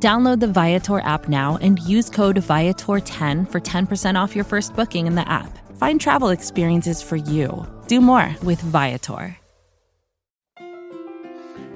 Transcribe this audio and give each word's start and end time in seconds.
Download 0.00 0.38
the 0.38 0.46
Viator 0.46 1.00
app 1.00 1.28
now 1.28 1.58
and 1.60 1.80
use 1.80 2.08
code 2.08 2.36
Viator10 2.36 3.50
for 3.50 3.60
10% 3.60 4.14
off 4.14 4.36
your 4.36 4.44
first 4.44 4.76
booking 4.76 5.08
in 5.08 5.16
the 5.16 5.28
app. 5.28 5.58
Find 5.76 6.00
travel 6.00 6.28
experiences 6.28 7.02
for 7.02 7.16
you. 7.16 7.66
Do 7.88 8.00
more 8.00 8.32
with 8.44 8.60
Viator. 8.60 9.36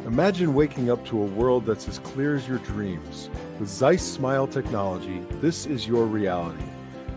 Imagine 0.06 0.54
waking 0.54 0.88
up 0.88 1.04
to 1.06 1.20
a 1.20 1.24
world 1.24 1.66
that's 1.66 1.88
as 1.88 1.98
clear 1.98 2.36
as 2.36 2.46
your 2.46 2.58
dreams. 2.58 3.28
With 3.58 3.68
Zeiss 3.68 4.02
Smile 4.04 4.46
technology, 4.46 5.20
this 5.40 5.66
is 5.66 5.88
your 5.88 6.04
reality. 6.06 6.62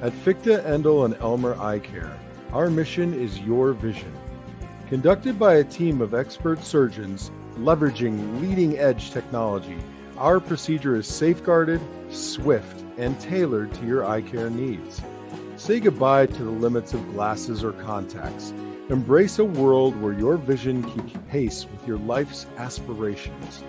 At 0.02 0.14
Fichte, 0.14 0.64
Endl, 0.66 1.06
and 1.06 1.14
Elmer 1.16 1.56
Eye 1.60 1.80
Care, 1.80 2.18
our 2.52 2.70
mission 2.72 3.14
is 3.14 3.40
your 3.40 3.74
vision. 3.74 4.14
Conducted 4.88 5.38
by 5.38 5.56
a 5.56 5.64
team 5.64 6.02
of 6.02 6.16
expert 6.16 6.64
surgeons 6.64 7.32
leveraging 7.58 8.42
leading 8.42 8.78
edge 8.78 9.12
technology, 9.12 9.78
our 10.18 10.40
procedure 10.40 10.96
is 10.96 11.08
safeguarded, 11.08 11.82
swift, 12.10 12.84
and 12.98 13.20
tailored 13.20 13.74
to 13.74 13.86
your 13.86 14.06
eye 14.06 14.22
care 14.22 14.50
needs. 14.50 15.02
Say 15.58 15.80
goodbye 15.80 16.26
to 16.28 16.44
the 16.44 16.52
limits 16.52 16.94
of 16.94 17.14
glasses 17.14 17.64
or 17.64 17.74
contacts. 17.74 18.54
Embrace 18.90 19.40
a 19.40 19.46
world 19.46 20.00
where 20.02 20.14
your 20.14 20.38
vision 20.38 20.84
keeps 20.84 21.14
pace 21.30 21.66
with 21.72 21.88
your 21.88 21.98
life's 21.98 22.46
aspirations. 22.58 23.64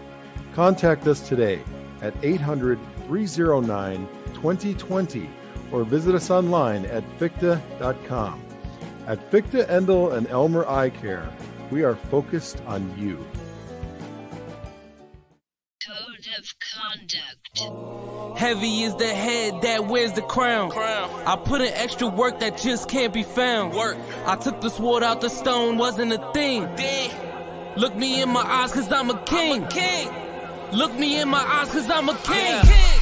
Contact 0.55 1.07
us 1.07 1.27
today 1.27 1.63
at 2.03 2.15
800 2.23 2.79
309 3.07 4.09
2020 4.35 5.31
or 5.73 5.85
visit 5.85 6.15
us 6.15 6.31
online 6.31 6.85
at 6.87 7.05
Fichte.com. 7.19 8.43
At 9.07 9.31
Fichte, 9.31 9.67
Endl, 9.69 10.13
and 10.15 10.27
Elmer 10.29 10.67
Eye 10.67 10.91
Care, 10.91 11.29
we 11.71 11.83
are 11.83 11.97
focused 11.97 12.61
on 12.67 12.93
you. 12.99 13.25
Code 16.37 16.45
of 16.45 16.55
conduct. 17.59 18.39
Heavy 18.39 18.83
is 18.83 18.95
the 18.97 19.07
head 19.07 19.63
that 19.63 19.87
wears 19.87 20.13
the 20.13 20.23
crown. 20.23 20.73
I 20.73 21.37
put 21.37 21.61
in 21.61 21.73
extra 21.75 22.09
work 22.09 22.41
that 22.41 22.59
just 22.59 22.89
can't 22.89 23.13
be 23.13 23.23
found. 23.23 23.75
Work. 23.75 23.97
I 24.27 24.37
took 24.37 24.61
the 24.61 24.71
sword 24.71 25.03
out 25.03 25.21
the 25.21 25.31
stone, 25.31 25.79
wasn't 25.79 26.13
a 26.13 26.33
thing. 26.33 26.69
Look 27.77 27.95
me 27.97 28.23
in 28.23 28.31
my 28.31 28.43
eyes, 28.43 28.73
cause 28.73 28.91
I'm 28.93 29.11
a 29.11 29.23
king. 29.25 29.67
king. 29.69 30.11
Look 30.73 30.95
me 30.95 31.21
in 31.21 31.29
my 31.29 31.39
eyes, 31.39 31.69
cause 31.71 31.89
I'm 31.91 32.09
a 32.09 32.15
king. 32.15 32.96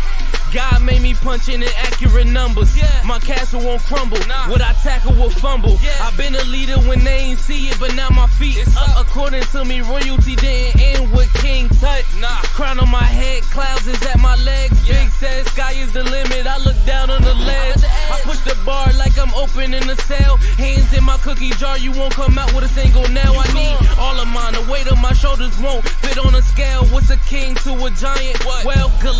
God 0.55 0.83
made 0.83 1.03
me 1.03 1.15
punch 1.15 1.49
in 1.49 1.65
inaccurate 1.65 2.29
numbers. 2.29 2.77
Yeah. 2.77 2.87
My 3.05 3.19
castle 3.19 3.61
won't 3.61 3.83
crumble. 3.83 4.19
What 4.47 4.63
I 4.63 4.73
tackle 4.85 5.13
will 5.15 5.29
fumble. 5.29 5.77
I've 6.01 6.17
been 6.17 6.37
a 6.37 6.45
leader 6.45 6.79
when 6.87 7.03
they 7.03 7.35
ain't 7.35 7.41
see 7.41 7.67
it, 7.67 7.81
but 7.81 7.93
now 7.97 8.09
my 8.11 8.29
feet 8.29 8.63
up. 8.79 9.05
According 9.05 9.43
to 9.43 9.65
me, 9.65 9.81
royalty 9.81 10.37
didn't 10.37 10.81
end 10.81 11.13
with 11.13 11.33
King 11.35 11.69
Tut. 11.69 12.05
Crown 12.55 12.79
on 12.79 12.89
my 12.89 13.03
head, 13.03 13.43
clouds 13.51 13.89
is 13.89 14.01
at 14.07 14.21
my 14.21 14.37
legs. 14.37 14.79
Big 14.87 15.11
says 15.11 15.45
sky 15.51 15.73
is 15.73 15.93
the 15.93 16.05
limit. 16.05 16.47
I 16.47 16.59
look 16.59 16.77
down 16.87 17.11
on 17.11 17.23
the 17.23 17.35
ledge. 17.35 17.83
I 17.85 18.21
push 18.23 18.39
the 18.47 18.57
bar 18.65 18.93
like 18.93 19.19
I'm 19.19 19.35
opening 19.35 19.83
a 19.91 19.97
cell. 19.97 20.37
Hands 20.37 20.93
in 20.97 21.03
my 21.03 21.17
cookie 21.19 21.51
jar, 21.59 21.79
you 21.79 21.91
won't 21.91 22.15
come 22.15 22.39
out 22.39 22.55
with 22.55 22.63
a 22.63 22.69
single 22.69 23.09
nail. 23.09 23.35
I 23.35 23.51
need 23.55 23.99
all 23.99 24.21
of 24.21 24.29
mine. 24.29 24.53
The 24.53 24.71
weight 24.71 24.87
of 24.87 25.01
my 25.01 25.15
shoulders 25.15 25.59
won't 25.59 25.83
fit 25.83 26.17
on 26.19 26.33
a 26.37 26.43
scale. 26.43 26.85
What's 26.95 27.11
a 27.11 27.17
king 27.17 27.57
to 27.67 27.73
a 27.75 27.91
giant? 27.91 28.45
Well, 28.65 28.93
Goliath 29.03 29.14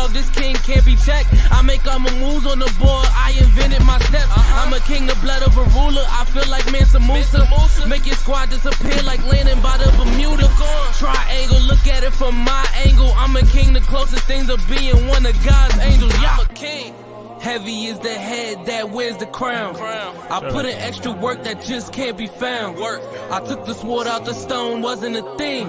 dog, 0.00 0.12
this 0.12 0.28
king 0.30 0.54
can't 0.56 0.84
be 0.84 0.96
checked. 0.96 1.28
I 1.50 1.62
make 1.62 1.86
all 1.86 1.98
my 1.98 2.12
moves 2.18 2.46
on 2.46 2.58
the 2.58 2.70
board. 2.78 3.06
I 3.26 3.34
invented 3.38 3.84
my 3.84 3.98
steps. 3.98 4.32
I'm 4.60 4.72
a 4.72 4.80
king, 4.80 5.06
the 5.06 5.14
blood 5.16 5.42
of 5.42 5.56
a 5.56 5.64
ruler. 5.76 6.04
I 6.08 6.24
feel 6.26 6.48
like 6.50 6.70
Mansa 6.72 7.00
Musa. 7.00 7.46
Make 7.86 8.06
your 8.06 8.16
squad 8.16 8.50
disappear 8.50 9.02
like 9.02 9.22
landing 9.24 9.60
by 9.60 9.76
the 9.78 9.90
Bermuda. 9.98 10.48
Triangle, 10.98 11.60
look 11.60 11.86
at 11.86 12.02
it 12.04 12.12
from 12.12 12.34
my 12.36 12.66
angle. 12.86 13.12
I'm 13.16 13.36
a 13.36 13.42
king, 13.42 13.72
the 13.72 13.80
closest 13.80 14.24
thing 14.24 14.46
to 14.46 14.56
being 14.68 15.06
one 15.08 15.26
of 15.26 15.36
God's 15.44 15.78
angels. 15.78 16.12
Yeah, 16.20 16.36
I'm 16.38 16.46
a 16.46 16.54
king. 16.54 16.94
Heavy 17.40 17.86
is 17.86 17.98
the 18.00 18.12
head 18.12 18.66
that 18.66 18.90
wears 18.90 19.16
the 19.16 19.26
crown. 19.26 19.76
I 19.76 20.40
put 20.50 20.66
in 20.66 20.76
extra 20.76 21.12
work 21.12 21.42
that 21.44 21.62
just 21.62 21.92
can't 21.92 22.16
be 22.16 22.26
found. 22.26 22.78
Work. 22.78 23.02
I 23.30 23.40
took 23.40 23.64
the 23.64 23.74
sword 23.74 24.06
out 24.06 24.24
the 24.24 24.34
stone, 24.34 24.82
wasn't 24.82 25.16
a 25.16 25.22
thing. 25.36 25.68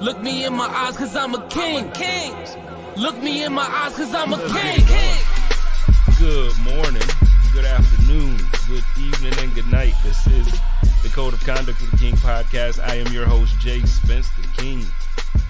Look 0.00 0.20
me 0.22 0.44
in 0.44 0.54
my 0.54 0.66
eyes, 0.66 0.96
cause 0.96 1.14
I'm 1.16 1.34
a 1.34 1.46
king. 1.48 1.90
king. 1.92 2.34
Look 3.00 3.22
me 3.22 3.44
in 3.44 3.54
my 3.54 3.62
eyes, 3.62 3.94
cause 3.94 4.14
I'm 4.14 4.34
a 4.34 4.36
king. 4.36 4.84
Good 6.18 6.54
morning, 6.58 7.08
good 7.50 7.64
afternoon, 7.64 8.36
good 8.68 8.84
evening, 8.98 9.32
and 9.38 9.54
good 9.54 9.68
night. 9.68 9.94
This 10.04 10.26
is 10.26 10.46
the 11.02 11.08
Code 11.08 11.32
of 11.32 11.40
Conduct 11.40 11.80
with 11.80 11.92
the 11.92 11.96
King 11.96 12.16
podcast. 12.16 12.78
I 12.78 12.96
am 12.96 13.10
your 13.10 13.24
host, 13.24 13.58
Jay 13.58 13.80
Spence, 13.86 14.28
the 14.36 14.46
King. 14.54 14.84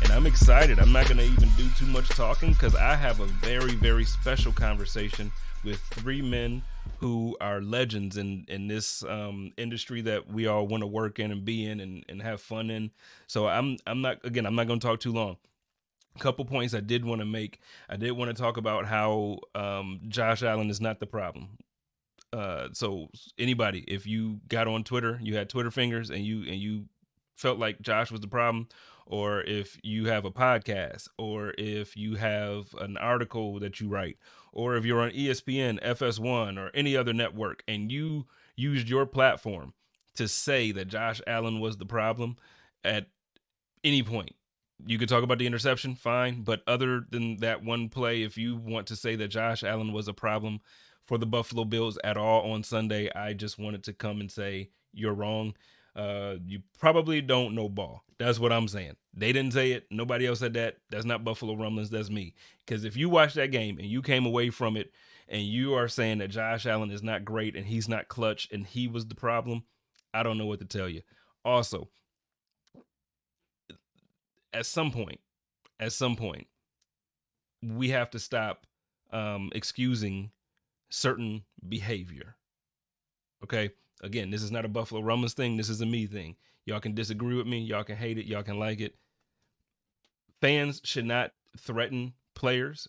And 0.01 0.13
I'm 0.13 0.27
excited. 0.27 0.79
I'm 0.79 0.93
not 0.93 1.07
going 1.07 1.17
to 1.17 1.25
even 1.25 1.49
do 1.57 1.69
too 1.71 1.87
much 1.87 2.09
talking 2.11 2.53
because 2.53 2.77
I 2.77 2.95
have 2.95 3.19
a 3.19 3.27
very, 3.27 3.75
very 3.75 4.05
special 4.05 4.53
conversation 4.53 5.33
with 5.65 5.81
three 5.91 6.23
men 6.23 6.63
who 6.99 7.37
are 7.41 7.61
legends 7.61 8.17
in 8.17 8.45
in 8.47 8.69
this 8.69 9.03
um, 9.03 9.53
industry 9.57 10.03
that 10.03 10.31
we 10.31 10.47
all 10.47 10.69
want 10.69 10.83
to 10.83 10.87
work 10.87 11.19
in 11.19 11.33
and 11.33 11.45
be 11.45 11.67
in 11.67 11.81
and, 11.81 12.05
and 12.09 12.23
have 12.23 12.41
fun 12.41 12.71
in. 12.71 12.93
So 13.27 13.49
I'm 13.49 13.77
I'm 13.89 14.03
not 14.03 14.25
again 14.25 14.47
I'm 14.47 14.55
not 14.55 14.69
going 14.69 14.79
to 14.79 14.87
talk 14.87 15.01
too 15.01 15.13
long. 15.13 15.37
Couple 16.19 16.45
points 16.45 16.75
I 16.75 16.81
did 16.81 17.05
want 17.05 17.21
to 17.21 17.25
make. 17.25 17.61
I 17.89 17.97
did 17.97 18.13
want 18.13 18.35
to 18.35 18.43
talk 18.43 18.57
about 18.57 18.85
how 18.85 19.39
um, 19.55 20.01
Josh 20.09 20.43
Allen 20.43 20.69
is 20.69 20.81
not 20.81 21.01
the 21.01 21.07
problem. 21.07 21.57
Uh, 22.33 22.69
so 22.73 23.09
anybody, 23.39 23.81
if 23.89 24.07
you 24.07 24.41
got 24.49 24.69
on 24.69 24.85
Twitter, 24.85 25.19
you 25.23 25.37
had 25.37 25.49
Twitter 25.49 25.71
fingers, 25.71 26.11
and 26.11 26.25
you 26.25 26.41
and 26.41 26.61
you 26.61 26.85
felt 27.37 27.59
like 27.59 27.81
Josh 27.81 28.11
was 28.11 28.21
the 28.21 28.29
problem, 28.29 28.69
or 29.07 29.41
if 29.43 29.79
you 29.83 30.07
have 30.07 30.25
a 30.25 30.31
podcast, 30.31 31.09
or 31.19 31.55
if 31.59 31.97
you 31.97 32.17
have 32.17 32.73
an 32.81 32.97
article 32.97 33.59
that 33.61 33.81
you 33.81 33.89
write, 33.89 34.19
or 34.53 34.77
if 34.77 34.85
you're 34.85 35.01
on 35.01 35.11
ESPN, 35.11 35.83
FS1, 35.83 36.59
or 36.59 36.71
any 36.75 36.97
other 36.97 37.13
network, 37.13 37.63
and 37.67 37.91
you 37.91 38.27
used 38.57 38.89
your 38.89 39.07
platform 39.07 39.73
to 40.15 40.29
say 40.29 40.71
that 40.73 40.89
Josh 40.89 41.21
Allen 41.27 41.61
was 41.61 41.79
the 41.79 41.87
problem 41.87 42.37
at 42.85 43.07
any 43.83 44.03
point. 44.03 44.35
You 44.87 44.99
could 44.99 45.09
talk 45.09 45.23
about 45.23 45.39
the 45.39 45.47
interception, 45.47 45.95
fine. 45.95 46.43
But 46.43 46.63
other 46.67 47.05
than 47.11 47.37
that 47.39 47.65
one 47.65 47.89
play, 47.89 48.23
if 48.23 48.37
you 48.37 48.57
want 48.57 48.87
to 48.89 48.97
say 48.97 49.17
that 49.17 49.29
Josh 49.29 49.63
Allen 49.63 49.93
was 49.93 50.09
a 50.09 50.13
problem 50.13 50.61
for 51.07 51.19
the 51.19 51.27
Buffalo 51.27 51.65
Bills 51.65 51.99
at 52.05 52.17
all 52.17 52.53
on 52.53 52.63
Sunday, 52.63 53.11
I 53.15 53.33
just 53.33 53.59
wanted 53.59 53.85
to 53.85 53.93
come 53.93 54.21
and 54.21 54.31
say 54.31 54.71
you're 54.93 55.15
wrong. 55.15 55.55
Uh, 55.97 56.37
you 56.47 56.61
probably 56.79 57.21
don't 57.21 57.55
know 57.55 57.69
ball. 57.69 58.05
That's 58.19 58.39
what 58.39 58.53
I'm 58.53 58.69
saying. 58.69 58.97
They 59.13 59.33
didn't 59.33 59.55
say 59.55 59.73
it. 59.73 59.87
Nobody 59.91 60.27
else 60.27 60.39
said 60.39 60.55
that. 60.55 60.77
That's 60.91 61.05
not 61.05 61.25
Buffalo 61.25 61.55
Rumblings. 61.57 61.91
That's 61.91 62.11
me. 62.11 62.35
Because 62.65 62.85
if 62.85 62.97
you 62.97 63.09
watch 63.09 63.35
that 63.35 63.51
game 63.51 63.79
and 63.79 63.89
you 63.89 64.03
came 64.03 64.25
away 64.25 64.51
from 64.51 64.77
it 64.77 64.93
and 65.29 65.43
you 65.43 65.75
are 65.75 65.89
saying 65.89 66.19
that 66.19 66.29
Josh 66.29 66.67
Allen 66.67 66.91
is 66.91 67.03
not 67.03 67.25
great 67.25 67.57
and 67.57 67.67
he's 67.67 67.89
not 67.89 68.09
clutch 68.09 68.49
and 68.53 68.67
he 68.67 68.87
was 68.87 69.07
the 69.07 69.15
problem, 69.15 69.65
I 70.15 70.23
don't 70.23 70.39
know 70.39 70.47
what 70.47 70.61
to 70.61 70.65
tell 70.65 70.89
you. 70.89 71.03
Also, 71.45 71.89
at 74.53 74.67
some 74.67 74.91
point, 74.91 75.21
at 75.79 75.93
some 75.93 76.17
point, 76.17 76.47
we 77.63 77.91
have 77.91 78.11
to 78.11 78.19
stop 78.19 78.67
um, 79.13 79.51
excusing 79.55 80.31
certain 80.91 81.43
behavior. 81.69 82.37
Okay. 83.45 83.71
Again, 84.03 84.31
this 84.31 84.43
is 84.43 84.51
not 84.51 84.65
a 84.65 84.69
Buffalo 84.69 85.03
Rumblings 85.03 85.35
thing. 85.35 85.57
This 85.57 85.69
is 85.69 85.81
a 85.81 85.87
me 85.87 86.07
thing. 86.07 86.37
Y'all 86.65 86.81
can 86.81 86.95
disagree 86.95 87.37
with 87.37 87.47
me. 87.47 87.61
Y'all 87.61 87.85
can 87.85 87.97
hate 87.97 88.19
it. 88.19 88.27
Y'all 88.27 88.43
can 88.43 88.59
like 88.59 88.81
it. 88.81 88.95
Fans 90.41 90.81
should 90.85 91.05
not 91.05 91.33
threaten 91.59 92.15
players. 92.35 92.89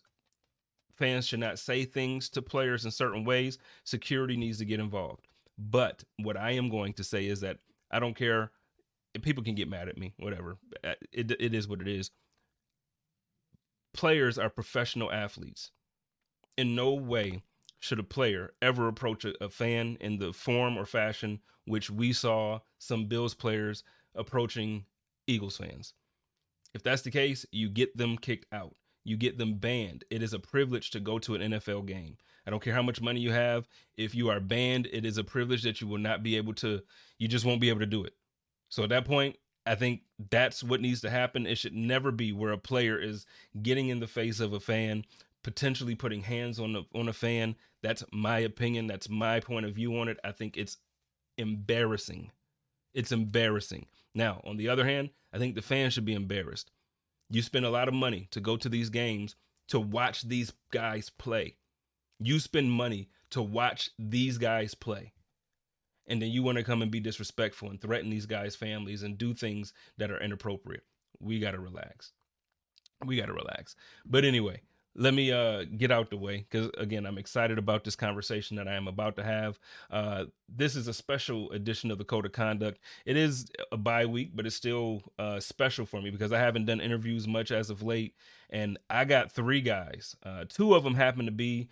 Fans 0.95 1.27
should 1.27 1.39
not 1.39 1.59
say 1.59 1.83
things 1.83 2.29
to 2.29 2.41
players 2.41 2.85
in 2.85 2.91
certain 2.91 3.25
ways. 3.25 3.57
Security 3.83 4.37
needs 4.37 4.59
to 4.59 4.65
get 4.65 4.79
involved. 4.79 5.27
But 5.57 6.03
what 6.17 6.37
I 6.37 6.51
am 6.51 6.69
going 6.69 6.93
to 6.93 7.03
say 7.03 7.25
is 7.27 7.41
that 7.41 7.57
I 7.91 7.99
don't 7.99 8.15
care. 8.15 8.51
People 9.21 9.43
can 9.43 9.55
get 9.55 9.69
mad 9.69 9.89
at 9.89 9.97
me, 9.97 10.13
whatever. 10.17 10.57
Uh, 10.83 10.93
It, 11.11 11.31
it 11.31 11.53
is 11.53 11.67
what 11.67 11.81
it 11.81 11.87
is. 11.87 12.11
Players 13.93 14.37
are 14.37 14.49
professional 14.49 15.11
athletes. 15.11 15.71
In 16.57 16.75
no 16.75 16.93
way 16.93 17.43
should 17.79 17.99
a 17.99 18.03
player 18.03 18.53
ever 18.61 18.87
approach 18.87 19.25
a, 19.25 19.33
a 19.43 19.49
fan 19.49 19.97
in 19.99 20.17
the 20.17 20.33
form 20.33 20.77
or 20.77 20.85
fashion 20.85 21.41
which 21.65 21.89
we 21.89 22.11
saw 22.13 22.59
some 22.79 23.05
Bills 23.07 23.33
players 23.33 23.83
approaching 24.15 24.85
Eagles 25.27 25.57
fans. 25.57 25.93
If 26.73 26.83
that's 26.83 27.01
the 27.03 27.11
case, 27.11 27.45
you 27.51 27.69
get 27.69 27.95
them 27.97 28.17
kicked 28.17 28.47
out. 28.53 28.75
you 29.03 29.17
get 29.17 29.37
them 29.37 29.55
banned. 29.55 30.03
It 30.09 30.21
is 30.21 30.33
a 30.33 30.39
privilege 30.39 30.91
to 30.91 30.99
go 30.99 31.17
to 31.19 31.35
an 31.35 31.53
NFL 31.53 31.85
game. 31.87 32.17
I 32.45 32.51
don't 32.51 32.61
care 32.61 32.73
how 32.73 32.83
much 32.83 33.01
money 33.01 33.19
you 33.19 33.31
have. 33.31 33.67
If 33.97 34.13
you 34.15 34.29
are 34.29 34.39
banned, 34.39 34.87
it 34.91 35.05
is 35.05 35.17
a 35.17 35.23
privilege 35.23 35.63
that 35.63 35.81
you 35.81 35.87
will 35.87 35.97
not 35.97 36.23
be 36.23 36.37
able 36.37 36.53
to, 36.55 36.81
you 37.17 37.27
just 37.27 37.45
won't 37.45 37.61
be 37.61 37.69
able 37.69 37.79
to 37.81 37.85
do 37.85 38.03
it. 38.03 38.13
So 38.71 38.83
at 38.83 38.89
that 38.89 39.05
point, 39.05 39.35
I 39.65 39.75
think 39.75 40.01
that's 40.31 40.63
what 40.63 40.81
needs 40.81 41.01
to 41.01 41.09
happen. 41.09 41.45
It 41.45 41.57
should 41.57 41.75
never 41.75 42.11
be 42.11 42.31
where 42.31 42.53
a 42.53 42.57
player 42.57 42.97
is 42.99 43.27
getting 43.61 43.89
in 43.89 43.99
the 43.99 44.07
face 44.07 44.39
of 44.39 44.53
a 44.53 44.59
fan, 44.59 45.05
potentially 45.43 45.93
putting 45.93 46.21
hands 46.21 46.59
on 46.59 46.73
the 46.73 46.83
on 46.95 47.07
a 47.09 47.13
fan. 47.13 47.55
That's 47.83 48.03
my 48.11 48.39
opinion. 48.39 48.87
That's 48.87 49.09
my 49.09 49.39
point 49.39 49.65
of 49.65 49.75
view 49.75 49.99
on 49.99 50.07
it. 50.07 50.17
I 50.23 50.31
think 50.31 50.57
it's 50.57 50.77
embarrassing. 51.37 52.31
It's 52.93 53.11
embarrassing. 53.11 53.85
Now, 54.15 54.41
on 54.45 54.57
the 54.57 54.69
other 54.69 54.85
hand, 54.85 55.09
I 55.33 55.37
think 55.37 55.55
the 55.55 55.61
fans 55.61 55.93
should 55.93 56.05
be 56.05 56.13
embarrassed. 56.13 56.71
You 57.29 57.41
spend 57.41 57.65
a 57.65 57.69
lot 57.69 57.87
of 57.87 57.93
money 57.93 58.27
to 58.31 58.39
go 58.39 58.57
to 58.57 58.69
these 58.69 58.89
games 58.89 59.35
to 59.67 59.79
watch 59.79 60.23
these 60.23 60.51
guys 60.71 61.09
play. 61.09 61.55
You 62.19 62.39
spend 62.39 62.71
money 62.71 63.09
to 63.31 63.41
watch 63.41 63.89
these 63.97 64.37
guys 64.37 64.75
play. 64.75 65.13
And 66.11 66.21
then 66.21 66.29
you 66.29 66.43
want 66.43 66.57
to 66.57 66.63
come 66.63 66.81
and 66.81 66.91
be 66.91 66.99
disrespectful 66.99 67.69
and 67.69 67.79
threaten 67.79 68.09
these 68.09 68.25
guys' 68.25 68.55
families 68.55 69.03
and 69.03 69.17
do 69.17 69.33
things 69.33 69.73
that 69.97 70.11
are 70.11 70.21
inappropriate. 70.21 70.83
We 71.21 71.39
got 71.39 71.51
to 71.51 71.59
relax. 71.59 72.11
We 73.05 73.15
got 73.15 73.27
to 73.27 73.33
relax. 73.33 73.77
But 74.05 74.25
anyway, 74.25 74.61
let 74.95 75.13
me 75.13 75.31
uh 75.31 75.63
get 75.77 75.89
out 75.91 76.09
the 76.09 76.17
way 76.17 76.45
because 76.49 76.69
again 76.77 77.05
i'm 77.05 77.17
excited 77.17 77.57
about 77.57 77.83
this 77.83 77.95
conversation 77.95 78.57
that 78.57 78.67
i 78.67 78.73
am 78.73 78.87
about 78.87 79.15
to 79.15 79.23
have 79.23 79.57
uh 79.89 80.25
this 80.49 80.75
is 80.75 80.87
a 80.87 80.93
special 80.93 81.49
edition 81.51 81.91
of 81.91 81.97
the 81.97 82.03
code 82.03 82.25
of 82.25 82.33
conduct 82.33 82.79
it 83.05 83.15
is 83.15 83.49
a 83.71 83.77
bye 83.77 84.05
week 84.05 84.31
but 84.35 84.45
it's 84.45 84.55
still 84.55 85.01
uh 85.17 85.39
special 85.39 85.85
for 85.85 86.01
me 86.01 86.09
because 86.09 86.33
i 86.33 86.37
haven't 86.37 86.65
done 86.65 86.81
interviews 86.81 87.25
much 87.25 87.51
as 87.51 87.69
of 87.69 87.81
late 87.81 88.15
and 88.49 88.77
i 88.89 89.05
got 89.05 89.31
three 89.31 89.61
guys 89.61 90.15
uh 90.23 90.43
two 90.49 90.75
of 90.75 90.83
them 90.83 90.95
happen 90.95 91.25
to 91.25 91.31
be 91.31 91.69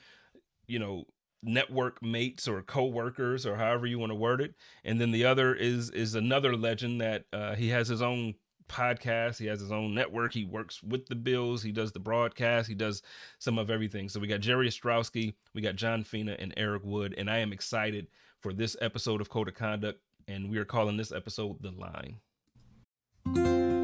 you 0.68 0.80
know 0.80 1.04
network 1.42 2.02
mates 2.04 2.48
or 2.48 2.62
co-workers 2.62 3.46
or 3.46 3.56
however 3.56 3.86
you 3.86 3.98
want 3.98 4.12
to 4.12 4.16
word 4.16 4.42
it 4.42 4.54
and 4.84 5.00
then 5.00 5.12
the 5.12 5.24
other 5.24 5.56
is 5.56 5.90
is 5.92 6.16
another 6.16 6.56
legend 6.56 7.00
that 7.00 7.24
uh 7.32 7.56
he 7.56 7.70
has 7.70 7.88
his 7.88 8.02
own 8.02 8.34
podcast. 8.70 9.38
He 9.38 9.48
has 9.48 9.60
his 9.60 9.72
own 9.72 9.94
network. 9.94 10.32
He 10.32 10.46
works 10.46 10.82
with 10.82 11.08
the 11.08 11.16
Bills. 11.16 11.62
He 11.62 11.74
does 11.74 11.92
the 11.92 12.00
broadcast. 12.00 12.70
He 12.70 12.76
does 12.76 13.02
some 13.40 13.58
of 13.58 13.70
everything. 13.70 14.08
So 14.08 14.20
we 14.20 14.28
got 14.28 14.40
Jerry 14.40 14.70
Ostroski, 14.70 15.34
we 15.54 15.62
got 15.62 15.76
John 15.76 16.04
Fina, 16.04 16.38
and 16.40 16.54
Eric 16.56 16.84
Wood. 16.86 17.16
And 17.18 17.30
I 17.30 17.40
am 17.40 17.52
excited 17.52 18.08
for 18.40 18.54
this 18.54 18.78
episode 18.80 19.20
of 19.20 19.30
Code 19.30 19.50
of 19.50 19.56
Conduct. 19.56 20.00
And 20.28 20.50
we 20.50 20.60
are 20.60 20.66
calling 20.66 20.96
this 20.96 21.12
episode 21.12 21.58
The 21.62 21.72
Line. 21.72 22.18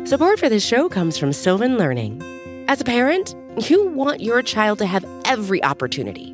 Support 0.07 0.39
for 0.39 0.47
this 0.47 0.63
show 0.63 0.87
comes 0.87 1.17
from 1.17 1.33
Sylvan 1.33 1.77
Learning. 1.77 2.21
As 2.67 2.79
a 2.79 2.85
parent, 2.85 3.35
you 3.69 3.87
want 3.87 4.21
your 4.21 4.41
child 4.43 4.77
to 4.79 4.85
have 4.85 5.05
every 5.25 5.63
opportunity. 5.63 6.33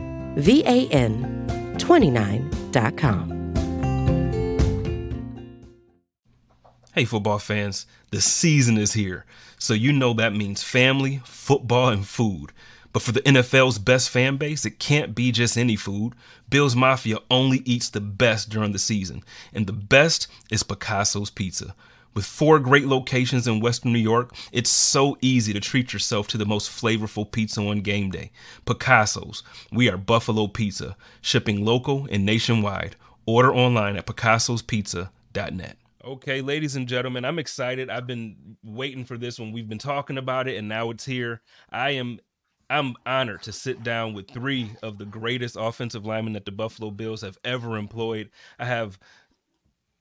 V 0.35 0.63
A 0.65 0.87
N 0.87 1.75
29.com. 1.77 3.41
Hey, 6.93 7.05
football 7.05 7.39
fans, 7.39 7.85
the 8.11 8.21
season 8.21 8.77
is 8.77 8.93
here. 8.93 9.25
So 9.57 9.73
you 9.73 9.93
know 9.93 10.13
that 10.13 10.33
means 10.33 10.63
family, 10.63 11.21
football, 11.25 11.89
and 11.89 12.05
food. 12.05 12.51
But 12.93 13.01
for 13.01 13.11
the 13.11 13.21
NFL's 13.21 13.79
best 13.79 14.09
fan 14.09 14.37
base, 14.37 14.65
it 14.65 14.79
can't 14.79 15.15
be 15.15 15.31
just 15.31 15.57
any 15.57 15.75
food. 15.75 16.13
Bills 16.49 16.75
Mafia 16.75 17.17
only 17.29 17.61
eats 17.65 17.89
the 17.89 18.01
best 18.01 18.49
during 18.49 18.73
the 18.73 18.79
season, 18.79 19.23
and 19.53 19.67
the 19.67 19.73
best 19.73 20.27
is 20.49 20.63
Picasso's 20.63 21.29
Pizza. 21.29 21.75
With 22.13 22.25
four 22.25 22.59
great 22.59 22.87
locations 22.87 23.47
in 23.47 23.61
Western 23.61 23.93
New 23.93 23.99
York, 23.99 24.35
it's 24.51 24.69
so 24.69 25.17
easy 25.21 25.53
to 25.53 25.61
treat 25.61 25.93
yourself 25.93 26.27
to 26.29 26.37
the 26.37 26.45
most 26.45 26.69
flavorful 26.69 27.31
pizza 27.31 27.61
on 27.61 27.81
game 27.81 28.11
day. 28.11 28.31
Picasso's, 28.65 29.43
we 29.71 29.89
are 29.89 29.97
Buffalo 29.97 30.47
Pizza, 30.47 30.97
shipping 31.21 31.63
local 31.63 32.07
and 32.11 32.25
nationwide. 32.25 32.97
Order 33.25 33.53
online 33.53 33.95
at 33.95 34.07
picassospizza.net. 34.07 35.77
Okay, 36.03 36.41
ladies 36.41 36.75
and 36.75 36.87
gentlemen, 36.87 37.23
I'm 37.23 37.39
excited. 37.39 37.89
I've 37.89 38.07
been 38.07 38.57
waiting 38.63 39.05
for 39.05 39.17
this 39.17 39.39
one. 39.39 39.51
We've 39.51 39.69
been 39.69 39.77
talking 39.77 40.17
about 40.17 40.47
it 40.47 40.57
and 40.57 40.67
now 40.67 40.89
it's 40.89 41.05
here. 41.05 41.41
I 41.71 41.91
am 41.91 42.19
I'm 42.71 42.95
honored 43.05 43.43
to 43.43 43.51
sit 43.51 43.83
down 43.83 44.13
with 44.13 44.31
three 44.31 44.71
of 44.81 44.97
the 44.97 45.03
greatest 45.05 45.57
offensive 45.59 46.05
linemen 46.05 46.31
that 46.33 46.45
the 46.45 46.53
Buffalo 46.53 46.89
Bills 46.89 47.21
have 47.21 47.37
ever 47.43 47.75
employed. 47.75 48.29
I 48.59 48.65
have 48.65 48.97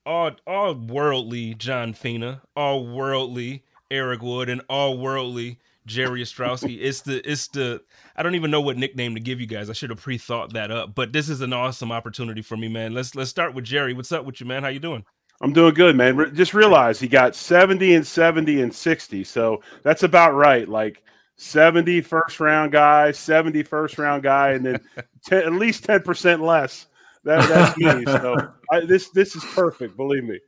all 0.07 0.33
all 0.47 0.75
worldly 0.75 1.55
John 1.55 1.93
Fina, 1.93 2.43
all 2.57 2.87
worldly 2.87 3.65
Eric 3.91 4.23
Wood, 4.23 4.49
and 4.49 4.63
all 4.69 4.99
worldly 4.99 5.59
Jerry 5.87 6.23
Ostroski. 6.23 6.79
it's 6.81 7.03
the 7.03 7.29
it's 7.31 7.49
the 7.49 7.83
I 8.17 8.23
don't 8.23 8.35
even 8.35 8.51
know 8.51 8.61
what 8.61 8.77
nickname 8.77 9.15
to 9.15 9.21
give 9.21 9.41
you 9.41 9.47
guys. 9.47 9.71
I 9.71 9.75
should 9.75 9.91
have 9.91 10.01
pre-thought 10.01 10.53
that 10.53 10.71
up. 10.71 10.95
But 10.95 11.13
this 11.13 11.29
is 11.29 11.41
an 11.41 11.53
awesome 11.53 11.93
opportunity 11.93 12.43
for 12.43 12.57
me, 12.57 12.69
man. 12.69 12.95
Let's 12.95 13.15
let's 13.15 13.31
start 13.31 13.55
with 13.55 13.65
Jerry. 13.65 13.95
What's 13.95 14.13
up 14.13 14.25
with 14.25 14.41
you, 14.41 14.47
man? 14.47 14.63
How 14.63 14.69
you 14.69 14.81
doing? 14.81 15.05
I'm 15.43 15.53
doing 15.53 15.75
good, 15.75 15.97
man. 15.97 16.35
Just 16.35 16.53
realize 16.53 17.01
he 17.01 17.09
got 17.09 17.35
70 17.35 17.95
and 17.95 18.07
70 18.07 18.61
and 18.61 18.75
60. 18.75 19.25
So 19.25 19.63
that's 19.83 20.03
about 20.03 20.35
right. 20.35 20.69
Like 20.69 21.03
70 21.37 22.03
first 22.03 22.41
round 22.41 22.73
guy, 22.73 23.13
70 23.13 23.63
first 23.63 23.97
round 23.97 24.23
guy, 24.23 24.51
and 24.51 24.67
then 24.67 24.81
10, 25.25 25.45
at 25.45 25.53
least 25.55 25.87
10% 25.87 26.41
less. 26.41 26.87
That, 27.25 27.49
that's 27.49 27.77
me. 27.77 28.05
So 28.07 28.53
I, 28.71 28.81
this 28.81 29.11
this 29.11 29.37
is 29.37 29.45
perfect, 29.45 29.97
believe 29.97 30.25
me. 30.25 30.39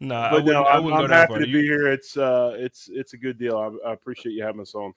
No, 0.00 0.28
but 0.30 0.44
no, 0.44 0.64
I'm, 0.64 0.90
I'm 0.92 1.10
happy 1.10 1.34
to 1.34 1.46
be 1.46 1.62
here. 1.62 1.88
It's 1.88 2.16
uh, 2.16 2.54
it's 2.56 2.88
it's 2.92 3.12
a 3.12 3.16
good 3.16 3.38
deal. 3.38 3.56
I, 3.58 3.90
I 3.90 3.92
appreciate 3.92 4.32
you 4.32 4.42
having 4.42 4.60
us 4.60 4.74
on. 4.74 4.94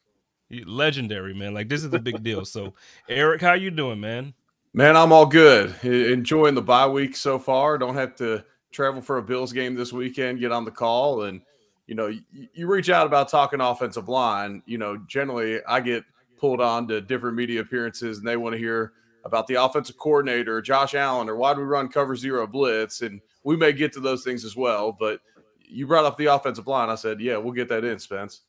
Legendary, 0.50 1.34
man. 1.34 1.54
Like 1.54 1.68
this 1.68 1.84
is 1.84 1.94
a 1.94 2.00
big 2.00 2.24
deal. 2.24 2.46
So, 2.46 2.74
Eric, 3.10 3.42
how 3.42 3.54
you 3.54 3.72
doing, 3.72 4.00
man? 4.00 4.34
Man, 4.74 4.96
I'm 4.96 5.12
all 5.12 5.26
good. 5.26 5.76
Enjoying 5.84 6.56
the 6.56 6.62
bye 6.62 6.88
week 6.88 7.16
so 7.16 7.38
far. 7.38 7.78
Don't 7.78 7.96
have 7.96 8.16
to 8.16 8.44
travel 8.72 9.02
for 9.02 9.18
a 9.18 9.24
Bills 9.24 9.54
game 9.54 9.76
this 9.76 9.94
weekend, 9.94 10.40
get 10.40 10.52
on 10.52 10.66
the 10.66 10.72
call, 10.72 11.24
and 11.24 11.42
you 11.88 11.96
know, 11.96 12.08
you, 12.08 12.22
you 12.54 12.68
reach 12.68 12.90
out 12.90 13.06
about 13.06 13.30
talking 13.30 13.62
offensive 13.62 14.08
line. 14.08 14.64
You 14.66 14.78
know, 14.78 14.98
generally 15.08 15.60
I 15.68 15.82
get 15.82 16.04
pulled 16.40 16.62
on 16.62 16.88
to 16.88 17.02
different 17.02 17.36
media 17.36 17.62
appearances, 17.62 18.20
and 18.20 18.28
they 18.28 18.38
want 18.38 18.54
to 18.54 18.60
hear 18.60 18.94
about 19.24 19.48
the 19.48 19.56
offensive 19.56 19.98
coordinator, 19.98 20.62
Josh 20.62 20.96
Allen, 20.96 21.30
or 21.30 21.36
why 21.36 21.54
do 21.54 21.60
we 21.60 21.66
run 21.66 21.88
cover 21.88 22.16
zero 22.16 22.46
blitz, 22.46 23.02
and 23.02 23.22
we 23.44 23.56
may 23.56 23.72
get 23.72 23.94
to 23.94 24.00
those 24.00 24.24
things 24.24 24.44
as 24.46 24.56
well. 24.56 24.92
But 24.92 25.22
you 25.60 25.88
brought 25.88 26.06
up 26.06 26.18
the 26.18 26.26
offensive 26.26 26.68
line. 26.68 26.90
I 26.90 26.96
said, 26.96 27.20
yeah, 27.20 27.38
we'll 27.38 27.54
get 27.54 27.70
that 27.70 27.84
in, 27.84 28.00
Spence. 28.00 28.42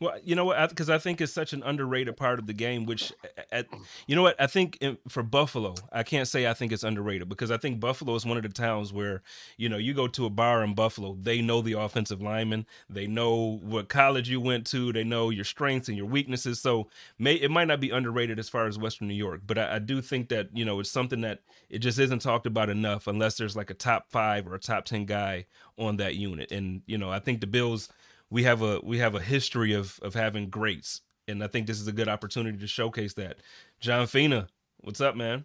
Well, 0.00 0.18
you 0.24 0.34
know 0.34 0.44
what? 0.44 0.68
Because 0.70 0.90
I, 0.90 0.96
I, 0.96 0.98
think 0.98 1.20
it's 1.20 1.32
such 1.32 1.52
an 1.52 1.62
underrated 1.62 2.16
part 2.16 2.38
of 2.38 2.46
the 2.46 2.52
game. 2.52 2.84
Which, 2.84 3.12
at, 3.52 3.66
you 4.06 4.16
know 4.16 4.22
what? 4.22 4.40
I 4.40 4.46
think 4.48 4.76
in, 4.80 4.98
for 5.08 5.22
Buffalo, 5.22 5.74
I 5.92 6.02
can't 6.02 6.26
say 6.26 6.48
I 6.48 6.54
think 6.54 6.72
it's 6.72 6.82
underrated 6.82 7.28
because 7.28 7.50
I 7.50 7.58
think 7.58 7.78
Buffalo 7.78 8.14
is 8.16 8.26
one 8.26 8.36
of 8.36 8.42
the 8.42 8.48
towns 8.48 8.92
where 8.92 9.22
you 9.56 9.68
know 9.68 9.76
you 9.76 9.94
go 9.94 10.08
to 10.08 10.26
a 10.26 10.30
bar 10.30 10.64
in 10.64 10.74
Buffalo, 10.74 11.16
they 11.20 11.40
know 11.40 11.62
the 11.62 11.74
offensive 11.74 12.20
lineman, 12.20 12.66
they 12.90 13.06
know 13.06 13.60
what 13.62 13.88
college 13.88 14.28
you 14.28 14.40
went 14.40 14.66
to, 14.68 14.92
they 14.92 15.04
know 15.04 15.30
your 15.30 15.44
strengths 15.44 15.88
and 15.88 15.96
your 15.96 16.06
weaknesses. 16.06 16.60
So 16.60 16.88
may 17.18 17.34
it 17.34 17.50
might 17.50 17.68
not 17.68 17.80
be 17.80 17.90
underrated 17.90 18.38
as 18.38 18.48
far 18.48 18.66
as 18.66 18.78
Western 18.78 19.06
New 19.06 19.14
York, 19.14 19.42
but 19.46 19.58
I, 19.58 19.76
I 19.76 19.78
do 19.78 20.00
think 20.00 20.28
that 20.30 20.48
you 20.56 20.64
know 20.64 20.80
it's 20.80 20.90
something 20.90 21.20
that 21.20 21.40
it 21.70 21.78
just 21.78 21.98
isn't 22.00 22.22
talked 22.22 22.46
about 22.46 22.68
enough 22.68 23.06
unless 23.06 23.36
there's 23.36 23.56
like 23.56 23.70
a 23.70 23.74
top 23.74 24.10
five 24.10 24.48
or 24.48 24.54
a 24.54 24.60
top 24.60 24.84
ten 24.86 25.04
guy 25.04 25.46
on 25.78 25.98
that 25.98 26.16
unit. 26.16 26.50
And 26.50 26.82
you 26.86 26.98
know, 26.98 27.10
I 27.10 27.20
think 27.20 27.40
the 27.40 27.46
Bills 27.46 27.88
we 28.30 28.42
have 28.44 28.62
a 28.62 28.80
we 28.82 28.98
have 28.98 29.14
a 29.14 29.20
history 29.20 29.72
of 29.72 29.98
of 30.02 30.14
having 30.14 30.48
greats 30.48 31.02
and 31.28 31.44
I 31.44 31.46
think 31.46 31.66
this 31.66 31.80
is 31.80 31.86
a 31.86 31.92
good 31.92 32.08
opportunity 32.08 32.58
to 32.58 32.66
showcase 32.66 33.14
that. 33.14 33.36
John 33.80 34.06
Fina, 34.06 34.48
what's 34.78 35.00
up, 35.00 35.14
man? 35.14 35.44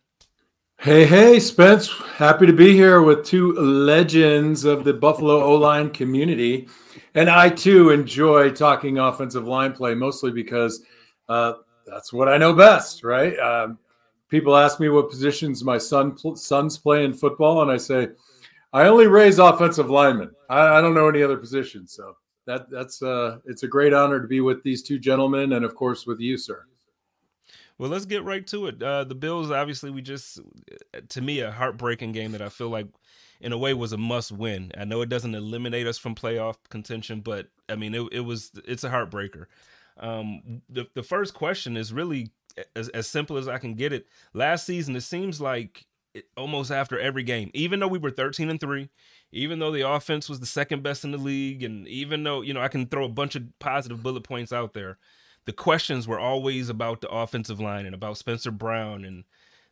Hey, 0.80 1.06
hey, 1.06 1.40
Spence. 1.40 1.90
Happy 2.16 2.46
to 2.46 2.54
be 2.54 2.74
here 2.74 3.02
with 3.02 3.25
two 3.25 3.54
legends 3.54 4.66
of 4.66 4.84
the 4.84 4.94
Buffalo 4.94 5.44
O 5.44 5.56
line 5.56 5.90
community. 5.92 6.68
And 7.16 7.30
I 7.30 7.50
too 7.50 7.92
enjoy 7.92 8.50
talking 8.52 8.98
offensive 8.98 9.48
line 9.48 9.74
play, 9.74 9.94
mostly 9.94 10.32
because 10.32 10.84
uh, 11.30 11.54
that's 11.86 12.12
what 12.12 12.28
I 12.28 12.38
know 12.38 12.54
best, 12.54 13.04
right? 13.04 13.38
Um, 13.40 13.78
people 14.30 14.58
ask 14.58 14.80
me 14.80 14.90
what 14.90 15.10
positions 15.10 15.63
my 15.63 15.78
son 15.78 16.18
sons 16.36 16.78
play 16.78 17.06
in 17.06 17.13
football, 17.13 17.62
and 17.62 17.72
I 17.72 17.78
say, 17.78 18.10
I 18.74 18.88
only 18.88 19.08
raise 19.08 19.38
offensive 19.38 19.90
linemen. 19.90 20.32
I, 20.50 20.78
I 20.78 20.82
don't 20.82 20.96
know 20.96 21.08
any 21.08 21.22
other 21.22 21.38
positions. 21.38 21.94
So 21.94 22.18
that 22.46 22.70
that's 22.70 23.02
uh, 23.02 23.40
it's 23.46 23.64
a 23.64 23.68
great 23.68 23.94
honor 23.94 24.22
to 24.22 24.28
be 24.28 24.42
with 24.42 24.64
these 24.64 24.84
two 24.84 25.00
gentlemen, 25.00 25.54
and 25.54 25.66
of 25.66 25.76
course 25.76 26.06
with 26.06 26.20
you, 26.20 26.38
sir. 26.38 26.66
Well, 27.78 27.90
let's 27.90 28.06
get 28.06 28.24
right 28.24 28.46
to 28.48 28.68
it. 28.68 28.82
Uh, 28.82 29.04
the 29.04 29.16
Bills, 29.16 29.50
obviously, 29.50 29.90
we 29.90 30.04
just, 30.04 30.40
to 31.10 31.22
me, 31.22 31.40
a 31.40 31.52
heartbreaking 31.52 32.12
game 32.12 32.32
that 32.34 32.42
I 32.42 32.50
feel 32.50 32.70
like, 32.70 32.86
in 33.42 33.52
a 33.52 33.58
way, 33.58 33.74
was 33.74 33.94
a 33.94 33.98
must 33.98 34.32
win. 34.32 34.72
I 34.78 34.86
know 34.86 35.02
it 35.02 35.10
doesn't 35.10 35.34
eliminate 35.34 35.88
us 35.88 35.98
from 35.98 36.14
playoff 36.14 36.58
contention, 36.70 37.22
but 37.22 37.48
I 37.68 37.76
mean, 37.76 37.96
it, 37.96 38.08
it 38.12 38.20
was, 38.20 38.52
it's 38.66 38.84
a 38.84 38.90
heartbreaker. 38.90 39.48
Um, 39.98 40.62
the 40.70 40.88
the 40.96 41.04
first 41.04 41.34
question 41.34 41.78
is 41.78 41.94
really 41.94 42.32
as, 42.76 42.90
as 42.90 43.08
simple 43.08 43.38
as 43.38 43.48
I 43.48 43.58
can 43.58 43.76
get 43.76 43.94
it. 43.94 44.08
Last 44.34 44.66
season, 44.66 44.96
it 44.96 45.02
seems 45.02 45.40
like 45.40 45.86
it, 46.14 46.26
almost 46.38 46.72
after 46.72 47.00
every 47.00 47.24
game, 47.24 47.52
even 47.54 47.80
though 47.80 47.88
we 47.88 48.00
were 48.00 48.12
13 48.12 48.50
and 48.50 48.60
three, 48.60 48.90
even 49.34 49.60
though 49.60 49.72
the 49.72 49.88
offense 49.88 50.30
was 50.30 50.40
the 50.40 50.46
second 50.46 50.84
best 50.84 51.04
in 51.04 51.12
the 51.12 51.18
league, 51.18 51.63
and 51.63 51.88
even 51.88 52.24
though 52.24 52.42
you 52.42 52.54
know 52.54 52.62
I 52.62 52.68
can 52.68 52.86
throw 52.86 53.06
a 53.06 53.10
bunch 53.10 53.36
of 53.36 53.44
positive 53.60 54.04
bullet 54.04 54.24
points 54.24 54.54
out 54.54 54.74
there, 54.74 54.98
the 55.46 55.54
questions 55.54 56.08
were 56.08 56.20
always 56.20 56.70
about 56.70 57.02
the 57.02 57.10
offensive 57.10 57.60
line 57.60 57.86
and 57.86 57.96
about 57.96 58.18
Spencer 58.18 58.52
Brown. 58.52 59.04
And 59.04 59.24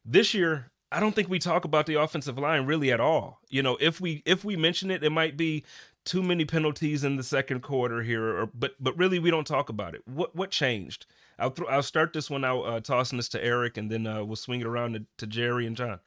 this 0.04 0.34
year, 0.34 0.72
I 0.92 1.00
don't 1.00 1.16
think 1.16 1.30
we 1.30 1.40
talk 1.40 1.64
about 1.64 1.86
the 1.86 1.96
offensive 1.96 2.38
line 2.38 2.66
really 2.66 2.92
at 2.92 3.00
all. 3.00 3.40
You 3.50 3.64
know, 3.64 3.78
if 3.80 4.02
we 4.02 4.24
if 4.26 4.44
we 4.44 4.56
mention 4.56 4.92
it, 4.92 5.04
it 5.04 5.12
might 5.12 5.38
be 5.38 5.64
too 6.04 6.24
many 6.24 6.46
penalties 6.46 7.04
in 7.04 7.16
the 7.16 7.24
second 7.24 7.62
quarter 7.62 8.02
here, 8.02 8.26
or 8.38 8.46
but 8.48 8.76
but 8.80 8.98
really 8.98 9.20
we 9.20 9.32
don't 9.32 9.48
talk 9.48 9.70
about 9.70 9.96
it. 9.96 10.02
What 10.06 10.36
what 10.36 10.52
changed? 10.52 11.06
I'll 11.40 11.52
th- 11.52 11.70
I'll 11.70 11.84
start 11.84 12.14
this 12.14 12.30
one 12.30 12.44
out, 12.44 12.62
uh, 12.62 12.80
tossing 12.82 13.18
this 13.18 13.30
to 13.30 13.44
Eric, 13.44 13.78
and 13.78 13.90
then 13.90 14.06
uh, 14.06 14.24
we'll 14.24 14.36
swing 14.36 14.62
it 14.62 14.68
around 14.68 14.94
to, 14.94 15.06
to 15.18 15.28
Jerry 15.28 15.66
and 15.66 15.76
John. 15.76 16.00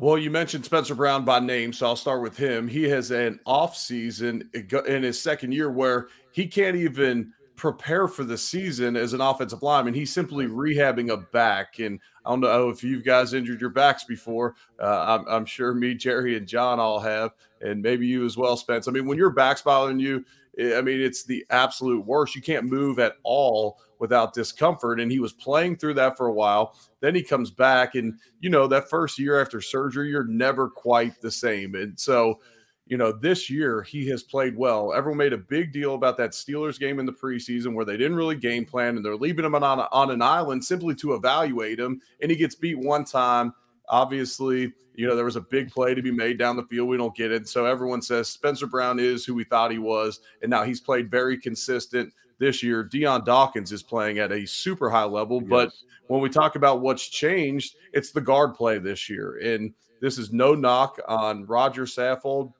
Well, 0.00 0.16
you 0.16 0.30
mentioned 0.30 0.64
Spencer 0.64 0.94
Brown 0.94 1.26
by 1.26 1.40
name, 1.40 1.74
so 1.74 1.84
I'll 1.84 1.94
start 1.94 2.22
with 2.22 2.34
him. 2.34 2.66
He 2.66 2.84
has 2.84 3.10
an 3.10 3.38
off 3.44 3.76
season 3.76 4.48
in 4.54 5.02
his 5.02 5.20
second 5.20 5.52
year 5.52 5.70
where 5.70 6.08
he 6.32 6.46
can't 6.46 6.74
even 6.74 7.34
prepare 7.54 8.08
for 8.08 8.24
the 8.24 8.38
season 8.38 8.96
as 8.96 9.12
an 9.12 9.20
offensive 9.20 9.62
lineman. 9.62 9.92
He's 9.92 10.10
simply 10.10 10.46
rehabbing 10.46 11.12
a 11.12 11.18
back. 11.18 11.80
And 11.80 12.00
I 12.24 12.30
don't 12.30 12.40
know 12.40 12.70
if 12.70 12.82
you 12.82 13.02
guys 13.02 13.34
injured 13.34 13.60
your 13.60 13.68
backs 13.68 14.04
before. 14.04 14.54
Uh, 14.80 15.18
I'm, 15.20 15.28
I'm, 15.28 15.44
sure 15.44 15.74
me, 15.74 15.92
Jerry, 15.92 16.34
and 16.34 16.48
John 16.48 16.80
all 16.80 17.00
have, 17.00 17.32
and 17.60 17.82
maybe 17.82 18.06
you 18.06 18.24
as 18.24 18.38
well, 18.38 18.56
Spence. 18.56 18.88
I 18.88 18.92
mean, 18.92 19.04
when 19.04 19.18
your 19.18 19.28
back's 19.28 19.60
bothering 19.60 20.00
you, 20.00 20.24
eh, 20.56 20.78
I 20.78 20.80
mean, 20.80 21.02
it's 21.02 21.24
the 21.24 21.44
absolute 21.50 22.06
worst. 22.06 22.34
You 22.34 22.40
can't 22.40 22.64
move 22.64 22.98
at 23.00 23.16
all 23.22 23.78
without 24.00 24.34
discomfort. 24.34 24.98
And 24.98 25.12
he 25.12 25.20
was 25.20 25.32
playing 25.32 25.76
through 25.76 25.94
that 25.94 26.16
for 26.16 26.26
a 26.26 26.32
while. 26.32 26.74
Then 27.00 27.14
he 27.14 27.22
comes 27.22 27.50
back, 27.50 27.94
and 27.94 28.18
you 28.40 28.50
know, 28.50 28.66
that 28.66 28.90
first 28.90 29.18
year 29.18 29.40
after 29.40 29.60
surgery, 29.60 30.10
you're 30.10 30.24
never 30.24 30.68
quite 30.68 31.20
the 31.20 31.30
same. 31.30 31.74
And 31.76 31.98
so, 31.98 32.40
you 32.86 32.96
know, 32.96 33.12
this 33.12 33.48
year 33.48 33.82
he 33.82 34.08
has 34.08 34.22
played 34.22 34.56
well. 34.56 34.92
Everyone 34.92 35.18
made 35.18 35.32
a 35.32 35.38
big 35.38 35.72
deal 35.72 35.94
about 35.94 36.16
that 36.16 36.32
Steelers 36.32 36.80
game 36.80 36.98
in 36.98 37.06
the 37.06 37.12
preseason 37.12 37.74
where 37.74 37.84
they 37.84 37.96
didn't 37.96 38.16
really 38.16 38.34
game 38.34 38.64
plan 38.64 38.96
and 38.96 39.04
they're 39.04 39.16
leaving 39.16 39.44
him 39.44 39.54
on, 39.54 39.62
on 39.62 40.10
an 40.10 40.22
island 40.22 40.64
simply 40.64 40.94
to 40.96 41.14
evaluate 41.14 41.78
him. 41.78 42.00
And 42.20 42.30
he 42.30 42.36
gets 42.36 42.56
beat 42.56 42.78
one 42.78 43.04
time. 43.04 43.54
Obviously, 43.88 44.72
you 44.94 45.06
know, 45.06 45.14
there 45.14 45.24
was 45.24 45.36
a 45.36 45.40
big 45.40 45.70
play 45.70 45.94
to 45.94 46.02
be 46.02 46.10
made 46.10 46.38
down 46.38 46.56
the 46.56 46.64
field. 46.64 46.88
We 46.88 46.96
don't 46.96 47.14
get 47.14 47.32
it. 47.32 47.48
So 47.48 47.64
everyone 47.64 48.02
says 48.02 48.28
Spencer 48.28 48.66
Brown 48.66 48.98
is 48.98 49.24
who 49.24 49.34
we 49.34 49.44
thought 49.44 49.70
he 49.70 49.78
was. 49.78 50.20
And 50.42 50.50
now 50.50 50.64
he's 50.64 50.80
played 50.80 51.10
very 51.10 51.38
consistent 51.38 52.12
this 52.40 52.62
year. 52.62 52.82
Dion 52.82 53.24
Dawkins 53.24 53.70
is 53.70 53.84
playing 53.84 54.18
at 54.18 54.32
a 54.32 54.44
super 54.44 54.90
high 54.90 55.04
level. 55.04 55.40
Yes. 55.40 55.48
But 55.48 55.72
when 56.08 56.20
we 56.20 56.28
talk 56.28 56.56
about 56.56 56.80
what's 56.80 57.06
changed, 57.06 57.76
it's 57.92 58.10
the 58.10 58.20
guard 58.20 58.54
play 58.54 58.78
this 58.78 59.08
year. 59.08 59.38
And 59.38 59.72
this 60.00 60.18
is 60.18 60.32
no 60.32 60.54
knock 60.56 60.98
on 61.06 61.46
Rodger 61.46 61.84
Saffold 61.84 62.52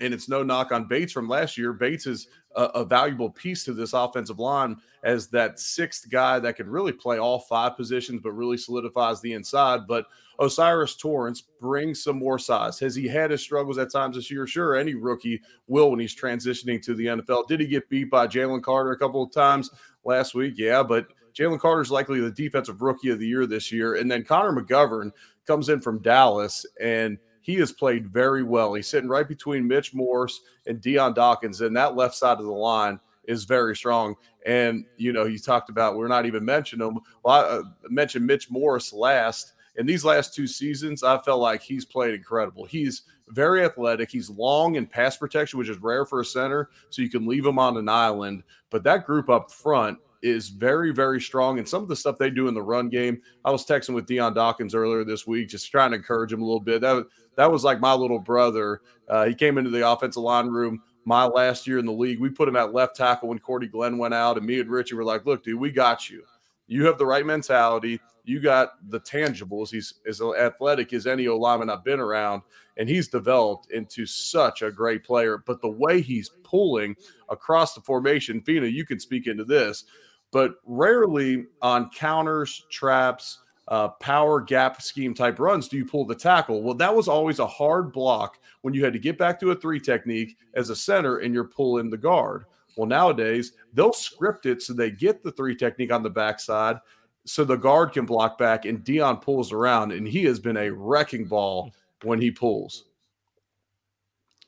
and 0.00 0.12
it's 0.12 0.28
no 0.28 0.42
knock 0.42 0.72
on 0.72 0.88
Bates 0.88 1.12
from 1.12 1.28
last 1.28 1.56
year. 1.56 1.72
Bates 1.72 2.06
is 2.06 2.26
a, 2.56 2.64
a, 2.64 2.84
valuable 2.84 3.30
piece 3.30 3.64
to 3.64 3.72
this 3.72 3.92
offensive 3.92 4.38
line 4.38 4.76
as 5.02 5.28
that 5.28 5.58
sixth 5.58 6.08
guy 6.10 6.38
that 6.38 6.56
can 6.56 6.68
really 6.68 6.92
play 6.92 7.18
all 7.18 7.38
five 7.38 7.76
positions, 7.76 8.20
but 8.22 8.32
really 8.32 8.56
solidifies 8.56 9.20
the 9.20 9.32
inside. 9.32 9.86
But 9.86 10.06
O'Cyrus 10.38 10.96
Torrence 10.96 11.42
brings 11.60 12.02
some 12.02 12.18
more 12.18 12.38
size. 12.38 12.78
Has 12.78 12.94
he 12.94 13.08
had 13.08 13.30
his 13.30 13.40
struggles 13.40 13.78
at 13.78 13.92
times 13.92 14.16
this 14.16 14.30
year? 14.30 14.46
Sure, 14.46 14.76
any 14.76 14.94
rookie 14.94 15.40
will 15.66 15.90
when 15.90 16.00
he's 16.00 16.18
transitioning 16.18 16.82
to 16.82 16.94
the 16.94 17.06
NFL. 17.06 17.48
Did 17.48 17.60
he 17.60 17.66
get 17.66 17.88
beat 17.88 18.10
by 18.10 18.26
Jalen 18.26 18.62
Carter 18.62 18.92
a 18.92 18.98
couple 18.98 19.22
of 19.22 19.32
times 19.32 19.70
last 20.04 20.34
week? 20.34 20.54
Yeah, 20.56 20.82
but 20.82 21.06
Jalen 21.34 21.60
Carter 21.60 21.82
is 21.82 21.90
likely 21.90 22.20
the 22.20 22.30
defensive 22.30 22.82
rookie 22.82 23.10
of 23.10 23.18
the 23.18 23.26
year 23.26 23.46
this 23.46 23.72
year. 23.72 23.94
And 23.94 24.10
then 24.10 24.24
Connor 24.24 24.60
McGovern 24.60 25.10
comes 25.46 25.68
in 25.68 25.80
from 25.80 26.02
Dallas 26.02 26.66
and– 26.80 27.18
he 27.42 27.56
has 27.56 27.72
played 27.72 28.08
very 28.08 28.42
well. 28.42 28.74
He's 28.74 28.88
sitting 28.88 29.08
right 29.08 29.28
between 29.28 29.68
Mitch 29.68 29.92
Morse 29.92 30.40
and 30.66 30.80
Dion 30.80 31.12
Dawkins, 31.12 31.60
and 31.60 31.76
that 31.76 31.96
left 31.96 32.14
side 32.14 32.38
of 32.38 32.44
the 32.44 32.50
line 32.50 32.98
is 33.24 33.44
very 33.44 33.76
strong. 33.76 34.16
And 34.46 34.84
you 34.96 35.12
know, 35.12 35.26
you 35.26 35.38
talked 35.38 35.68
about 35.68 35.96
we're 35.96 36.08
not 36.08 36.26
even 36.26 36.44
mentioning 36.44 36.86
him. 36.86 37.00
Well, 37.22 37.34
I 37.34 37.40
uh, 37.40 37.62
mentioned 37.90 38.26
Mitch 38.26 38.50
Morse 38.50 38.92
last. 38.92 39.52
In 39.76 39.86
these 39.86 40.04
last 40.04 40.34
two 40.34 40.46
seasons, 40.46 41.02
I 41.02 41.18
felt 41.18 41.40
like 41.40 41.62
he's 41.62 41.84
played 41.84 42.14
incredible. 42.14 42.64
He's 42.64 43.02
very 43.28 43.64
athletic. 43.64 44.10
He's 44.10 44.28
long 44.28 44.74
in 44.74 44.86
pass 44.86 45.16
protection, 45.16 45.58
which 45.58 45.70
is 45.70 45.78
rare 45.78 46.04
for 46.04 46.20
a 46.20 46.24
center. 46.24 46.68
So 46.90 47.00
you 47.00 47.08
can 47.08 47.26
leave 47.26 47.46
him 47.46 47.58
on 47.58 47.78
an 47.78 47.88
island. 47.88 48.42
But 48.70 48.84
that 48.84 49.06
group 49.06 49.30
up 49.30 49.50
front 49.50 49.98
is 50.22 50.48
very, 50.48 50.92
very 50.92 51.20
strong. 51.20 51.58
And 51.58 51.68
some 51.68 51.82
of 51.82 51.88
the 51.88 51.96
stuff 51.96 52.18
they 52.18 52.30
do 52.30 52.48
in 52.48 52.54
the 52.54 52.62
run 52.62 52.88
game, 52.88 53.20
I 53.44 53.50
was 53.50 53.66
texting 53.66 53.94
with 53.94 54.06
Dion 54.06 54.34
Dawkins 54.34 54.74
earlier 54.74 55.04
this 55.04 55.26
week, 55.26 55.48
just 55.48 55.70
trying 55.70 55.90
to 55.90 55.96
encourage 55.96 56.32
him 56.32 56.42
a 56.42 56.44
little 56.44 56.60
bit. 56.60 56.80
That 56.80 57.06
that 57.36 57.50
was 57.50 57.64
like 57.64 57.80
my 57.80 57.94
little 57.94 58.18
brother. 58.18 58.82
Uh, 59.08 59.26
he 59.26 59.34
came 59.34 59.58
into 59.58 59.70
the 59.70 59.88
offensive 59.88 60.22
line 60.22 60.48
room 60.48 60.82
my 61.04 61.24
last 61.24 61.66
year 61.66 61.78
in 61.78 61.86
the 61.86 61.92
league. 61.92 62.20
We 62.20 62.30
put 62.30 62.48
him 62.48 62.56
at 62.56 62.72
left 62.72 62.96
tackle 62.96 63.28
when 63.28 63.38
Cordy 63.38 63.66
Glenn 63.66 63.98
went 63.98 64.14
out, 64.14 64.36
and 64.36 64.46
me 64.46 64.60
and 64.60 64.70
Richie 64.70 64.94
were 64.94 65.04
like, 65.04 65.26
"Look, 65.26 65.44
dude, 65.44 65.58
we 65.58 65.70
got 65.70 66.08
you. 66.08 66.22
You 66.68 66.86
have 66.86 66.98
the 66.98 67.06
right 67.06 67.26
mentality. 67.26 68.00
You 68.24 68.40
got 68.40 68.74
the 68.88 69.00
tangibles. 69.00 69.70
He's 69.70 69.94
as 70.06 70.20
athletic 70.20 70.92
as 70.92 71.06
any 71.06 71.26
O 71.26 71.36
lineman 71.36 71.70
I've 71.70 71.84
been 71.84 72.00
around." 72.00 72.42
and 72.76 72.88
he's 72.88 73.08
developed 73.08 73.70
into 73.70 74.06
such 74.06 74.62
a 74.62 74.70
great 74.70 75.04
player. 75.04 75.38
But 75.38 75.60
the 75.60 75.70
way 75.70 76.00
he's 76.00 76.30
pulling 76.42 76.96
across 77.28 77.74
the 77.74 77.80
formation, 77.80 78.40
Fina, 78.40 78.66
you 78.66 78.86
can 78.86 78.98
speak 78.98 79.26
into 79.26 79.44
this 79.44 79.84
but 80.32 80.56
rarely 80.64 81.46
on 81.60 81.90
counters, 81.90 82.66
traps, 82.70 83.38
uh, 83.68 83.88
power 83.88 84.40
gap 84.40 84.82
scheme 84.82 85.14
type 85.14 85.38
runs 85.38 85.68
do 85.68 85.76
you 85.76 85.84
pull 85.84 86.04
the 86.04 86.14
tackle. 86.14 86.62
Well, 86.62 86.74
that 86.74 86.94
was 86.94 87.06
always 87.06 87.38
a 87.38 87.46
hard 87.46 87.92
block 87.92 88.38
when 88.62 88.74
you 88.74 88.82
had 88.82 88.92
to 88.92 88.98
get 88.98 89.18
back 89.18 89.38
to 89.40 89.52
a 89.52 89.54
three 89.56 89.78
technique 89.78 90.36
as 90.54 90.70
a 90.70 90.76
center 90.76 91.18
and 91.18 91.32
you're 91.32 91.44
pulling 91.44 91.88
the 91.88 91.96
guard. 91.96 92.44
Well, 92.76 92.88
nowadays 92.88 93.52
they'll 93.74 93.92
script 93.92 94.46
it 94.46 94.62
so 94.62 94.72
they 94.72 94.90
get 94.90 95.22
the 95.22 95.32
three 95.32 95.54
technique 95.54 95.92
on 95.92 96.02
the 96.02 96.10
backside 96.10 96.78
so 97.24 97.44
the 97.44 97.56
guard 97.56 97.92
can 97.92 98.04
block 98.04 98.36
back 98.36 98.64
and 98.64 98.82
Dion 98.82 99.18
pulls 99.18 99.52
around 99.52 99.92
and 99.92 100.08
he 100.08 100.24
has 100.24 100.40
been 100.40 100.56
a 100.56 100.70
wrecking 100.70 101.26
ball 101.26 101.72
when 102.02 102.20
he 102.20 102.30
pulls. 102.30 102.86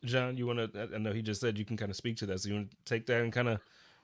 John, 0.05 0.37
you 0.37 0.47
want 0.47 0.73
to? 0.73 0.89
I 0.95 0.99
know 0.99 1.13
he 1.13 1.23
just 1.23 1.41
said 1.41 1.57
you 1.57 1.65
can 1.65 1.77
kind 1.77 1.91
of 1.91 1.97
speak 1.97 2.17
to 2.19 2.27
that. 2.27 2.41
So 2.41 2.49
you 2.49 2.57
want 2.57 2.71
to 2.71 2.77
take 2.85 3.07
that 3.07 3.23
and 3.23 3.33
kind 3.33 3.49
of 3.49 3.61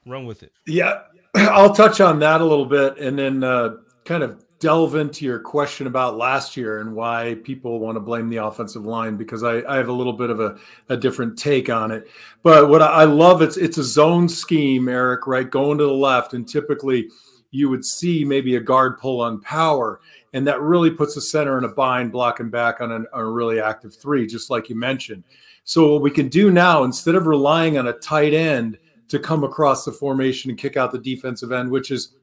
run 0.06 0.26
with 0.26 0.42
it. 0.42 0.52
Yeah, 0.66 1.02
I'll 1.34 1.74
touch 1.74 2.00
on 2.00 2.18
that 2.20 2.40
a 2.40 2.44
little 2.44 2.66
bit 2.66 2.98
and 2.98 3.18
then 3.18 3.44
uh, 3.44 3.76
kind 4.04 4.22
of 4.22 4.44
delve 4.60 4.94
into 4.94 5.24
your 5.24 5.38
question 5.38 5.86
about 5.86 6.18
last 6.18 6.54
year 6.56 6.80
and 6.80 6.94
why 6.94 7.36
people 7.44 7.80
want 7.80 7.96
to 7.96 8.00
blame 8.00 8.28
the 8.28 8.36
offensive 8.36 8.84
line 8.84 9.16
because 9.16 9.42
I, 9.42 9.62
I 9.62 9.76
have 9.76 9.88
a 9.88 9.92
little 9.92 10.12
bit 10.12 10.28
of 10.28 10.38
a, 10.38 10.58
a 10.90 10.96
different 10.96 11.38
take 11.38 11.70
on 11.70 11.90
it. 11.90 12.08
But 12.42 12.68
what 12.68 12.82
I 12.82 13.04
love 13.04 13.40
it's 13.42 13.56
it's 13.56 13.78
a 13.78 13.84
zone 13.84 14.28
scheme, 14.28 14.88
Eric, 14.88 15.26
right? 15.26 15.50
Going 15.50 15.78
to 15.78 15.84
the 15.84 15.92
left, 15.92 16.34
and 16.34 16.46
typically 16.46 17.08
you 17.50 17.68
would 17.68 17.84
see 17.84 18.24
maybe 18.24 18.56
a 18.56 18.60
guard 18.60 18.98
pull 18.98 19.20
on 19.22 19.40
power, 19.40 20.00
and 20.34 20.46
that 20.46 20.60
really 20.60 20.90
puts 20.90 21.14
the 21.14 21.22
center 21.22 21.58
in 21.58 21.64
a 21.64 21.68
bind, 21.68 22.12
blocking 22.12 22.50
back 22.50 22.80
on, 22.80 22.92
an, 22.92 23.06
on 23.12 23.20
a 23.20 23.30
really 23.30 23.60
active 23.60 23.94
three, 23.96 24.26
just 24.26 24.50
like 24.50 24.68
you 24.68 24.76
mentioned. 24.76 25.24
So 25.64 25.94
what 25.94 26.02
we 26.02 26.10
can 26.10 26.28
do 26.28 26.50
now, 26.50 26.84
instead 26.84 27.14
of 27.14 27.26
relying 27.26 27.78
on 27.78 27.88
a 27.88 27.94
tight 27.94 28.34
end– 28.34 28.78
to 29.10 29.18
come 29.18 29.44
across 29.44 29.84
the 29.84 29.92
formation 29.92 30.50
and 30.50 30.58
kick 30.58 30.76
out 30.76 30.92
the 30.92 30.98
defensive 30.98 31.52
end, 31.52 31.70
which 31.70 31.90
is, 31.90 32.14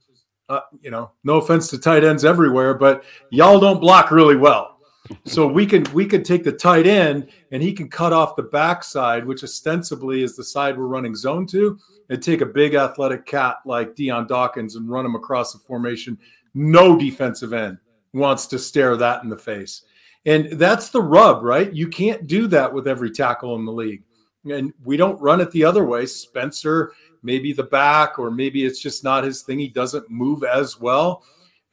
uh, 0.50 0.62
you 0.82 0.90
know, 0.90 1.12
no 1.24 1.36
offense 1.36 1.70
to 1.70 1.78
tight 1.78 2.04
ends 2.04 2.26
everywhere, 2.26 2.74
but 2.74 3.04
y'all 3.30 3.60
don't 3.60 3.80
block 3.80 4.12
really 4.12 4.36
well. 4.36 4.80
So 5.26 5.48
we 5.48 5.66
can 5.66 5.86
we 5.94 6.06
can 6.06 6.24
take 6.24 6.44
the 6.44 6.52
tight 6.52 6.86
end 6.86 7.30
and 7.52 7.64
he 7.64 7.72
can 7.72 7.90
cut 7.90 8.12
off 8.12 8.36
the 8.36 8.44
backside, 8.44 9.26
which 9.26 9.44
ostensibly 9.44 10.22
is 10.22 10.36
the 10.36 10.44
side 10.44 10.78
we're 10.78 10.88
running 10.88 11.16
zone 11.16 11.46
to, 11.48 11.78
and 12.10 12.22
take 12.22 12.42
a 12.42 12.46
big 12.46 12.74
athletic 12.76 13.26
cat 13.26 13.58
like 13.66 13.96
Dion 13.96 14.28
Dawkins 14.28 14.76
and 14.76 14.90
run 14.90 15.06
him 15.06 15.16
across 15.16 15.54
the 15.54 15.60
formation. 15.60 16.18
No 16.54 16.98
defensive 16.98 17.54
end 17.54 17.78
wants 18.14 18.48
to 18.48 18.60
stare 18.60 18.98
that 18.98 19.24
in 19.24 19.30
the 19.30 19.38
face. 19.38 19.84
And 20.26 20.52
that's 20.54 20.90
the 20.90 21.02
rub, 21.02 21.42
right? 21.44 21.72
You 21.72 21.88
can't 21.88 22.28
do 22.28 22.48
that 22.48 22.74
with 22.74 22.88
every 22.88 23.12
tackle 23.12 23.56
in 23.56 23.66
the 23.66 23.72
league. 23.72 24.04
And 24.46 24.74
we 24.84 24.98
don't 24.98 25.20
run 25.20 25.42
it 25.42 25.52
the 25.52 25.66
other 25.66 25.84
way. 25.84 26.06
Spencer, 26.06 26.94
maybe 27.24 27.54
the 27.54 27.64
back, 27.64 28.18
or 28.18 28.32
maybe 28.32 28.66
it's 28.66 28.80
just 28.80 29.04
not 29.04 29.24
his 29.24 29.42
thing. 29.42 29.60
He 29.60 29.68
doesn't 29.68 30.10
move 30.10 30.44
as 30.44 30.80
well. 30.80 31.24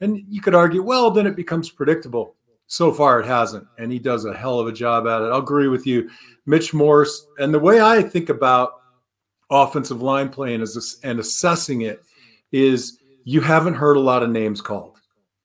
And 0.01 0.23
you 0.27 0.41
could 0.41 0.55
argue, 0.55 0.83
well, 0.83 1.09
then 1.09 1.27
it 1.27 1.35
becomes 1.35 1.69
predictable. 1.69 2.35
So 2.67 2.91
far, 2.91 3.19
it 3.19 3.25
hasn't. 3.25 3.67
And 3.77 3.91
he 3.91 3.99
does 3.99 4.25
a 4.25 4.33
hell 4.33 4.59
of 4.59 4.67
a 4.67 4.71
job 4.71 5.07
at 5.07 5.21
it. 5.21 5.31
I'll 5.31 5.39
agree 5.39 5.67
with 5.67 5.85
you. 5.85 6.09
Mitch 6.45 6.73
Morse. 6.73 7.27
And 7.37 7.53
the 7.53 7.59
way 7.59 7.79
I 7.79 8.01
think 8.01 8.29
about 8.29 8.81
offensive 9.49 10.01
line 10.01 10.29
playing 10.29 10.61
is, 10.61 10.99
and 11.03 11.19
assessing 11.19 11.81
it 11.81 12.03
is 12.51 12.99
you 13.23 13.39
haven't 13.41 13.75
heard 13.75 13.97
a 13.97 14.01
lot 14.01 14.23
of 14.23 14.29
names 14.29 14.61
called, 14.61 14.99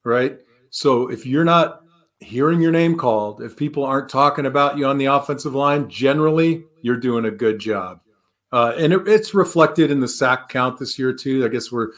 right? 0.04 0.38
So 0.70 1.08
if 1.08 1.26
you're 1.26 1.44
not 1.44 1.79
hearing 2.20 2.60
your 2.60 2.72
name 2.72 2.96
called, 2.96 3.42
if 3.42 3.56
people 3.56 3.84
aren't 3.84 4.08
talking 4.08 4.46
about 4.46 4.78
you 4.78 4.86
on 4.86 4.98
the 4.98 5.06
offensive 5.06 5.54
line, 5.54 5.88
generally 5.88 6.64
you're 6.82 6.96
doing 6.96 7.24
a 7.24 7.30
good 7.30 7.58
job. 7.58 8.00
Uh, 8.52 8.74
and 8.76 8.92
it, 8.92 9.08
it's 9.08 9.34
reflected 9.34 9.90
in 9.90 10.00
the 10.00 10.08
sack 10.08 10.48
count 10.48 10.78
this 10.78 10.98
year 10.98 11.12
too. 11.12 11.44
I 11.44 11.48
guess 11.48 11.72
we're 11.72 11.92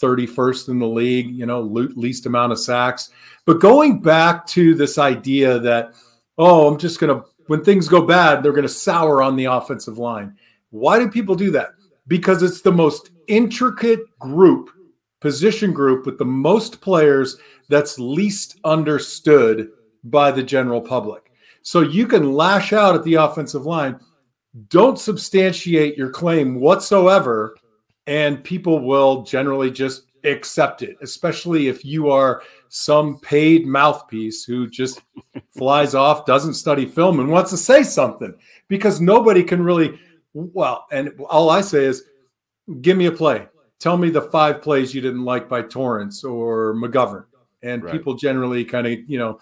31st 0.00 0.68
in 0.68 0.78
the 0.78 0.86
league, 0.86 1.30
you 1.30 1.46
know, 1.46 1.60
least 1.60 2.26
amount 2.26 2.52
of 2.52 2.58
sacks. 2.58 3.10
But 3.46 3.60
going 3.60 4.00
back 4.00 4.46
to 4.48 4.74
this 4.74 4.98
idea 4.98 5.58
that, 5.60 5.94
oh, 6.38 6.68
I'm 6.68 6.78
just 6.78 7.00
going 7.00 7.14
to, 7.14 7.26
when 7.46 7.62
things 7.62 7.88
go 7.88 8.06
bad, 8.06 8.42
they're 8.42 8.52
going 8.52 8.62
to 8.62 8.68
sour 8.68 9.22
on 9.22 9.36
the 9.36 9.46
offensive 9.46 9.98
line. 9.98 10.36
Why 10.70 10.98
do 10.98 11.08
people 11.08 11.34
do 11.34 11.50
that? 11.52 11.70
Because 12.06 12.42
it's 12.42 12.60
the 12.60 12.72
most 12.72 13.10
intricate 13.28 14.00
group, 14.18 14.70
position 15.24 15.72
group 15.72 16.04
with 16.04 16.18
the 16.18 16.24
most 16.24 16.82
players 16.82 17.38
that's 17.70 17.98
least 17.98 18.58
understood 18.62 19.70
by 20.04 20.30
the 20.30 20.42
general 20.42 20.82
public. 20.82 21.32
So 21.62 21.80
you 21.80 22.06
can 22.06 22.34
lash 22.34 22.74
out 22.74 22.94
at 22.94 23.04
the 23.04 23.14
offensive 23.14 23.64
line. 23.64 23.98
Don't 24.68 24.98
substantiate 24.98 25.96
your 25.96 26.10
claim 26.10 26.56
whatsoever, 26.60 27.56
and 28.06 28.44
people 28.44 28.80
will 28.80 29.22
generally 29.22 29.70
just 29.70 30.10
accept 30.24 30.82
it, 30.82 30.98
especially 31.00 31.68
if 31.68 31.86
you 31.86 32.10
are 32.10 32.42
some 32.68 33.18
paid 33.20 33.66
mouthpiece 33.66 34.44
who 34.44 34.68
just 34.68 35.00
flies 35.56 35.94
off, 35.94 36.26
doesn't 36.26 36.52
study 36.52 36.84
film, 36.84 37.18
and 37.18 37.30
wants 37.30 37.50
to 37.50 37.56
say 37.56 37.82
something 37.82 38.34
because 38.68 39.00
nobody 39.00 39.42
can 39.42 39.62
really. 39.62 39.98
Well, 40.34 40.84
and 40.92 41.18
all 41.30 41.48
I 41.48 41.62
say 41.62 41.86
is, 41.86 42.04
give 42.82 42.98
me 42.98 43.06
a 43.06 43.12
play. 43.12 43.46
Tell 43.84 43.98
me 43.98 44.08
the 44.08 44.22
five 44.22 44.62
plays 44.62 44.94
you 44.94 45.02
didn't 45.02 45.26
like 45.26 45.46
by 45.46 45.60
Torrence 45.60 46.24
or 46.24 46.74
McGovern 46.74 47.26
and 47.62 47.84
right. 47.84 47.92
people 47.92 48.14
generally 48.14 48.64
kind 48.64 48.86
of 48.86 48.98
you 49.06 49.18
know 49.18 49.38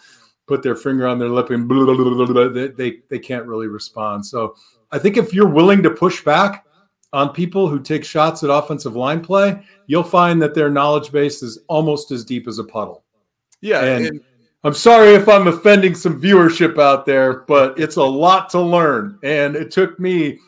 put 0.48 0.64
their 0.64 0.74
finger 0.74 1.06
on 1.06 1.20
their 1.20 1.28
lip 1.28 1.50
and 1.50 1.68
blah, 1.68 1.84
blah, 1.84 2.26
blah, 2.26 2.48
they, 2.48 2.98
they 3.08 3.18
can't 3.20 3.46
really 3.46 3.68
respond. 3.68 4.26
So 4.26 4.56
I 4.90 4.98
think 4.98 5.16
if 5.16 5.32
you're 5.32 5.48
willing 5.48 5.80
to 5.84 5.90
push 5.90 6.24
back 6.24 6.66
on 7.12 7.32
people 7.32 7.68
who 7.68 7.78
take 7.78 8.04
shots 8.04 8.42
at 8.42 8.50
offensive 8.50 8.96
line 8.96 9.20
play, 9.20 9.62
you'll 9.86 10.02
find 10.02 10.42
that 10.42 10.56
their 10.56 10.68
knowledge 10.68 11.12
base 11.12 11.40
is 11.44 11.60
almost 11.68 12.10
as 12.10 12.24
deep 12.24 12.48
as 12.48 12.58
a 12.58 12.64
puddle. 12.64 13.04
Yeah, 13.60 13.84
and, 13.84 14.06
and 14.06 14.20
I'm 14.64 14.74
sorry 14.74 15.14
if 15.14 15.28
I'm 15.28 15.46
offending 15.46 15.94
some 15.94 16.20
viewership 16.20 16.80
out 16.80 17.06
there, 17.06 17.44
but 17.46 17.78
it's 17.78 17.94
a 17.94 18.02
lot 18.02 18.50
to 18.50 18.60
learn, 18.60 19.20
and 19.22 19.54
it 19.54 19.70
took 19.70 20.00
me, 20.00 20.40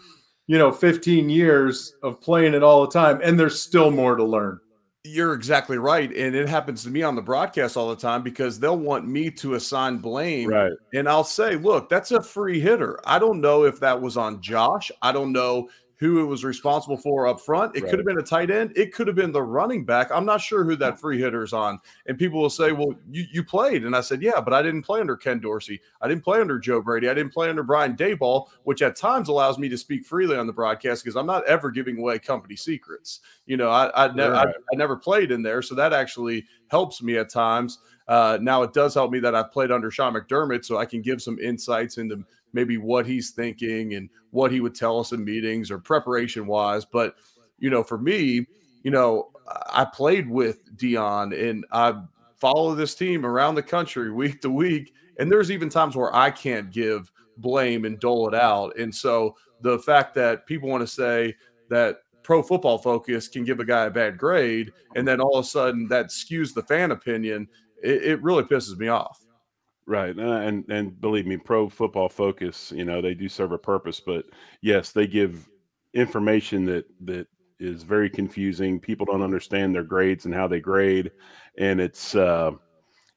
you 0.47 0.59
know, 0.59 0.71
15 0.71 1.29
years 1.31 1.95
of 2.03 2.21
playing 2.21 2.55
it 2.55 2.63
all 2.63 2.83
the 2.83 2.93
time, 2.93 3.21
and 3.23 3.39
there's 3.39 3.61
still 3.61 3.91
more 3.91 4.17
to 4.17 4.25
learn. 4.25 4.61
You're 5.07 5.35
exactly 5.35 5.77
right. 5.77 6.11
And 6.17 6.35
it 6.35 6.49
happens 6.49 6.83
to 6.85 6.91
me 6.91 7.03
on 7.03 7.15
the 7.15 7.21
broadcast 7.21 7.77
all 7.77 7.91
the 7.91 7.97
time 7.97 8.23
because 8.23 8.59
they'll 8.59 8.79
want 8.79 9.07
me 9.07 9.31
to 9.33 9.55
assign 9.55 9.99
blame. 9.99 10.49
Right. 10.49 10.73
And 10.95 11.07
I'll 11.07 11.25
say, 11.25 11.57
look, 11.57 11.91
that's 11.91 12.11
a 12.13 12.23
free 12.23 12.59
hitter. 12.59 12.99
I 13.05 13.19
don't 13.19 13.43
know 13.43 13.65
if 13.65 13.79
that 13.81 14.01
was 14.01 14.17
on 14.17 14.41
Josh. 14.41 14.91
I 15.03 15.13
don't 15.13 15.33
know 15.33 15.69
who 15.97 16.21
it 16.21 16.27
was 16.27 16.45
responsible 16.45 16.97
for 16.97 17.27
up 17.27 17.41
front. 17.41 17.77
It 17.77 17.83
right. 17.83 17.91
could 17.91 17.99
have 17.99 18.07
been 18.07 18.19
a 18.19 18.23
tight 18.23 18.51
end. 18.51 18.73
It 18.77 18.93
could 18.93 19.07
have 19.07 19.17
been 19.17 19.33
the 19.33 19.43
running 19.43 19.85
back. 19.85 20.11
I'm 20.11 20.25
not 20.25 20.41
sure 20.41 20.65
who 20.65 20.77
that 20.77 20.99
free 20.99 21.19
hitter 21.19 21.45
is 21.45 21.53
on. 21.53 21.79
And 22.07 22.19
people 22.19 22.41
will 22.41 22.51
say, 22.51 22.73
well, 22.73 22.95
you, 23.11 23.25
you 23.33 23.45
played. 23.45 23.85
And 23.85 23.95
I 23.95 24.01
said, 24.01 24.21
yeah, 24.21 24.41
but 24.41 24.53
I 24.53 24.63
didn't 24.63 24.83
play 24.83 25.01
under 25.01 25.17
Ken 25.17 25.39
Dorsey. 25.39 25.81
I 26.01 26.09
didn't 26.09 26.25
play 26.25 26.41
under 26.41 26.59
Joe 26.59 26.83
Brady. 26.83 27.09
I 27.09 27.15
didn't 27.15 27.33
play 27.33 27.49
under 27.49 27.63
Brian 27.63 27.97
Daboll, 27.97 28.49
which 28.65 28.83
at 28.83 28.97
times 28.97 29.29
allows 29.29 29.59
me 29.59 29.69
to 29.69 29.79
speak 29.79 30.05
freely 30.05 30.37
on 30.37 30.47
the 30.47 30.53
broadcast 30.53 31.05
because 31.05 31.17
I'm 31.17 31.27
not 31.27 31.47
ever 31.47 31.71
giving 31.71 31.99
away 31.99 32.19
company 32.19 32.57
secrets. 32.57 33.21
You 33.47 33.57
know, 33.57 33.71
I, 33.71 34.07
I, 34.07 34.13
ne- 34.13 34.27
right. 34.27 34.49
I, 34.49 34.51
I 34.51 34.77
never 34.77 34.97
played 34.97 35.31
in 35.31 35.43
there. 35.43 35.63
So 35.63 35.75
that 35.77 35.93
actually 35.93 36.45
helps 36.69 37.03
me 37.03 37.19
at 37.19 37.31
times. 37.31 37.79
Uh, 38.07 38.39
now 38.41 38.63
it 38.63 38.73
does 38.73 38.95
help 38.95 39.11
me 39.11 39.19
that 39.21 39.35
I've 39.35 39.53
played 39.53 39.71
under 39.71 39.91
Sean 39.91 40.15
McDermott, 40.15 40.65
so 40.65 40.77
I 40.77 40.85
can 40.85 41.01
give 41.01 41.23
some 41.23 41.39
insights 41.39 41.99
into 41.99 42.25
maybe 42.53 42.77
what 42.77 43.07
he's 43.07 43.31
thinking 43.31 43.95
and 43.95 44.09
what 44.31 44.53
he 44.53 44.61
would 44.61 44.75
tell 44.75 45.01
us 45.01 45.13
in 45.13 45.25
meetings 45.25 45.71
or 45.71 45.79
preparation 45.79 46.47
wise. 46.47 46.85
But, 46.85 47.17
you 47.59 47.71
know, 47.71 47.83
for 47.83 47.99
me, 47.99 48.47
you 48.83 48.91
know, 48.91 49.31
I 49.73 49.85
played 49.85 50.29
with 50.29 50.77
Dion 50.77 51.33
and 51.33 51.65
I 51.73 51.95
follow 52.37 52.75
this 52.75 52.95
team 52.95 53.27
around 53.27 53.55
the 53.55 53.63
country 53.63 54.11
week 54.13 54.41
to 54.43 54.51
week. 54.51 54.95
And 55.19 55.31
there's 55.31 55.51
even 55.51 55.69
times 55.69 55.97
where 55.97 56.15
I 56.15 56.31
can't 56.31 56.71
give 56.71 57.11
blame 57.39 57.85
and 57.85 57.99
dole 57.99 58.29
it 58.29 58.35
out. 58.35 58.79
And 58.79 58.95
so 58.95 59.37
the 59.61 59.79
fact 59.79 60.15
that 60.15 60.47
people 60.47 60.69
want 60.69 60.83
to 60.83 60.87
say 60.87 61.35
that 61.71 61.99
pro 62.23 62.43
football 62.43 62.79
focus 62.79 63.29
can 63.29 63.45
give 63.45 63.61
a 63.61 63.65
guy 63.65 63.85
a 63.85 63.91
bad 63.91 64.17
grade 64.17 64.73
and 64.97 65.07
then 65.07 65.21
all 65.21 65.37
of 65.37 65.45
a 65.45 65.49
sudden 65.49 65.87
that 65.89 66.07
skews 66.07 66.55
the 66.55 66.63
fan 66.63 66.91
opinion, 66.91 67.49
it, 67.85 68.03
it 68.05 68.23
really 68.23 68.43
pisses 68.43 68.77
me 68.77 68.89
off. 68.89 69.25
Right, 69.87 70.17
and 70.17 70.65
and 70.71 70.99
believe 70.99 71.27
me, 71.27 71.37
Pro 71.37 71.69
Football 71.69 72.09
Focus, 72.09 72.73
you 72.75 72.87
know, 72.87 73.03
they 73.03 73.13
do 73.13 73.29
serve 73.29 73.53
a 73.53 73.59
purpose, 73.59 74.01
but 74.01 74.25
yes, 74.63 74.93
they 74.93 75.07
give 75.07 75.47
information 75.93 76.65
that 76.65 76.87
that 77.05 77.27
is 77.61 77.83
very 77.83 78.09
confusing. 78.09 78.81
People 78.81 79.05
don't 79.05 79.23
understand 79.23 79.75
their 79.75 79.85
grades 79.85 80.25
and 80.25 80.35
how 80.35 80.49
they 80.49 80.59
grade, 80.59 81.11
and 81.59 81.83
it's 81.83 82.15
uh, 82.15 82.53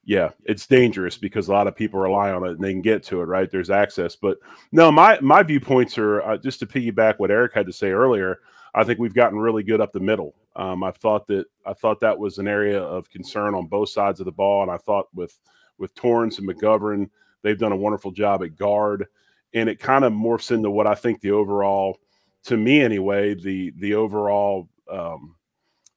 yeah, 0.04 0.28
it's 0.44 0.66
dangerous 0.66 1.16
because 1.16 1.48
a 1.48 1.52
lot 1.52 1.68
of 1.68 1.74
people 1.74 2.00
rely 2.00 2.30
on 2.32 2.44
it 2.44 2.50
and 2.50 2.60
they 2.60 2.72
can 2.72 2.82
get 2.82 3.02
to 3.04 3.22
it. 3.22 3.24
Right, 3.24 3.50
there's 3.50 3.70
access, 3.70 4.14
but 4.14 4.36
no, 4.70 4.92
my 4.92 5.18
my 5.20 5.42
viewpoints 5.42 5.96
are 5.96 6.20
uh, 6.20 6.36
just 6.36 6.60
to 6.60 6.66
piggyback 6.66 7.14
what 7.16 7.30
Eric 7.30 7.54
had 7.54 7.66
to 7.66 7.72
say 7.72 7.92
earlier. 7.92 8.40
I 8.74 8.84
think 8.84 8.98
we've 8.98 9.14
gotten 9.14 9.38
really 9.38 9.62
good 9.62 9.80
up 9.80 9.92
the 9.92 10.00
middle. 10.00 10.34
Um, 10.56 10.82
I 10.82 10.90
thought 10.90 11.26
that 11.28 11.46
I 11.66 11.72
thought 11.72 12.00
that 12.00 12.18
was 12.18 12.38
an 12.38 12.48
area 12.48 12.82
of 12.82 13.10
concern 13.10 13.54
on 13.54 13.66
both 13.66 13.90
sides 13.90 14.20
of 14.20 14.26
the 14.26 14.32
ball, 14.32 14.62
and 14.62 14.70
I 14.70 14.76
thought 14.76 15.06
with 15.14 15.38
with 15.78 15.94
Torrence 15.94 16.38
and 16.38 16.48
McGovern. 16.48 17.08
They've 17.42 17.58
done 17.58 17.72
a 17.72 17.76
wonderful 17.76 18.10
job 18.10 18.42
at 18.42 18.56
guard, 18.56 19.06
and 19.54 19.68
it 19.68 19.78
kind 19.78 20.04
of 20.04 20.12
morphs 20.12 20.50
into 20.50 20.70
what 20.70 20.88
I 20.88 20.94
think 20.94 21.20
the 21.20 21.30
overall, 21.30 21.98
to 22.44 22.56
me 22.56 22.80
anyway, 22.80 23.34
the 23.34 23.72
the 23.78 23.94
overall 23.94 24.68
um, 24.90 25.36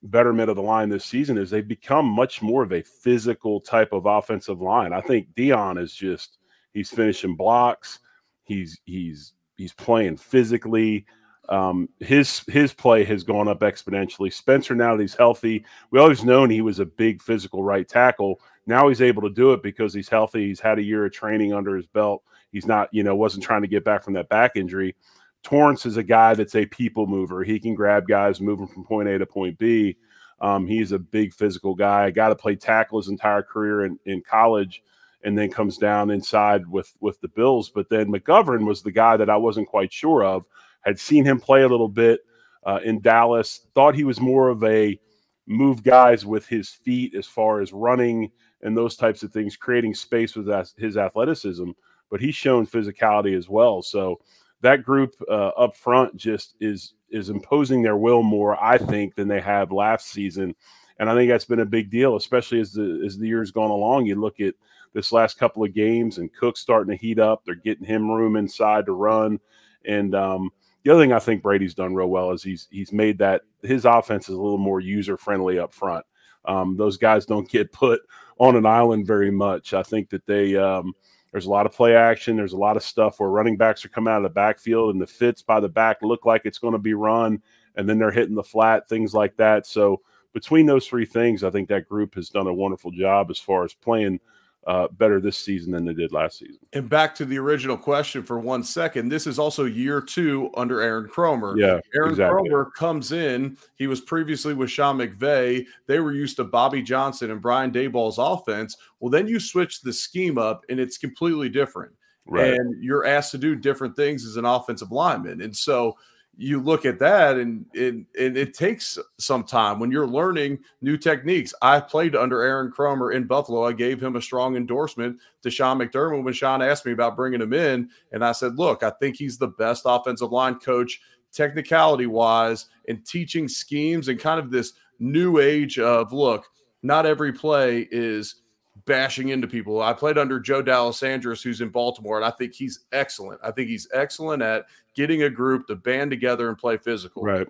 betterment 0.03 0.49
of 0.49 0.55
the 0.55 0.61
line 0.61 0.89
this 0.89 1.05
season 1.05 1.37
is 1.37 1.49
they've 1.49 1.67
become 1.67 2.05
much 2.05 2.41
more 2.41 2.63
of 2.63 2.71
a 2.71 2.81
physical 2.81 3.59
type 3.59 3.93
of 3.93 4.05
offensive 4.05 4.61
line. 4.61 4.93
I 4.93 5.01
think 5.01 5.33
Dion 5.35 5.77
is 5.77 5.93
just 5.93 6.37
he's 6.73 6.89
finishing 6.89 7.35
blocks, 7.35 7.99
he's 8.43 8.79
he's 8.85 9.33
he's 9.57 9.73
playing 9.73 10.17
physically. 10.17 11.05
Um, 11.49 11.89
his 11.99 12.43
his 12.47 12.73
play 12.73 13.03
has 13.03 13.23
gone 13.23 13.47
up 13.47 13.59
exponentially. 13.59 14.31
Spencer 14.31 14.75
now 14.75 14.95
that 14.95 15.01
he's 15.01 15.15
healthy, 15.15 15.65
we 15.89 15.99
always 15.99 16.23
known 16.23 16.49
he 16.49 16.61
was 16.61 16.79
a 16.79 16.85
big 16.85 17.21
physical 17.21 17.63
right 17.63 17.87
tackle. 17.87 18.39
Now 18.67 18.87
he's 18.87 19.01
able 19.01 19.23
to 19.23 19.29
do 19.29 19.53
it 19.53 19.63
because 19.63 19.93
he's 19.93 20.07
healthy. 20.07 20.47
He's 20.47 20.59
had 20.59 20.79
a 20.79 20.83
year 20.83 21.05
of 21.05 21.11
training 21.11 21.53
under 21.53 21.75
his 21.75 21.87
belt. 21.87 22.23
He's 22.51 22.67
not, 22.67 22.89
you 22.93 23.03
know, 23.03 23.15
wasn't 23.15 23.43
trying 23.43 23.63
to 23.63 23.67
get 23.67 23.83
back 23.83 24.03
from 24.03 24.13
that 24.13 24.29
back 24.29 24.55
injury. 24.55 24.95
Torrence 25.43 25.85
is 25.85 25.97
a 25.97 26.03
guy 26.03 26.35
that's 26.35 26.55
a 26.55 26.65
people 26.67 27.07
mover. 27.07 27.43
He 27.43 27.59
can 27.59 27.73
grab 27.73 28.07
guys 28.07 28.39
moving 28.39 28.67
from 28.67 28.83
point 28.83 29.09
A 29.09 29.17
to 29.17 29.25
point 29.25 29.57
B. 29.57 29.97
Um, 30.39 30.67
he's 30.67 30.91
a 30.91 30.99
big 30.99 31.33
physical 31.33 31.73
guy. 31.73 32.11
Guy 32.11 32.29
to 32.29 32.35
play 32.35 32.55
tackle 32.55 32.99
his 32.99 33.09
entire 33.09 33.41
career 33.41 33.85
in, 33.85 33.99
in 34.05 34.21
college 34.21 34.83
and 35.23 35.37
then 35.37 35.51
comes 35.51 35.77
down 35.77 36.09
inside 36.09 36.67
with 36.67 36.91
with 36.99 37.19
the 37.21 37.27
Bills. 37.27 37.69
But 37.69 37.89
then 37.89 38.11
McGovern 38.11 38.65
was 38.65 38.81
the 38.81 38.91
guy 38.91 39.17
that 39.17 39.29
I 39.29 39.37
wasn't 39.37 39.67
quite 39.67 39.93
sure 39.93 40.23
of. 40.23 40.45
Had 40.81 40.99
seen 40.99 41.25
him 41.25 41.39
play 41.39 41.63
a 41.63 41.67
little 41.67 41.89
bit 41.89 42.21
uh, 42.65 42.79
in 42.83 43.01
Dallas. 43.01 43.67
Thought 43.75 43.95
he 43.95 44.03
was 44.03 44.19
more 44.19 44.49
of 44.49 44.63
a 44.63 44.99
move 45.47 45.83
guys 45.83 46.25
with 46.25 46.47
his 46.47 46.69
feet 46.69 47.15
as 47.15 47.27
far 47.27 47.61
as 47.61 47.73
running 47.73 48.31
and 48.61 48.77
those 48.77 48.95
types 48.95 49.23
of 49.23 49.31
things, 49.31 49.55
creating 49.55 49.93
space 49.93 50.35
with 50.35 50.47
his 50.77 50.97
athleticism. 50.97 51.71
But 52.09 52.21
he's 52.21 52.35
shown 52.35 52.67
physicality 52.67 53.37
as 53.37 53.49
well. 53.49 53.81
So 53.81 54.19
that 54.61 54.83
group 54.83 55.15
uh, 55.29 55.49
up 55.49 55.75
front 55.75 56.15
just 56.15 56.55
is 56.59 56.93
is 57.09 57.29
imposing 57.29 57.81
their 57.81 57.97
will 57.97 58.23
more, 58.23 58.61
I 58.63 58.77
think, 58.77 59.15
than 59.15 59.27
they 59.27 59.41
have 59.41 59.71
last 59.71 60.07
season. 60.07 60.55
And 60.99 61.09
I 61.09 61.15
think 61.15 61.29
that's 61.29 61.45
been 61.45 61.59
a 61.61 61.65
big 61.65 61.89
deal, 61.89 62.15
especially 62.15 62.59
as 62.59 62.71
the 62.71 63.01
as 63.05 63.17
the 63.17 63.27
year's 63.27 63.51
gone 63.51 63.71
along. 63.71 64.05
You 64.05 64.15
look 64.15 64.39
at 64.39 64.53
this 64.93 65.11
last 65.11 65.37
couple 65.37 65.63
of 65.63 65.73
games, 65.73 66.17
and 66.17 66.33
Cook's 66.33 66.59
starting 66.59 66.95
to 66.95 67.01
heat 67.01 67.17
up. 67.17 67.43
They're 67.43 67.55
getting 67.55 67.85
him 67.85 68.09
room 68.09 68.35
inside 68.35 68.85
to 68.85 68.93
run, 68.93 69.39
and 69.85 70.13
um, 70.13 70.51
the 70.83 70.91
other 70.91 71.01
thing 71.01 71.13
I 71.13 71.19
think 71.19 71.43
Brady's 71.43 71.75
done 71.75 71.93
real 71.93 72.07
well 72.07 72.31
is 72.31 72.43
he's 72.43 72.67
he's 72.71 72.91
made 72.91 73.17
that 73.19 73.41
his 73.61 73.85
offense 73.85 74.29
is 74.29 74.35
a 74.35 74.41
little 74.41 74.57
more 74.57 74.79
user 74.79 75.17
friendly 75.17 75.59
up 75.59 75.73
front. 75.73 76.05
Um, 76.45 76.75
those 76.75 76.97
guys 76.97 77.25
don't 77.25 77.49
get 77.49 77.71
put 77.71 78.01
on 78.39 78.55
an 78.55 78.65
island 78.65 79.05
very 79.05 79.31
much. 79.31 79.73
I 79.73 79.83
think 79.83 80.09
that 80.09 80.25
they 80.25 80.55
um, 80.55 80.93
there's 81.31 81.45
a 81.45 81.51
lot 81.51 81.65
of 81.65 81.71
play 81.71 81.95
action. 81.95 82.35
There's 82.35 82.53
a 82.53 82.57
lot 82.57 82.77
of 82.77 82.83
stuff 82.83 83.19
where 83.19 83.29
running 83.29 83.57
backs 83.57 83.85
are 83.85 83.89
coming 83.89 84.11
out 84.11 84.17
of 84.17 84.23
the 84.23 84.29
backfield 84.29 84.93
and 84.93 85.01
the 85.01 85.07
fits 85.07 85.41
by 85.41 85.59
the 85.59 85.69
back 85.69 85.97
look 86.01 86.25
like 86.25 86.41
it's 86.45 86.59
going 86.59 86.73
to 86.73 86.79
be 86.79 86.93
run, 86.93 87.41
and 87.75 87.87
then 87.87 87.99
they're 87.99 88.11
hitting 88.11 88.35
the 88.35 88.43
flat, 88.43 88.89
things 88.89 89.13
like 89.13 89.35
that. 89.37 89.67
So 89.67 90.01
between 90.33 90.65
those 90.65 90.87
three 90.87 91.05
things, 91.05 91.43
I 91.43 91.51
think 91.51 91.69
that 91.69 91.87
group 91.87 92.15
has 92.15 92.29
done 92.29 92.47
a 92.47 92.53
wonderful 92.53 92.91
job 92.91 93.29
as 93.29 93.39
far 93.39 93.63
as 93.63 93.73
playing 93.73 94.19
uh, 94.67 94.87
better 94.89 95.19
this 95.19 95.37
season 95.37 95.71
than 95.71 95.85
they 95.85 95.93
did 95.93 96.11
last 96.11 96.37
season. 96.37 96.59
And 96.73 96.87
back 96.87 97.15
to 97.15 97.25
the 97.25 97.39
original 97.39 97.77
question 97.77 98.23
for 98.23 98.39
one 98.39 98.63
second. 98.63 99.09
This 99.09 99.25
is 99.25 99.39
also 99.39 99.65
year 99.65 100.01
two 100.01 100.51
under 100.55 100.81
Aaron 100.81 101.07
Kromer. 101.07 101.57
Yeah, 101.57 101.79
Aaron 101.95 102.11
exactly. 102.11 102.49
Kromer 102.49 102.71
comes 102.73 103.11
in. 103.11 103.57
He 103.75 103.87
was 103.87 104.01
previously 104.01 104.53
with 104.53 104.69
Sean 104.69 104.97
McVay. 104.97 105.65
They 105.87 105.99
were 105.99 106.13
used 106.13 106.35
to 106.37 106.43
Bobby 106.43 106.81
Johnson 106.83 107.31
and 107.31 107.41
Brian 107.41 107.71
Daboll's 107.71 108.19
offense. 108.19 108.77
Well, 108.99 109.09
then 109.09 109.27
you 109.27 109.39
switch 109.39 109.81
the 109.81 109.93
scheme 109.93 110.37
up, 110.37 110.63
and 110.69 110.79
it's 110.79 110.97
completely 110.97 111.49
different. 111.49 111.93
Right. 112.27 112.53
And 112.53 112.81
you're 112.83 113.05
asked 113.05 113.31
to 113.31 113.39
do 113.39 113.55
different 113.55 113.95
things 113.95 114.25
as 114.25 114.37
an 114.37 114.45
offensive 114.45 114.91
lineman. 114.91 115.41
And 115.41 115.57
so 115.57 115.97
you 116.37 116.59
look 116.61 116.85
at 116.85 116.97
that 116.99 117.37
and, 117.37 117.65
and 117.75 118.05
and 118.19 118.37
it 118.37 118.53
takes 118.53 118.97
some 119.19 119.43
time 119.43 119.79
when 119.79 119.91
you're 119.91 120.07
learning 120.07 120.59
new 120.81 120.97
techniques. 120.97 121.53
I 121.61 121.79
played 121.79 122.15
under 122.15 122.41
Aaron 122.41 122.71
Kromer 122.71 123.13
in 123.13 123.27
Buffalo. 123.27 123.65
I 123.65 123.73
gave 123.73 124.01
him 124.01 124.15
a 124.15 124.21
strong 124.21 124.55
endorsement 124.55 125.19
to 125.43 125.51
Sean 125.51 125.79
McDermott 125.79 126.23
when 126.23 126.33
Sean 126.33 126.61
asked 126.61 126.85
me 126.85 126.93
about 126.93 127.15
bringing 127.15 127.41
him 127.41 127.53
in, 127.53 127.89
and 128.11 128.23
I 128.23 128.31
said, 128.31 128.57
"Look, 128.57 128.81
I 128.81 128.91
think 128.91 129.17
he's 129.17 129.37
the 129.37 129.49
best 129.49 129.83
offensive 129.85 130.31
line 130.31 130.55
coach, 130.55 131.01
technicality 131.31 132.07
wise, 132.07 132.67
and 132.87 133.05
teaching 133.05 133.47
schemes 133.47 134.07
and 134.07 134.19
kind 134.19 134.39
of 134.39 134.51
this 134.51 134.73
new 134.99 135.39
age 135.39 135.79
of 135.79 136.13
look. 136.13 136.45
Not 136.81 137.05
every 137.05 137.33
play 137.33 137.87
is." 137.91 138.40
Bashing 138.85 139.29
into 139.29 139.47
people. 139.47 139.81
I 139.81 139.93
played 139.93 140.17
under 140.17 140.39
Joe 140.39 140.61
D'Alessandris, 140.61 141.43
who's 141.43 141.61
in 141.61 141.69
Baltimore, 141.69 142.17
and 142.17 142.25
I 142.25 142.31
think 142.31 142.53
he's 142.53 142.81
excellent. 142.91 143.39
I 143.43 143.51
think 143.51 143.69
he's 143.69 143.87
excellent 143.93 144.41
at 144.41 144.65
getting 144.95 145.23
a 145.23 145.29
group 145.29 145.67
to 145.67 145.75
band 145.75 146.09
together 146.11 146.49
and 146.49 146.57
play 146.57 146.77
physical. 146.77 147.23
Right. 147.23 147.47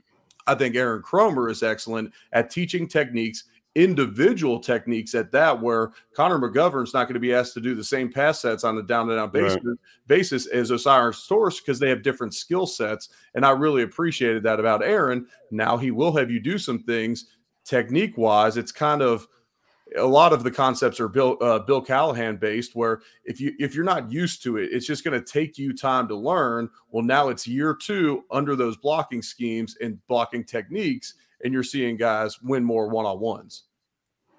I 0.47 0.55
think 0.55 0.75
Aaron 0.75 1.01
Kromer 1.03 1.49
is 1.49 1.63
excellent 1.63 2.11
at 2.33 2.49
teaching 2.49 2.87
techniques, 2.87 3.45
individual 3.75 4.59
techniques 4.59 5.15
at 5.15 5.31
that, 5.31 5.61
where 5.61 5.91
Connor 6.13 6.39
McGovern's 6.39 6.93
not 6.93 7.05
going 7.05 7.13
to 7.13 7.19
be 7.19 7.33
asked 7.33 7.53
to 7.53 7.61
do 7.61 7.75
the 7.75 7.83
same 7.83 8.11
pass 8.11 8.41
sets 8.41 8.63
on 8.63 8.75
the 8.75 8.83
down 8.83 9.09
and 9.09 9.17
down 9.17 9.29
basis, 9.29 9.59
Right. 9.63 9.77
basis 10.07 10.47
as 10.47 10.71
O'Cyrus 10.71 11.25
Torrence 11.27 11.59
because 11.59 11.79
they 11.79 11.89
have 11.89 12.01
different 12.01 12.33
skill 12.33 12.65
sets. 12.65 13.09
And 13.35 13.45
I 13.45 13.51
really 13.51 13.83
appreciated 13.83 14.43
that 14.43 14.59
about 14.59 14.83
Aaron. 14.83 15.27
Now 15.51 15.77
he 15.77 15.91
will 15.91 16.11
have 16.17 16.29
you 16.31 16.39
do 16.39 16.57
some 16.57 16.79
things 16.79 17.27
technique 17.63 18.17
wise. 18.17 18.57
It's 18.57 18.71
kind 18.71 19.01
of 19.01 19.27
a 19.97 20.05
lot 20.05 20.33
of 20.33 20.43
the 20.43 20.51
concepts 20.51 20.99
are 20.99 21.07
Bill 21.07 21.37
uh, 21.41 21.59
Bill 21.59 21.81
Callahan 21.81 22.37
based, 22.37 22.75
where 22.75 23.01
if 23.25 23.41
you 23.41 23.53
if 23.59 23.75
you're 23.75 23.83
not 23.83 24.11
used 24.11 24.43
to 24.43 24.57
it, 24.57 24.69
it's 24.71 24.85
just 24.85 25.03
going 25.03 25.19
to 25.19 25.25
take 25.25 25.57
you 25.57 25.75
time 25.75 26.07
to 26.07 26.15
learn. 26.15 26.69
Well, 26.89 27.03
now 27.03 27.29
it's 27.29 27.47
year 27.47 27.75
two 27.75 28.23
under 28.31 28.55
those 28.55 28.77
blocking 28.77 29.21
schemes 29.21 29.75
and 29.81 29.99
blocking 30.07 30.43
techniques, 30.43 31.15
and 31.43 31.53
you're 31.53 31.63
seeing 31.63 31.97
guys 31.97 32.41
win 32.41 32.63
more 32.63 32.87
one 32.87 33.05
on 33.05 33.19
ones. 33.19 33.63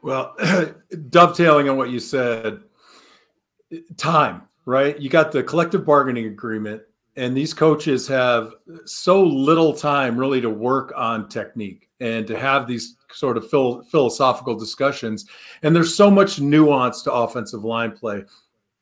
Well, 0.02 0.34
dovetailing 1.10 1.68
on 1.68 1.76
what 1.76 1.90
you 1.90 2.00
said, 2.00 2.62
time, 3.96 4.42
right? 4.64 4.98
You 4.98 5.08
got 5.08 5.32
the 5.32 5.42
collective 5.42 5.84
bargaining 5.84 6.26
agreement, 6.26 6.82
and 7.16 7.36
these 7.36 7.52
coaches 7.52 8.08
have 8.08 8.54
so 8.84 9.22
little 9.22 9.74
time 9.74 10.16
really 10.16 10.40
to 10.40 10.50
work 10.50 10.92
on 10.96 11.28
technique 11.28 11.88
and 12.00 12.26
to 12.26 12.38
have 12.38 12.66
these 12.66 12.96
sort 13.12 13.36
of 13.36 13.48
phil- 13.50 13.82
philosophical 13.84 14.54
discussions. 14.54 15.26
And 15.62 15.76
there's 15.76 15.94
so 15.94 16.10
much 16.10 16.40
nuance 16.40 17.02
to 17.02 17.12
offensive 17.12 17.64
line 17.64 17.92
play. 17.92 18.24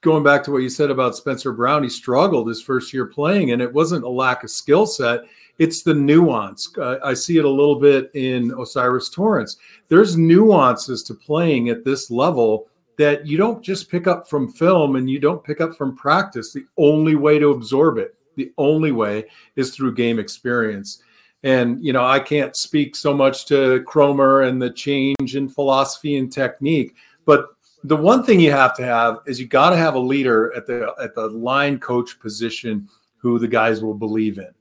Going 0.03 0.23
back 0.23 0.43
to 0.45 0.53
what 0.53 0.63
you 0.63 0.71
said 0.71 0.91
about 0.91 1.17
Spencer 1.17 1.53
Brown, 1.53 1.83
he 1.83 1.91
struggled 1.91 2.49
his 2.49 2.63
first 2.63 2.93
year 2.95 3.05
playing, 3.05 3.51
and 3.51 3.61
it 3.61 3.73
wasn't 3.73 4.05
a 4.05 4.09
lack 4.09 4.45
of 4.45 4.51
skill 4.51 4.87
set. 4.87 5.25
It's 5.59 5.83
the 5.83 5.93
nuance. 5.93 6.73
Uh, 6.79 6.99
I 7.05 7.13
see 7.13 7.37
it 7.37 7.45
a 7.45 7.51
little 7.51 7.79
bit 7.79 8.11
in 8.15 8.51
O'Cyrus 8.55 9.11
Torrence. 9.11 9.59
There's 9.89 10.17
nuances 10.17 11.03
to 11.03 11.15
playing 11.15 11.69
at 11.69 11.85
this 11.85 12.11
level 12.11 12.69
that 12.97 13.27
you 13.27 13.37
don't 13.37 13.63
just 13.63 13.91
pick 13.91 14.07
up 14.07 14.29
from 14.29 14.51
film 14.51 14.97
and 14.97 15.09
you 15.09 15.19
don't 15.19 15.45
pick 15.45 15.61
up 15.61 15.75
from 15.77 15.97
practice. 15.97 16.53
The 16.53 16.65
only 16.79 17.15
way 17.15 17.39
to 17.39 17.51
absorb 17.51 17.99
it, 17.99 18.15
the 18.41 18.53
only 18.59 18.93
way 18.93 19.27
is 19.57 19.75
through 19.75 19.95
game 19.95 20.19
experience. 20.19 21.03
And, 21.43 21.83
you 21.85 21.93
know, 21.93 22.05
I 22.05 22.21
can't 22.21 22.57
speak 22.57 22.97
so 22.97 23.15
much 23.15 23.47
to 23.47 23.83
Kromer 23.87 24.49
and 24.49 24.61
the 24.61 24.71
change 24.71 25.37
in 25.37 25.49
philosophy 25.49 26.17
and 26.17 26.33
technique, 26.33 26.95
but 27.25 27.49
the 27.85 27.97
one 27.97 28.23
thing 28.25 28.41
you 28.41 28.51
have 28.51 28.77
to 28.77 28.85
have 28.85 29.19
is 29.27 29.41
you 29.41 29.47
got 29.47 29.71
to 29.71 29.77
have 29.77 29.95
a 29.95 29.99
leader 29.99 30.55
at 30.55 30.67
the 30.67 30.93
at 31.03 31.15
the 31.15 31.29
line 31.29 31.79
coach 31.79 32.21
position 32.21 32.87
who 33.17 33.39
the 33.39 33.49
guys 33.49 33.83
will 33.83 33.95
believe 33.95 34.39
in 34.39 34.53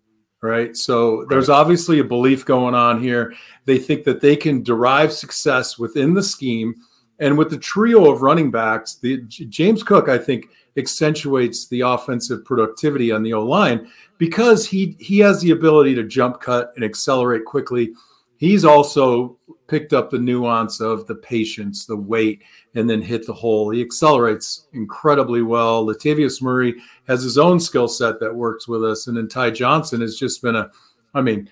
right? 0.42 0.78
So 0.78 1.26
there's 1.30 1.50
obviously 1.50 2.00
a 2.00 2.04
belief 2.06 2.46
going 2.46 2.74
on 2.74 3.04
here. 3.04 3.34
They 3.66 3.78
think 3.78 4.06
that 4.06 4.22
they 4.22 4.38
can 4.38 4.64
derive 4.64 5.12
success 5.12 5.78
within 5.78 6.14
the 6.14 6.24
scheme. 6.24 6.76
And 7.20 7.38
with 7.38 7.50
the 7.50 7.58
trio 7.58 8.10
of 8.10 8.22
running 8.22 8.50
backs 8.52 8.96
the 8.96 9.18
james 9.28 9.84
cook 9.84 10.08
i 10.08 10.18
think 10.18 10.48
accentuates 10.78 11.68
the 11.68 11.82
offensive 11.82 12.46
productivity 12.46 13.12
on 13.12 13.24
the 13.24 13.34
o 13.34 13.44
line 13.44 13.88
because 14.18 14.68
he 14.68 14.96
he 15.00 15.20
has 15.20 15.42
the 15.42 15.52
ability 15.52 15.96
to 15.96 16.04
jump 16.04 16.40
cut 16.40 16.72
and 16.76 16.86
accelerate 16.86 17.46
quickly 17.46 17.94
he's 18.40 18.66
also 18.66 19.38
picked 19.68 19.94
up 19.94 20.10
the 20.10 20.18
nuance 20.18 20.82
of 20.82 21.06
the 21.06 21.16
patience, 21.16 21.86
the 21.86 21.96
weight, 21.96 22.42
and 22.74 22.90
then 22.90 23.02
hit 23.02 23.28
the 23.28 23.34
hole. 23.34 23.70
He 23.70 23.82
accelerates 23.82 24.68
incredibly 24.74 25.44
well. 25.44 25.86
Latavius 25.86 26.42
Murray 26.42 26.76
has 27.08 27.22
his 27.22 27.38
own 27.38 27.60
skill 27.60 27.88
set 27.88 28.20
that 28.20 28.34
works 28.34 28.68
with 28.68 28.84
us, 28.84 29.08
and 29.08 29.16
then 29.16 29.28
Ty 29.28 29.52
Johnson 29.52 30.02
has 30.02 30.18
just 30.18 30.42
been 30.42 30.56
a, 30.56 30.72
I 31.14 31.22
mean, 31.22 31.50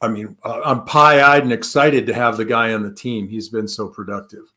I 0.00 0.08
mean, 0.08 0.36
uh, 0.44 0.60
I'm 0.64 0.84
pie-eyed 0.84 1.42
and 1.42 1.52
excited 1.52 2.06
to 2.06 2.14
have 2.14 2.36
the 2.36 2.44
guy 2.44 2.74
on 2.74 2.82
the 2.82 2.92
team. 2.92 3.26
He's 3.26 3.48
been 3.48 3.66
so 3.66 3.88
productive. 3.88 4.52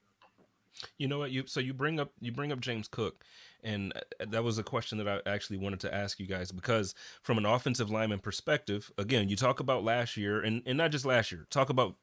You 0.97 1.07
know 1.07 1.19
what? 1.19 1.31
You 1.31 1.43
so 1.47 1.59
you 1.59 1.73
bring 1.73 1.99
up 1.99 2.11
you 2.19 2.31
bring 2.31 2.51
up 2.51 2.59
James 2.59 2.87
Cook, 2.87 3.23
and 3.67 3.93
uh, 3.95 4.25
that 4.29 4.43
was 4.43 4.57
a 4.57 4.63
question 4.63 4.97
that 4.97 5.07
I 5.07 5.29
actually 5.29 5.57
wanted 5.57 5.81
to 5.81 5.93
ask 5.93 6.19
you 6.19 6.25
guys 6.25 6.51
because 6.51 6.95
from 7.21 7.37
an 7.37 7.45
offensive 7.45 7.91
lineman 7.91 8.19
perspective, 8.19 8.89
again, 8.97 9.29
you 9.29 9.35
talk 9.35 9.59
about 9.59 9.83
last 9.83 10.17
year 10.17 10.41
and 10.41 10.63
and 10.65 10.77
not 10.77 10.91
just 10.91 11.05
last 11.05 11.31
year. 11.31 11.45
Talk 11.49 11.69
about 11.69 11.95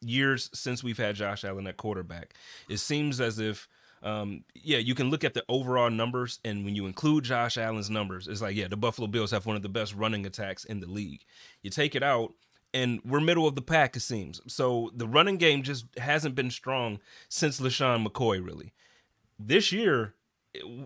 years 0.00 0.50
since 0.52 0.82
we've 0.82 0.98
had 0.98 1.14
Josh 1.14 1.44
Allen 1.44 1.66
at 1.68 1.76
quarterback. 1.76 2.34
It 2.68 2.78
seems 2.78 3.20
as 3.20 3.38
if 3.38 3.68
um, 4.02 4.44
yeah, 4.54 4.78
you 4.78 4.94
can 4.94 5.10
look 5.10 5.24
at 5.24 5.34
the 5.34 5.44
overall 5.48 5.90
numbers, 5.90 6.38
and 6.44 6.64
when 6.64 6.74
you 6.74 6.86
include 6.86 7.24
Josh 7.24 7.58
Allen's 7.58 7.90
numbers, 7.90 8.28
it's 8.28 8.40
like, 8.40 8.54
yeah, 8.54 8.68
the 8.68 8.76
Buffalo 8.76 9.08
Bills 9.08 9.32
have 9.32 9.46
one 9.46 9.56
of 9.56 9.62
the 9.62 9.68
best 9.68 9.94
running 9.94 10.24
attacks 10.24 10.64
in 10.64 10.80
the 10.80 10.86
league. 10.86 11.24
You 11.62 11.70
take 11.70 11.96
it 11.96 12.02
out, 12.04 12.34
and 12.72 13.00
we're 13.04 13.20
middle 13.20 13.48
of 13.48 13.56
the 13.56 13.62
pack, 13.62 13.96
it 13.96 14.00
seems. 14.00 14.40
So 14.46 14.92
the 14.94 15.08
running 15.08 15.36
game 15.36 15.62
just 15.62 15.86
hasn't 15.98 16.36
been 16.36 16.50
strong 16.50 17.00
since 17.28 17.60
LeSean 17.60 18.06
McCoy, 18.06 18.44
really. 18.44 18.72
This 19.36 19.72
year, 19.72 20.14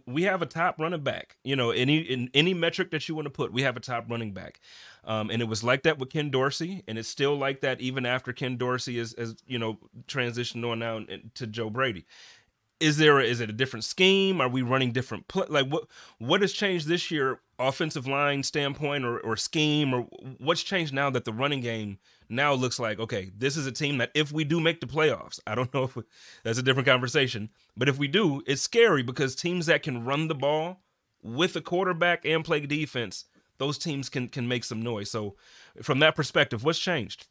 we 0.07 0.23
have 0.23 0.43
a 0.43 0.47
top 0.47 0.79
running 0.79 1.03
back. 1.03 1.37
You 1.45 1.57
know, 1.57 1.71
any 1.71 1.99
in 1.99 2.31
any 2.35 2.55
metric 2.55 2.91
that 2.91 3.09
you 3.09 3.15
want 3.15 3.27
to 3.27 3.31
put, 3.31 3.53
we 3.53 3.63
have 3.63 3.77
a 3.77 3.81
top 3.81 4.11
running 4.11 4.33
back. 4.33 4.61
Um, 5.05 5.31
and 5.31 5.43
it 5.43 5.47
was 5.47 5.65
like 5.65 5.83
that 5.83 5.99
with 5.99 6.11
Ken 6.11 6.31
Dorsey, 6.31 6.85
and 6.87 6.97
it's 6.97 7.09
still 7.09 7.37
like 7.37 7.61
that 7.63 7.81
even 7.81 8.07
after 8.07 8.33
Ken 8.33 8.57
Dorsey 8.57 8.99
is, 8.99 9.15
is 9.15 9.35
you 9.47 9.59
know, 9.59 9.79
transitioned 10.07 10.65
on 10.71 10.79
now 10.79 11.01
to 11.35 11.47
Joe 11.47 11.71
Brady. 11.71 12.07
Is 12.83 12.97
there 12.97 13.21
a, 13.21 13.25
is 13.25 13.41
it 13.41 13.49
a 13.49 13.53
different 13.53 13.85
scheme? 13.85 14.41
Are 14.41 14.49
we 14.49 14.63
running 14.63 14.91
different 14.91 15.29
play? 15.29 15.47
Like 15.49 15.69
what 15.69 15.85
what 16.19 16.41
has 16.41 16.53
changed 16.53 16.89
this 16.89 17.13
year, 17.13 17.39
offensive 17.59 18.09
line 18.09 18.43
standpoint 18.43 19.05
or, 19.05 19.21
or 19.21 19.37
scheme, 19.37 19.95
or 19.95 20.01
what's 20.39 20.65
changed 20.65 20.93
now 20.93 21.09
that 21.11 21.25
the 21.25 21.33
running 21.33 21.61
game 21.61 21.99
now 22.29 22.53
looks 22.53 22.81
like 22.81 22.99
okay, 22.99 23.31
this 23.39 23.57
is 23.57 23.67
a 23.69 23.73
team 23.73 23.99
that 23.99 24.11
if 24.15 24.33
we 24.33 24.43
do 24.43 24.59
make 24.59 24.81
the 24.81 24.87
playoffs, 24.87 25.39
I 25.47 25.55
don't 25.55 25.73
know 25.75 25.85
if 25.85 25.95
we, 25.95 26.03
that's 26.43 26.59
a 26.59 26.63
different 26.63 26.89
conversation, 26.89 27.51
but 27.77 27.89
if 27.89 27.99
we 27.99 28.09
do, 28.09 28.43
it's 28.47 28.63
scary 28.63 29.05
because 29.05 29.37
teams 29.37 29.67
that 29.67 29.85
can 29.85 30.05
run 30.05 30.27
the 30.27 30.35
ball 30.35 30.81
with 31.23 31.55
a 31.55 31.61
quarterback 31.61 32.25
and 32.25 32.45
play 32.45 32.67
defense, 32.67 33.27
those 33.59 33.79
teams 33.79 34.09
can 34.09 34.27
can 34.27 34.49
make 34.49 34.65
some 34.65 34.83
noise. 34.83 35.09
So 35.09 35.37
from 35.83 36.01
that 36.01 36.17
perspective, 36.17 36.65
what's 36.65 36.81
changed? 36.81 37.29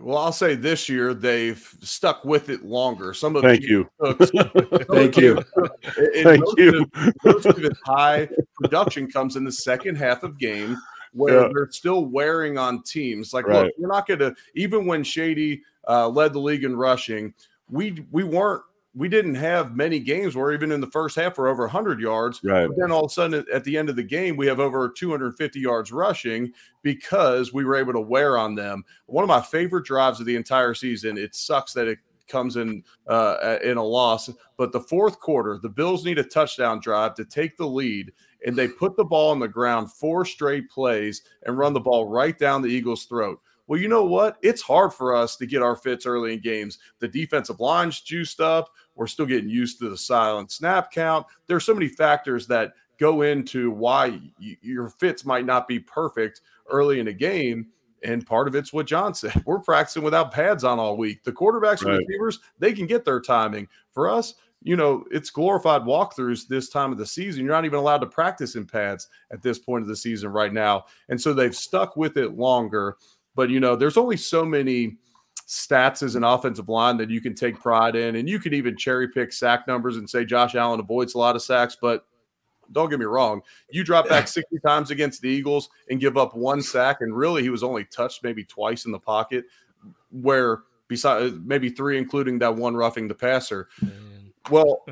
Well, 0.00 0.18
I'll 0.18 0.32
say 0.32 0.54
this 0.54 0.88
year 0.88 1.14
they've 1.14 1.66
stuck 1.80 2.24
with 2.24 2.50
it 2.50 2.64
longer. 2.64 3.14
Some 3.14 3.36
of 3.36 3.42
Thank 3.42 3.62
you. 3.62 3.88
Thank 4.04 5.16
you. 5.16 5.42
Thank 6.22 6.44
you. 6.58 6.86
Most 7.24 7.46
of 7.46 7.64
high 7.86 8.28
production 8.60 9.10
comes 9.10 9.36
in 9.36 9.44
the 9.44 9.52
second 9.52 9.96
half 9.96 10.22
of 10.22 10.38
game 10.38 10.76
where 11.12 11.42
Yeah. 11.42 11.48
they're 11.54 11.70
still 11.70 12.04
wearing 12.04 12.58
on 12.58 12.82
teams. 12.82 13.32
Like, 13.32 13.46
Right. 13.46 13.64
look, 13.64 13.72
we're 13.78 13.88
not 13.88 14.06
going 14.06 14.20
to 14.20 14.34
even 14.54 14.84
when 14.86 15.02
Shady 15.02 15.62
uh, 15.88 16.08
led 16.08 16.34
the 16.34 16.38
league 16.40 16.64
in 16.64 16.76
rushing, 16.76 17.32
we 17.70 18.04
we 18.12 18.24
weren't 18.24 18.62
we 18.94 19.08
didn't 19.08 19.34
have 19.34 19.76
many 19.76 20.00
games 20.00 20.34
where 20.34 20.52
even 20.52 20.72
in 20.72 20.80
the 20.80 20.90
first 20.90 21.16
half 21.16 21.38
we're 21.38 21.48
over 21.48 21.64
100 21.64 22.00
yards. 22.00 22.40
Right. 22.42 22.66
But 22.66 22.76
then 22.78 22.90
all 22.90 23.04
of 23.04 23.10
a 23.10 23.14
sudden 23.14 23.44
at 23.52 23.64
the 23.64 23.76
end 23.76 23.88
of 23.88 23.96
the 23.96 24.02
game, 24.02 24.36
we 24.36 24.46
have 24.46 24.60
over 24.60 24.88
250 24.88 25.60
yards 25.60 25.92
rushing 25.92 26.52
because 26.82 27.52
we 27.52 27.64
were 27.64 27.76
able 27.76 27.92
to 27.92 28.00
wear 28.00 28.38
on 28.38 28.54
them. 28.54 28.84
One 29.06 29.24
of 29.24 29.28
my 29.28 29.40
favorite 29.40 29.84
drives 29.84 30.20
of 30.20 30.26
the 30.26 30.36
entire 30.36 30.74
season. 30.74 31.18
It 31.18 31.34
sucks 31.34 31.72
that 31.74 31.86
it 31.86 31.98
comes 32.28 32.56
in 32.56 32.82
uh, 33.06 33.58
in 33.62 33.76
a 33.76 33.82
loss, 33.82 34.30
but 34.56 34.72
the 34.72 34.80
fourth 34.80 35.18
quarter, 35.18 35.58
the 35.62 35.68
Bills 35.68 36.04
need 36.04 36.18
a 36.18 36.24
touchdown 36.24 36.80
drive 36.80 37.14
to 37.14 37.24
take 37.24 37.56
the 37.56 37.66
lead. 37.66 38.12
And 38.46 38.54
they 38.54 38.68
put 38.68 38.96
the 38.96 39.04
ball 39.04 39.30
on 39.30 39.40
the 39.40 39.48
ground 39.48 39.92
four 39.92 40.24
straight 40.24 40.70
plays 40.70 41.22
and 41.44 41.58
run 41.58 41.72
the 41.72 41.80
ball 41.80 42.06
right 42.06 42.38
down 42.38 42.62
the 42.62 42.68
Eagles' 42.68 43.04
throat. 43.04 43.40
Well, 43.68 43.78
you 43.78 43.86
know 43.86 44.04
what? 44.04 44.38
It's 44.42 44.62
hard 44.62 44.92
for 44.94 45.14
us 45.14 45.36
to 45.36 45.46
get 45.46 45.62
our 45.62 45.76
fits 45.76 46.06
early 46.06 46.32
in 46.32 46.40
games. 46.40 46.78
The 46.98 47.06
defensive 47.06 47.60
line's 47.60 48.00
juiced 48.00 48.40
up. 48.40 48.70
We're 48.96 49.06
still 49.06 49.26
getting 49.26 49.50
used 49.50 49.78
to 49.78 49.90
the 49.90 49.96
silent 49.96 50.50
snap 50.50 50.90
count. 50.90 51.26
There's 51.46 51.64
so 51.64 51.74
many 51.74 51.86
factors 51.88 52.46
that 52.48 52.72
go 52.98 53.22
into 53.22 53.70
why 53.70 54.20
y- 54.40 54.56
your 54.60 54.88
fits 54.88 55.24
might 55.24 55.46
not 55.46 55.68
be 55.68 55.78
perfect 55.78 56.40
early 56.70 56.98
in 56.98 57.08
a 57.08 57.12
game. 57.12 57.68
And 58.02 58.26
part 58.26 58.48
of 58.48 58.54
it's 58.54 58.72
what 58.72 58.86
John 58.86 59.14
said. 59.14 59.42
We're 59.46 59.58
practicing 59.58 60.02
without 60.02 60.32
pads 60.32 60.64
on 60.64 60.78
all 60.78 60.96
week. 60.96 61.22
The 61.22 61.32
quarterbacks 61.32 61.82
and 61.82 61.98
receivers, 61.98 62.40
they 62.58 62.72
can 62.72 62.86
get 62.86 63.04
their 63.04 63.20
timing. 63.20 63.68
For 63.92 64.08
us, 64.08 64.34
you 64.62 64.76
know, 64.76 65.04
it's 65.10 65.30
glorified 65.30 65.82
walkthroughs 65.82 66.48
this 66.48 66.68
time 66.68 66.90
of 66.90 66.98
the 66.98 67.06
season. 67.06 67.44
You're 67.44 67.54
not 67.54 67.64
even 67.64 67.78
allowed 67.78 67.98
to 67.98 68.06
practice 68.06 68.56
in 68.56 68.66
pads 68.66 69.08
at 69.30 69.42
this 69.42 69.58
point 69.58 69.82
of 69.82 69.88
the 69.88 69.96
season 69.96 70.30
right 70.30 70.52
now. 70.52 70.86
And 71.08 71.20
so 71.20 71.32
they've 71.32 71.54
stuck 71.54 71.96
with 71.96 72.16
it 72.16 72.36
longer. 72.36 72.96
But, 73.38 73.50
you 73.50 73.60
know, 73.60 73.76
there's 73.76 73.96
only 73.96 74.16
so 74.16 74.44
many 74.44 74.96
stats 75.46 76.02
as 76.02 76.16
an 76.16 76.24
offensive 76.24 76.68
line 76.68 76.96
that 76.96 77.08
you 77.08 77.20
can 77.20 77.36
take 77.36 77.60
pride 77.60 77.94
in. 77.94 78.16
And 78.16 78.28
you 78.28 78.40
could 78.40 78.52
even 78.52 78.76
cherry 78.76 79.06
pick 79.06 79.32
sack 79.32 79.68
numbers 79.68 79.96
and 79.96 80.10
say 80.10 80.24
Josh 80.24 80.56
Allen 80.56 80.80
avoids 80.80 81.14
a 81.14 81.18
lot 81.18 81.36
of 81.36 81.42
sacks. 81.42 81.76
But 81.80 82.04
don't 82.72 82.90
get 82.90 82.98
me 82.98 83.04
wrong, 83.04 83.42
you 83.70 83.84
drop 83.84 84.08
back 84.08 84.26
60 84.26 84.58
times 84.66 84.90
against 84.90 85.22
the 85.22 85.28
Eagles 85.28 85.70
and 85.88 86.00
give 86.00 86.16
up 86.16 86.34
one 86.34 86.60
sack. 86.60 86.96
And 87.00 87.16
really, 87.16 87.44
he 87.44 87.48
was 87.48 87.62
only 87.62 87.84
touched 87.84 88.24
maybe 88.24 88.42
twice 88.42 88.86
in 88.86 88.90
the 88.90 88.98
pocket, 88.98 89.44
where 90.10 90.62
besides 90.88 91.36
maybe 91.44 91.70
three, 91.70 91.96
including 91.96 92.40
that 92.40 92.56
one 92.56 92.76
roughing 92.76 93.06
the 93.06 93.14
passer. 93.14 93.68
Well, 94.50 94.84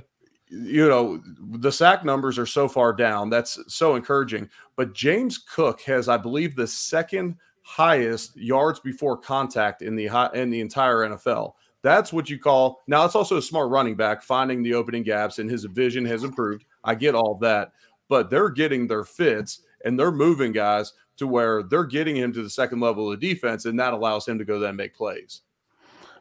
you 0.51 0.89
know, 0.89 1.21
the 1.41 1.73
sack 1.73 2.05
numbers 2.05 2.39
are 2.39 2.47
so 2.47 2.69
far 2.69 2.93
down. 2.93 3.29
That's 3.29 3.59
so 3.67 3.97
encouraging. 3.97 4.49
But 4.77 4.95
James 4.95 5.37
Cook 5.37 5.81
has, 5.81 6.09
I 6.09 6.17
believe, 6.17 6.55
the 6.55 6.69
second 6.69 7.39
highest 7.69 8.37
yards 8.37 8.79
before 8.79 9.17
contact 9.17 9.83
in 9.83 9.97
the 9.97 10.07
high, 10.07 10.31
in 10.35 10.51
the 10.51 10.61
entire 10.61 10.99
NFL. 11.09 11.55
That's 11.83 12.13
what 12.13 12.31
you 12.31 12.39
call 12.39 12.83
now. 12.87 13.05
It's 13.05 13.17
also 13.17 13.39
a 13.39 13.43
smart 13.43 13.71
running 13.71 13.97
back 13.97 14.23
finding 14.23 14.63
the 14.63 14.75
opening 14.75 15.03
gaps, 15.03 15.41
and 15.41 15.51
his 15.51 15.65
vision 15.65 16.05
has 16.05 16.23
improved. 16.23 16.65
I 16.85 16.95
get 16.95 17.17
all 17.17 17.35
that, 17.43 17.73
but 18.09 18.31
they're 18.31 18.51
getting 18.51 18.87
their 18.87 19.05
fits 19.05 19.63
and 19.85 19.99
they're 19.99 20.13
moving 20.13 20.53
guys 20.53 20.93
to 21.17 21.27
where 21.27 21.65
they're 21.65 21.85
getting 21.85 22.15
him 22.17 22.33
to 22.35 22.43
the 22.43 22.51
second 22.51 22.79
level 22.81 23.11
of 23.13 23.19
defense, 23.19 23.65
and 23.65 23.79
that 23.81 23.93
allows 23.93 24.27
him 24.29 24.39
to 24.39 24.45
go 24.45 24.61
then 24.61 24.77
make 24.77 24.95
plays. 24.95 25.43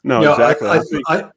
No, 0.04 0.22
Yeah, 0.24 0.30
I- 0.32 0.52
exactly. 0.52 0.68
I, 0.70 0.74
I 0.74 0.80
think- 0.80 1.04
I- 1.10 1.32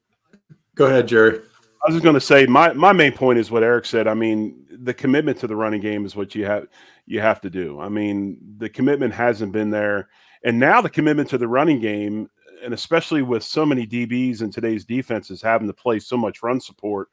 go 0.74 0.86
ahead, 0.86 1.06
Jerry. 1.06 1.38
I 1.38 1.88
was 1.90 1.94
just 1.94 2.02
going 2.02 2.14
to 2.14 2.20
say 2.20 2.46
my 2.46 2.72
my 2.72 2.92
main 2.92 3.12
point 3.12 3.38
is 3.38 3.50
what 3.50 3.62
Eric 3.62 3.84
said. 3.84 4.08
I 4.08 4.14
mean, 4.14 4.66
the 4.82 4.94
commitment 4.94 5.38
to 5.38 5.46
the 5.46 5.56
running 5.56 5.80
game 5.80 6.06
is 6.06 6.14
what 6.14 6.34
you 6.34 6.44
have 6.46 6.66
you 7.06 7.20
have 7.20 7.40
to 7.42 7.50
do. 7.50 7.80
I 7.80 7.88
mean, 7.88 8.38
the 8.58 8.68
commitment 8.68 9.14
hasn't 9.14 9.52
been 9.52 9.70
there, 9.70 10.08
and 10.44 10.58
now 10.58 10.80
the 10.80 10.90
commitment 10.90 11.28
to 11.30 11.38
the 11.38 11.48
running 11.48 11.80
game, 11.80 12.28
and 12.62 12.74
especially 12.74 13.22
with 13.22 13.42
so 13.42 13.66
many 13.66 13.86
DBs 13.86 14.42
in 14.42 14.50
today's 14.50 14.84
defenses 14.84 15.42
having 15.42 15.66
to 15.66 15.74
play 15.74 15.98
so 15.98 16.16
much 16.16 16.42
run 16.42 16.60
support, 16.60 17.08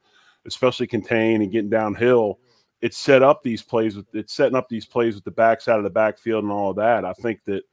especially 0.46 0.88
contain 0.88 1.42
and 1.42 1.52
getting 1.52 1.70
downhill, 1.70 2.40
it's 2.82 2.98
set 2.98 3.24
up 3.24 3.42
these 3.42 3.64
plays 3.64 3.96
with 3.96 4.06
it's 4.14 4.34
setting 4.34 4.56
up 4.56 4.70
these 4.70 4.86
plays 4.86 5.16
with 5.16 5.24
the 5.24 5.32
backs 5.32 5.68
out 5.68 5.78
of 5.78 5.84
the 5.84 5.90
backfield 5.90 6.44
and 6.44 6.54
all 6.54 6.72
of 6.72 6.78
that. 6.78 7.06
I 7.06 7.14
think 7.14 7.44
that 7.46 7.64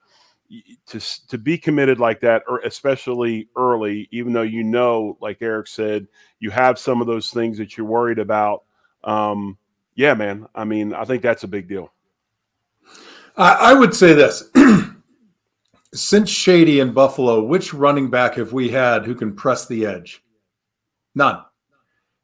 to 0.87 1.29
to 1.29 1.39
be 1.39 1.59
committed 1.59 1.99
like 1.99 2.21
that, 2.21 2.43
or 2.49 2.61
especially 2.61 3.49
early, 3.57 4.09
even 4.11 4.33
though 4.33 4.43
you 4.43 4.63
know, 4.63 5.17
like 5.21 5.39
Eric 5.41 5.67
said, 5.67 6.07
you 6.41 6.51
have 6.51 6.79
some 6.79 7.01
of 7.01 7.07
those 7.07 7.31
things 7.31 7.59
that 7.59 7.77
you're 7.77 7.87
worried 7.87 8.19
about. 8.19 8.65
Um, 9.05 9.59
yeah, 9.95 10.15
man. 10.15 10.47
I 10.55 10.65
mean, 10.65 10.95
I 10.95 11.05
think 11.05 11.23
that's 11.23 11.45
a 11.45 11.49
big 11.49 11.69
deal. 11.69 11.93
I, 13.37 13.53
I 13.53 13.75
would 13.75 13.95
say 13.95 14.15
this. 14.15 14.51
Since 15.95 16.31
Shady 16.31 16.81
in 16.81 16.93
Buffalo, 16.93 17.45
which 17.45 17.75
running 17.75 18.09
back 18.09 18.35
have 18.37 18.53
we 18.53 18.71
had 18.71 19.05
who 19.05 19.15
can 19.15 19.35
press 19.35 19.67
the 19.67 19.85
edge? 19.85 20.23
None. 21.15 21.45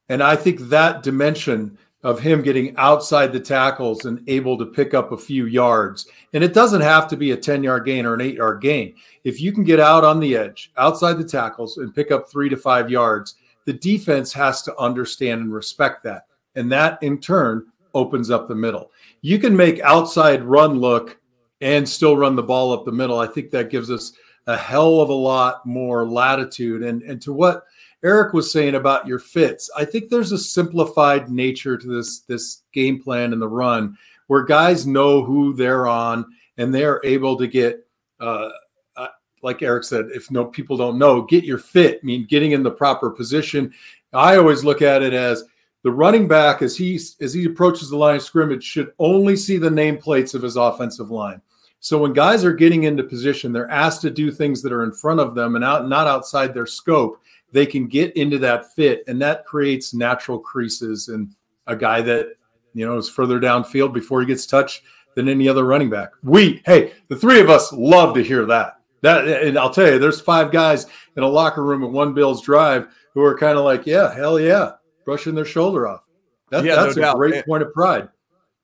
And 0.09 0.23
I 0.23 0.37
think 0.37 0.61
that 0.61 1.03
dimension 1.03 1.77
of 2.03 2.21
him 2.21 2.43
getting 2.43 2.77
outside 2.77 3.33
the 3.33 3.41
tackles 3.41 4.05
and 4.05 4.23
able 4.29 4.57
to 4.57 4.65
pick 4.65 4.95
up 4.95 5.13
a 5.13 5.19
few 5.19 5.47
yards, 5.47 6.07
and 6.33 6.45
it 6.45 6.55
doesn't 6.55 6.81
have 6.81 7.09
to 7.09 7.17
be 7.17 7.33
a 7.33 7.37
10 7.37 7.63
yard 7.63 7.85
gain 7.85 8.07
or 8.07 8.15
an 8.15 8.21
eight 8.21 8.37
yard 8.37 8.63
gain. 8.63 8.95
If 9.25 9.41
you 9.41 9.53
can 9.53 9.65
get 9.65 9.81
out 9.81 10.05
on 10.05 10.21
the 10.21 10.37
edge, 10.37 10.73
outside 10.79 11.19
the 11.19 11.25
tackles, 11.25 11.77
and 11.77 11.95
pick 11.95 12.11
up 12.11 12.31
three 12.31 12.49
to 12.49 12.57
five 12.57 12.91
yards, 12.91 13.35
the 13.65 13.73
defense 13.75 14.33
has 14.33 14.63
to 14.63 14.77
understand 14.79 15.43
and 15.43 15.53
respect 15.53 16.03
that. 16.05 16.28
And 16.59 16.71
that 16.73 17.03
in 17.03 17.21
turn 17.21 17.67
opens 17.95 18.31
up 18.31 18.49
the 18.49 18.55
middle. 18.55 18.91
You 19.23 19.39
can 19.39 19.57
make 19.57 19.81
outside 19.81 20.43
run 20.43 20.79
look 20.79 21.19
and 21.61 21.89
still 21.89 22.17
run 22.17 22.37
the 22.37 22.43
ball 22.43 22.73
up 22.73 22.85
the 22.85 22.93
middle. 22.93 23.19
I 23.19 23.27
think 23.27 23.51
that 23.51 23.71
gives 23.71 23.91
us 23.91 24.13
a 24.47 24.57
hell 24.57 25.01
of 25.01 25.09
a 25.09 25.15
lot 25.15 25.65
more 25.67 26.09
latitude. 26.09 26.83
And, 26.83 27.03
and 27.03 27.21
to 27.23 27.33
what 27.33 27.65
Eric 28.03 28.33
was 28.33 28.51
saying 28.51 28.75
about 28.75 29.07
your 29.07 29.19
fits, 29.19 29.71
I 29.77 29.85
think 29.85 30.09
there's 30.09 30.33
a 30.33 30.39
simplified 30.39 31.31
nature 31.31 31.77
to 31.77 31.87
this, 31.87 32.21
this 32.21 32.63
game 32.73 33.03
plan 33.03 33.33
and 33.33 33.43
the 33.43 33.49
run 33.49 33.97
where 34.29 34.45
guys 34.45 34.87
know 34.87 35.23
who 35.23 35.55
they're 35.55 35.87
on 35.87 36.25
and 36.57 36.75
they're 36.75 37.01
able 37.05 37.37
to 37.37 37.47
get, 37.47 37.87
uh, 38.21 38.51
uh, 38.97 39.09
like 39.43 39.63
Eric 39.63 39.85
said, 39.85 40.07
if 40.15 40.31
no 40.31 40.45
people 40.45 40.77
don't 40.77 40.99
know, 40.99 41.23
get 41.23 41.45
your 41.45 41.59
fit, 41.59 42.01
I 42.03 42.07
mean 42.07 42.27
getting 42.27 42.53
in 42.53 42.63
the 42.63 42.71
proper 42.71 43.11
position. 43.11 43.73
I 44.13 44.37
always 44.37 44.65
look 44.65 44.81
at 44.83 45.03
it 45.03 45.13
as 45.13 45.45
the 45.89 45.93
running 45.93 46.29
back 46.29 46.61
as 46.61 46.77
he 46.77 47.01
as 47.23 47.33
he 47.33 47.47
approaches 47.47 47.89
the 47.89 47.97
line 47.97 48.17
of 48.17 48.23
scrimmage 48.23 48.63
should 48.63 48.93
only 48.99 49.35
see 49.35 49.57
the 49.57 49.71
nameplates 49.71 50.35
of 50.35 50.43
his 50.43 50.57
offensive 50.57 51.11
line. 51.11 51.41
So 51.81 51.97
when 51.97 52.13
guys 52.13 52.45
are 52.45 52.53
getting 52.53 52.83
into 52.83 53.03
position, 53.03 53.55
they're 53.55 53.71
asked 53.71 54.03
to 54.03 54.11
do 54.11 54.31
things 54.31 54.61
that 54.61 54.73
are 54.73 54.85
in 54.85 54.93
front 54.93 55.19
of 55.19 55.35
them 55.35 55.57
and 55.57 55.65
out 55.65 55.89
not 55.89 56.07
outside 56.07 56.53
their 56.53 56.67
scope. 56.67 57.23
They 57.53 57.65
can 57.65 57.87
get 57.87 58.15
into 58.19 58.37
that 58.41 58.75
fit, 58.75 59.03
and 59.09 59.19
that 59.23 59.47
creates 59.47 59.95
natural 59.95 60.39
creases 60.39 61.09
and 61.09 61.35
a 61.67 61.75
guy 61.75 62.03
that 62.03 62.35
you 62.75 62.85
know 62.85 62.99
is 62.99 63.09
further 63.09 63.41
downfield 63.41 63.95
before 63.95 64.21
he 64.21 64.27
gets 64.27 64.45
touched 64.45 64.83
than 65.15 65.27
any 65.27 65.49
other 65.49 65.65
running 65.65 65.89
back. 65.89 66.11
We, 66.23 66.61
hey, 66.67 66.93
the 67.09 67.17
three 67.17 67.41
of 67.41 67.49
us 67.49 67.73
love 67.73 68.15
to 68.17 68.23
hear 68.23 68.45
that. 68.45 68.75
That 69.01 69.27
and 69.27 69.59
I'll 69.59 69.73
tell 69.73 69.91
you, 69.91 69.99
there's 69.99 70.21
five 70.21 70.53
guys 70.53 70.85
in 71.17 71.23
a 71.23 71.29
locker 71.29 71.65
room 71.65 71.83
at 71.83 71.91
one 71.91 72.13
Bills 72.13 72.43
drive 72.43 72.89
who 73.15 73.23
are 73.23 73.39
kind 73.39 73.57
of 73.57 73.65
like, 73.65 73.87
yeah, 73.87 74.13
hell 74.15 74.39
yeah, 74.39 74.73
brushing 75.09 75.35
their 75.35 75.47
shoulder 75.47 75.89
off. 75.89 76.03
That, 76.51 76.65
Yeah, 76.67 76.75
no 76.77 76.85
that's 76.85 76.99
a 76.99 77.01
doubt. 77.01 77.17
great 77.17 77.35
And- 77.37 77.45
point 77.47 77.63
of 77.63 77.73
pride. 77.73 78.11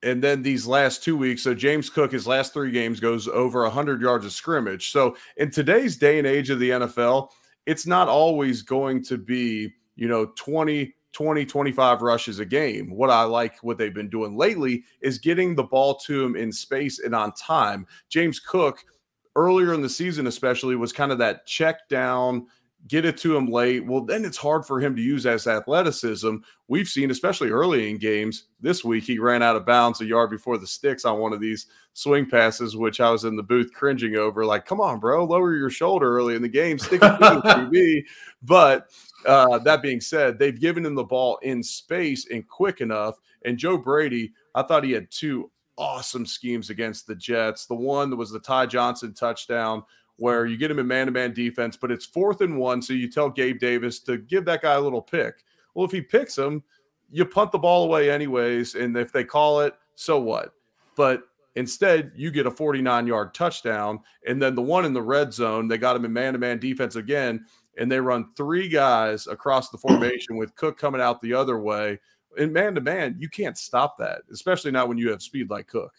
and 0.02 0.22
then 0.22 0.42
these 0.42 0.66
last 0.66 1.02
two 1.02 1.16
weeks 1.16 1.42
so 1.42 1.54
james 1.54 1.88
cook 1.88 2.12
his 2.12 2.26
last 2.26 2.52
three 2.52 2.70
games 2.70 3.00
goes 3.00 3.26
over 3.26 3.62
100 3.62 4.02
yards 4.02 4.26
of 4.26 4.32
scrimmage 4.32 4.90
so 4.90 5.16
in 5.38 5.50
today's 5.50 5.96
day 5.96 6.18
and 6.18 6.26
age 6.26 6.50
of 6.50 6.58
the 6.58 6.68
nfl 6.70 7.30
it's 7.64 7.86
not 7.86 8.06
always 8.06 8.60
going 8.60 9.02
to 9.02 9.16
be 9.16 9.72
you 9.96 10.06
know 10.06 10.26
20 10.36 10.94
20 11.14 11.46
25 11.46 12.02
rushes 12.02 12.38
a 12.40 12.44
game 12.44 12.90
what 12.94 13.08
i 13.08 13.22
like 13.22 13.56
what 13.62 13.78
they've 13.78 13.94
been 13.94 14.10
doing 14.10 14.36
lately 14.36 14.84
is 15.00 15.16
getting 15.18 15.54
the 15.54 15.62
ball 15.64 15.94
to 15.94 16.22
him 16.22 16.36
in 16.36 16.52
space 16.52 16.98
and 16.98 17.14
on 17.14 17.32
time 17.32 17.86
james 18.10 18.38
cook 18.38 18.84
earlier 19.36 19.72
in 19.72 19.80
the 19.80 19.88
season 19.88 20.26
especially 20.26 20.76
was 20.76 20.92
kind 20.92 21.12
of 21.12 21.16
that 21.18 21.46
check 21.46 21.88
down 21.88 22.46
get 22.86 23.04
it 23.04 23.16
to 23.16 23.34
him 23.34 23.46
late 23.46 23.86
well 23.86 24.02
then 24.02 24.24
it's 24.26 24.36
hard 24.36 24.66
for 24.66 24.78
him 24.78 24.94
to 24.94 25.00
use 25.00 25.24
as 25.24 25.46
athleticism 25.46 26.36
we've 26.68 26.88
seen, 26.88 27.10
especially 27.10 27.50
early 27.50 27.90
in 27.90 27.98
games. 27.98 28.44
This 28.60 28.84
week, 28.84 29.04
he 29.04 29.18
ran 29.18 29.42
out 29.42 29.56
of 29.56 29.66
bounds 29.66 30.00
a 30.00 30.06
yard 30.06 30.30
before 30.30 30.58
the 30.58 30.66
sticks 30.66 31.04
on 31.04 31.18
one 31.18 31.32
of 31.32 31.40
these 31.40 31.66
swing 31.92 32.28
passes, 32.28 32.76
which 32.76 33.00
I 33.00 33.10
was 33.10 33.24
in 33.24 33.36
the 33.36 33.42
booth 33.42 33.72
cringing 33.72 34.16
over. 34.16 34.44
Like, 34.44 34.64
come 34.64 34.80
on, 34.80 34.98
bro, 34.98 35.24
lower 35.24 35.54
your 35.54 35.70
shoulder 35.70 36.16
early 36.16 36.34
in 36.34 36.42
the 36.42 36.48
game, 36.48 36.78
stick 36.78 37.02
it 37.02 37.08
to 37.08 37.18
the 37.18 37.40
QB. 37.72 38.04
But 38.42 38.90
uh, 39.26 39.58
that 39.58 39.82
being 39.82 40.00
said, 40.00 40.38
they've 40.38 40.58
given 40.58 40.84
him 40.84 40.94
the 40.94 41.04
ball 41.04 41.38
in 41.42 41.62
space 41.62 42.28
and 42.30 42.46
quick 42.48 42.80
enough. 42.80 43.18
And 43.44 43.58
Joe 43.58 43.76
Brady, 43.76 44.32
I 44.54 44.62
thought 44.62 44.84
he 44.84 44.92
had 44.92 45.10
two 45.10 45.50
awesome 45.76 46.24
schemes 46.24 46.70
against 46.70 47.06
the 47.06 47.16
Jets. 47.16 47.66
The 47.66 47.74
one 47.74 48.08
that 48.10 48.16
was 48.16 48.30
the 48.30 48.40
Ty 48.40 48.66
Johnson 48.66 49.12
touchdown. 49.12 49.82
Where 50.16 50.42
mm-hmm. 50.42 50.52
you 50.52 50.56
get 50.56 50.70
him 50.70 50.78
in 50.78 50.86
man 50.86 51.06
to 51.06 51.12
man 51.12 51.32
defense, 51.32 51.76
but 51.76 51.90
it's 51.90 52.06
fourth 52.06 52.40
and 52.40 52.58
one. 52.58 52.82
So 52.82 52.92
you 52.92 53.10
tell 53.10 53.30
Gabe 53.30 53.58
Davis 53.58 53.98
to 54.00 54.18
give 54.18 54.44
that 54.46 54.62
guy 54.62 54.74
a 54.74 54.80
little 54.80 55.02
pick. 55.02 55.44
Well, 55.74 55.84
if 55.84 55.92
he 55.92 56.00
picks 56.00 56.38
him, 56.38 56.62
you 57.10 57.24
punt 57.24 57.52
the 57.52 57.58
ball 57.58 57.84
away 57.84 58.10
anyways. 58.10 58.74
And 58.74 58.96
if 58.96 59.12
they 59.12 59.24
call 59.24 59.60
it, 59.60 59.74
so 59.94 60.18
what? 60.18 60.54
But 60.96 61.22
instead, 61.56 62.12
you 62.14 62.30
get 62.30 62.46
a 62.46 62.50
49 62.50 63.06
yard 63.06 63.34
touchdown. 63.34 64.00
And 64.26 64.40
then 64.40 64.54
the 64.54 64.62
one 64.62 64.84
in 64.84 64.92
the 64.92 65.02
red 65.02 65.32
zone, 65.32 65.68
they 65.68 65.78
got 65.78 65.96
him 65.96 66.04
in 66.04 66.12
man 66.12 66.32
to 66.32 66.38
man 66.38 66.58
defense 66.58 66.96
again. 66.96 67.44
and 67.76 67.90
they 67.90 67.98
run 67.98 68.32
three 68.36 68.68
guys 68.68 69.26
across 69.26 69.70
the 69.70 69.78
formation 69.78 70.36
with 70.36 70.54
Cook 70.54 70.78
coming 70.78 71.00
out 71.00 71.20
the 71.20 71.34
other 71.34 71.58
way. 71.58 71.98
And 72.38 72.52
man 72.52 72.74
to 72.76 72.80
man, 72.80 73.16
you 73.18 73.28
can't 73.28 73.58
stop 73.58 73.98
that, 73.98 74.22
especially 74.32 74.70
not 74.70 74.88
when 74.88 74.98
you 74.98 75.10
have 75.10 75.22
speed 75.22 75.50
like 75.50 75.66
Cook. 75.66 75.92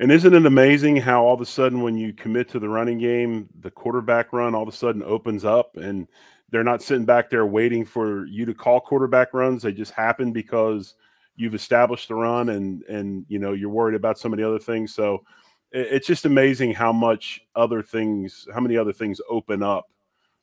And 0.00 0.12
isn't 0.12 0.32
it 0.32 0.46
amazing 0.46 0.96
how 0.96 1.24
all 1.24 1.34
of 1.34 1.40
a 1.40 1.46
sudden, 1.46 1.82
when 1.82 1.96
you 1.96 2.12
commit 2.12 2.48
to 2.50 2.60
the 2.60 2.68
running 2.68 2.98
game, 2.98 3.48
the 3.60 3.70
quarterback 3.70 4.32
run 4.32 4.54
all 4.54 4.62
of 4.62 4.68
a 4.68 4.72
sudden 4.72 5.02
opens 5.02 5.44
up 5.44 5.76
and 5.76 6.06
they're 6.50 6.64
not 6.64 6.82
sitting 6.82 7.04
back 7.04 7.28
there 7.28 7.46
waiting 7.46 7.84
for 7.84 8.24
you 8.26 8.46
to 8.46 8.54
call 8.54 8.80
quarterback 8.80 9.34
runs. 9.34 9.62
They 9.62 9.72
just 9.72 9.92
happen 9.92 10.32
because 10.32 10.94
you've 11.36 11.54
established 11.54 12.08
the 12.08 12.14
run 12.14 12.50
and 12.50 12.82
and 12.84 13.24
you 13.28 13.38
know 13.38 13.52
you're 13.52 13.68
worried 13.70 13.96
about 13.96 14.18
so 14.18 14.28
many 14.28 14.42
other 14.42 14.58
things. 14.58 14.94
So 14.94 15.24
it's 15.72 16.06
just 16.06 16.24
amazing 16.24 16.72
how 16.72 16.92
much 16.92 17.40
other 17.54 17.82
things, 17.82 18.46
how 18.54 18.60
many 18.60 18.76
other 18.76 18.92
things 18.92 19.20
open 19.28 19.62
up 19.62 19.90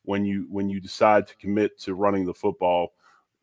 when 0.03 0.25
you 0.25 0.47
when 0.49 0.69
you 0.69 0.79
decide 0.79 1.27
to 1.27 1.35
commit 1.37 1.79
to 1.79 1.95
running 1.95 2.25
the 2.25 2.33
football 2.33 2.93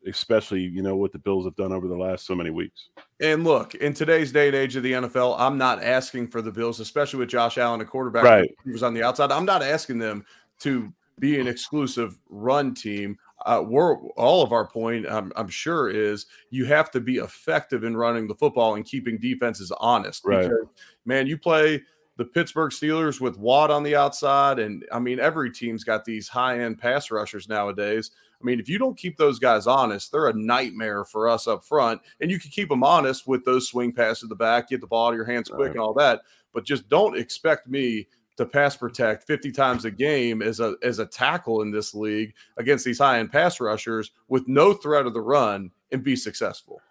especially 0.07 0.61
you 0.61 0.81
know 0.81 0.95
what 0.95 1.11
the 1.11 1.19
Bills 1.19 1.45
have 1.45 1.55
done 1.55 1.71
over 1.71 1.87
the 1.87 1.95
last 1.95 2.25
so 2.25 2.35
many 2.35 2.49
weeks. 2.49 2.89
And 3.19 3.43
look, 3.43 3.75
in 3.75 3.93
today's 3.93 4.31
day 4.31 4.47
and 4.47 4.55
age 4.55 4.75
of 4.75 4.83
the 4.83 4.93
NFL, 4.93 5.35
I'm 5.39 5.57
not 5.57 5.83
asking 5.83 6.27
for 6.27 6.41
the 6.41 6.51
Bills, 6.51 6.79
especially 6.79 7.19
with 7.19 7.29
Josh 7.29 7.57
Allen, 7.57 7.81
a 7.81 7.85
quarterback 7.85 8.23
right. 8.23 8.55
who 8.63 8.71
was 8.71 8.83
on 8.83 8.93
the 8.93 9.03
outside. 9.03 9.31
I'm 9.31 9.45
not 9.45 9.63
asking 9.63 9.99
them 9.99 10.25
to 10.59 10.91
be 11.19 11.39
an 11.39 11.47
exclusive 11.47 12.19
run 12.29 12.73
team. 12.73 13.17
Uh, 13.45 13.63
we're 13.65 13.97
all 14.11 14.41
of 14.41 14.51
our 14.51 14.65
point, 14.65 15.05
I'm, 15.07 15.31
I'm, 15.35 15.49
sure, 15.49 15.89
is 15.89 16.27
you 16.49 16.65
have 16.65 16.89
to 16.91 17.01
be 17.01 17.17
effective 17.17 17.83
in 17.83 17.95
running 17.95 18.27
the 18.27 18.35
football 18.35 18.75
and 18.75 18.85
keeping 18.85 19.17
defenses 19.17 19.71
honest. 19.79 20.23
Right. 20.23 20.43
Because, 20.43 20.67
man, 21.05 21.27
you 21.27 21.37
play 21.37 21.81
the 22.17 22.25
Pittsburgh 22.25 22.71
Steelers 22.71 23.19
with 23.19 23.37
Watt 23.37 23.71
on 23.71 23.83
the 23.83 23.95
outside, 23.95 24.59
and 24.59 24.85
I 24.91 24.99
mean, 24.99 25.19
every 25.19 25.51
team's 25.51 25.83
got 25.83 26.05
these 26.05 26.27
high 26.27 26.59
end 26.59 26.79
pass 26.79 27.09
rushers 27.09 27.49
nowadays. 27.49 28.11
I 28.41 28.45
mean, 28.45 28.59
if 28.59 28.67
you 28.67 28.77
don't 28.77 28.97
keep 28.97 29.17
those 29.17 29.39
guys 29.39 29.67
honest, 29.67 30.11
they're 30.11 30.27
a 30.27 30.33
nightmare 30.33 31.05
for 31.05 31.29
us 31.29 31.47
up 31.47 31.63
front. 31.63 32.01
And 32.19 32.29
you 32.29 32.39
can 32.39 32.51
keep 32.51 32.67
them 32.67 32.83
honest 32.83 33.25
with 33.25 33.45
those 33.45 33.69
swing 33.69 33.93
passes 33.93 34.19
to 34.19 34.27
the 34.27 34.35
back, 34.35 34.67
get 34.67 34.81
the 34.81 34.87
ball 34.87 35.07
out 35.07 35.11
of 35.11 35.15
your 35.15 35.25
hands 35.25 35.47
quick, 35.47 35.59
right. 35.59 35.71
and 35.71 35.79
all 35.79 35.93
that. 35.93 36.21
But 36.53 36.65
just 36.65 36.89
don't 36.89 37.17
expect 37.17 37.67
me 37.67 38.07
to 38.35 38.45
pass 38.45 38.75
protect 38.75 39.25
50 39.25 39.51
times 39.51 39.85
a 39.85 39.91
game 39.91 40.41
as 40.41 40.59
a 40.59 40.75
as 40.83 40.99
a 40.99 41.05
tackle 41.05 41.61
in 41.61 41.71
this 41.71 41.93
league 41.93 42.33
against 42.57 42.83
these 42.83 42.97
high 42.99 43.19
end 43.19 43.31
pass 43.31 43.59
rushers 43.59 44.11
with 44.27 44.47
no 44.47 44.73
threat 44.73 45.05
of 45.05 45.13
the 45.13 45.21
run 45.21 45.71
and 45.91 46.03
be 46.03 46.15
successful. 46.15 46.81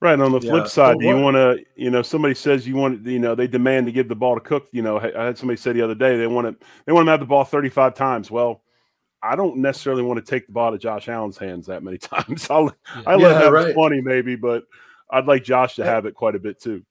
Right. 0.00 0.12
And 0.12 0.22
on 0.22 0.30
the 0.30 0.40
flip 0.40 0.64
yeah. 0.64 0.68
side, 0.68 0.98
do 1.00 1.06
you 1.06 1.16
want 1.16 1.34
to, 1.34 1.58
you 1.74 1.90
know, 1.90 2.02
somebody 2.02 2.34
says 2.34 2.68
you 2.68 2.76
want, 2.76 3.04
you 3.04 3.18
know, 3.18 3.34
they 3.34 3.48
demand 3.48 3.86
to 3.86 3.92
give 3.92 4.08
the 4.08 4.14
ball 4.14 4.36
to 4.36 4.40
Cook. 4.40 4.68
You 4.70 4.82
know, 4.82 4.98
I 5.00 5.24
had 5.24 5.36
somebody 5.36 5.56
say 5.56 5.72
the 5.72 5.82
other 5.82 5.96
day 5.96 6.16
they 6.16 6.28
want 6.28 6.46
to, 6.46 6.66
they 6.86 6.92
want 6.92 7.06
to 7.06 7.10
have 7.10 7.20
the 7.20 7.26
ball 7.26 7.44
35 7.44 7.94
times. 7.94 8.30
Well, 8.30 8.62
I 9.22 9.34
don't 9.34 9.56
necessarily 9.56 10.02
want 10.02 10.24
to 10.24 10.30
take 10.30 10.46
the 10.46 10.52
ball 10.52 10.70
to 10.70 10.78
Josh 10.78 11.08
Allen's 11.08 11.36
hands 11.36 11.66
that 11.66 11.82
many 11.82 11.98
times. 11.98 12.48
I'll, 12.48 12.72
yeah. 12.94 13.02
I 13.06 13.16
let 13.16 13.32
yeah, 13.32 13.48
him 13.48 13.54
have 13.54 13.74
20 13.74 14.00
maybe, 14.00 14.36
but 14.36 14.64
I'd 15.10 15.26
like 15.26 15.42
Josh 15.42 15.76
to 15.76 15.82
eh, 15.82 15.86
have 15.86 16.06
it 16.06 16.14
quite 16.14 16.36
a 16.36 16.38
bit 16.38 16.60
too. 16.60 16.84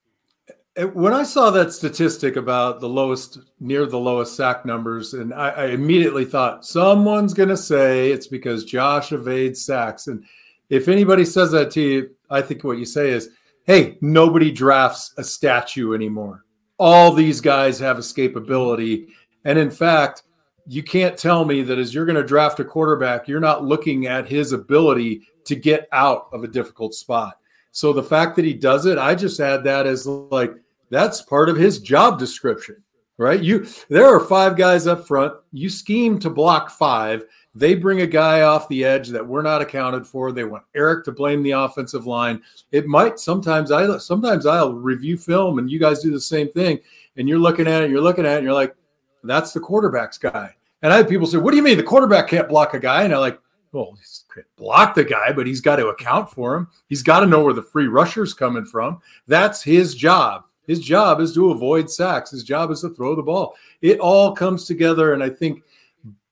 Eh, 0.76 0.84
when 0.84 1.14
I 1.14 1.24
saw 1.24 1.50
that 1.52 1.72
statistic 1.72 2.36
about 2.36 2.82
the 2.82 2.90
lowest, 2.90 3.40
near 3.60 3.86
the 3.86 4.00
lowest 4.00 4.36
sack 4.36 4.66
numbers, 4.66 5.14
and 5.14 5.34
I, 5.34 5.50
I 5.50 5.66
immediately 5.68 6.26
thought 6.26 6.66
someone's 6.66 7.34
going 7.34 7.50
to 7.50 7.58
say 7.58 8.12
it's 8.12 8.28
because 8.28 8.66
Josh 8.66 9.14
evades 9.14 9.66
sacks. 9.66 10.08
And 10.08 10.26
if 10.70 10.88
anybody 10.88 11.26
says 11.26 11.52
that 11.52 11.72
to 11.72 11.82
you, 11.82 12.10
I 12.30 12.42
think 12.42 12.64
what 12.64 12.78
you 12.78 12.86
say 12.86 13.10
is, 13.10 13.30
hey, 13.66 13.98
nobody 14.02 14.52
drafts 14.52 15.14
a 15.18 15.24
statue 15.24 15.94
anymore. 15.94 16.46
All 16.78 17.12
these 17.12 17.42
guys 17.42 17.80
have 17.80 17.98
escapability. 17.98 19.08
And 19.46 19.58
in 19.58 19.72
fact, 19.72 20.24
you 20.68 20.84
can't 20.84 21.18
tell 21.18 21.46
me 21.46 21.64
that 21.64 21.80
as 21.80 21.94
you're 21.94 22.06
going 22.06 22.18
to 22.18 22.24
draft 22.24 22.60
a 22.60 22.66
quarterback, 22.66 23.28
you're 23.28 23.40
not 23.40 23.64
looking 23.64 24.08
at 24.08 24.28
his 24.28 24.52
ability 24.52 25.22
to 25.46 25.56
get 25.56 25.88
out 25.92 26.28
of 26.34 26.44
a 26.44 26.48
difficult 26.48 26.94
spot. 26.94 27.38
So 27.72 27.94
the 27.94 28.04
fact 28.04 28.36
that 28.36 28.46
he 28.46 28.54
does 28.54 28.86
it, 28.86 28.98
I 28.98 29.16
just 29.16 29.40
add 29.40 29.64
that 29.64 29.88
as 29.88 30.06
like, 30.06 30.54
that's 30.90 31.22
part 31.22 31.50
of 31.50 31.56
his 31.58 31.80
job 31.80 32.20
description, 32.20 32.84
right? 33.18 33.42
You 33.42 33.68
there 33.90 34.08
are 34.08 34.20
five 34.20 34.56
guys 34.56 34.88
up 34.88 35.06
front. 35.06 35.34
You 35.52 35.70
scheme 35.70 36.20
to 36.20 36.30
block 36.30 36.70
five. 36.70 37.24
They 37.58 37.74
bring 37.74 38.02
a 38.02 38.08
guy 38.08 38.42
off 38.42 38.70
the 38.70 38.86
edge 38.86 39.10
that 39.10 39.26
we're 39.26 39.42
not 39.42 39.64
accounted 39.64 40.06
for. 40.06 40.32
They 40.32 40.44
want 40.44 40.64
Eric 40.76 41.04
to 41.06 41.12
blame 41.12 41.42
the 41.42 41.52
offensive 41.52 42.06
line. 42.06 42.42
It 42.72 42.86
might 42.86 43.20
sometimes 43.20 43.72
I 43.72 43.98
sometimes 43.98 44.46
I'll 44.46 44.74
review 44.74 45.18
film 45.18 45.58
and 45.58 45.70
you 45.70 45.80
guys 45.80 46.02
do 46.02 46.12
the 46.12 46.22
same 46.22 46.52
thing. 46.52 46.80
And 47.18 47.28
you're 47.28 47.40
looking 47.40 47.66
at 47.66 47.82
it, 47.82 47.90
you're 47.90 48.02
looking 48.02 48.28
at 48.28 48.34
it, 48.34 48.38
and 48.38 48.44
you're 48.44 48.54
like, 48.54 48.76
that's 49.24 49.54
the 49.54 49.60
quarterback's 49.60 50.20
guy. 50.20 50.56
And 50.84 50.94
I 50.94 50.98
have 50.98 51.10
people 51.10 51.26
say, 51.26 51.40
What 51.40 51.50
do 51.50 51.58
you 51.58 51.64
mean 51.64 51.78
the 51.78 51.84
quarterback 51.84 52.28
can't 52.28 52.48
block 52.48 52.76
a 52.76 52.80
guy? 52.80 53.04
And 53.04 53.14
I'm 53.14 53.22
like, 53.22 53.40
well, 53.72 53.94
he's 53.98 54.26
block 54.56 54.94
the 54.94 55.04
guy, 55.04 55.32
but 55.32 55.48
he's 55.48 55.62
got 55.62 55.78
to 55.78 55.88
account 55.88 56.30
for 56.30 56.56
him. 56.56 56.68
He's 56.88 57.02
got 57.02 57.22
to 57.22 57.26
know 57.26 57.44
where 57.44 57.54
the 57.54 57.64
free 57.64 57.88
rusher's 57.88 58.34
coming 58.34 58.66
from. 58.66 59.02
That's 59.28 59.64
his 59.64 59.96
job. 59.96 60.44
His 60.68 60.80
job 60.80 61.22
is 61.22 61.34
to 61.34 61.52
avoid 61.52 61.90
sacks. 61.90 62.32
His 62.32 62.44
job 62.44 62.72
is 62.72 62.82
to 62.82 62.90
throw 62.90 63.16
the 63.16 63.24
ball. 63.24 63.56
It 63.82 64.00
all 64.00 64.34
comes 64.34 64.66
together. 64.66 65.14
And 65.14 65.24
I 65.24 65.30
think 65.30 65.64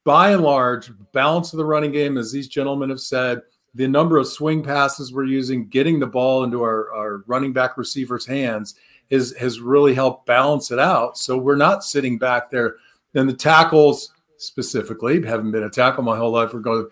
by 0.05 0.31
and 0.31 0.41
large, 0.41 0.91
balance 1.11 1.51
of 1.51 1.57
the 1.57 1.65
running 1.65 1.91
game, 1.91 2.17
as 2.17 2.31
these 2.31 2.47
gentlemen 2.47 2.89
have 2.89 3.01
said, 3.01 3.41
the 3.73 3.87
number 3.87 4.17
of 4.17 4.27
swing 4.27 4.63
passes 4.63 5.11
we're 5.11 5.25
using, 5.25 5.67
getting 5.67 5.99
the 5.99 6.07
ball 6.07 6.45
into 6.45 6.61
our, 6.61 6.93
our 6.93 7.23
running 7.27 7.51
back 7.51 7.77
receivers' 7.77 8.25
hands 8.25 8.75
is 9.09 9.35
has 9.35 9.59
really 9.59 9.93
helped 9.93 10.25
balance 10.25 10.71
it 10.71 10.79
out. 10.79 11.17
So 11.17 11.37
we're 11.37 11.57
not 11.57 11.83
sitting 11.83 12.17
back 12.17 12.49
there. 12.49 12.77
And 13.15 13.27
the 13.27 13.33
tackles 13.33 14.13
specifically, 14.37 15.23
haven't 15.25 15.51
been 15.51 15.63
a 15.63 15.69
tackle 15.69 16.03
my 16.03 16.17
whole 16.17 16.31
life. 16.31 16.53
We're 16.53 16.61
going 16.61 16.87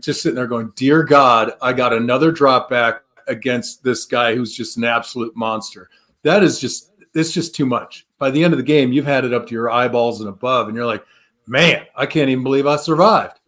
just 0.00 0.22
sitting 0.22 0.36
there 0.36 0.46
going, 0.46 0.72
Dear 0.74 1.02
God, 1.02 1.52
I 1.60 1.74
got 1.74 1.92
another 1.92 2.32
drop 2.32 2.70
back 2.70 3.02
against 3.28 3.84
this 3.84 4.06
guy 4.06 4.34
who's 4.34 4.56
just 4.56 4.78
an 4.78 4.84
absolute 4.84 5.36
monster 5.36 5.90
that 6.26 6.42
is 6.42 6.58
just 6.58 6.90
it's 7.14 7.32
just 7.32 7.54
too 7.54 7.64
much. 7.64 8.06
By 8.18 8.30
the 8.30 8.42
end 8.42 8.52
of 8.52 8.58
the 8.58 8.64
game, 8.64 8.92
you've 8.92 9.06
had 9.06 9.24
it 9.24 9.32
up 9.32 9.46
to 9.46 9.54
your 9.54 9.70
eyeballs 9.70 10.20
and 10.20 10.28
above, 10.28 10.66
and 10.66 10.76
you're 10.76 10.84
like, 10.84 11.04
man, 11.46 11.86
I 11.94 12.06
can't 12.06 12.30
even 12.30 12.44
believe 12.44 12.66
I 12.66 12.76
survived. 12.76 13.38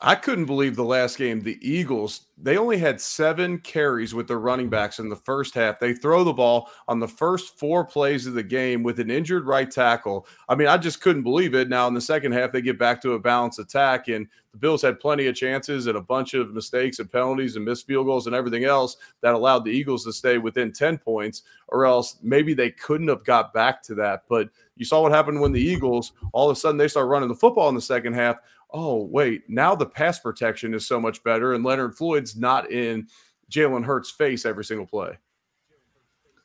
I 0.00 0.14
couldn't 0.14 0.44
believe 0.44 0.76
the 0.76 0.84
last 0.84 1.18
game. 1.18 1.40
The 1.40 1.58
Eagles, 1.60 2.26
they 2.40 2.56
only 2.56 2.78
had 2.78 3.00
seven 3.00 3.58
carries 3.58 4.14
with 4.14 4.28
their 4.28 4.38
running 4.38 4.68
backs 4.68 5.00
in 5.00 5.08
the 5.08 5.16
first 5.16 5.54
half. 5.54 5.80
They 5.80 5.92
throw 5.92 6.22
the 6.22 6.32
ball 6.32 6.70
on 6.86 7.00
the 7.00 7.08
first 7.08 7.58
four 7.58 7.84
plays 7.84 8.24
of 8.24 8.34
the 8.34 8.44
game 8.44 8.84
with 8.84 9.00
an 9.00 9.10
injured 9.10 9.48
right 9.48 9.68
tackle. 9.68 10.28
I 10.48 10.54
mean, 10.54 10.68
I 10.68 10.76
just 10.76 11.00
couldn't 11.00 11.24
believe 11.24 11.52
it. 11.56 11.68
Now, 11.68 11.88
in 11.88 11.94
the 11.94 12.00
second 12.00 12.30
half, 12.30 12.52
they 12.52 12.62
get 12.62 12.78
back 12.78 13.02
to 13.02 13.14
a 13.14 13.18
balanced 13.18 13.58
attack, 13.58 14.06
and 14.06 14.28
the 14.52 14.58
Bills 14.58 14.82
had 14.82 15.00
plenty 15.00 15.26
of 15.26 15.34
chances 15.34 15.88
and 15.88 15.98
a 15.98 16.02
bunch 16.02 16.34
of 16.34 16.54
mistakes 16.54 17.00
and 17.00 17.10
penalties 17.10 17.56
and 17.56 17.64
missed 17.64 17.88
field 17.88 18.06
goals 18.06 18.28
and 18.28 18.36
everything 18.36 18.64
else 18.64 18.98
that 19.20 19.34
allowed 19.34 19.64
the 19.64 19.72
Eagles 19.72 20.04
to 20.04 20.12
stay 20.12 20.38
within 20.38 20.72
10 20.72 20.98
points, 20.98 21.42
or 21.66 21.86
else 21.86 22.18
maybe 22.22 22.54
they 22.54 22.70
couldn't 22.70 23.08
have 23.08 23.24
got 23.24 23.52
back 23.52 23.82
to 23.82 23.96
that. 23.96 24.22
But 24.28 24.48
you 24.76 24.84
saw 24.84 25.02
what 25.02 25.10
happened 25.10 25.40
when 25.40 25.52
the 25.52 25.60
Eagles 25.60 26.12
all 26.32 26.48
of 26.48 26.56
a 26.56 26.60
sudden 26.60 26.78
they 26.78 26.86
start 26.86 27.08
running 27.08 27.28
the 27.28 27.34
football 27.34 27.68
in 27.68 27.74
the 27.74 27.80
second 27.80 28.12
half 28.12 28.36
oh, 28.70 29.04
wait, 29.04 29.42
now 29.48 29.74
the 29.74 29.86
pass 29.86 30.18
protection 30.18 30.74
is 30.74 30.86
so 30.86 31.00
much 31.00 31.22
better, 31.22 31.54
and 31.54 31.64
Leonard 31.64 31.96
Floyd's 31.96 32.36
not 32.36 32.70
in 32.70 33.08
Jalen 33.50 33.84
Hurts' 33.84 34.10
face 34.10 34.44
every 34.44 34.64
single 34.64 34.86
play. 34.86 35.18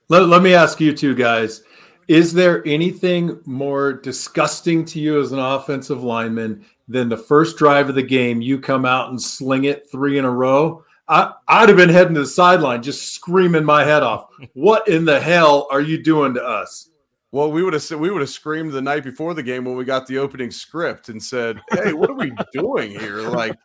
Let, 0.10 0.28
let 0.28 0.42
me 0.42 0.54
ask 0.54 0.80
you 0.80 0.94
two 0.94 1.16
guys 1.16 1.64
is 2.10 2.34
there 2.34 2.68
anything 2.68 3.40
more 3.46 3.94
disgusting 3.94 4.84
to 4.86 5.00
you 5.00 5.22
as 5.22 5.32
an 5.32 5.40
offensive 5.40 6.04
lineman 6.04 6.66
than 6.90 7.08
the 7.08 7.18
first 7.18 7.58
drive 7.58 7.88
of 7.88 7.96
the 7.96 8.04
game 8.04 8.42
you 8.42 8.60
come 8.60 8.86
out 8.86 9.10
and 9.10 9.22
sling 9.22 9.64
it 9.64 9.90
three 9.90 10.18
in 10.18 10.26
a 10.26 10.30
row? 10.30 10.84
I, 11.08 11.34
I'd 11.48 11.70
have 11.70 11.78
been 11.78 11.90
heading 11.90 12.14
to 12.16 12.22
the 12.22 12.28
sideline 12.28 12.84
just 12.84 13.14
screaming 13.14 13.64
my 13.64 13.84
head 13.84 14.04
off. 14.04 14.28
What 14.54 14.88
in 14.88 15.06
the 15.06 15.20
hell 15.20 15.68
are 15.72 15.82
you 15.82 16.02
doing 16.02 16.34
to 16.34 16.44
us? 16.44 16.90
Well, 17.34 17.52
we 17.52 17.64
would 17.64 17.74
have 17.74 17.90
we 18.00 18.12
would 18.12 18.22
have 18.22 18.30
screamed 18.30 18.74
the 18.74 18.82
night 18.82 19.04
before 19.04 19.34
the 19.34 19.42
game 19.42 19.66
when 19.66 19.76
we 19.76 19.86
got 19.86 20.06
the 20.06 20.20
opening 20.20 20.52
script 20.52 21.10
and 21.10 21.22
said, 21.22 21.60
"Hey, 21.72 21.92
what 21.92 22.12
are 22.12 22.14
we 22.14 22.32
doing 22.54 22.92
here?" 22.92 23.22
Like, 23.22 23.58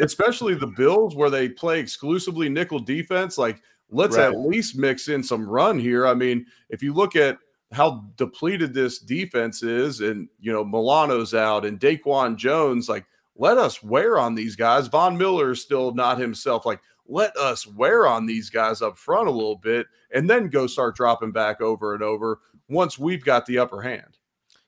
especially 0.00 0.54
the 0.54 0.68
Bills 0.68 1.16
where 1.16 1.28
they 1.28 1.48
play 1.48 1.80
exclusively 1.80 2.48
nickel 2.48 2.78
defense. 2.78 3.36
Like, 3.36 3.60
let's 3.90 4.16
right. 4.16 4.32
at 4.32 4.38
least 4.38 4.78
mix 4.78 5.08
in 5.08 5.24
some 5.24 5.48
run 5.50 5.80
here. 5.80 6.06
I 6.06 6.14
mean, 6.14 6.46
if 6.70 6.80
you 6.80 6.94
look 6.94 7.16
at 7.16 7.38
how 7.72 8.04
depleted 8.14 8.72
this 8.72 9.00
defense 9.00 9.64
is, 9.64 10.00
and 10.00 10.28
you 10.38 10.52
know 10.52 10.64
Milano's 10.64 11.34
out 11.34 11.64
and 11.64 11.80
Daquan 11.80 12.36
Jones, 12.36 12.88
like, 12.88 13.04
let 13.34 13.58
us 13.58 13.82
wear 13.82 14.16
on 14.16 14.36
these 14.36 14.54
guys. 14.54 14.86
Von 14.86 15.18
Miller 15.18 15.50
is 15.50 15.60
still 15.60 15.92
not 15.92 16.18
himself. 16.20 16.64
Like, 16.64 16.82
let 17.08 17.36
us 17.36 17.66
wear 17.66 18.06
on 18.06 18.26
these 18.26 18.48
guys 18.48 18.80
up 18.80 18.96
front 18.96 19.26
a 19.26 19.32
little 19.32 19.56
bit, 19.56 19.88
and 20.14 20.30
then 20.30 20.50
go 20.50 20.68
start 20.68 20.94
dropping 20.94 21.32
back 21.32 21.60
over 21.60 21.94
and 21.94 22.02
over 22.04 22.38
once 22.68 22.98
we've 22.98 23.24
got 23.24 23.46
the 23.46 23.58
upper 23.58 23.82
hand. 23.82 24.18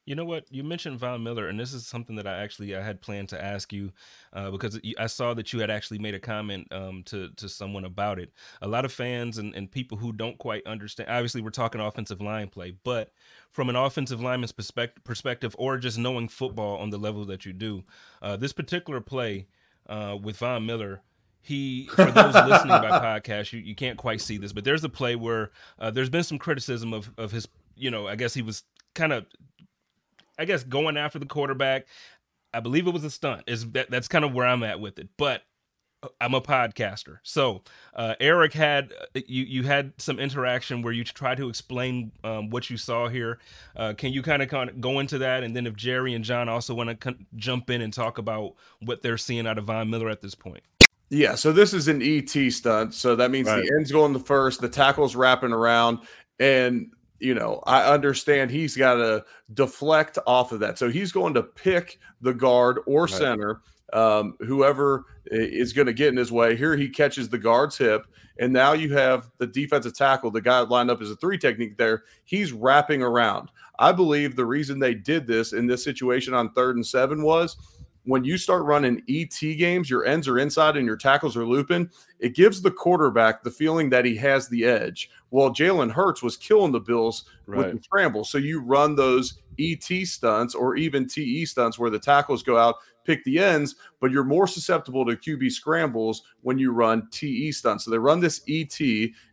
You 0.06 0.16
know 0.16 0.24
what? 0.24 0.46
You 0.50 0.64
mentioned 0.64 0.98
Von 0.98 1.22
Miller, 1.22 1.46
and 1.46 1.60
this 1.60 1.72
is 1.72 1.86
something 1.86 2.16
that 2.16 2.26
I 2.26 2.42
actually 2.42 2.74
I 2.74 2.82
had 2.82 3.00
planned 3.00 3.28
to 3.28 3.44
ask 3.44 3.72
you 3.72 3.92
uh, 4.32 4.50
because 4.50 4.80
I 4.98 5.06
saw 5.06 5.34
that 5.34 5.52
you 5.52 5.60
had 5.60 5.70
actually 5.70 5.98
made 5.98 6.14
a 6.14 6.18
comment 6.18 6.66
um, 6.72 7.02
to 7.04 7.28
to 7.36 7.48
someone 7.48 7.84
about 7.84 8.18
it. 8.18 8.32
A 8.62 8.66
lot 8.66 8.84
of 8.84 8.92
fans 8.92 9.38
and, 9.38 9.54
and 9.54 9.70
people 9.70 9.98
who 9.98 10.12
don't 10.12 10.38
quite 10.38 10.66
understand. 10.66 11.10
Obviously, 11.10 11.42
we're 11.42 11.50
talking 11.50 11.80
offensive 11.80 12.20
line 12.20 12.48
play, 12.48 12.72
but 12.82 13.12
from 13.52 13.68
an 13.68 13.76
offensive 13.76 14.20
lineman's 14.20 14.52
perspective, 14.52 15.04
perspective, 15.04 15.54
or 15.58 15.76
just 15.76 15.98
knowing 15.98 16.28
football 16.28 16.78
on 16.78 16.90
the 16.90 16.98
level 16.98 17.24
that 17.26 17.44
you 17.44 17.52
do, 17.52 17.84
uh, 18.22 18.36
this 18.36 18.52
particular 18.52 19.00
play 19.00 19.46
uh, 19.88 20.16
with 20.20 20.38
Von 20.38 20.64
Miller. 20.66 21.02
He, 21.42 21.86
for 21.86 22.10
those 22.10 22.34
listening 22.34 22.68
by 22.68 22.90
podcast, 23.22 23.52
you, 23.52 23.60
you 23.60 23.74
can't 23.74 23.96
quite 23.96 24.20
see 24.20 24.36
this, 24.36 24.52
but 24.52 24.62
there's 24.62 24.84
a 24.84 24.90
play 24.90 25.16
where 25.16 25.52
uh, 25.78 25.90
there's 25.90 26.10
been 26.10 26.22
some 26.22 26.38
criticism 26.38 26.92
of 26.92 27.10
of 27.16 27.32
his. 27.32 27.46
You 27.80 27.90
know, 27.90 28.06
I 28.06 28.16
guess 28.16 28.34
he 28.34 28.42
was 28.42 28.62
kind 28.94 29.12
of, 29.12 29.26
I 30.38 30.44
guess, 30.44 30.62
going 30.62 30.96
after 30.96 31.18
the 31.18 31.26
quarterback. 31.26 31.86
I 32.52 32.60
believe 32.60 32.86
it 32.86 32.92
was 32.92 33.04
a 33.04 33.10
stunt. 33.10 33.44
Is 33.46 33.70
that 33.72 33.90
that's 33.90 34.08
kind 34.08 34.24
of 34.24 34.32
where 34.32 34.46
I'm 34.46 34.62
at 34.62 34.80
with 34.80 34.98
it. 34.98 35.08
But 35.16 35.42
I'm 36.20 36.34
a 36.34 36.40
podcaster. 36.40 37.18
So 37.22 37.62
uh, 37.94 38.14
Eric 38.20 38.54
had 38.54 38.92
uh, 38.92 39.20
you 39.26 39.44
you 39.44 39.62
had 39.64 39.92
some 39.98 40.18
interaction 40.18 40.82
where 40.82 40.92
you 40.92 41.04
try 41.04 41.34
to 41.34 41.48
explain 41.48 42.12
um, 42.24 42.50
what 42.50 42.70
you 42.70 42.76
saw 42.76 43.08
here. 43.08 43.38
Uh, 43.76 43.92
can 43.96 44.12
you 44.12 44.22
kind 44.22 44.42
of 44.42 44.48
kind 44.48 44.70
of 44.70 44.80
go 44.80 45.00
into 45.00 45.18
that, 45.18 45.42
and 45.42 45.54
then 45.54 45.66
if 45.66 45.76
Jerry 45.76 46.14
and 46.14 46.24
John 46.24 46.48
also 46.48 46.74
want 46.74 46.88
to 46.88 46.96
con- 46.96 47.26
jump 47.36 47.70
in 47.70 47.82
and 47.82 47.92
talk 47.92 48.18
about 48.18 48.54
what 48.80 49.02
they're 49.02 49.18
seeing 49.18 49.46
out 49.46 49.58
of 49.58 49.64
Von 49.64 49.90
Miller 49.90 50.08
at 50.08 50.22
this 50.22 50.34
point? 50.34 50.62
Yeah, 51.10 51.34
so 51.34 51.52
this 51.52 51.74
is 51.74 51.88
an 51.88 52.00
ET 52.02 52.30
stunt. 52.52 52.94
So 52.94 53.16
that 53.16 53.30
means 53.30 53.48
right. 53.48 53.62
the 53.62 53.74
end's 53.76 53.92
going 53.92 54.12
the 54.12 54.20
first, 54.20 54.60
the 54.60 54.68
tackle's 54.68 55.16
wrapping 55.16 55.52
around, 55.52 55.98
and 56.38 56.92
you 57.20 57.34
know, 57.34 57.62
I 57.66 57.92
understand 57.92 58.50
he's 58.50 58.76
got 58.76 58.94
to 58.94 59.24
deflect 59.54 60.18
off 60.26 60.52
of 60.52 60.60
that. 60.60 60.78
So 60.78 60.90
he's 60.90 61.12
going 61.12 61.34
to 61.34 61.42
pick 61.42 61.98
the 62.20 62.34
guard 62.34 62.80
or 62.86 63.02
right. 63.02 63.10
center 63.10 63.60
um, 63.92 64.36
whoever 64.40 65.04
is 65.26 65.72
going 65.72 65.86
to 65.86 65.92
get 65.92 66.08
in 66.08 66.16
his 66.16 66.32
way. 66.32 66.56
Here 66.56 66.76
he 66.76 66.88
catches 66.88 67.28
the 67.28 67.38
guard's 67.38 67.76
hip, 67.76 68.06
and 68.38 68.52
now 68.52 68.72
you 68.72 68.92
have 68.94 69.30
the 69.38 69.46
defensive 69.46 69.94
tackle, 69.96 70.30
the 70.30 70.40
guy 70.40 70.60
lined 70.60 70.90
up 70.90 71.02
as 71.02 71.10
a 71.10 71.16
three 71.16 71.38
technique 71.38 71.76
there. 71.76 72.04
He's 72.24 72.52
wrapping 72.52 73.02
around. 73.02 73.50
I 73.78 73.92
believe 73.92 74.36
the 74.36 74.46
reason 74.46 74.78
they 74.78 74.94
did 74.94 75.26
this 75.26 75.52
in 75.52 75.66
this 75.66 75.82
situation 75.82 76.34
on 76.34 76.52
third 76.52 76.76
and 76.76 76.86
seven 76.86 77.22
was 77.22 77.56
when 78.04 78.24
you 78.24 78.38
start 78.38 78.64
running 78.64 79.02
ET 79.08 79.38
games, 79.40 79.90
your 79.90 80.06
ends 80.06 80.26
are 80.26 80.38
inside 80.38 80.76
and 80.76 80.86
your 80.86 80.96
tackles 80.96 81.36
are 81.36 81.46
looping. 81.46 81.90
It 82.18 82.34
gives 82.34 82.62
the 82.62 82.70
quarterback 82.70 83.42
the 83.42 83.50
feeling 83.50 83.90
that 83.90 84.04
he 84.04 84.16
has 84.16 84.48
the 84.48 84.64
edge. 84.64 85.10
Well, 85.30 85.50
Jalen 85.50 85.92
Hurts 85.92 86.22
was 86.22 86.36
killing 86.36 86.72
the 86.72 86.80
Bills 86.80 87.24
right. 87.46 87.58
with 87.58 87.76
the 87.76 87.82
scramble. 87.82 88.24
So 88.24 88.38
you 88.38 88.60
run 88.60 88.96
those 88.96 89.38
ET 89.58 89.84
stunts 89.84 90.54
or 90.54 90.76
even 90.76 91.06
TE 91.06 91.44
stunts 91.44 91.78
where 91.78 91.90
the 91.90 91.98
tackles 91.98 92.42
go 92.42 92.56
out 92.56 92.76
pick 93.04 93.24
the 93.24 93.38
ends, 93.38 93.76
but 94.00 94.10
you're 94.10 94.24
more 94.24 94.46
susceptible 94.46 95.04
to 95.04 95.16
QB 95.16 95.50
scrambles 95.52 96.22
when 96.42 96.58
you 96.58 96.72
run 96.72 97.08
TE 97.10 97.52
stunts. 97.52 97.84
So 97.84 97.90
they 97.90 97.98
run 97.98 98.20
this 98.20 98.42
ET, 98.48 98.78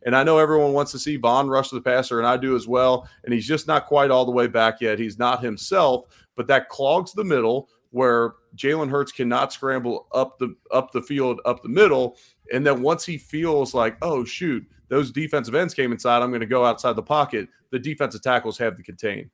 and 0.04 0.16
I 0.16 0.24
know 0.24 0.38
everyone 0.38 0.74
wants 0.74 0.92
to 0.94 1.00
see 1.00 1.18
Von 1.18 1.48
rush 1.48 1.70
the 1.70 1.82
passer, 1.82 2.20
and 2.20 2.28
I 2.28 2.38
do 2.38 2.56
as 2.56 2.68
well. 2.68 3.08
And 3.24 3.34
he's 3.34 3.48
just 3.48 3.68
not 3.68 3.86
quite 3.86 4.12
all 4.12 4.26
the 4.26 4.32
way 4.32 4.48
back 4.48 4.82
yet. 4.82 5.00
He's 5.00 5.20
not 5.20 5.44
himself, 5.44 6.06
but 6.36 6.48
that 6.48 6.70
clogs 6.70 7.14
the 7.14 7.24
middle 7.24 7.70
where 7.92 8.34
Jalen 8.58 8.90
Hurts 8.90 9.12
cannot 9.12 9.54
scramble 9.54 10.08
up 10.12 10.40
the 10.40 10.56
up 10.72 10.92
the 10.92 11.02
field, 11.02 11.40
up 11.46 11.64
the 11.64 11.70
middle. 11.70 12.18
And 12.52 12.66
then 12.66 12.82
once 12.82 13.06
he 13.06 13.18
feels 13.18 13.74
like, 13.74 13.98
oh 14.02 14.26
shoot, 14.26 14.66
those 14.90 15.12
defensive 15.12 15.56
ends 15.56 15.74
came 15.74 15.92
inside, 15.92 16.22
I'm 16.22 16.32
going 16.32 16.42
to 16.42 16.48
go 16.48 16.66
outside 16.66 16.96
the 16.96 17.04
pocket. 17.04 17.50
The 17.72 17.80
defensive 17.80 18.22
tackles 18.22 18.58
have 18.58 18.78
to 18.78 18.84
contain. 18.84 19.30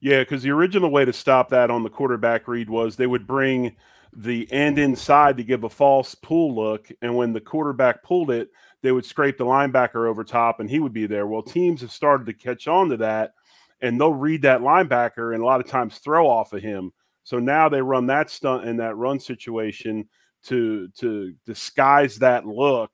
Yeah, 0.00 0.20
because 0.20 0.42
the 0.42 0.50
original 0.50 0.90
way 0.90 1.04
to 1.04 1.12
stop 1.12 1.48
that 1.50 1.70
on 1.70 1.82
the 1.82 1.90
quarterback 1.90 2.48
read 2.48 2.68
was 2.68 2.96
they 2.96 3.06
would 3.06 3.26
bring 3.26 3.76
the 4.14 4.50
end 4.52 4.78
inside 4.78 5.36
to 5.36 5.44
give 5.44 5.64
a 5.64 5.68
false 5.68 6.14
pull 6.14 6.54
look, 6.54 6.88
and 7.02 7.14
when 7.14 7.32
the 7.32 7.40
quarterback 7.40 8.02
pulled 8.02 8.30
it, 8.30 8.50
they 8.82 8.92
would 8.92 9.04
scrape 9.04 9.36
the 9.36 9.44
linebacker 9.44 10.08
over 10.08 10.24
top, 10.24 10.60
and 10.60 10.70
he 10.70 10.80
would 10.80 10.92
be 10.92 11.06
there. 11.06 11.26
Well, 11.26 11.42
teams 11.42 11.80
have 11.80 11.92
started 11.92 12.26
to 12.26 12.32
catch 12.32 12.68
on 12.68 12.88
to 12.90 12.96
that, 12.98 13.34
and 13.80 14.00
they'll 14.00 14.12
read 14.12 14.42
that 14.42 14.60
linebacker 14.60 15.34
and 15.34 15.42
a 15.42 15.46
lot 15.46 15.60
of 15.60 15.66
times 15.66 15.98
throw 15.98 16.28
off 16.28 16.52
of 16.52 16.62
him. 16.62 16.92
So 17.26 17.40
now 17.40 17.68
they 17.68 17.82
run 17.82 18.06
that 18.06 18.30
stunt 18.30 18.68
in 18.68 18.76
that 18.76 18.94
run 18.94 19.18
situation 19.18 20.08
to 20.44 20.86
to 20.98 21.34
disguise 21.44 22.18
that 22.18 22.46
look. 22.46 22.92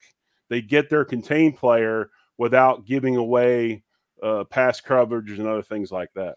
They 0.49 0.63
get 0.63 0.89
their 0.89 1.05
contained 1.05 1.59
player 1.59 2.09
without 2.39 2.87
giving 2.87 3.17
away 3.17 3.85
uh, 4.23 4.45
pass 4.45 4.81
coverage 4.81 5.39
and 5.39 5.47
other 5.47 5.63
things 5.63 5.93
like 5.93 6.09
that. 6.15 6.37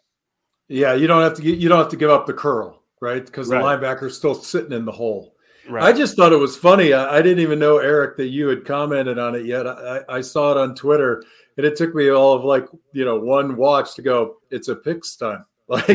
Yeah, 0.68 0.93
you 0.93 1.08
don't 1.08 1.22
have 1.22 1.36
to 1.36 1.41
get, 1.41 1.58
you 1.58 1.70
don't 1.70 1.80
have 1.80 1.89
to 1.91 1.96
give 1.96 2.10
up 2.10 2.26
the 2.26 2.34
curl, 2.34 2.84
right? 3.00 3.26
Because 3.26 3.48
the 3.48 3.56
right. 3.56 3.80
linebacker's 3.80 4.18
still 4.18 4.36
sitting 4.36 4.74
in 4.74 4.84
the 4.84 4.91
hole. 4.91 5.34
Right. 5.70 5.86
I 5.86 5.93
just 5.93 6.18
thought 6.18 6.34
it 6.34 6.38
was 6.38 6.58
funny. 6.58 6.91
I, 6.91 7.20
I, 7.20 7.22
didn't 7.22 7.39
even 7.39 7.60
know 7.60 7.78
Eric 7.78 8.18
that 8.18 8.28
you 8.28 8.50
had 8.50 8.66
commented 8.66 9.18
on 9.18 9.36
it 9.36 9.46
yet. 9.46 9.66
I, 9.66 10.02
I, 10.10 10.22
saw 10.22 10.52
it 10.52 10.58
on 10.58 10.76
Twitter, 10.76 11.24
and 11.56 11.66
it 11.66 11.78
took 11.78 11.96
me 11.96 12.10
all 12.10 12.34
of 12.34 12.43
like 12.43 12.68
you 12.91 13.06
know 13.06 13.18
one 13.18 13.56
watch 13.56 13.96
to 13.96 14.02
go. 14.02 14.36
It's 14.52 14.68
a 14.68 14.76
pick 14.76 15.06
stunt. 15.06 15.43
Like, 15.70 15.89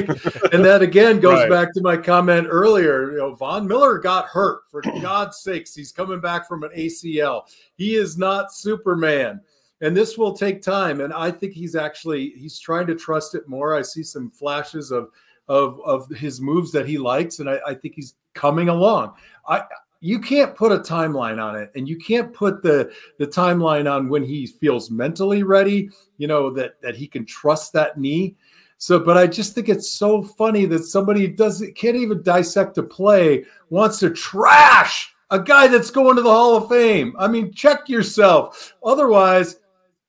and 0.52 0.64
that 0.64 0.82
again 0.82 1.20
goes 1.20 1.38
right. 1.38 1.48
back 1.48 1.72
to 1.74 1.80
my 1.80 1.96
comment 1.96 2.48
earlier. 2.50 3.12
You 3.12 3.18
know, 3.18 3.34
Von 3.36 3.68
Miller 3.68 3.98
got 3.98 4.26
hurt. 4.26 4.62
For 4.68 4.82
God's 5.00 5.38
sakes, 5.38 5.76
he's 5.76 5.92
coming 5.92 6.20
back 6.20 6.48
from 6.48 6.64
an 6.64 6.70
ACL. 6.76 7.42
He 7.76 7.94
is 7.94 8.18
not 8.18 8.52
Superman 8.52 9.40
and 9.80 9.96
this 9.96 10.18
will 10.18 10.34
take 10.34 10.62
time 10.62 11.00
and 11.00 11.12
i 11.12 11.30
think 11.30 11.52
he's 11.52 11.74
actually 11.74 12.30
he's 12.36 12.58
trying 12.58 12.86
to 12.86 12.94
trust 12.94 13.34
it 13.34 13.48
more 13.48 13.74
i 13.74 13.82
see 13.82 14.02
some 14.02 14.30
flashes 14.30 14.90
of 14.90 15.10
of 15.48 15.80
of 15.84 16.08
his 16.10 16.40
moves 16.40 16.70
that 16.72 16.86
he 16.86 16.98
likes 16.98 17.38
and 17.38 17.48
i, 17.48 17.58
I 17.66 17.74
think 17.74 17.94
he's 17.94 18.14
coming 18.34 18.68
along 18.68 19.14
i 19.48 19.62
you 20.02 20.18
can't 20.18 20.56
put 20.56 20.72
a 20.72 20.78
timeline 20.78 21.42
on 21.42 21.56
it 21.56 21.70
and 21.74 21.88
you 21.88 21.98
can't 21.98 22.32
put 22.32 22.62
the 22.62 22.92
the 23.18 23.26
timeline 23.26 23.90
on 23.90 24.08
when 24.08 24.24
he 24.24 24.46
feels 24.46 24.90
mentally 24.90 25.42
ready 25.42 25.90
you 26.18 26.26
know 26.26 26.50
that 26.50 26.80
that 26.82 26.96
he 26.96 27.06
can 27.06 27.26
trust 27.26 27.72
that 27.72 27.98
knee 27.98 28.36
so 28.80 28.98
but 28.98 29.16
i 29.16 29.26
just 29.26 29.54
think 29.54 29.68
it's 29.68 29.92
so 29.92 30.22
funny 30.22 30.64
that 30.64 30.84
somebody 30.84 31.28
doesn't 31.28 31.76
can't 31.76 31.96
even 31.96 32.20
dissect 32.24 32.76
a 32.78 32.82
play 32.82 33.44
wants 33.68 34.00
to 34.00 34.10
trash 34.10 35.14
a 35.30 35.38
guy 35.40 35.68
that's 35.68 35.92
going 35.92 36.16
to 36.16 36.22
the 36.22 36.30
hall 36.30 36.56
of 36.56 36.68
fame 36.68 37.14
i 37.18 37.28
mean 37.28 37.52
check 37.52 37.88
yourself 37.88 38.74
otherwise 38.84 39.60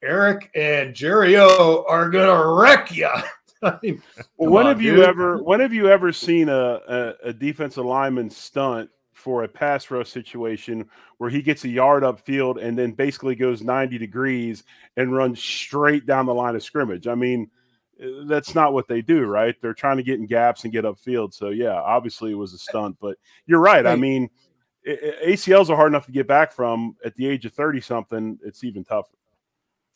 Eric 0.04 0.50
and 0.56 0.96
Jerry 0.96 1.38
O 1.38 1.86
are 1.88 2.10
gonna 2.10 2.56
wreck 2.56 2.92
you. 2.96 3.10
I 3.64 3.78
mean, 3.84 4.02
well, 4.38 4.50
when 4.50 4.66
on, 4.66 4.72
have 4.72 4.82
dude. 4.82 4.98
you 4.98 5.04
ever 5.04 5.42
when 5.44 5.60
have 5.60 5.74
you 5.74 5.90
ever 5.90 6.12
seen 6.12 6.50
a, 6.50 6.80
a, 6.88 7.14
a 7.26 7.34
defensive 7.34 7.86
lineman 7.86 8.30
stunt 8.30 8.90
for 9.14 9.44
a 9.44 9.48
pass 9.48 9.92
rush 9.92 10.10
situation 10.10 10.90
where 11.20 11.30
he 11.30 11.44
gets 11.44 11.64
a 11.64 11.70
yard 11.70 12.02
upfield 12.02 12.62
and 12.62 12.76
then 12.76 12.92
basically 12.92 13.36
goes 13.36 13.62
90 13.62 14.00
degrees 14.00 14.64
and 14.98 15.16
runs 15.16 15.40
straight 15.40 16.08
down 16.08 16.26
the 16.26 16.34
line 16.34 16.56
of 16.56 16.64
scrimmage? 16.64 17.06
I 17.06 17.14
mean, 17.14 17.52
Uh, 18.02 18.26
that's 18.26 18.56
not 18.56 18.74
what 18.74 18.88
they 18.88 19.02
do, 19.02 19.26
right? 19.26 19.56
They're 19.62 19.74
trying 19.74 19.98
to 19.98 20.04
get 20.04 20.20
in 20.20 20.26
gaps 20.26 20.64
and 20.64 20.74
get 20.74 20.86
upfield. 20.86 21.34
So 21.34 21.50
yeah, 21.50 21.74
obviously 21.74 22.32
it 22.32 22.36
was 22.36 22.54
a 22.54 22.58
stunt, 22.58 22.98
but 23.00 23.18
you're 23.46 23.60
right. 23.60 23.86
I 23.86 23.96
mean, 23.96 24.30
ACLs 24.88 25.70
are 25.70 25.76
hard 25.76 25.92
enough 25.92 26.06
to 26.08 26.12
get 26.12 26.28
back 26.28 26.52
from 26.52 26.96
at 27.06 27.16
the 27.16 27.28
age 27.28 27.46
of 27.46 27.54
30 27.54 27.82
something. 27.82 28.40
It's 28.44 28.64
even 28.64 28.84
tougher. 28.84 29.16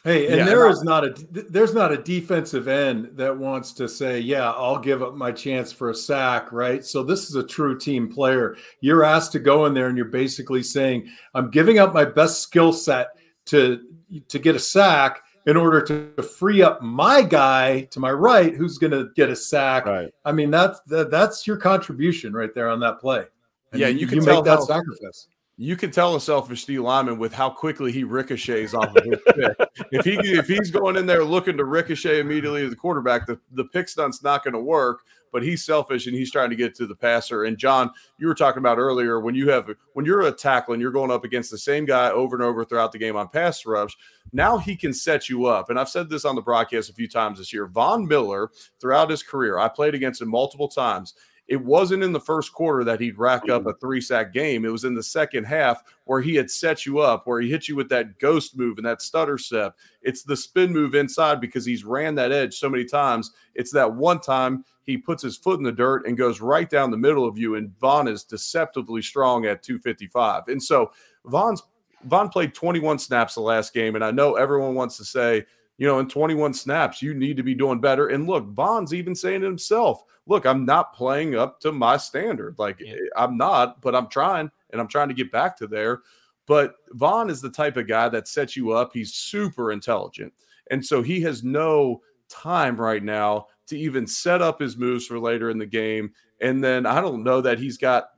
Hey, 0.04 0.28
and 0.28 0.36
yeah, 0.36 0.46
there 0.46 0.70
is 0.70 0.84
not 0.84 1.04
a 1.04 1.16
there's 1.32 1.74
not 1.74 1.92
a 1.92 1.98
defensive 1.98 2.68
end 2.68 3.18
that 3.18 3.36
wants 3.36 3.74
to 3.74 3.90
say, 3.90 4.20
"Yeah, 4.20 4.52
I'll 4.52 4.78
give 4.78 5.02
up 5.02 5.16
my 5.16 5.32
chance 5.32 5.72
for 5.72 5.90
a 5.90 5.96
sack," 5.96 6.52
right? 6.52 6.86
So 6.86 7.02
this 7.02 7.28
is 7.28 7.34
a 7.34 7.44
true 7.44 7.76
team 7.76 8.08
player. 8.14 8.56
You're 8.82 9.04
asked 9.04 9.32
to 9.32 9.40
go 9.40 9.66
in 9.66 9.74
there 9.74 9.88
and 9.88 9.98
you're 9.98 10.06
basically 10.06 10.62
saying, 10.62 11.10
"I'm 11.34 11.50
giving 11.50 11.80
up 11.80 11.92
my 11.92 12.06
best 12.06 12.42
skill 12.42 12.72
set 12.72 13.18
to 13.46 13.82
to 14.28 14.38
get 14.38 14.56
a 14.56 14.60
sack 14.60 15.24
in 15.46 15.58
order 15.58 15.82
to 15.82 16.24
free 16.24 16.62
up 16.62 16.82
my 16.82 17.22
guy 17.22 17.82
to 17.92 18.00
my 18.00 18.12
right 18.12 18.56
who's 18.56 18.78
going 18.78 18.92
to 18.92 19.10
get 19.16 19.30
a 19.30 19.36
sack." 19.36 19.86
Right. 19.86 20.12
I 20.24 20.32
mean, 20.32 20.52
that's 20.52 20.80
that, 20.88 21.12
that's 21.12 21.46
your 21.46 21.58
contribution 21.58 22.34
right 22.34 22.54
there 22.54 22.70
on 22.70 22.80
that 22.82 23.00
play. 23.00 23.26
And 23.72 23.82
yeah, 23.82 23.88
you, 23.88 24.00
you 24.00 24.08
can 24.08 24.20
you 24.20 24.26
make 24.26 24.44
that 24.44 24.60
how, 24.60 24.66
sacrifice 24.66 25.28
you 25.58 25.78
can 25.78 25.90
tell 25.90 26.16
a 26.16 26.22
selfish 26.22 26.66
D 26.66 26.80
lineman 26.80 27.18
with 27.18 27.34
how 27.34 27.50
quickly 27.50 27.92
he 27.92 28.04
ricochets 28.04 28.74
off 28.74 28.96
of 28.96 29.04
his 29.06 29.20
pick. 29.34 29.70
if 29.92 30.06
he 30.06 30.18
if 30.20 30.48
he's 30.48 30.70
going 30.70 30.98
in 30.98 31.06
there 31.06 31.24
looking 31.24 31.56
to 31.58 31.64
ricochet 31.64 32.20
immediately 32.20 32.64
to 32.64 32.70
the 32.70 32.76
quarterback, 32.76 33.26
the, 33.26 33.40
the 33.52 33.64
pick 33.66 33.88
stunt's 33.88 34.22
not 34.22 34.44
going 34.44 34.54
to 34.54 34.60
work. 34.60 35.00
But 35.36 35.44
he's 35.44 35.66
selfish 35.66 36.08
and 36.08 36.16
he's 36.16 36.32
trying 36.32 36.50
to 36.50 36.56
get 36.56 36.74
to 36.76 36.88
the 36.88 36.96
passer. 36.96 37.44
And 37.44 37.58
John, 37.58 37.92
you 38.18 38.26
were 38.26 38.34
talking 38.34 38.60
about 38.60 38.78
earlier 38.78 39.20
when 39.20 39.36
you 39.36 39.50
have 39.50 39.70
when 39.92 40.06
you're 40.06 40.22
a 40.22 40.32
tackle 40.32 40.74
and 40.74 40.82
you're 40.82 40.94
going 40.94 41.12
up 41.12 41.26
against 41.26 41.52
the 41.52 41.58
same 41.58 41.84
guy 41.84 42.10
over 42.10 42.38
and 42.38 42.46
over 42.46 42.64
throughout 42.64 42.94
the 42.94 42.98
game 42.98 43.18
on 43.18 43.28
pass 43.28 43.66
rush, 43.66 43.98
now 44.32 44.58
he 44.58 44.78
can 44.78 44.94
set 44.94 45.28
you 45.28 45.46
up. 45.46 45.70
And 45.70 45.78
I've 45.78 45.90
said 45.90 46.10
this 46.10 46.24
on 46.24 46.36
the 46.36 46.42
broadcast 46.42 46.90
a 46.90 46.94
few 46.94 47.10
times 47.10 47.38
this 47.40 47.52
year. 47.52 47.68
Von 47.68 48.08
Miller, 48.08 48.50
throughout 48.80 49.10
his 49.10 49.24
career, 49.24 49.60
I 49.60 49.68
played 49.68 49.94
against 49.94 50.22
him 50.22 50.30
multiple 50.30 50.70
times 50.70 51.16
it 51.48 51.64
wasn't 51.64 52.04
in 52.04 52.12
the 52.12 52.20
first 52.20 52.54
quarter 52.54 52.84
that 52.84 53.00
he'd 53.00 53.20
rack 53.20 53.50
up 53.50 53.68
a 53.68 53.74
three 53.74 54.02
sack 54.02 54.34
game. 54.34 54.66
It 54.66 54.72
was 54.72 54.84
in 54.84 54.96
the 54.96 55.04
second 55.04 55.44
half 55.44 55.84
where 56.06 56.22
he 56.22 56.36
had 56.36 56.50
set 56.50 56.86
you 56.86 57.00
up, 57.00 57.28
where 57.28 57.40
he 57.40 57.50
hit 57.50 57.68
you 57.68 57.76
with 57.76 57.90
that 57.90 58.18
ghost 58.18 58.58
move 58.58 58.78
and 58.78 58.86
that 58.86 59.02
stutter 59.02 59.38
step. 59.38 59.76
It's 60.02 60.24
the 60.24 60.36
spin 60.36 60.74
move 60.74 60.96
inside 60.96 61.40
because 61.40 61.66
he's 61.66 61.84
ran 61.84 62.16
that 62.16 62.32
edge 62.32 62.58
so 62.58 62.70
many 62.70 62.86
times. 62.86 63.32
It's 63.54 63.72
that 63.72 63.94
one 63.94 64.20
time 64.20 64.66
he 64.86 64.98
puts 64.98 65.24
his 65.24 65.38
foot 65.38 65.60
in 65.60 65.64
the 65.64 65.72
dirt 65.72 66.06
and 66.06 66.18
goes 66.18 66.42
right 66.42 66.70
down 66.70 66.92
the 66.92 66.98
middle 66.98 67.28
of 67.28 67.38
you. 67.38 67.56
And 67.56 67.78
Von 67.80 68.08
is 68.08 68.24
deceptively 68.24 69.02
strong 69.02 69.46
at 69.46 69.64
255. 69.64 70.48
And 70.48 70.62
so 70.62 70.92
Von's 71.26 71.64
Von 72.04 72.30
played 72.30 72.54
21 72.54 73.00
snaps 73.00 73.36
the 73.36 73.42
last 73.42 73.74
game. 73.74 73.96
And 73.96 74.04
I 74.04 74.12
know 74.12 74.36
everyone 74.36 74.76
wants 74.76 74.98
to 74.98 75.06
say, 75.06 75.46
you 75.78 75.88
know, 75.88 76.00
in 76.00 76.08
21 76.08 76.54
snaps, 76.54 77.02
you 77.02 77.14
need 77.14 77.36
to 77.38 77.44
be 77.44 77.56
doing 77.56 77.82
better. 77.82 78.10
And 78.10 78.28
look, 78.28 78.46
Von's 78.46 78.94
even 78.94 79.16
saying 79.16 79.42
it 79.42 79.46
himself 79.46 80.04
look, 80.28 80.46
I'm 80.46 80.66
not 80.66 80.94
playing 80.94 81.36
up 81.36 81.60
to 81.62 81.72
my 81.72 81.98
standard. 81.98 82.56
Like 82.58 82.80
yeah. 82.80 82.94
Eh, 82.94 83.08
I'm 83.16 83.38
not, 83.38 83.82
but 83.82 83.96
I'm 83.96 84.08
trying. 84.08 84.52
and 84.72 84.82
I'm 84.82 84.88
trying 84.88 85.08
to 85.08 85.14
get 85.14 85.32
back 85.32 85.58
to 85.58 85.68
there. 85.68 86.02
But 86.48 86.76
Von 86.92 87.30
is 87.30 87.42
the 87.42 87.50
type 87.50 87.78
of 87.78 87.88
guy 87.88 88.10
that 88.10 88.28
sets 88.28 88.56
you 88.56 88.72
up. 88.72 88.92
He's 88.94 89.14
super 89.14 89.72
intelligent. 89.72 90.34
And 90.70 90.86
so 90.86 91.02
he 91.02 91.22
has 91.22 91.44
no 91.44 92.02
time 92.30 92.76
right 92.80 93.04
now 93.04 93.48
to 93.68 93.78
even 93.78 94.08
set 94.08 94.42
up 94.42 94.60
his 94.60 94.78
moves 94.78 95.06
for 95.06 95.20
later 95.20 95.50
in 95.50 95.58
the 95.58 95.66
game. 95.66 96.12
And 96.42 96.64
then 96.64 96.86
I 96.86 97.02
don't 97.02 97.24
know 97.24 97.42
that 97.42 97.60
he's 97.60 97.78
got 97.78 98.10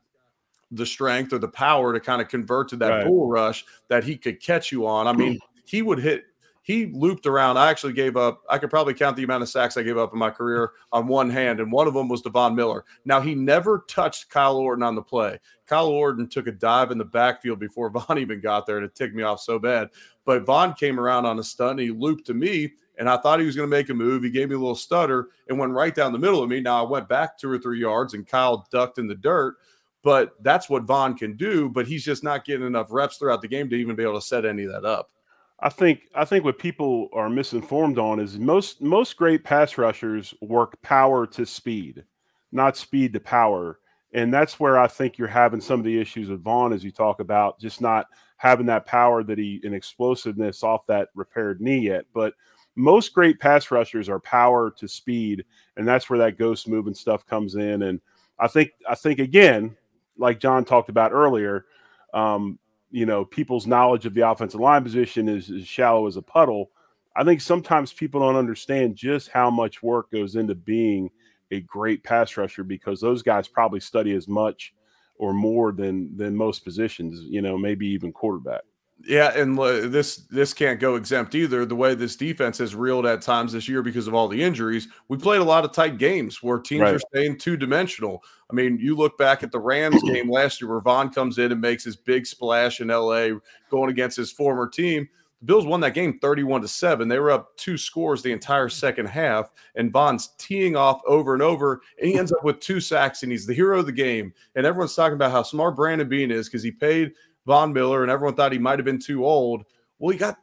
the 0.72 0.86
strength 0.86 1.32
or 1.32 1.40
the 1.40 1.48
power 1.48 1.94
to 1.94 2.00
kind 2.00 2.22
of 2.22 2.28
convert 2.28 2.70
to 2.70 2.76
that 2.78 2.90
right. 2.90 3.06
bull 3.06 3.28
rush 3.28 3.66
that 3.88 4.04
he 4.04 4.18
could 4.18 4.42
catch 4.42 4.72
you 4.72 4.86
on. 4.86 5.08
I 5.08 5.14
mean, 5.14 5.40
he 5.66 5.82
would 5.82 6.00
hit 6.00 6.26
he 6.68 6.88
looped 6.88 7.26
around. 7.26 7.56
I 7.56 7.70
actually 7.70 7.94
gave 7.94 8.18
up. 8.18 8.42
I 8.50 8.58
could 8.58 8.70
probably 8.70 8.94
count 8.94 9.16
the 9.16 9.24
amount 9.24 9.42
of 9.42 9.48
sacks 9.48 9.78
I 9.78 9.84
gave 9.84 9.98
up 9.98 10.12
in 10.12 10.20
my 10.20 10.30
career 10.30 10.72
on 10.92 11.08
one 11.08 11.30
hand, 11.30 11.62
and 11.62 11.72
one 11.72 11.88
of 11.88 11.94
them 11.94 12.10
was 12.10 12.22
to 12.24 12.30
Von 12.30 12.56
Miller. 12.56 12.84
Now 13.06 13.22
he 13.22 13.36
never 13.36 13.86
touched 13.88 14.30
Kyle 14.30 14.58
Orton 14.58 14.84
on 14.84 14.94
the 14.94 15.02
play. 15.02 15.40
Kyle 15.66 15.88
Orton 15.88 16.28
took 16.28 16.46
a 16.48 16.52
dive 16.52 16.92
in 16.92 16.98
the 16.98 17.06
backfield 17.06 17.60
before 17.60 17.90
Von 17.92 18.18
even 18.18 18.42
got 18.42 18.66
there, 18.66 18.76
and 18.76 18.86
it 18.86 18.96
ticked 18.96 19.16
me 19.16 19.24
off 19.24 19.40
so 19.40 19.58
bad. 19.58 19.88
But 20.26 20.46
Von 20.46 20.74
came 20.74 21.00
around 21.00 21.26
on 21.26 21.40
a 21.40 21.44
stunt. 21.44 21.80
he 21.80 21.90
looped 21.90 22.26
to 22.26 22.34
me, 22.34 22.74
and 22.98 23.10
I 23.10 23.18
thought 23.18 23.40
he 23.40 23.46
was 23.46 23.56
going 23.56 23.70
to 23.70 23.76
make 23.76 23.90
a 23.90 23.94
move. 23.94 24.24
He 24.24 24.30
gave 24.30 24.50
me 24.50 24.56
a 24.56 24.60
little 24.60 24.76
stutter 24.76 25.30
and 25.48 25.58
went 25.58 25.74
right 25.74 25.94
down 25.94 26.12
the 26.12 26.20
middle 26.20 26.42
of 26.42 26.50
me. 26.50 26.60
Now 26.60 26.84
I 26.84 26.90
went 26.90 27.08
back 27.08 27.38
two 27.38 27.50
or 27.50 27.60
three 27.60 27.80
yards, 27.80 28.14
and 28.14 28.28
Kyle 28.28 28.68
ducked 28.72 28.98
in 28.98 29.08
the 29.08 29.16
dirt. 29.16 29.56
But 30.04 30.36
that's 30.42 30.70
what 30.70 30.84
Von 30.84 31.18
can 31.18 31.36
do. 31.36 31.70
But 31.70 31.88
he's 31.88 32.04
just 32.04 32.24
not 32.24 32.46
getting 32.46 32.66
enough 32.66 32.88
reps 32.92 33.18
throughout 33.18 33.42
the 33.42 33.48
game 33.48 33.70
to 33.70 33.76
even 33.76 33.96
be 33.96 34.04
able 34.04 34.20
to 34.20 34.26
set 34.26 34.46
any 34.46 34.64
of 34.64 34.72
that 34.72 34.86
up. 34.86 35.12
I 35.60 35.70
think 35.70 36.02
I 36.14 36.24
think 36.24 36.46
what 36.46 36.60
people 36.60 37.10
are 37.14 37.30
misinformed 37.30 37.98
on 37.98 38.20
is 38.20 38.38
most 38.38 38.82
most 38.82 39.18
great 39.18 39.44
pass 39.44 39.78
rushers 39.78 40.34
work 40.42 40.80
power 40.84 41.26
to 41.28 41.46
speed, 41.46 42.04
not 42.52 42.78
speed 42.78 43.14
to 43.14 43.20
power. 43.20 43.80
And 44.14 44.34
that's 44.34 44.60
where 44.60 44.78
I 44.78 44.88
think 44.88 45.18
you're 45.18 45.28
having 45.28 45.60
some 45.60 45.80
of 45.80 45.86
the 45.86 46.00
issues 46.00 46.30
with 46.30 46.44
Von 46.44 46.74
as 46.74 46.84
you 46.84 46.92
talk 46.92 47.20
about 47.20 47.60
just 47.60 47.82
not 47.82 48.08
having 48.38 48.68
that 48.68 48.86
power 48.86 49.24
that 49.24 49.38
he 49.38 49.60
and 49.64 49.76
explosiveness 49.76 50.64
off 50.64 50.86
that 50.88 51.10
repaired 51.16 51.60
knee 51.60 51.80
yet. 51.80 52.06
But 52.14 52.34
most 52.78 53.14
great 53.14 53.40
pass 53.40 53.72
rushers 53.72 54.08
are 54.08 54.20
power 54.20 54.72
to 54.72 54.88
speed, 54.88 55.44
and 55.76 55.88
that's 55.88 56.10
where 56.10 56.20
that 56.20 56.38
ghost 56.38 56.68
move 56.68 56.88
and 56.88 56.96
stuff 56.96 57.26
comes 57.26 57.56
in. 57.56 57.82
And 57.82 58.00
I 58.40 58.48
think 58.48 58.72
I 58.88 58.96
think 58.96 59.20
again, 59.20 59.76
like 60.18 60.40
John 60.40 60.64
talked 60.64 60.90
about 60.90 61.12
earlier, 61.12 61.66
um, 62.14 62.60
you 62.92 63.06
know 63.06 63.26
people's 63.26 63.68
knowledge 63.68 64.06
of 64.06 64.14
the 64.14 64.30
offensive 64.30 64.60
line 64.60 64.84
position 64.84 65.28
is 65.28 65.50
as 65.50 65.68
shallow 65.68 66.08
as 66.08 66.18
a 66.18 66.22
puddle. 66.22 66.70
I 67.16 67.24
think 67.24 67.42
sometimes 67.42 67.92
people 67.92 68.22
don't 68.22 68.36
understand 68.36 68.96
just 68.96 69.30
how 69.30 69.50
much 69.50 69.82
work 69.82 70.12
goes 70.12 70.36
into 70.36 70.54
being 70.54 71.10
a 71.50 71.62
great 71.62 72.04
pass 72.04 72.38
rusher 72.38 72.64
because 72.64 73.02
those 73.02 73.24
guys 73.24 73.48
probably 73.48 73.80
study 73.80 74.14
as 74.14 74.28
much 74.28 74.74
or 75.16 75.34
more 75.34 75.72
than 75.72 76.16
than 76.16 76.36
most 76.36 76.64
positions, 76.64 77.22
you 77.24 77.42
know, 77.42 77.58
maybe 77.58 77.88
even 77.88 78.12
quarterback. 78.14 78.62
Yeah, 79.06 79.38
and 79.38 79.58
uh, 79.60 79.88
this 79.88 80.18
this 80.32 80.54
can't 80.54 80.80
go 80.80 80.96
exempt 80.96 81.36
either. 81.36 81.66
The 81.66 81.76
way 81.76 81.94
this 81.94 82.16
defense 82.16 82.58
has 82.58 82.76
reeled 82.76 83.06
at 83.06 83.22
times 83.22 83.54
this 83.54 83.68
year 83.68 83.84
because 83.84 84.08
of 84.08 84.14
all 84.14 84.28
the 84.28 84.42
injuries, 84.42 84.88
we 85.08 85.18
played 85.18 85.40
a 85.40 85.46
lot 85.46 85.64
of 85.64 85.72
tight 85.72 85.98
games 85.98 86.42
where 86.42 86.58
teams 86.58 86.82
right. 86.82 86.96
are 86.96 87.00
staying 87.14 87.38
two 87.38 87.58
dimensional. 87.58 88.24
I 88.50 88.54
mean, 88.54 88.78
you 88.80 88.96
look 88.96 89.18
back 89.18 89.44
at 89.44 89.52
the 89.52 89.60
Rams 89.60 90.02
game 90.12 90.30
last 90.30 90.60
year 90.60 90.70
where 90.70 90.82
Von 90.82 91.12
comes 91.12 91.38
in 91.38 91.52
and 91.52 91.62
makes 91.62 91.84
his 91.84 91.96
big 91.96 92.26
splash 92.26 92.82
in 92.82 92.88
LA 92.88 93.30
going 93.70 93.90
against 93.90 94.18
his 94.18 94.32
former 94.32 94.68
team. 94.68 95.08
The 95.40 95.46
Bills 95.46 95.68
won 95.68 95.82
that 95.82 95.94
game 95.94 96.18
31 96.20 96.62
to 96.62 96.68
7. 96.68 97.08
They 97.08 97.20
were 97.20 97.30
up 97.30 97.56
two 97.58 97.78
scores 97.78 98.24
the 98.24 98.32
entire 98.32 98.70
second 98.70 99.06
half, 99.06 99.52
and 99.76 99.92
Von's 99.92 100.30
teeing 100.40 100.76
off 100.76 101.00
over 101.06 101.34
and 101.34 101.44
over, 101.44 101.82
and 102.02 102.10
he 102.10 102.18
ends 102.18 102.32
up 102.32 102.44
with 102.44 102.60
two 102.60 102.80
sacks, 102.80 103.22
and 103.22 103.32
he's 103.32 103.46
the 103.46 103.54
hero 103.54 103.80
of 103.80 103.86
the 103.86 103.92
game. 103.92 104.34
And 104.56 104.66
everyone's 104.66 104.96
talking 104.96 105.14
about 105.14 105.32
how 105.32 105.44
smart 105.44 105.76
Brandon 105.76 106.10
Beane 106.10 106.32
is 106.32 106.48
because 106.50 106.64
he 106.64 106.72
paid 106.72 107.14
Von 107.48 107.72
Miller, 107.72 108.04
and 108.04 108.12
everyone 108.12 108.36
thought 108.36 108.52
he 108.52 108.60
might 108.60 108.78
have 108.78 108.86
been 108.86 109.00
too 109.00 109.26
old. 109.26 109.64
Well, 109.98 110.12
he 110.12 110.20
got 110.20 110.38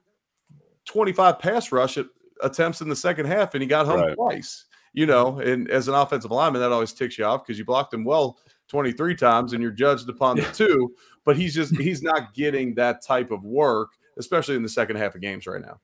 25 0.87 1.39
pass 1.39 1.71
rush 1.71 1.99
attempts 2.41 2.81
in 2.81 2.89
the 2.89 2.97
second 2.97 3.27
half, 3.27 3.55
and 3.55 3.63
he 3.63 3.69
got 3.69 3.87
home 3.87 4.01
right. 4.01 4.15
twice. 4.15 4.65
You 4.95 5.07
know, 5.07 5.39
and 5.41 5.69
as 5.71 5.89
an 5.89 5.95
offensive 5.95 6.31
lineman, 6.31 6.63
that 6.63 6.73
always 6.73 6.93
ticks 6.93 7.19
you 7.19 7.25
off 7.25 7.45
because 7.45 7.59
you 7.59 7.65
blocked 7.65 7.93
him 7.93 8.05
well 8.05 8.39
23 8.69 9.17
times, 9.17 9.53
and 9.53 9.63
you're 9.63 9.73
judged 9.73 10.09
upon 10.09 10.37
the 10.37 10.43
two. 10.53 10.95
But 11.25 11.37
he's 11.37 11.55
just 11.55 11.77
he's 11.81 12.03
not 12.03 12.33
getting 12.33 12.75
that 12.77 13.03
type 13.03 13.31
of 13.31 13.45
work, 13.45 13.91
especially 14.19 14.57
in 14.57 14.63
the 14.63 14.69
second 14.69 14.97
half 14.97 15.15
of 15.15 15.21
games 15.21 15.47
right 15.47 15.61
now. 15.61 15.81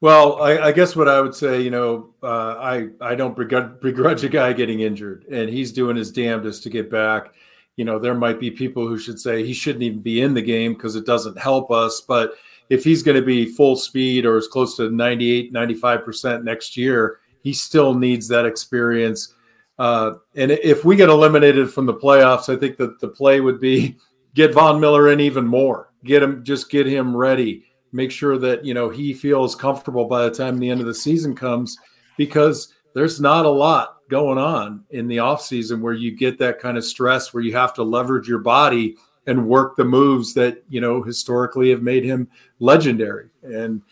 Well, 0.00 0.42
I, 0.42 0.58
I, 0.58 0.72
guess 0.72 0.96
what 0.96 1.08
I 1.08 1.20
would 1.20 1.34
say, 1.34 1.60
you 1.60 1.70
know, 1.70 2.14
uh, 2.22 2.56
I 2.58 2.88
I 3.02 3.14
don't 3.14 3.36
begrudge 3.36 4.24
a 4.24 4.28
guy 4.30 4.52
getting 4.52 4.80
injured, 4.80 5.26
and 5.30 5.48
he's 5.48 5.70
doing 5.72 5.96
his 5.96 6.10
damnedest 6.10 6.62
to 6.62 6.70
get 6.70 6.90
back 6.90 7.34
you 7.76 7.84
know, 7.84 7.98
there 7.98 8.14
might 8.14 8.40
be 8.40 8.50
people 8.50 8.86
who 8.86 8.98
should 8.98 9.18
say 9.18 9.44
he 9.44 9.54
shouldn't 9.54 9.82
even 9.82 10.00
be 10.00 10.20
in 10.20 10.34
the 10.34 10.42
game 10.42 10.74
because 10.74 10.96
it 10.96 11.06
doesn't 11.06 11.38
help 11.38 11.70
us. 11.70 12.00
But 12.00 12.34
if 12.68 12.84
he's 12.84 13.02
going 13.02 13.16
to 13.16 13.22
be 13.22 13.46
full 13.46 13.76
speed 13.76 14.26
or 14.26 14.36
as 14.36 14.48
close 14.48 14.76
to 14.76 14.90
98, 14.90 15.52
95% 15.52 16.44
next 16.44 16.76
year, 16.76 17.20
he 17.42 17.52
still 17.52 17.94
needs 17.94 18.28
that 18.28 18.46
experience. 18.46 19.34
Uh, 19.78 20.14
and 20.36 20.50
if 20.50 20.84
we 20.84 20.94
get 20.94 21.08
eliminated 21.08 21.72
from 21.72 21.86
the 21.86 21.94
playoffs, 21.94 22.54
I 22.54 22.58
think 22.58 22.76
that 22.76 23.00
the 23.00 23.08
play 23.08 23.40
would 23.40 23.60
be 23.60 23.96
get 24.34 24.52
Von 24.52 24.78
Miller 24.78 25.10
in 25.10 25.20
even 25.20 25.46
more. 25.46 25.92
Get 26.04 26.22
him, 26.22 26.44
just 26.44 26.70
get 26.70 26.86
him 26.86 27.16
ready. 27.16 27.64
Make 27.92 28.10
sure 28.10 28.38
that 28.38 28.64
you 28.64 28.72
know 28.72 28.88
he 28.88 29.12
feels 29.12 29.54
comfortable 29.56 30.04
by 30.04 30.24
the 30.24 30.30
time 30.30 30.58
the 30.58 30.70
end 30.70 30.80
of 30.80 30.86
the 30.86 30.94
season 30.94 31.34
comes, 31.34 31.76
because 32.16 32.72
there's 32.94 33.20
not 33.20 33.46
a 33.46 33.50
lot 33.50 33.98
going 34.08 34.38
on 34.38 34.84
in 34.90 35.06
the 35.06 35.20
off 35.20 35.40
season 35.40 35.80
where 35.80 35.94
you 35.94 36.16
get 36.16 36.38
that 36.38 36.58
kind 36.58 36.76
of 36.76 36.84
stress 36.84 37.32
where 37.32 37.42
you 37.42 37.54
have 37.54 37.72
to 37.74 37.82
leverage 37.82 38.28
your 38.28 38.40
body 38.40 38.96
and 39.26 39.46
work 39.46 39.76
the 39.76 39.84
moves 39.84 40.34
that 40.34 40.64
you 40.68 40.80
know 40.80 41.02
historically 41.02 41.70
have 41.70 41.82
made 41.82 42.04
him 42.04 42.28
legendary. 42.58 43.30
And 43.42 43.82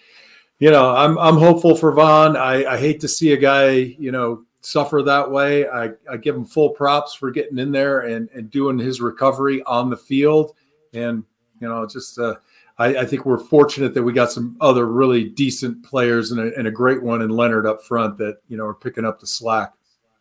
you 0.59 0.73
know 0.73 0.91
i'm 0.91 1.17
i'm 1.19 1.37
hopeful 1.37 1.77
for 1.77 1.93
Von 1.93 2.37
i 2.37 2.65
i 2.65 2.77
hate 2.77 2.99
to 3.01 3.09
see 3.09 3.33
a 3.33 3.37
guy 3.37 3.71
you 3.71 4.11
know 4.11 4.45
suffer 4.61 5.03
that 5.03 5.31
way. 5.31 5.69
I 5.69 5.91
i 6.11 6.17
give 6.17 6.35
him 6.35 6.45
full 6.45 6.71
props 6.71 7.15
for 7.15 7.31
getting 7.31 7.59
in 7.59 7.71
there 7.73 8.01
and 8.01 8.29
and 8.35 8.51
doing 8.51 8.79
his 8.79 9.01
recovery 9.01 9.63
on 9.65 9.91
the 9.91 9.97
field. 9.97 10.55
And 10.93 11.25
you 11.61 11.69
know 11.69 11.87
just 11.87 12.19
uh 12.19 12.37
I, 12.79 12.99
I, 12.99 13.05
think 13.05 13.27
we're 13.27 13.39
fortunate 13.39 13.93
that 13.95 14.03
we 14.03 14.13
got 14.13 14.31
some 14.31 14.57
other 14.61 14.87
really 14.87 15.25
decent 15.25 15.85
players 15.85 16.31
and 16.31 16.41
a, 16.41 16.57
and 16.57 16.69
a 16.69 16.71
great 16.71 17.03
one 17.03 17.23
in 17.23 17.31
Leonard 17.31 17.67
up 17.67 17.83
front 17.83 18.19
that 18.19 18.39
you 18.49 18.57
know 18.57 18.65
are 18.65 18.75
picking 18.75 19.05
up 19.05 19.21
the 19.21 19.27
slack. 19.27 19.73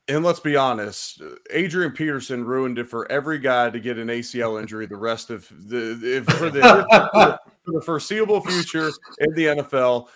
And 0.10 0.24
let's 0.24 0.40
be 0.40 0.56
honest, 0.56 1.22
Adrian 1.52 1.92
Peterson 1.92 2.46
ruined 2.46 2.80
it 2.80 2.86
for 2.88 3.12
every 3.12 3.40
guy 3.40 3.70
to 3.70 3.80
get 3.80 3.98
an 3.98 4.08
ACL 4.08 4.60
injury 4.62 4.86
the 4.86 4.96
rest 4.96 5.30
of 5.30 5.48
the 5.50 6.24
for 6.38 6.50
the, 6.50 7.40
for 7.66 7.72
the 7.74 7.82
foreseeable 7.82 8.42
future 8.42 8.90
in 9.20 9.34
the 9.34 9.46
NFL. 9.46 10.08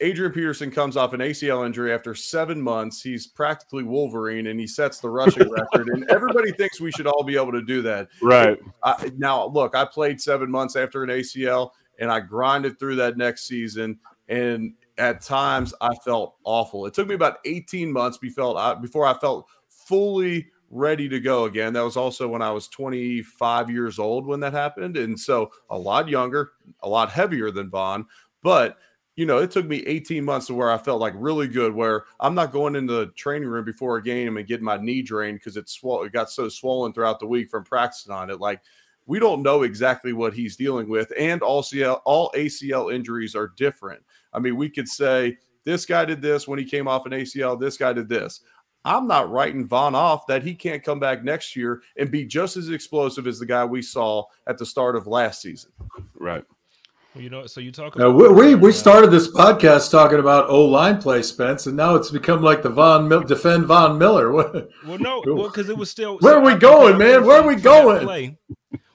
Adrian 0.00 0.32
Peterson 0.32 0.70
comes 0.70 0.96
off 0.96 1.12
an 1.12 1.20
ACL 1.20 1.66
injury 1.66 1.92
after 1.92 2.14
seven 2.14 2.60
months. 2.60 3.02
He's 3.02 3.26
practically 3.26 3.82
Wolverine 3.82 4.46
and 4.46 4.60
he 4.60 4.66
sets 4.66 5.00
the 5.00 5.10
rushing 5.10 5.50
record. 5.50 5.88
And 5.88 6.08
everybody 6.08 6.52
thinks 6.52 6.80
we 6.80 6.92
should 6.92 7.06
all 7.06 7.24
be 7.24 7.36
able 7.36 7.52
to 7.52 7.62
do 7.62 7.82
that. 7.82 8.08
Right. 8.22 8.58
I, 8.84 9.10
now, 9.18 9.46
look, 9.46 9.74
I 9.74 9.84
played 9.84 10.20
seven 10.20 10.50
months 10.50 10.76
after 10.76 11.02
an 11.02 11.10
ACL 11.10 11.70
and 11.98 12.12
I 12.12 12.20
grinded 12.20 12.78
through 12.78 12.96
that 12.96 13.16
next 13.16 13.48
season. 13.48 13.98
And 14.28 14.74
at 14.98 15.20
times 15.20 15.74
I 15.80 15.94
felt 16.04 16.36
awful. 16.44 16.86
It 16.86 16.94
took 16.94 17.08
me 17.08 17.14
about 17.14 17.38
18 17.44 17.90
months 17.92 18.18
uh, 18.38 18.74
before 18.76 19.04
I 19.04 19.14
felt 19.14 19.48
fully 19.68 20.46
ready 20.70 21.08
to 21.08 21.18
go 21.18 21.44
again. 21.44 21.72
That 21.72 21.82
was 21.82 21.96
also 21.96 22.28
when 22.28 22.42
I 22.42 22.52
was 22.52 22.68
25 22.68 23.70
years 23.70 23.98
old 23.98 24.26
when 24.26 24.38
that 24.40 24.52
happened. 24.52 24.96
And 24.96 25.18
so 25.18 25.50
a 25.70 25.78
lot 25.78 26.08
younger, 26.08 26.52
a 26.82 26.88
lot 26.88 27.10
heavier 27.10 27.50
than 27.50 27.70
Von, 27.70 28.06
But 28.42 28.78
you 29.18 29.26
know, 29.26 29.38
it 29.38 29.50
took 29.50 29.66
me 29.66 29.78
18 29.84 30.24
months 30.24 30.46
to 30.46 30.54
where 30.54 30.70
I 30.70 30.78
felt 30.78 31.00
like 31.00 31.12
really 31.16 31.48
good, 31.48 31.74
where 31.74 32.04
I'm 32.20 32.36
not 32.36 32.52
going 32.52 32.76
into 32.76 32.92
the 32.92 33.06
training 33.08 33.48
room 33.48 33.64
before 33.64 33.96
a 33.96 34.02
game 34.02 34.36
and 34.36 34.46
getting 34.46 34.64
my 34.64 34.76
knee 34.76 35.02
drained 35.02 35.40
because 35.40 35.56
it, 35.56 35.68
sw- 35.68 36.04
it 36.04 36.12
got 36.12 36.30
so 36.30 36.48
swollen 36.48 36.92
throughout 36.92 37.18
the 37.18 37.26
week 37.26 37.50
from 37.50 37.64
practicing 37.64 38.12
on 38.12 38.30
it. 38.30 38.38
Like, 38.38 38.60
we 39.06 39.18
don't 39.18 39.42
know 39.42 39.64
exactly 39.64 40.12
what 40.12 40.34
he's 40.34 40.54
dealing 40.54 40.88
with. 40.88 41.12
And 41.18 41.42
all 41.42 41.64
ACL, 41.64 42.00
all 42.04 42.30
ACL 42.36 42.94
injuries 42.94 43.34
are 43.34 43.52
different. 43.56 44.04
I 44.32 44.38
mean, 44.38 44.54
we 44.54 44.70
could 44.70 44.86
say 44.86 45.36
this 45.64 45.84
guy 45.84 46.04
did 46.04 46.22
this 46.22 46.46
when 46.46 46.60
he 46.60 46.64
came 46.64 46.86
off 46.86 47.04
an 47.04 47.10
ACL, 47.10 47.58
this 47.58 47.76
guy 47.76 47.92
did 47.92 48.08
this. 48.08 48.42
I'm 48.84 49.08
not 49.08 49.32
writing 49.32 49.66
Von 49.66 49.96
off 49.96 50.28
that 50.28 50.44
he 50.44 50.54
can't 50.54 50.84
come 50.84 51.00
back 51.00 51.24
next 51.24 51.56
year 51.56 51.82
and 51.96 52.08
be 52.08 52.24
just 52.24 52.56
as 52.56 52.68
explosive 52.68 53.26
as 53.26 53.40
the 53.40 53.46
guy 53.46 53.64
we 53.64 53.82
saw 53.82 54.26
at 54.46 54.58
the 54.58 54.64
start 54.64 54.94
of 54.94 55.08
last 55.08 55.42
season. 55.42 55.72
Right. 56.14 56.44
You 57.18 57.30
know, 57.30 57.46
so 57.46 57.60
you 57.60 57.72
talk 57.72 57.96
about 57.96 58.14
we, 58.14 58.28
we, 58.28 58.54
we 58.54 58.72
started 58.72 59.10
this 59.10 59.28
podcast 59.28 59.90
talking 59.90 60.20
about 60.20 60.48
O 60.48 60.64
line 60.64 61.00
play, 61.00 61.22
Spence, 61.22 61.66
and 61.66 61.76
now 61.76 61.96
it's 61.96 62.10
become 62.10 62.42
like 62.42 62.62
the 62.62 62.70
Von 62.70 63.08
Mil- 63.08 63.24
defend 63.24 63.66
Von 63.66 63.98
Miller. 63.98 64.32
well, 64.86 64.98
no, 64.98 65.22
well, 65.26 65.48
because 65.48 65.68
it 65.68 65.76
was 65.76 65.90
still. 65.90 66.18
Where 66.18 66.36
are 66.36 66.44
we 66.44 66.54
going, 66.54 66.96
man? 66.96 67.26
Where 67.26 67.40
are 67.40 67.46
we 67.46 67.56
going? 67.56 68.04
Play, 68.04 68.38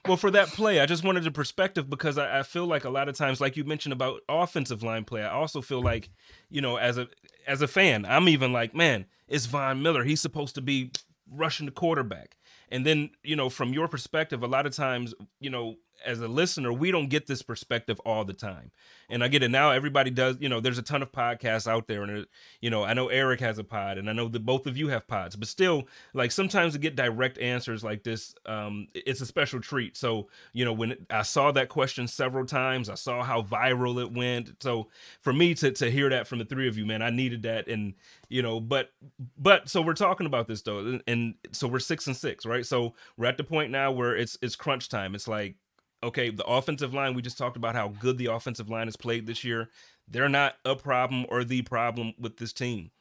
well, 0.08 0.18
for 0.18 0.32
that 0.32 0.50
play, 0.50 0.80
I 0.80 0.86
just 0.86 1.04
wanted 1.04 1.26
a 1.28 1.32
perspective 1.32 1.90
because 1.90 2.18
I, 2.18 2.40
I, 2.40 2.44
feel 2.44 2.66
like 2.66 2.84
a 2.84 2.90
lot 2.90 3.08
of 3.08 3.16
times, 3.16 3.40
like 3.40 3.56
you 3.56 3.64
mentioned 3.64 3.94
about 3.94 4.22
offensive 4.28 4.84
line 4.84 5.06
play, 5.06 5.24
I 5.24 5.32
also 5.32 5.62
feel 5.62 5.82
like, 5.82 6.10
you 6.50 6.62
know, 6.62 6.76
as 6.78 6.98
a 6.98 7.08
as 7.48 7.62
a 7.62 7.68
fan, 7.68 8.06
I'm 8.06 8.28
even 8.30 8.52
like, 8.52 8.76
man, 8.76 9.06
it's 9.28 9.46
Von 9.46 9.82
Miller. 9.82 10.04
He's 10.04 10.22
supposed 10.22 10.56
to 10.56 10.62
be 10.62 10.92
rushing 11.32 11.66
the 11.66 11.72
quarterback. 11.72 12.38
And 12.70 12.86
then, 12.86 13.12
you 13.24 13.36
know, 13.36 13.50
from 13.50 13.72
your 13.72 13.88
perspective, 13.88 14.44
a 14.44 14.48
lot 14.48 14.66
of 14.66 14.76
times, 14.76 15.14
you 15.40 15.50
know, 15.50 15.76
as 16.06 16.20
a 16.22 16.28
listener, 16.28 16.72
we 16.74 16.92
don't 16.92 17.10
get 17.10 17.28
this 17.28 17.42
perspective 17.42 18.00
all 18.02 18.26
the 18.26 18.34
time. 18.34 18.72
And 19.10 19.24
I 19.24 19.28
get 19.28 19.44
it 19.44 19.52
now. 19.52 19.72
Everybody 19.72 20.10
does. 20.10 20.38
You 20.40 20.50
know, 20.50 20.60
there's 20.60 20.78
a 20.78 20.84
ton 20.84 21.02
of 21.02 21.12
podcasts 21.12 21.68
out 21.68 21.88
there, 21.88 22.04
and 22.04 22.26
you 22.62 22.70
know, 22.70 22.84
I 22.84 22.94
know 22.94 23.10
Eric 23.10 23.42
has 23.42 23.60
a 23.60 23.64
pod, 23.64 23.98
and 23.98 24.10
I 24.10 24.14
know 24.14 24.28
that 24.30 24.46
both 24.46 24.66
of 24.66 24.78
you 24.78 24.88
have 24.88 25.08
pods. 25.08 25.36
But 25.36 25.48
still, 25.48 25.88
like 26.14 26.32
sometimes 26.32 26.74
to 26.74 26.80
get 26.80 26.96
direct 26.96 27.38
answers 27.38 27.84
like 27.84 28.04
this, 28.04 28.34
um, 28.46 28.88
it's 28.94 29.22
a 29.22 29.26
special 29.26 29.60
treat. 29.60 29.98
So 29.98 30.30
you 30.54 30.66
know, 30.66 30.74
when 30.74 30.96
I 31.10 31.22
saw 31.22 31.52
that 31.52 31.70
question 31.70 32.08
several 32.08 32.46
times, 32.46 32.90
I 32.90 32.96
saw 32.96 33.24
how 33.24 33.42
viral 33.42 34.02
it 34.02 34.12
went. 34.12 34.62
So 34.62 34.88
for 35.22 35.34
me 35.34 35.54
to 35.56 35.72
to 35.72 35.92
hear 35.92 36.10
that 36.10 36.28
from 36.28 36.40
the 36.40 36.46
three 36.46 36.68
of 36.68 36.78
you, 36.78 36.86
man, 36.86 37.02
I 37.02 37.10
needed 37.10 37.44
that. 37.44 37.68
And 37.68 37.94
you 38.30 38.42
know, 38.42 38.60
but 38.60 38.92
but 39.38 39.70
so 39.70 39.82
we're 39.82 39.94
talking 39.94 40.26
about 40.26 40.48
this 40.48 40.62
though, 40.62 40.80
and, 40.80 41.04
and 41.08 41.36
so 41.52 41.68
we're 41.68 41.80
six 41.80 42.08
and 42.08 42.16
six, 42.16 42.46
right? 42.46 42.66
So 42.66 42.94
we're 43.18 43.28
at 43.28 43.38
the 43.38 43.44
point 43.44 43.72
now 43.72 43.92
where 43.92 44.16
it's 44.16 44.38
it's 44.42 44.56
crunch 44.56 44.90
time. 44.90 45.16
It's 45.16 45.28
like 45.28 45.56
okay, 46.04 46.30
the 46.30 46.46
offensive 46.46 46.94
line, 46.94 47.14
we 47.14 47.22
just 47.22 47.38
talked 47.38 47.58
about 47.58 47.76
how 47.76 47.90
good 47.90 48.18
the 48.18 48.28
offensive 48.28 48.70
line 48.70 48.88
has 48.88 48.96
played 48.96 49.26
this 49.26 49.44
year. 49.44 49.70
They're 50.08 50.30
not 50.30 50.56
a 50.66 50.76
problem 50.76 51.26
or 51.30 51.44
the 51.44 51.62
problem 51.64 52.14
with 52.20 52.38
this 52.38 52.54
team. 52.54 52.92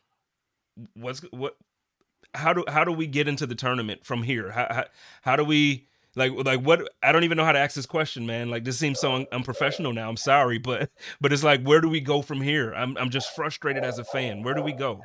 What's 0.94 1.20
what 1.32 1.57
how 2.34 2.53
do 2.53 2.64
how 2.68 2.84
do 2.84 2.92
we 2.92 3.07
get 3.07 3.28
into 3.28 3.46
the 3.46 3.55
tournament 3.55 4.05
from 4.05 4.22
here? 4.22 4.50
How 4.50 4.66
how, 4.70 4.84
how 5.22 5.36
do 5.36 5.44
we 5.44 5.86
like 6.14 6.32
like 6.32 6.61
what 6.61 6.88
I 7.03 7.12
don't 7.12 7.24
even 7.24 7.36
know 7.36 7.44
how 7.44 7.53
to 7.53 7.59
ask 7.59 7.74
this 7.74 7.86
question, 7.86 8.26
man. 8.26 8.50
Like 8.50 8.64
this 8.64 8.78
seems 8.78 9.00
so 9.00 9.12
un- 9.12 9.26
unprofessional 9.32 9.92
now. 9.92 10.09
I'm 10.09 10.16
sorry, 10.16 10.59
but 10.59 10.90
but 11.20 11.32
it's 11.32 11.42
like 11.42 11.62
where 11.62 11.80
do 11.80 11.88
we 11.88 12.00
go 12.00 12.22
from 12.22 12.40
here? 12.40 12.72
I'm 12.74 12.96
I'm 12.96 13.11
just 13.11 13.34
frustrated 13.34 13.84
as 13.84 13.98
a 13.98 14.05
fan. 14.05 14.42
Where 14.42 14.55
do 14.55 14.62
we 14.62 14.72
go? 14.72 15.00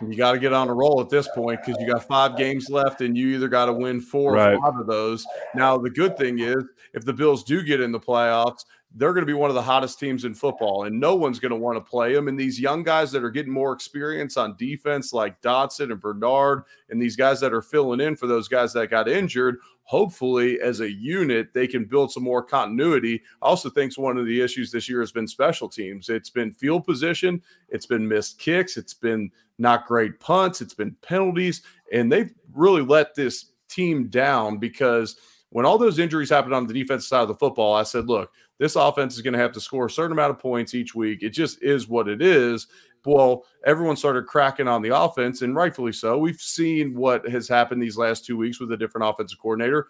You 0.00 0.16
got 0.16 0.32
to 0.32 0.38
get 0.38 0.52
on 0.52 0.68
a 0.68 0.74
roll 0.74 1.00
at 1.00 1.10
this 1.10 1.28
point 1.34 1.60
because 1.64 1.80
you 1.80 1.92
got 1.92 2.06
five 2.06 2.36
games 2.36 2.70
left, 2.70 3.00
and 3.00 3.16
you 3.16 3.28
either 3.34 3.48
got 3.48 3.66
to 3.66 3.72
win 3.72 4.00
four 4.00 4.32
right. 4.32 4.54
or 4.54 4.60
five 4.60 4.80
of 4.80 4.86
those. 4.86 5.26
Now, 5.54 5.76
the 5.76 5.90
good 5.90 6.16
thing 6.16 6.38
is, 6.38 6.64
if 6.94 7.04
the 7.04 7.12
Bills 7.12 7.44
do 7.44 7.62
get 7.62 7.80
in 7.80 7.92
the 7.92 8.00
playoffs, 8.00 8.64
they're 8.96 9.12
going 9.12 9.22
to 9.22 9.26
be 9.26 9.34
one 9.34 9.50
of 9.50 9.54
the 9.54 9.62
hottest 9.62 10.00
teams 10.00 10.24
in 10.24 10.34
football, 10.34 10.84
and 10.84 10.98
no 10.98 11.14
one's 11.14 11.38
going 11.38 11.50
to 11.50 11.56
want 11.56 11.76
to 11.76 11.80
play 11.80 12.12
them. 12.12 12.26
And 12.26 12.38
these 12.38 12.58
young 12.58 12.82
guys 12.82 13.12
that 13.12 13.22
are 13.22 13.30
getting 13.30 13.52
more 13.52 13.72
experience 13.72 14.36
on 14.36 14.56
defense, 14.56 15.12
like 15.12 15.40
Dodson 15.42 15.92
and 15.92 16.00
Bernard, 16.00 16.64
and 16.88 17.00
these 17.00 17.14
guys 17.14 17.38
that 17.40 17.52
are 17.52 17.62
filling 17.62 18.00
in 18.00 18.16
for 18.16 18.26
those 18.26 18.48
guys 18.48 18.72
that 18.72 18.90
got 18.90 19.08
injured, 19.08 19.58
hopefully, 19.84 20.60
as 20.60 20.80
a 20.80 20.90
unit, 20.90 21.54
they 21.54 21.68
can 21.68 21.84
build 21.84 22.10
some 22.10 22.24
more 22.24 22.42
continuity. 22.42 23.22
I 23.42 23.46
also 23.46 23.70
think 23.70 23.96
one 23.96 24.18
of 24.18 24.26
the 24.26 24.40
issues 24.40 24.72
this 24.72 24.88
year 24.88 25.00
has 25.00 25.12
been 25.12 25.28
special 25.28 25.68
teams. 25.68 26.08
It's 26.08 26.30
been 26.30 26.52
field 26.52 26.84
position, 26.84 27.42
it's 27.68 27.86
been 27.86 28.06
missed 28.06 28.38
kicks, 28.38 28.76
it's 28.76 28.94
been 28.94 29.30
not 29.60 29.86
great 29.86 30.18
punts, 30.20 30.60
it's 30.60 30.74
been 30.74 30.96
penalties, 31.02 31.62
and 31.92 32.10
they've 32.10 32.32
really 32.52 32.82
let 32.82 33.14
this 33.14 33.52
team 33.68 34.08
down 34.08 34.58
because 34.58 35.16
when 35.50 35.66
all 35.66 35.78
those 35.78 35.98
injuries 35.98 36.30
happened 36.30 36.54
on 36.54 36.66
the 36.66 36.74
defensive 36.74 37.08
side 37.08 37.22
of 37.22 37.28
the 37.28 37.34
football, 37.34 37.74
I 37.74 37.82
said, 37.82 38.06
look, 38.06 38.32
this 38.58 38.76
offense 38.76 39.14
is 39.14 39.22
going 39.22 39.34
to 39.34 39.40
have 39.40 39.52
to 39.52 39.60
score 39.60 39.86
a 39.86 39.90
certain 39.90 40.12
amount 40.12 40.30
of 40.30 40.38
points 40.38 40.74
each 40.74 40.94
week. 40.94 41.22
It 41.22 41.30
just 41.30 41.62
is 41.62 41.88
what 41.88 42.08
it 42.08 42.22
is. 42.22 42.66
Well, 43.04 43.46
everyone 43.64 43.96
started 43.96 44.26
cracking 44.26 44.68
on 44.68 44.82
the 44.82 44.96
offense, 44.96 45.42
and 45.42 45.56
rightfully 45.56 45.92
so. 45.92 46.18
We've 46.18 46.40
seen 46.40 46.94
what 46.94 47.26
has 47.28 47.48
happened 47.48 47.82
these 47.82 47.96
last 47.96 48.24
two 48.24 48.36
weeks 48.36 48.60
with 48.60 48.70
a 48.72 48.76
different 48.76 49.08
offensive 49.08 49.38
coordinator. 49.40 49.88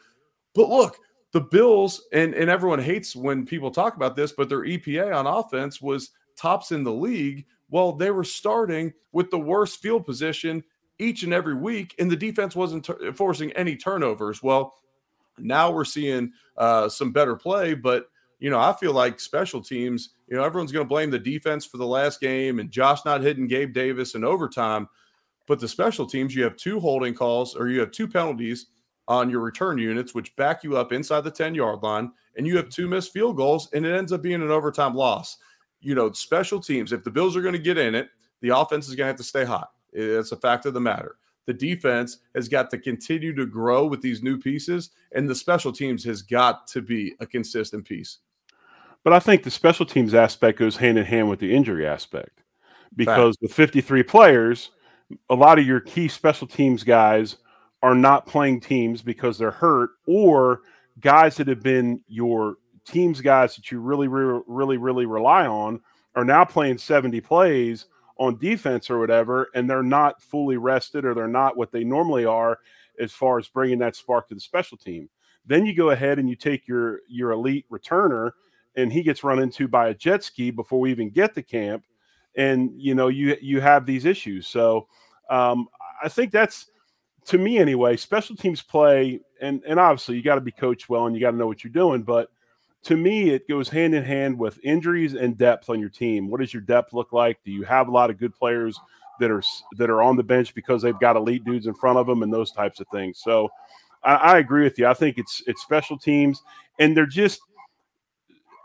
But 0.55 0.69
look, 0.69 0.99
the 1.33 1.41
Bills, 1.41 2.07
and, 2.13 2.35
and 2.35 2.49
everyone 2.49 2.81
hates 2.81 3.15
when 3.15 3.45
people 3.45 3.71
talk 3.71 3.97
about 3.97 4.17
this, 4.17 4.33
but 4.33 4.49
their 4.49 4.63
EPA 4.63 5.15
on 5.15 5.27
offense 5.27 5.81
was 5.81 6.11
tops 6.37 6.73
in 6.73 6.85
the 6.85 6.93
league 6.93 7.47
well, 7.71 7.93
they 7.93 8.11
were 8.11 8.25
starting 8.25 8.93
with 9.13 9.31
the 9.31 9.39
worst 9.39 9.81
field 9.81 10.05
position 10.05 10.63
each 10.99 11.23
and 11.23 11.33
every 11.33 11.55
week, 11.55 11.95
and 11.99 12.11
the 12.11 12.17
defense 12.17 12.55
wasn't 12.55 12.89
forcing 13.17 13.53
any 13.53 13.77
turnovers. 13.77 14.43
Well, 14.43 14.75
now 15.39 15.71
we're 15.71 15.85
seeing 15.85 16.33
uh, 16.57 16.89
some 16.89 17.13
better 17.13 17.37
play, 17.37 17.75
but 17.75 18.11
you 18.39 18.51
know, 18.51 18.59
I 18.59 18.73
feel 18.73 18.93
like 18.93 19.21
special 19.21 19.61
teams, 19.61 20.11
you 20.27 20.37
know, 20.37 20.43
everyone's 20.43 20.73
going 20.73 20.85
to 20.85 20.89
blame 20.89 21.11
the 21.11 21.19
defense 21.19 21.65
for 21.67 21.77
the 21.77 21.87
last 21.87 22.21
game 22.21 22.59
and 22.59 22.71
Josh 22.71 23.05
not 23.05 23.21
hitting 23.21 23.47
Gabe 23.47 23.73
Davis 23.73 24.15
in 24.15 24.25
overtime. 24.25 24.89
But 25.47 25.61
the 25.61 25.69
special 25.69 26.07
teams, 26.07 26.35
you 26.35 26.45
have 26.45 26.57
two 26.57 26.81
holding 26.81 27.13
calls 27.13 27.55
or 27.55 27.69
you 27.69 27.81
have 27.81 27.91
two 27.91 28.09
penalties 28.09 28.67
on 29.09 29.29
your 29.29 29.41
return 29.41 29.77
units, 29.77 30.15
which 30.15 30.35
back 30.37 30.65
you 30.65 30.77
up 30.77 30.93
inside 30.93 31.23
the 31.23 31.31
10 31.31 31.55
yard 31.55 31.83
line, 31.83 32.13
and 32.37 32.47
you 32.47 32.57
have 32.57 32.69
two 32.69 32.89
missed 32.89 33.13
field 33.13 33.37
goals, 33.37 33.69
and 33.75 33.85
it 33.85 33.95
ends 33.95 34.13
up 34.13 34.23
being 34.23 34.41
an 34.41 34.51
overtime 34.51 34.95
loss 34.95 35.37
you 35.81 35.95
know, 35.95 36.13
special 36.13 36.61
teams, 36.61 36.93
if 36.93 37.05
the 37.05 37.11
Bills 37.11 37.37
are 37.37 37.43
going 37.43 37.55
to 37.55 37.59
get 37.59 37.79
in 37.79 37.95
it, 37.95 38.09
the 38.41 38.57
offense 38.57 38.89
is 38.89 38.95
going 38.95 39.07
to 39.07 39.11
have 39.11 39.17
to 39.17 39.25
stay 39.25 39.45
hot. 39.45 39.71
It's 39.93 40.33
a 40.33 40.37
fact 40.37 40.67
of 40.67 40.75
the 40.75 40.81
matter. 40.81 41.17
The 41.47 41.55
defense 41.55 42.19
has 42.35 42.49
got 42.49 42.71
to 42.71 42.79
continue 42.79 43.35
to 43.35 43.47
grow 43.47 43.87
with 43.87 44.03
these 44.03 44.23
new 44.23 44.39
pieces, 44.39 44.91
and 45.13 45.29
the 45.29 45.35
special 45.35 45.73
teams 45.73 46.05
has 46.05 46.23
got 46.23 46.67
to 46.69 46.83
be 46.83 47.15
a 47.21 47.27
consistent 47.27 47.85
piece. 47.85 48.19
But 49.03 49.13
I 49.15 49.19
think 49.19 49.43
the 49.43 49.51
special 49.51 49.87
teams 49.87 50.15
aspect 50.15 50.59
goes 50.59 50.77
hand 50.77 50.99
in 50.99 51.05
hand 51.05 51.31
with 51.31 51.41
the 51.41 51.55
injury 51.55 51.87
aspect 51.87 52.43
because 52.95 53.37
fact. 53.37 53.43
with 53.43 53.55
53 53.55 54.03
players, 54.03 54.71
a 55.29 55.35
lot 55.35 55.59
of 55.59 55.67
your 55.67 55.81
key 55.81 56.09
special 56.09 56.47
teams 56.47 56.85
guys 56.85 57.37
are 57.83 57.95
not 57.95 58.27
playing 58.27 58.61
teams 58.61 59.01
because 59.01 59.39
they're 59.39 59.51
hurt 59.51 59.91
or 60.07 60.61
guys 61.01 61.37
that 61.37 61.49
have 61.49 61.63
been 61.63 62.03
your 62.09 62.57
teams 62.85 63.21
guys 63.21 63.57
that 63.57 63.71
you 63.71 63.81
really, 63.81 64.09
really, 64.09 64.43
really, 64.47 64.77
really 64.77 65.07
rely 65.07 65.47
on 65.47 65.81
are 66.15 66.25
now 66.25 66.45
playing 66.45 66.79
70 66.79 67.21
plays 67.21 67.87
on 68.19 68.37
defense 68.37 68.91
or 68.91 68.99
whatever, 68.99 69.49
and 69.55 69.69
they're 69.69 69.83
not 69.83 70.21
fully 70.23 70.57
rested 70.57 71.05
or 71.05 71.15
they're 71.15 71.27
not 71.27 71.57
what 71.57 71.73
they 71.73 71.85
normally 71.85 72.25
are 72.25 72.59
as 73.01 73.13
far 73.13 73.39
as 73.39 73.49
bringing 73.49 73.79
that 73.79 73.97
spark 73.97 74.29
to 74.29 74.35
the 74.35 74.41
special 74.41 74.77
team. 74.77 75.09
Then 75.47 75.65
you 75.65 75.75
go 75.75 75.91
ahead 75.91 76.19
and 76.19 76.29
you 76.29 76.37
take 76.37 76.69
your 76.69 77.01
your 77.09 77.31
elite 77.31 77.65
returner, 77.71 78.33
and 78.77 78.93
he 78.93 79.03
gets 79.03 79.25
run 79.25 79.39
into 79.39 79.67
by 79.69 79.89
a 79.89 79.95
jet 79.95 80.23
ski 80.23 80.51
before 80.51 80.81
we 80.81 80.91
even 80.91 81.09
get 81.09 81.35
to 81.35 81.43
camp, 81.43 81.85
and 82.37 82.71
you 82.77 82.95
know 82.95 83.09
you 83.09 83.37
you 83.41 83.61
have 83.61 83.87
these 83.87 84.05
issues. 84.05 84.47
So 84.47 84.87
um, 85.31 85.69
I 86.03 86.09
think 86.09 86.31
that's 86.31 86.67
to 87.27 87.39
me 87.39 87.59
anyway. 87.59 87.97
Special 87.97 88.37
teams 88.37 88.61
play, 88.61 89.21
and 89.41 89.63
and 89.67 89.81
obviously 89.81 90.17
you 90.17 90.23
got 90.23 90.35
to 90.35 90.41
be 90.43 90.53
coached 90.53 90.91
well 90.91 91.07
and 91.07 91.17
you 91.17 91.23
got 91.23 91.31
to 91.31 91.37
know 91.39 91.47
what 91.47 91.65
you're 91.65 91.73
doing, 91.73 92.03
but 92.03 92.29
to 92.83 92.97
me, 92.97 93.31
it 93.31 93.47
goes 93.49 93.69
hand 93.69 93.95
in 93.95 94.05
hand 94.05 94.39
with 94.39 94.59
injuries 94.63 95.15
and 95.15 95.37
depth 95.37 95.69
on 95.69 95.81
your 95.81 95.91
team. 95.91 96.31
What 96.31 96.41
does 96.41 96.55
your 96.55 96.63
depth 96.63 96.93
look 96.93 97.13
like? 97.13 97.39
Do 97.45 97.51
you 97.51 97.63
have 97.65 97.89
a 97.89 97.91
lot 97.91 98.11
of 98.11 98.19
good 98.19 98.35
players 98.35 98.79
that 99.19 99.31
are 99.31 99.43
that 99.77 99.91
are 99.91 100.03
on 100.03 100.17
the 100.17 100.23
bench 100.23 100.55
because 100.55 100.81
they've 100.81 100.99
got 100.99 101.17
elite 101.17 101.45
dudes 101.45 101.67
in 101.67 101.75
front 101.75 101.99
of 101.99 102.07
them 102.07 102.23
and 102.23 102.33
those 102.33 102.53
types 102.53 102.81
of 102.81 102.87
things? 102.89 103.21
So, 103.23 103.51
I, 104.03 104.15
I 104.15 104.39
agree 104.39 104.65
with 104.65 104.79
you. 104.79 104.87
I 104.87 104.95
think 104.95 105.19
it's 105.19 105.43
it's 105.47 105.63
special 105.63 105.99
teams, 105.99 106.43
and 106.79 106.97
they're 106.97 107.07
just. 107.07 107.41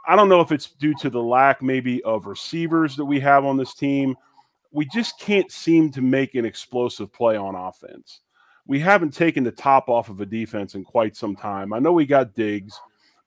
I 0.07 0.16
don't 0.16 0.30
know 0.30 0.41
if 0.41 0.51
it's 0.51 0.70
due 0.70 0.93
to 0.99 1.09
the 1.09 1.22
lack 1.22 1.63
maybe 1.63 2.01
of 2.03 2.28
receivers 2.28 2.95
that 2.95 3.05
we 3.05 3.20
have 3.22 3.43
on 3.43 3.57
this 3.57 3.74
team. 3.74 4.16
We 4.72 4.86
just 4.86 5.20
can't 5.20 5.51
seem 5.51 5.91
to 5.93 6.01
make 6.01 6.36
an 6.36 6.45
explosive 6.45 7.11
play 7.11 7.38
on 7.38 7.55
offense. 7.55 8.22
We 8.68 8.80
haven't 8.80 9.16
taken 9.16 9.43
the 9.43 9.51
top 9.51 9.89
off 9.89 10.09
of 10.09 10.22
a 10.22 10.26
defense 10.26 10.76
in 10.76 10.84
quite 10.84 11.16
some 11.16 11.36
time. 11.36 11.74
I 11.74 11.80
know 11.80 11.91
we 11.91 12.05
got 12.05 12.36
Diggs 12.36 12.80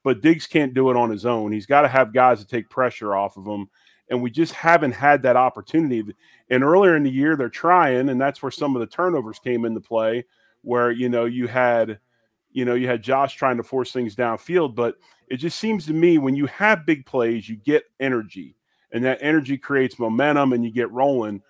but 0.08 0.22
Diggs 0.22 0.46
can't 0.46 0.72
do 0.72 0.88
it 0.88 0.96
on 0.96 1.10
his 1.10 1.26
own. 1.26 1.52
He's 1.52 1.66
got 1.66 1.82
to 1.82 1.88
have 1.88 2.14
guys 2.14 2.40
to 2.40 2.46
take 2.46 2.70
pressure 2.70 3.14
off 3.14 3.36
of 3.36 3.44
him. 3.44 3.68
And 4.08 4.22
we 4.22 4.30
just 4.30 4.54
haven't 4.54 4.92
had 4.92 5.20
that 5.20 5.36
opportunity. 5.36 6.02
And 6.48 6.64
earlier 6.64 6.96
in 6.96 7.02
the 7.02 7.10
year, 7.10 7.36
they're 7.36 7.50
trying, 7.50 8.08
and 8.08 8.18
that's 8.18 8.42
where 8.42 8.50
some 8.50 8.74
of 8.74 8.80
the 8.80 8.86
turnovers 8.86 9.38
came 9.38 9.66
into 9.66 9.80
play, 9.82 10.24
where 10.62 10.90
you 10.90 11.10
know 11.10 11.26
you 11.26 11.46
had, 11.46 11.98
you 12.52 12.64
know, 12.64 12.72
you 12.72 12.86
had 12.86 13.02
Josh 13.02 13.36
trying 13.36 13.58
to 13.58 13.62
force 13.62 13.92
things 13.92 14.16
downfield. 14.16 14.74
But 14.74 14.96
it 15.28 15.36
just 15.36 15.58
seems 15.58 15.84
to 15.84 15.92
me 15.92 16.16
when 16.16 16.34
you 16.34 16.46
have 16.46 16.86
big 16.86 17.04
plays, 17.04 17.46
you 17.46 17.56
get 17.56 17.84
energy, 18.00 18.56
and 18.90 19.04
that 19.04 19.18
energy 19.20 19.58
creates 19.58 19.98
momentum, 19.98 20.54
and 20.54 20.64
you 20.64 20.72
get 20.72 20.90
rolling. 20.90 21.42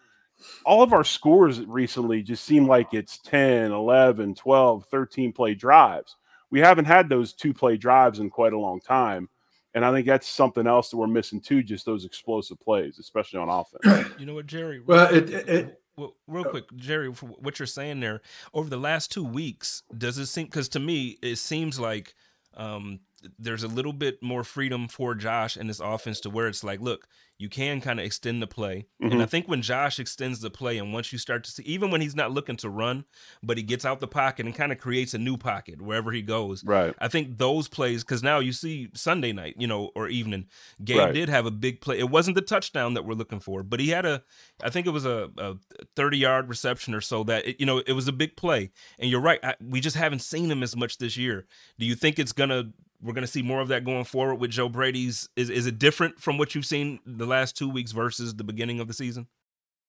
All 0.67 0.83
of 0.83 0.93
our 0.93 1.05
scores 1.05 1.61
recently 1.61 2.25
just 2.25 2.45
seem 2.45 2.67
like 2.67 2.93
it's 2.93 3.19
10, 3.19 3.71
11, 3.71 4.35
12, 4.35 4.85
13 4.91 5.33
play 5.33 5.55
drives 5.55 6.17
we 6.51 6.61
haven't 6.61 6.87
had 6.87 7.09
those 7.09 7.33
two 7.33 7.53
play 7.55 7.77
drives 7.77 8.19
in 8.19 8.31
quite 8.31 8.53
a 8.53 8.59
long 8.59 8.81
time. 8.81 9.29
And 9.75 9.85
I 9.85 9.93
think 9.93 10.07
that's 10.07 10.27
something 10.27 10.67
else 10.67 10.91
that 10.91 10.97
we're 10.97 11.07
missing 11.07 11.41
too, 11.41 11.63
just 11.63 11.85
those 11.85 12.05
explosive 12.05 12.59
plays, 12.59 12.99
especially 12.99 13.39
on 13.39 13.49
offense. 13.49 14.11
You 14.19 14.27
know 14.27 14.35
what, 14.35 14.47
Jerry? 14.47 14.81
Well, 14.81 15.15
it, 15.15 15.31
it, 15.31 15.81
well, 15.97 16.17
real 16.27 16.45
quick, 16.45 16.65
Jerry, 16.77 17.09
what 17.09 17.59
you're 17.59 17.67
saying 17.67 18.01
there 18.01 18.23
over 18.55 18.71
the 18.71 18.79
last 18.79 19.13
two 19.13 19.25
weeks, 19.25 19.83
does 19.97 20.17
it 20.19 20.27
seem? 20.27 20.47
Because 20.47 20.69
to 20.71 20.81
me, 20.81 21.19
it 21.23 21.37
seems 21.37 21.79
like 21.79 22.15
um, 22.55 23.01
there's 23.39 23.63
a 23.63 23.69
little 23.69 23.93
bit 23.93 24.23
more 24.23 24.45
freedom 24.45 24.89
for 24.89 25.15
Josh 25.15 25.57
and 25.57 25.69
this 25.69 25.81
offense 25.81 26.21
to 26.21 26.31
where 26.31 26.49
it's 26.49 26.63
like, 26.63 26.81
look, 26.81 27.09
you 27.39 27.49
can 27.49 27.81
kind 27.81 28.01
of 28.01 28.07
extend 28.07 28.43
the 28.43 28.49
play. 28.49 28.87
Mm-hmm. 29.01 29.13
And 29.13 29.23
I 29.23 29.27
think 29.27 29.47
when 29.47 29.63
Josh 29.63 30.01
extends 30.01 30.41
the 30.41 30.51
play, 30.51 30.77
and 30.79 30.93
once 30.93 31.13
you 31.13 31.19
start 31.19 31.45
to 31.45 31.51
see, 31.53 31.63
even 31.63 31.91
when 31.91 32.01
he's 32.01 32.17
not 32.17 32.33
looking 32.33 32.57
to 32.57 32.69
run, 32.69 33.05
but 33.45 33.57
he 33.57 33.63
gets 33.63 33.85
out 33.85 34.01
the 34.01 34.09
pocket 34.09 34.47
and 34.47 34.55
kind 34.55 34.73
of 34.73 34.79
creates 34.79 35.15
a 35.15 35.19
new 35.19 35.37
pocket 35.37 35.81
wherever 35.81 36.11
he 36.11 36.21
goes. 36.21 36.65
Right. 36.65 36.95
I 36.99 37.07
think 37.07 37.39
those 37.39 37.69
plays, 37.69 38.03
because 38.03 38.25
now 38.25 38.41
you 38.41 38.53
see 38.53 38.89
Sunday 38.95 39.33
night, 39.33 39.55
you 39.57 39.69
know, 39.69 39.93
or 39.95 40.09
evening, 40.09 40.47
Gabe 40.83 40.99
right. 40.99 41.15
did 41.15 41.29
have 41.29 41.47
a 41.47 41.53
big 41.53 41.81
play. 41.81 42.01
It 42.01 42.11
wasn't 42.11 42.35
the 42.35 42.43
touchdown 42.43 42.95
that 42.95 43.05
we're 43.05 43.15
looking 43.15 43.41
for, 43.41 43.63
but 43.63 43.79
he 43.79 43.91
had 43.91 44.05
a, 44.05 44.25
I 44.61 44.71
think 44.71 44.89
it 44.89 44.91
was 44.91 45.07
a, 45.07 45.31
a 45.39 45.55
30 45.95 46.19
yard 46.19 46.49
reception 46.49 46.93
or 46.93 47.01
so 47.01 47.23
that, 47.25 47.47
it, 47.47 47.61
you 47.61 47.67
know, 47.67 47.79
it 47.79 47.93
was 47.93 48.09
a 48.09 48.13
big 48.13 48.37
play. 48.37 48.73
And 48.99 49.09
you're 49.09 49.21
right. 49.21 49.39
I, 49.45 49.55
we 49.61 49.81
just 49.81 49.97
haven't 49.97 50.23
seen 50.23 50.51
him 50.51 50.65
as 50.65 50.75
much 50.75 50.99
this 50.99 51.17
year. 51.17 51.47
Do 51.79 51.87
you 51.87 51.95
think 51.95 52.19
it's 52.19 52.33
going 52.33 52.51
to, 52.51 52.73
we're 53.03 53.13
going 53.13 53.27
to 53.27 53.31
see 53.31 53.43
more 53.43 53.61
of 53.61 53.69
that 53.69 53.85
going 53.85 54.05
forward 54.05 54.37
with 54.37 54.51
Joe 54.51 54.69
Brady's. 54.69 55.29
Is 55.37 55.51
is 55.51 55.67
it 55.67 55.79
different 55.79 56.21
from 56.21 56.39
what 56.39 56.55
you've 56.55 56.67
seen 56.67 57.01
the 57.07 57.27
last 57.27 57.57
two 57.57 57.69
weeks 57.69 57.93
versus 57.93 58.35
the 58.35 58.45
beginning 58.45 58.81
of 58.81 58.89
the 58.89 58.95
season? 58.95 59.27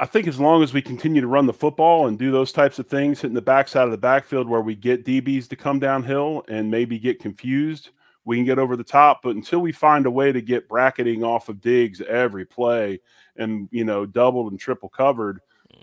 I 0.00 0.06
think 0.06 0.28
as 0.28 0.38
long 0.38 0.62
as 0.62 0.72
we 0.72 0.80
continue 0.80 1.20
to 1.20 1.26
run 1.26 1.46
the 1.46 1.52
football 1.52 2.06
and 2.06 2.16
do 2.16 2.30
those 2.30 2.52
types 2.52 2.78
of 2.78 2.86
things, 2.86 3.20
hitting 3.20 3.34
the 3.34 3.42
backside 3.42 3.84
of 3.84 3.90
the 3.90 3.98
backfield 3.98 4.48
where 4.48 4.60
we 4.60 4.76
get 4.76 5.04
DBs 5.04 5.48
to 5.48 5.56
come 5.56 5.80
downhill 5.80 6.44
and 6.48 6.70
maybe 6.70 7.00
get 7.00 7.18
confused, 7.18 7.90
we 8.24 8.36
can 8.36 8.44
get 8.44 8.60
over 8.60 8.76
the 8.76 8.84
top. 8.84 9.22
But 9.22 9.34
until 9.34 9.58
we 9.58 9.72
find 9.72 10.06
a 10.06 10.10
way 10.10 10.30
to 10.30 10.40
get 10.40 10.68
bracketing 10.68 11.24
off 11.24 11.48
of 11.48 11.60
Diggs 11.60 12.00
every 12.00 12.44
play 12.44 13.00
and 13.36 13.68
you 13.72 13.84
know 13.84 14.06
doubled 14.06 14.52
and 14.52 14.60
triple 14.60 14.88
covered, 14.88 15.40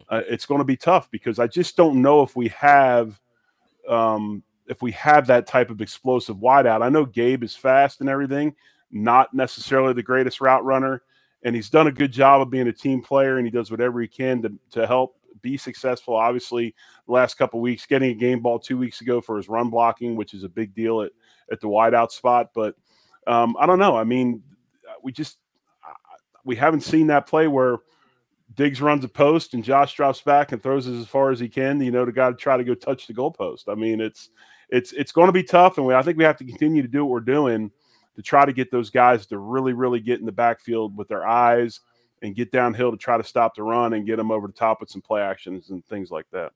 uh, 0.08 0.22
it's 0.30 0.46
going 0.46 0.60
to 0.60 0.66
be 0.66 0.78
tough 0.78 1.12
because 1.12 1.38
I 1.38 1.48
just 1.48 1.76
don't 1.76 2.02
know 2.02 2.22
if 2.22 2.38
we 2.38 2.48
have 2.50 3.20
um, 3.90 4.44
if 4.68 4.82
we 4.82 4.92
have 4.94 5.28
that 5.28 5.46
type 5.46 5.70
of 5.70 5.82
explosive 5.82 6.38
wideout. 6.38 6.82
I 6.82 6.90
know 6.90 7.06
Gabe 7.06 7.44
is 7.44 7.56
fast 7.56 8.00
and 8.00 8.10
everything, 8.10 8.56
not 8.92 9.34
necessarily 9.34 9.92
the 9.92 10.04
greatest 10.04 10.40
route 10.40 10.64
runner 10.64 11.02
and 11.46 11.56
he's 11.56 11.70
done 11.70 11.88
a 11.88 11.92
good 11.92 12.12
job 12.12 12.42
of 12.42 12.50
being 12.50 12.68
a 12.68 12.74
team 12.74 13.02
player 13.02 13.38
and 13.38 13.46
he 13.46 13.52
does 13.52 13.72
whatever 13.72 14.02
he 14.02 14.08
can 14.08 14.42
to, 14.42 14.52
to 14.72 14.86
help 14.86 15.16
be 15.42 15.56
successful. 15.56 16.16
Obviously 16.16 16.76
the 17.06 17.14
last 17.14 17.36
couple 17.36 17.62
weeks 17.62 17.86
getting 17.86 18.12
a 18.12 18.16
game 18.16 18.42
ball 18.42 18.60
two 18.60 18.78
weeks 18.78 19.00
ago 19.00 19.22
for 19.22 19.38
his 19.38 19.48
run 19.48 19.70
blocking 19.70 20.16
which 20.16 20.34
is 20.34 20.44
a 20.44 20.50
big 20.50 20.74
deal 20.74 21.02
at, 21.02 21.12
at 21.52 21.62
the 21.62 21.68
wideout 21.68 22.12
spot. 22.12 22.50
But 22.54 22.76
um, 23.28 23.56
i 23.60 23.66
don't 23.66 23.80
know. 23.80 23.96
I 23.96 24.04
mean 24.04 24.44
we 25.02 25.12
just 25.14 25.38
we 26.44 26.56
haven't 26.56 26.82
seen 26.82 27.08
that 27.08 27.28
play 27.28 27.48
where 27.48 27.78
Diggs 28.54 28.82
runs 28.82 29.04
a 29.04 29.08
post 29.08 29.54
and 29.54 29.64
Josh 29.64 29.96
drops 29.96 30.22
back 30.22 30.52
and 30.52 30.62
throws 30.62 30.88
it 30.88 30.94
as 30.94 31.08
far 31.08 31.32
as 31.32 31.40
he 31.40 31.50
can, 31.50 31.82
you 31.82 31.92
know, 31.92 32.06
to 32.06 32.12
got 32.12 32.30
to 32.30 32.36
try 32.36 32.58
to 32.58 32.64
go 32.64 32.76
touch 32.76 33.08
the 33.08 33.14
goalpost. 33.14 33.64
I 33.68 33.76
mean, 33.76 34.00
it's 34.00 34.30
it's 34.70 34.94
it's 34.94 35.12
going 35.12 35.28
to 35.28 35.34
be 35.34 35.44
tough, 35.44 35.78
and 35.78 35.86
we, 35.86 35.94
I 35.94 36.04
think 36.04 36.18
we 36.18 36.24
have 36.24 36.38
to 36.38 36.46
continue 36.46 36.82
to 36.82 36.88
do 36.88 37.04
what 37.04 37.12
we're 37.12 37.20
doing 37.22 37.72
to 38.16 38.22
try 38.22 38.46
to 38.46 38.54
get 38.54 38.72
those 38.72 38.90
guys 38.90 39.26
to 39.28 39.38
really, 39.38 39.74
really 39.74 40.00
get 40.00 40.20
in 40.20 40.26
the 40.26 40.32
backfield 40.32 40.96
with 40.96 41.08
their 41.08 41.28
eyes 41.28 41.82
and 42.22 42.36
get 42.36 42.52
downhill 42.52 42.92
to 42.92 42.98
try 42.98 43.18
to 43.18 43.24
stop 43.24 43.56
the 43.56 43.64
run 43.64 43.94
and 43.94 44.06
get 44.06 44.18
them 44.18 44.32
over 44.32 44.48
the 44.48 44.54
top 44.54 44.80
with 44.80 44.90
some 44.90 45.02
play 45.02 45.22
actions 45.22 45.70
and 45.70 45.86
things 45.86 46.12
like 46.12 46.26
that. 46.32 46.52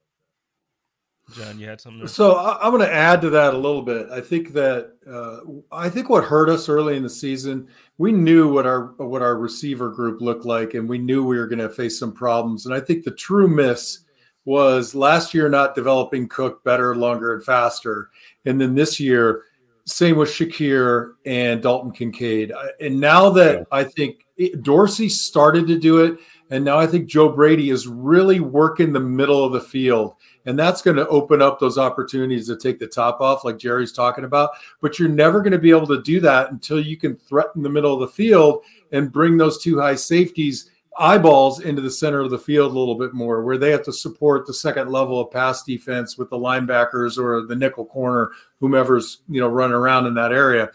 John, 1.34 1.60
you 1.60 1.68
had 1.68 1.80
something. 1.80 2.07
So 2.07 2.36
I, 2.36 2.66
am 2.66 2.72
going 2.72 2.88
to 2.88 2.93
add 2.93 3.22
to 3.22 3.30
that 3.32 3.53
a 3.53 3.57
little 3.57 3.84
bit. 3.84 4.10
I 4.10 4.20
think 4.20 4.51
that 4.53 4.93
uh, 5.07 5.39
I 5.72 5.89
think 5.89 6.10
what 6.10 6.24
hurt 6.24 6.49
us 6.49 6.70
early 6.70 6.97
in 6.97 7.03
the 7.03 7.10
season, 7.10 7.68
we 7.97 8.12
knew 8.12 8.51
what 8.51 8.66
our 8.66 8.93
what 8.97 9.22
our 9.22 9.38
receiver 9.38 9.89
group 9.89 10.22
looked 10.22 10.45
like, 10.45 10.74
and 10.74 10.89
we 10.89 10.97
knew 10.97 11.24
we 11.24 11.38
were 11.38 11.47
going 11.47 11.60
to 11.60 11.70
face 11.70 11.99
some 11.99 12.14
problems. 12.14 12.66
And 12.66 12.74
I 12.74 12.80
think 12.80 13.03
the 13.03 13.12
true 13.12 13.47
miss 13.47 13.99
was 14.45 14.95
last 14.95 15.34
year 15.34 15.49
not 15.49 15.76
developing 15.76 16.28
Cook 16.28 16.64
better, 16.64 16.95
longer, 16.95 17.36
and 17.36 17.43
faster, 17.43 18.10
and 18.45 18.60
then 18.60 18.74
this 18.74 18.99
year 18.99 19.43
same 19.89 20.17
with 20.17 20.29
Shakir 20.29 21.13
and 21.25 21.61
Dalton 21.61 21.91
Kincaid. 21.91 22.53
And 22.79 22.99
now 22.99 23.29
that. 23.31 23.67
I 23.71 23.83
think 23.83 24.25
Dorsey 24.61 25.09
started 25.09 25.67
to 25.67 25.77
do 25.77 25.99
it, 26.03 26.19
and 26.49 26.63
now 26.63 26.77
I 26.77 26.87
think 26.87 27.07
Joe 27.07 27.29
Brady 27.29 27.71
is 27.71 27.87
really 27.87 28.39
working 28.39 28.93
the 28.93 28.99
middle 28.99 29.43
of 29.43 29.51
the 29.51 29.59
field. 29.59 30.15
And 30.45 30.57
that's 30.57 30.81
going 30.81 30.97
to 30.97 31.07
open 31.09 31.41
up 31.41 31.59
those 31.59 31.77
opportunities 31.77 32.47
to 32.47 32.55
take 32.55 32.79
the 32.79 32.87
top 32.87 33.19
off, 33.19 33.43
like 33.43 33.57
Jerry's 33.57 33.91
talking 33.91 34.23
about. 34.23 34.51
But 34.81 34.97
you're 34.97 35.09
never 35.09 35.41
going 35.41 35.51
to 35.51 35.59
be 35.59 35.69
able 35.69 35.87
to 35.87 36.01
do 36.01 36.19
that 36.21 36.51
until 36.51 36.79
you 36.79 36.97
can 36.97 37.17
threaten 37.17 37.61
the 37.61 37.69
middle 37.69 37.93
of 37.93 37.99
the 37.99 38.07
field 38.07 38.63
and 38.91 39.11
bring 39.11 39.37
those 39.37 39.61
two 39.61 39.79
high 39.79 39.95
safeties 39.95 40.68
eyeballs 40.97 41.61
into 41.61 41.81
the 41.81 41.91
center 41.91 42.19
of 42.19 42.31
the 42.31 42.39
field 42.39 42.73
a 42.73 42.79
little 42.79 42.95
bit 42.95 43.13
more, 43.13 43.43
where 43.43 43.57
they 43.57 43.71
have 43.71 43.83
to 43.83 43.93
support 43.93 44.45
the 44.45 44.53
second 44.53 44.89
level 44.89 45.19
of 45.19 45.31
pass 45.31 45.63
defense 45.63 46.17
with 46.17 46.29
the 46.29 46.37
linebackers 46.37 47.17
or 47.17 47.45
the 47.45 47.55
nickel 47.55 47.85
corner, 47.85 48.31
whomever's 48.59 49.21
you 49.29 49.39
know 49.39 49.47
running 49.47 49.75
around 49.75 50.07
in 50.07 50.13
that 50.13 50.31
area. 50.31 50.69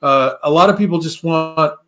Uh, 0.00 0.34
a 0.42 0.50
lot 0.50 0.70
of 0.70 0.76
people 0.76 0.98
just 0.98 1.22
want 1.22 1.78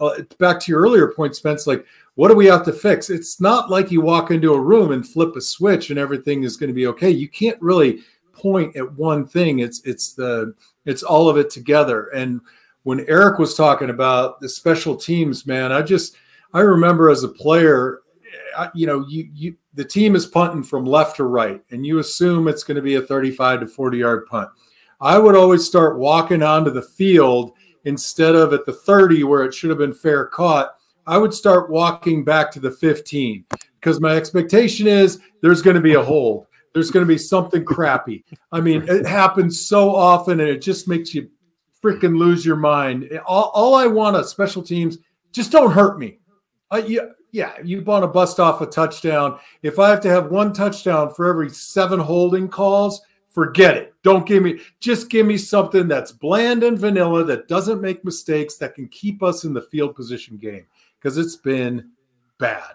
uh, 0.00 0.22
back 0.38 0.60
to 0.60 0.70
your 0.70 0.80
earlier 0.80 1.08
point, 1.08 1.34
Spence. 1.34 1.66
Like, 1.66 1.86
what 2.14 2.28
do 2.28 2.34
we 2.34 2.46
have 2.46 2.64
to 2.64 2.72
fix? 2.72 3.10
It's 3.10 3.40
not 3.40 3.70
like 3.70 3.90
you 3.90 4.00
walk 4.00 4.30
into 4.30 4.52
a 4.52 4.60
room 4.60 4.92
and 4.92 5.06
flip 5.06 5.34
a 5.36 5.40
switch 5.40 5.90
and 5.90 5.98
everything 5.98 6.44
is 6.44 6.56
going 6.56 6.68
to 6.68 6.74
be 6.74 6.86
okay. 6.88 7.10
You 7.10 7.28
can't 7.28 7.60
really 7.60 8.00
point 8.32 8.76
at 8.76 8.92
one 8.94 9.26
thing. 9.26 9.60
It's 9.60 9.80
it's 9.84 10.12
the 10.12 10.54
it's 10.84 11.02
all 11.02 11.28
of 11.28 11.36
it 11.36 11.50
together. 11.50 12.08
And 12.08 12.40
when 12.82 13.04
Eric 13.08 13.38
was 13.38 13.54
talking 13.54 13.90
about 13.90 14.40
the 14.40 14.48
special 14.48 14.94
teams, 14.94 15.46
man, 15.46 15.72
I 15.72 15.80
just 15.82 16.16
I 16.54 16.60
remember 16.60 17.10
as 17.10 17.24
a 17.24 17.28
player, 17.28 18.00
you 18.74 18.86
know, 18.86 19.04
you 19.08 19.28
you 19.34 19.56
the 19.74 19.84
team 19.84 20.14
is 20.14 20.24
punting 20.24 20.62
from 20.62 20.84
left 20.84 21.16
to 21.16 21.24
right, 21.24 21.60
and 21.70 21.84
you 21.84 21.98
assume 21.98 22.46
it's 22.46 22.62
going 22.62 22.76
to 22.76 22.82
be 22.82 22.94
a 22.94 23.02
35 23.02 23.60
to 23.60 23.66
40 23.66 23.98
yard 23.98 24.26
punt. 24.26 24.48
I 25.00 25.18
would 25.18 25.34
always 25.34 25.66
start 25.66 25.98
walking 25.98 26.42
onto 26.42 26.70
the 26.70 26.80
field 26.80 27.52
instead 27.84 28.36
of 28.36 28.52
at 28.52 28.64
the 28.64 28.72
30 28.72 29.24
where 29.24 29.44
it 29.44 29.52
should 29.52 29.70
have 29.70 29.80
been 29.80 29.92
fair 29.92 30.26
caught. 30.26 30.76
I 31.06 31.18
would 31.18 31.34
start 31.34 31.70
walking 31.70 32.24
back 32.24 32.50
to 32.52 32.60
the 32.60 32.70
15 32.70 33.44
because 33.80 34.00
my 34.00 34.16
expectation 34.16 34.86
is 34.86 35.20
there's 35.42 35.60
going 35.60 35.74
to 35.74 35.82
be 35.82 35.94
a 35.94 36.02
hold. 36.02 36.46
There's 36.72 36.90
going 36.90 37.06
to 37.06 37.12
be 37.12 37.18
something 37.18 37.64
crappy. 37.64 38.24
I 38.52 38.60
mean, 38.60 38.84
it 38.88 39.04
happens 39.04 39.60
so 39.60 39.94
often 39.94 40.40
and 40.40 40.48
it 40.48 40.62
just 40.62 40.88
makes 40.88 41.14
you 41.14 41.28
freaking 41.82 42.16
lose 42.16 42.46
your 42.46 42.56
mind. 42.56 43.10
All, 43.26 43.50
all 43.54 43.74
I 43.74 43.86
want 43.86 44.16
of 44.16 44.26
special 44.26 44.62
teams, 44.62 44.98
just 45.32 45.52
don't 45.52 45.72
hurt 45.72 45.98
me. 45.98 46.18
Uh, 46.74 46.82
yeah, 46.88 47.02
yeah, 47.30 47.52
you 47.62 47.80
want 47.82 48.02
to 48.02 48.08
bust 48.08 48.40
off 48.40 48.60
a 48.60 48.66
touchdown. 48.66 49.38
If 49.62 49.78
I 49.78 49.90
have 49.90 50.00
to 50.00 50.08
have 50.08 50.32
one 50.32 50.52
touchdown 50.52 51.14
for 51.14 51.28
every 51.28 51.48
seven 51.48 52.00
holding 52.00 52.48
calls, 52.48 53.00
forget 53.28 53.76
it. 53.76 53.94
Don't 54.02 54.26
give 54.26 54.42
me, 54.42 54.58
just 54.80 55.08
give 55.08 55.24
me 55.24 55.36
something 55.36 55.86
that's 55.86 56.10
bland 56.10 56.64
and 56.64 56.76
vanilla 56.76 57.22
that 57.24 57.46
doesn't 57.46 57.80
make 57.80 58.04
mistakes 58.04 58.56
that 58.56 58.74
can 58.74 58.88
keep 58.88 59.22
us 59.22 59.44
in 59.44 59.54
the 59.54 59.62
field 59.62 59.94
position 59.94 60.36
game 60.36 60.66
because 60.98 61.16
it's 61.16 61.36
been 61.36 61.90
bad. 62.38 62.74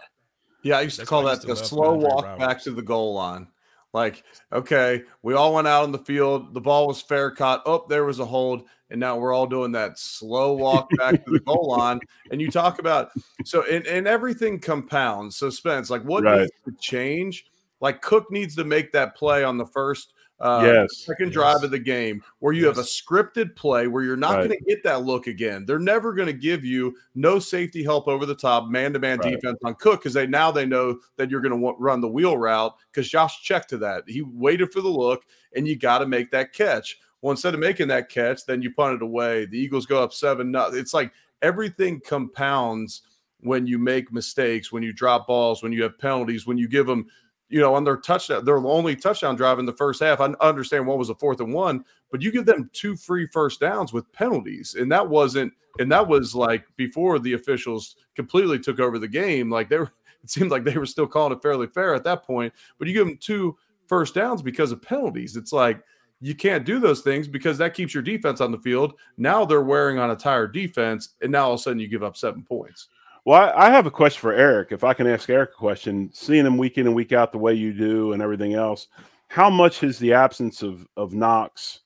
Yeah, 0.64 0.78
I 0.78 0.82
used 0.82 0.96
to 0.96 1.02
that's 1.02 1.10
call 1.10 1.24
that 1.24 1.42
the 1.42 1.56
slow 1.58 1.96
walk 1.96 2.40
back 2.40 2.62
to 2.64 2.72
the 2.72 2.82
goal 2.82 3.14
line. 3.14 3.48
Like, 3.94 4.24
okay, 4.54 5.04
we 5.24 5.34
all 5.34 5.54
went 5.54 5.68
out 5.68 5.84
on 5.84 5.92
the 5.92 6.00
field. 6.00 6.54
The 6.54 6.62
ball 6.62 6.88
was 6.88 7.02
fair 7.02 7.32
caught. 7.32 7.64
Oh, 7.66 7.86
there 7.90 8.06
was 8.06 8.20
a 8.20 8.26
hold. 8.26 8.64
And 8.92 9.00
now 9.00 9.18
we're 9.18 9.34
all 9.34 9.48
doing 9.48 9.72
that 9.74 10.00
slow 10.00 10.54
walk 10.54 10.90
back 10.98 11.24
to 11.26 11.32
the 11.32 11.40
goal 11.40 11.76
line. 11.78 12.00
And 12.32 12.42
you 12.42 12.50
talk 12.50 12.80
about 12.80 13.10
so 13.46 13.64
and, 13.70 13.86
and 13.86 14.08
everything 14.08 14.60
compounds. 14.60 15.36
So 15.36 15.50
Spence, 15.50 15.90
like 15.90 16.04
what 16.04 16.24
right. 16.24 16.42
needs 16.42 16.52
to 16.66 16.74
change? 16.80 17.46
Like 17.82 18.02
Cook 18.02 18.32
needs 18.32 18.56
to 18.56 18.64
make 18.64 18.92
that 18.94 19.16
play 19.16 19.44
on 19.44 19.58
the 19.58 19.66
first 19.66 20.14
uh, 20.42 20.62
yes. 20.64 20.98
second 20.98 21.28
yes. 21.28 21.34
drive 21.34 21.64
of 21.64 21.72
the 21.72 21.80
game 21.80 22.24
where 22.40 22.54
you 22.54 22.66
yes. 22.66 22.78
have 22.78 22.86
a 22.86 22.88
scripted 22.88 23.56
play 23.56 23.88
where 23.88 24.04
you're 24.04 24.16
not 24.16 24.36
right. 24.36 24.48
going 24.48 24.58
to 24.58 24.66
get 24.66 24.84
that 24.84 25.04
look 25.04 25.28
again. 25.28 25.66
They're 25.66 25.80
never 25.80 26.14
going 26.14 26.28
to 26.28 26.34
give 26.34 26.64
you 26.64 26.96
no 27.16 27.40
safety 27.40 27.84
help 27.84 28.08
over 28.08 28.26
the 28.26 28.36
top, 28.36 28.70
man 28.70 28.94
to 28.94 29.00
man 29.00 29.20
defense 29.20 29.60
on 29.64 29.76
Cook 29.76 30.02
because 30.02 30.14
they 30.14 30.28
now 30.28 30.52
they 30.52 30.66
know 30.66 31.00
that 31.18 31.30
you're 31.30 31.42
going 31.42 31.60
to 31.60 31.76
run 31.78 32.02
the 32.02 32.08
wheel 32.08 32.38
route 32.38 32.76
because 32.92 33.10
Josh 33.10 33.44
checked 33.44 33.70
to 33.70 33.78
that. 33.80 34.04
He 34.08 34.22
waited 34.22 34.72
for 34.72 34.82
the 34.82 34.90
look, 34.90 35.24
and 35.56 35.68
you 35.68 35.76
got 35.76 36.00
to 36.00 36.08
make 36.08 36.32
that 36.32 36.54
catch. 36.54 37.00
Well, 37.22 37.32
instead 37.32 37.54
of 37.54 37.60
making 37.60 37.90
that 37.90 38.10
catch, 38.10 38.46
then 38.46 38.62
you 38.62 38.74
punt 38.74 38.96
it 38.96 39.02
away. 39.02 39.46
The 39.46 39.60
Eagles 39.60 39.86
go 39.86 40.02
up 40.02 40.14
seven. 40.14 40.54
It's 40.56 40.94
like 40.94 41.12
everything 41.42 42.00
compounds 42.00 43.02
when 43.42 43.68
you 43.68 43.78
make 43.78 44.12
mistakes, 44.12 44.72
when 44.72 44.84
you 44.84 44.94
drop 44.94 45.28
balls, 45.28 45.64
when 45.64 45.72
you 45.72 45.84
have 45.84 45.98
penalties, 45.98 46.46
when 46.46 46.58
you 46.58 46.68
give 46.68 46.88
them 46.88 47.08
you 47.50 47.60
know, 47.60 47.74
on 47.74 47.84
their 47.84 47.98
touchdown, 47.98 48.46
their 48.46 48.58
only 48.58 48.96
touchdown 48.96 49.36
drive 49.36 49.60
in 49.60 49.66
the 49.66 49.74
first 49.74 50.02
half. 50.02 50.22
I 50.22 50.34
understand 50.40 50.86
one 50.86 51.00
was 51.00 51.10
a 51.10 51.16
fourth 51.16 51.40
and 51.40 51.54
one, 51.54 51.84
but 52.12 52.22
you 52.22 52.32
give 52.32 52.46
them 52.46 52.70
two 52.74 52.96
free 52.96 53.28
first 53.28 53.60
downs 53.60 53.92
with 53.92 54.12
penalties, 54.14 54.76
and 54.80 54.92
that 54.92 55.08
wasn't, 55.08 55.52
and 55.80 55.92
that 55.92 56.08
was 56.08 56.36
like 56.36 56.66
before 56.78 57.20
the 57.20 57.34
officials 57.34 57.96
completely 58.16 58.60
took 58.60 58.80
over 58.80 59.00
the 59.00 59.08
game. 59.08 59.50
Like 59.50 59.68
they 59.68 59.78
were, 59.78 59.92
it 60.24 60.30
seemed 60.30 60.52
like 60.52 60.64
they 60.64 60.78
were 60.78 60.86
still 60.86 61.08
calling 61.08 61.34
it 61.34 61.42
fairly 61.42 61.68
fair 61.68 61.96
at 61.96 62.04
that 62.04 62.24
point. 62.24 62.54
But 62.78 62.88
you 62.88 62.94
give 62.94 63.08
them 63.08 63.18
two 63.18 63.58
first 63.88 64.14
downs 64.14 64.42
because 64.42 64.72
of 64.72 64.82
penalties. 64.82 65.36
It's 65.36 65.52
like 65.52 65.82
you 66.22 66.36
can't 66.36 66.66
do 66.66 66.80
those 66.80 67.02
things 67.02 67.28
because 67.28 67.58
that 67.58 67.74
keeps 67.74 67.94
your 67.94 68.04
defense 68.04 68.42
on 68.42 68.52
the 68.52 68.60
field. 68.60 68.94
Now 69.18 69.46
they're 69.46 69.62
wearing 69.62 69.98
on 69.98 70.12
a 70.12 70.16
tired 70.16 70.54
defense, 70.54 71.10
and 71.22 71.32
now 71.32 71.46
all 71.46 71.54
of 71.54 71.60
a 71.60 71.64
sudden 71.64 71.80
you 71.80 71.88
give 71.88 72.04
up 72.04 72.16
seven 72.16 72.44
points. 72.44 72.90
Well, 73.26 73.52
I 73.56 73.70
have 73.70 73.86
a 73.86 73.92
question 73.92 74.22
for 74.22 74.34
Eric. 74.34 74.72
If 74.72 74.84
I 74.84 74.94
can 74.94 75.08
ask 75.08 75.30
Eric 75.30 75.52
a 75.52 75.58
question, 75.58 76.10
seeing 76.14 76.46
him 76.46 76.58
week 76.58 76.78
in 76.78 76.88
and 76.88 76.96
week 76.96 77.12
out 77.12 77.32
the 77.32 77.38
way 77.38 77.54
you 77.54 77.74
do 77.74 78.14
and 78.14 78.22
everything 78.22 78.54
else, 78.54 78.88
how 79.28 79.50
much 79.50 79.82
has 79.82 80.00
the 80.00 80.14
absence 80.14 80.62
of 80.64 80.88
of 80.98 81.14
Knox 81.14 81.82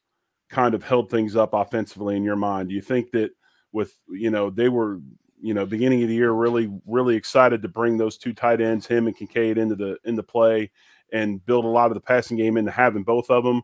kind 0.49 0.73
of 0.75 0.83
held 0.83 1.09
things 1.09 1.35
up 1.35 1.53
offensively 1.53 2.15
in 2.15 2.23
your 2.23 2.35
mind? 2.35 2.69
Do 2.69 2.75
you 2.75 2.81
think 2.81 3.11
that 3.11 3.31
with 3.71 3.93
you 4.09 4.29
know 4.29 4.49
they 4.49 4.69
were 4.69 4.99
you 5.41 5.53
know 5.53 5.65
beginning 5.65 6.03
of 6.03 6.09
the 6.09 6.15
year 6.15 6.31
really 6.31 6.71
really 6.85 7.15
excited 7.15 7.61
to 7.61 7.67
bring 7.67 7.97
those 7.97 8.17
two 8.17 8.33
tight 8.33 8.61
ends, 8.61 8.87
him 8.87 9.07
and 9.07 9.17
Kincaid, 9.17 9.57
into 9.57 9.75
the 9.75 9.97
into 10.05 10.23
play 10.23 10.71
and 11.11 11.45
build 11.45 11.65
a 11.65 11.67
lot 11.67 11.87
of 11.87 11.95
the 11.95 12.01
passing 12.01 12.37
game 12.37 12.57
into 12.57 12.71
having 12.71 13.03
both 13.03 13.29
of 13.29 13.43
them? 13.43 13.61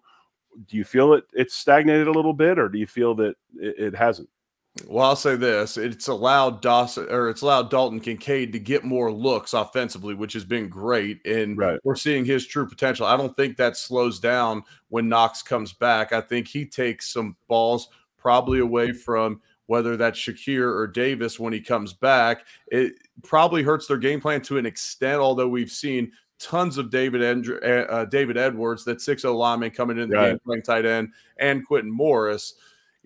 Do 0.67 0.75
you 0.75 0.83
feel 0.83 1.13
it 1.13 1.25
it's 1.33 1.55
stagnated 1.55 2.07
a 2.07 2.11
little 2.11 2.33
bit, 2.33 2.57
or 2.59 2.67
do 2.67 2.79
you 2.79 2.87
feel 2.87 3.13
that 3.15 3.35
it, 3.55 3.75
it 3.79 3.95
hasn't? 3.95 4.29
Well, 4.87 5.05
I'll 5.05 5.15
say 5.15 5.35
this: 5.35 5.77
it's 5.77 6.07
allowed 6.07 6.61
Dawson 6.61 7.07
or 7.09 7.29
it's 7.29 7.41
allowed 7.41 7.69
Dalton 7.69 7.99
Kincaid 7.99 8.53
to 8.53 8.59
get 8.59 8.83
more 8.83 9.11
looks 9.11 9.53
offensively, 9.53 10.13
which 10.13 10.33
has 10.33 10.45
been 10.45 10.69
great, 10.69 11.25
and 11.25 11.57
right. 11.57 11.79
we're 11.83 11.95
seeing 11.95 12.25
his 12.25 12.45
true 12.45 12.67
potential. 12.67 13.05
I 13.05 13.17
don't 13.17 13.35
think 13.35 13.57
that 13.57 13.77
slows 13.77 14.19
down 14.19 14.63
when 14.89 15.09
Knox 15.09 15.41
comes 15.41 15.73
back. 15.73 16.13
I 16.13 16.21
think 16.21 16.47
he 16.47 16.65
takes 16.65 17.11
some 17.11 17.35
balls 17.47 17.89
probably 18.17 18.59
away 18.59 18.91
from 18.91 19.41
whether 19.67 19.95
that's 19.95 20.17
Shakir 20.17 20.73
or 20.73 20.87
Davis 20.87 21.39
when 21.39 21.53
he 21.53 21.61
comes 21.61 21.93
back. 21.93 22.45
It 22.67 22.93
probably 23.23 23.61
hurts 23.61 23.85
their 23.85 23.97
game 23.97 24.19
plan 24.19 24.41
to 24.41 24.57
an 24.57 24.65
extent, 24.65 25.19
although 25.21 25.47
we've 25.47 25.71
seen 25.71 26.11
tons 26.39 26.77
of 26.77 26.89
David 26.89 27.21
End- 27.21 27.63
uh, 27.63 28.05
David 28.05 28.37
Edwards, 28.37 28.83
that 28.85 29.01
6 29.01 29.23
lineman 29.25 29.71
coming 29.71 29.99
in 29.99 30.09
the 30.09 30.15
right. 30.15 30.29
game 30.29 30.39
playing 30.39 30.63
tight 30.63 30.85
end, 30.85 31.09
and 31.37 31.65
Quintin 31.65 31.91
Morris 31.91 32.55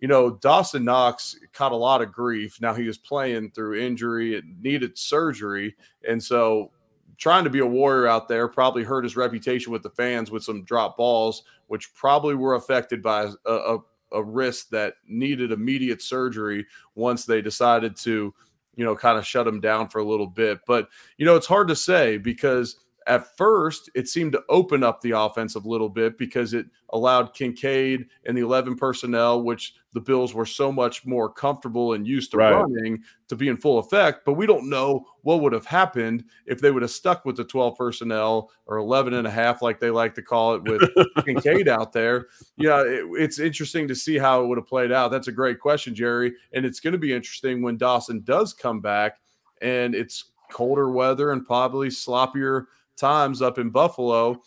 you 0.03 0.09
know, 0.09 0.31
Dawson 0.31 0.83
Knox 0.83 1.39
caught 1.53 1.71
a 1.71 1.77
lot 1.77 2.01
of 2.01 2.11
grief. 2.11 2.59
Now 2.59 2.73
he 2.73 2.83
was 2.83 2.97
playing 2.97 3.51
through 3.51 3.79
injury, 3.79 4.35
it 4.35 4.43
needed 4.59 4.97
surgery. 4.97 5.77
And 6.05 6.21
so 6.21 6.71
trying 7.17 7.45
to 7.45 7.49
be 7.49 7.59
a 7.59 7.65
warrior 7.65 8.05
out 8.05 8.27
there 8.27 8.49
probably 8.49 8.83
hurt 8.83 9.05
his 9.05 9.15
reputation 9.15 9.71
with 9.71 9.81
the 9.81 9.91
fans 9.91 10.29
with 10.29 10.43
some 10.43 10.65
drop 10.65 10.97
balls, 10.97 11.43
which 11.67 11.93
probably 11.93 12.35
were 12.35 12.55
affected 12.55 13.01
by 13.01 13.29
a, 13.45 13.49
a, 13.53 13.77
a 14.11 14.21
wrist 14.21 14.69
that 14.71 14.95
needed 15.07 15.53
immediate 15.53 16.01
surgery 16.01 16.65
once 16.95 17.23
they 17.23 17.41
decided 17.41 17.95
to, 17.95 18.33
you 18.75 18.83
know, 18.83 18.97
kind 18.97 19.17
of 19.17 19.25
shut 19.25 19.47
him 19.47 19.61
down 19.61 19.87
for 19.87 19.99
a 19.99 20.05
little 20.05 20.27
bit. 20.27 20.59
But, 20.67 20.89
you 21.15 21.25
know, 21.25 21.37
it's 21.37 21.47
hard 21.47 21.69
to 21.69 21.77
say 21.77 22.17
because 22.17 22.75
at 23.07 23.35
first 23.37 23.89
it 23.95 24.07
seemed 24.07 24.31
to 24.33 24.43
open 24.49 24.83
up 24.83 25.01
the 25.01 25.11
offense 25.11 25.55
a 25.55 25.59
little 25.59 25.89
bit 25.89 26.17
because 26.17 26.53
it 26.53 26.65
allowed 26.89 27.33
Kincaid 27.33 28.07
and 28.25 28.37
the 28.37 28.41
11 28.41 28.75
personnel, 28.75 29.41
which 29.43 29.73
the 29.93 29.99
Bills 29.99 30.33
were 30.33 30.45
so 30.45 30.71
much 30.71 31.05
more 31.05 31.29
comfortable 31.29 31.93
and 31.93 32.07
used 32.07 32.31
to 32.31 32.37
right. 32.37 32.51
running, 32.51 33.03
to 33.27 33.35
be 33.35 33.47
in 33.47 33.57
full 33.57 33.79
effect. 33.79 34.25
But 34.25 34.33
we 34.33 34.45
don't 34.45 34.69
know 34.69 35.05
what 35.21 35.41
would 35.41 35.53
have 35.53 35.65
happened 35.65 36.23
if 36.45 36.61
they 36.61 36.71
would 36.71 36.81
have 36.81 36.91
stuck 36.91 37.25
with 37.25 37.35
the 37.35 37.43
12 37.43 37.77
personnel 37.77 38.51
or 38.67 38.77
11 38.77 39.13
and 39.13 39.27
a 39.27 39.31
half, 39.31 39.61
like 39.61 39.79
they 39.79 39.89
like 39.89 40.15
to 40.15 40.21
call 40.21 40.55
it, 40.55 40.63
with 40.63 40.81
Kincaid 41.25 41.67
out 41.67 41.93
there. 41.93 42.27
Yeah, 42.57 42.81
it, 42.81 43.05
it's 43.13 43.39
interesting 43.39 43.87
to 43.87 43.95
see 43.95 44.17
how 44.17 44.43
it 44.43 44.47
would 44.47 44.57
have 44.57 44.67
played 44.67 44.91
out. 44.91 45.11
That's 45.11 45.27
a 45.27 45.33
great 45.33 45.59
question, 45.59 45.95
Jerry. 45.95 46.33
And 46.53 46.65
it's 46.65 46.79
going 46.79 46.93
to 46.93 46.99
be 46.99 47.13
interesting 47.13 47.61
when 47.61 47.77
Dawson 47.77 48.21
does 48.23 48.53
come 48.53 48.81
back 48.81 49.19
and 49.61 49.95
it's 49.95 50.25
colder 50.51 50.91
weather 50.91 51.31
and 51.31 51.45
probably 51.45 51.89
sloppier 51.89 52.65
times 52.97 53.41
up 53.41 53.57
in 53.59 53.69
Buffalo, 53.69 54.41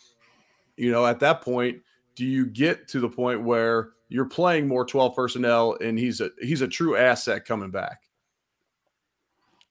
you 0.75 0.91
know, 0.91 1.05
at 1.05 1.19
that 1.19 1.41
point, 1.41 1.79
do 2.15 2.25
you 2.25 2.45
get 2.45 2.87
to 2.89 2.99
the 2.99 3.09
point 3.09 3.43
where 3.43 3.91
you're 4.09 4.25
playing 4.25 4.67
more 4.67 4.85
12 4.85 5.15
personnel 5.15 5.77
and 5.81 5.99
he's 5.99 6.21
a 6.21 6.29
he's 6.41 6.61
a 6.61 6.67
true 6.67 6.95
asset 6.95 7.45
coming 7.45 7.71
back? 7.71 8.01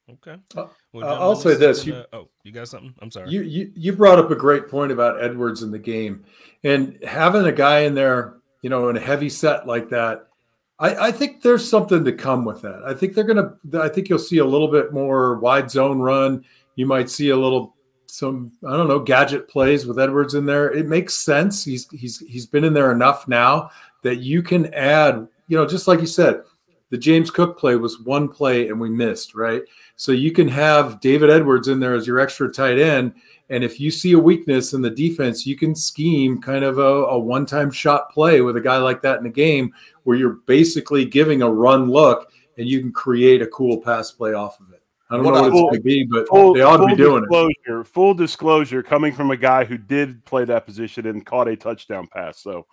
Okay. 0.08 0.36
Uh, 0.56 0.66
I'll 1.02 1.34
say 1.34 1.54
this. 1.54 1.84
You, 1.84 2.04
oh, 2.12 2.28
you 2.44 2.52
got 2.52 2.68
something? 2.68 2.94
I'm 3.00 3.10
sorry. 3.10 3.30
You, 3.30 3.42
you 3.42 3.72
you 3.74 3.92
brought 3.92 4.18
up 4.18 4.30
a 4.30 4.36
great 4.36 4.68
point 4.68 4.92
about 4.92 5.22
Edwards 5.22 5.62
in 5.62 5.72
the 5.72 5.78
game, 5.78 6.24
and 6.62 6.98
having 7.04 7.44
a 7.44 7.52
guy 7.52 7.80
in 7.80 7.94
there, 7.94 8.36
you 8.62 8.70
know, 8.70 8.88
in 8.88 8.96
a 8.96 9.00
heavy 9.00 9.28
set 9.28 9.66
like 9.66 9.88
that. 9.90 10.28
I, 10.78 11.08
I 11.08 11.12
think 11.12 11.42
there's 11.42 11.68
something 11.68 12.04
to 12.04 12.12
come 12.12 12.44
with 12.44 12.62
that. 12.62 12.82
I 12.86 12.94
think 12.94 13.14
they're 13.14 13.24
gonna. 13.24 13.54
I 13.80 13.88
think 13.88 14.08
you'll 14.08 14.18
see 14.20 14.38
a 14.38 14.44
little 14.44 14.70
bit 14.70 14.92
more 14.92 15.38
wide 15.40 15.70
zone 15.70 15.98
run. 15.98 16.44
You 16.76 16.86
might 16.86 17.10
see 17.10 17.30
a 17.30 17.36
little 17.36 17.75
some 18.10 18.52
I 18.66 18.76
don't 18.76 18.88
know 18.88 18.98
gadget 18.98 19.48
plays 19.48 19.86
with 19.86 19.98
Edwards 19.98 20.34
in 20.34 20.46
there. 20.46 20.70
It 20.70 20.86
makes 20.86 21.14
sense. 21.14 21.64
He's 21.64 21.88
he's 21.90 22.18
he's 22.20 22.46
been 22.46 22.64
in 22.64 22.74
there 22.74 22.92
enough 22.92 23.28
now 23.28 23.70
that 24.02 24.16
you 24.16 24.42
can 24.42 24.72
add. 24.74 25.26
You 25.48 25.56
know, 25.56 25.66
just 25.66 25.86
like 25.86 26.00
you 26.00 26.06
said, 26.06 26.42
the 26.90 26.98
James 26.98 27.30
Cook 27.30 27.58
play 27.58 27.76
was 27.76 28.00
one 28.00 28.28
play 28.28 28.68
and 28.68 28.80
we 28.80 28.88
missed 28.88 29.34
right. 29.34 29.62
So 29.96 30.12
you 30.12 30.32
can 30.32 30.48
have 30.48 31.00
David 31.00 31.30
Edwards 31.30 31.68
in 31.68 31.80
there 31.80 31.94
as 31.94 32.06
your 32.06 32.20
extra 32.20 32.52
tight 32.52 32.78
end, 32.78 33.14
and 33.48 33.62
if 33.62 33.78
you 33.78 33.90
see 33.90 34.12
a 34.12 34.18
weakness 34.18 34.72
in 34.72 34.82
the 34.82 34.90
defense, 34.90 35.46
you 35.46 35.56
can 35.56 35.74
scheme 35.74 36.40
kind 36.40 36.64
of 36.64 36.78
a, 36.78 36.82
a 36.82 37.18
one-time 37.18 37.70
shot 37.70 38.10
play 38.10 38.40
with 38.40 38.56
a 38.56 38.60
guy 38.60 38.78
like 38.78 39.02
that 39.02 39.18
in 39.18 39.24
the 39.24 39.30
game 39.30 39.72
where 40.02 40.16
you're 40.16 40.40
basically 40.46 41.04
giving 41.04 41.42
a 41.42 41.50
run 41.50 41.90
look 41.90 42.30
and 42.58 42.68
you 42.68 42.80
can 42.80 42.92
create 42.92 43.42
a 43.42 43.46
cool 43.48 43.80
pass 43.80 44.10
play 44.10 44.32
off 44.32 44.58
of 44.60 44.72
it. 44.72 44.75
I 45.10 45.16
don't 45.16 45.24
what 45.24 45.34
know 45.34 45.42
what 45.42 45.50
full, 45.52 45.68
it's 45.68 45.78
going 45.78 45.82
to 45.82 45.82
be, 45.82 46.04
but 46.04 46.28
full, 46.28 46.54
they 46.54 46.62
ought 46.62 46.78
to 46.78 46.86
be 46.86 46.96
doing 46.96 47.24
it. 47.30 47.86
Full 47.86 48.14
disclosure, 48.14 48.82
coming 48.82 49.12
from 49.12 49.30
a 49.30 49.36
guy 49.36 49.64
who 49.64 49.78
did 49.78 50.24
play 50.24 50.44
that 50.44 50.66
position 50.66 51.06
and 51.06 51.24
caught 51.24 51.46
a 51.46 51.56
touchdown 51.56 52.08
pass. 52.12 52.40
So, 52.40 52.66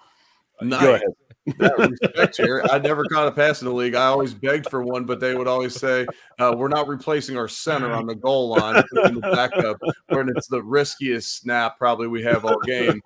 nice. 0.61 0.81
go 0.81 0.93
ahead. 0.95 1.07
respect 2.01 2.37
here. 2.37 2.63
I 2.71 2.79
never 2.79 3.03
caught 3.03 3.27
a 3.27 3.31
pass 3.31 3.61
in 3.61 3.67
the 3.67 3.73
league. 3.73 3.95
I 3.95 4.05
always 4.05 4.33
begged 4.33 4.69
for 4.69 4.81
one, 4.81 5.03
but 5.03 5.19
they 5.19 5.35
would 5.35 5.47
always 5.47 5.75
say, 5.75 6.07
uh, 6.39 6.55
"We're 6.57 6.69
not 6.69 6.87
replacing 6.87 7.37
our 7.37 7.49
center 7.49 7.91
on 7.91 8.07
the 8.07 8.15
goal 8.15 8.49
line 8.49 8.81
in 9.05 9.15
the 9.15 9.19
backup, 9.19 9.77
when 10.07 10.29
it's 10.35 10.47
the 10.47 10.63
riskiest 10.63 11.41
snap 11.41 11.77
probably 11.77 12.07
we 12.07 12.23
have 12.23 12.45
all 12.45 12.59
game." 12.61 13.01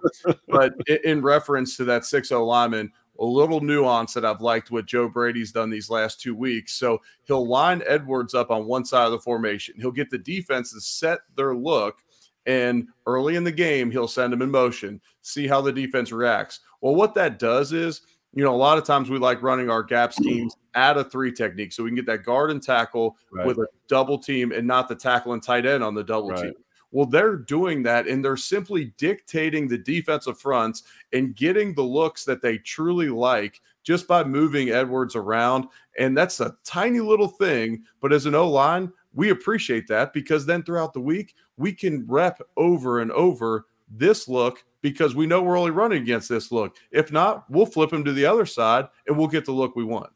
But 0.47 0.73
in, 0.88 0.99
in 1.03 1.21
reference 1.21 1.78
to 1.78 1.86
that 1.86 2.03
6-0 2.03 2.45
lineman, 2.45 2.91
a 3.20 3.26
little 3.26 3.61
nuance 3.61 4.13
that 4.13 4.26
I've 4.26 4.41
liked 4.41 4.72
what 4.72 4.86
Joe 4.86 5.07
Brady's 5.09 5.51
done 5.51 5.70
these 5.70 5.89
last 5.89 6.22
two 6.22 6.36
weeks. 6.36 6.74
So 6.74 7.01
he'll 7.24 7.47
line 7.47 7.82
Edwards 7.88 8.34
up 8.34 8.51
on 8.51 8.65
one 8.65 8.86
side 8.86 9.05
of 9.05 9.11
the 9.11 9.20
formation. 9.20 9.76
He'll 9.78 9.91
get 9.91 10.09
the 10.09 10.18
defense 10.18 10.74
to 10.74 10.82
set 10.82 11.20
their 11.36 11.55
look. 11.55 12.03
And 12.45 12.88
early 13.05 13.36
in 13.36 13.43
the 13.43 13.51
game, 13.51 13.91
he'll 13.91 14.07
send 14.07 14.32
them 14.32 14.41
in 14.41 14.49
motion, 14.49 15.01
see 15.22 15.47
how 15.47 15.59
the 15.59 15.74
defense 15.74 16.11
reacts. 16.11 16.61
Well, 16.80 16.95
what 16.95 17.13
that 17.15 17.39
does 17.39 17.74
is, 17.74 18.01
you 18.34 18.43
know, 18.43 18.53
a 18.53 18.55
lot 18.55 18.78
of 18.78 18.86
times 18.86 19.09
we 19.09 19.18
like 19.18 19.41
running 19.41 19.70
our 19.70 19.84
gap 19.84 20.13
schemes 20.13 20.55
at 20.76 20.95
a 20.95 21.03
three 21.03 21.32
technique 21.32 21.74
so 21.74 21.84
we 21.84 21.89
can 21.89 21.95
get 21.95 22.05
that 22.05 22.24
guard 22.24 22.51
and 22.51 22.61
tackle 22.61 23.18
right. 23.32 23.45
with 23.45 23.57
a 23.57 23.68
double 23.89 24.18
team 24.18 24.51
and 24.51 24.65
not 24.65 24.88
the 24.88 24.95
tackle 24.95 25.34
and 25.34 25.43
tight 25.43 25.65
end 25.65 25.84
on 25.84 25.93
the 25.93 26.03
double 26.03 26.30
right. 26.30 26.43
team. 26.43 26.53
Well, 26.91 27.05
they're 27.05 27.35
doing 27.35 27.83
that 27.83 28.07
and 28.07 28.23
they're 28.23 28.38
simply 28.38 28.93
dictating 28.97 29.67
the 29.67 29.77
defensive 29.77 30.39
fronts 30.39 30.83
and 31.13 31.35
getting 31.35 31.73
the 31.73 31.83
looks 31.83 32.23
that 32.25 32.41
they 32.41 32.57
truly 32.59 33.09
like 33.09 33.61
just 33.83 34.07
by 34.07 34.23
moving 34.23 34.69
Edwards 34.69 35.15
around. 35.15 35.65
And 35.99 36.17
that's 36.17 36.39
a 36.39 36.55
tiny 36.63 36.99
little 36.99 37.27
thing. 37.27 37.83
But 38.01 38.13
as 38.13 38.25
an 38.25 38.35
O 38.35 38.49
line, 38.49 38.91
we 39.13 39.29
appreciate 39.31 39.88
that 39.88 40.13
because 40.13 40.45
then 40.45 40.63
throughout 40.63 40.93
the 40.93 41.01
week, 41.01 41.35
we 41.57 41.73
can 41.73 42.05
rep 42.07 42.39
over 42.55 42.99
and 42.99 43.11
over 43.11 43.65
this 43.89 44.27
look 44.27 44.63
because 44.81 45.15
we 45.15 45.25
know 45.25 45.41
we're 45.41 45.57
only 45.57 45.71
running 45.71 46.01
against 46.01 46.29
this 46.29 46.51
look. 46.51 46.77
If 46.91 47.11
not, 47.11 47.49
we'll 47.49 47.65
flip 47.65 47.91
him 47.91 48.03
to 48.05 48.13
the 48.13 48.25
other 48.25 48.45
side 48.45 48.88
and 49.07 49.17
we'll 49.17 49.27
get 49.27 49.45
the 49.45 49.51
look 49.51 49.75
we 49.75 49.83
want. 49.83 50.11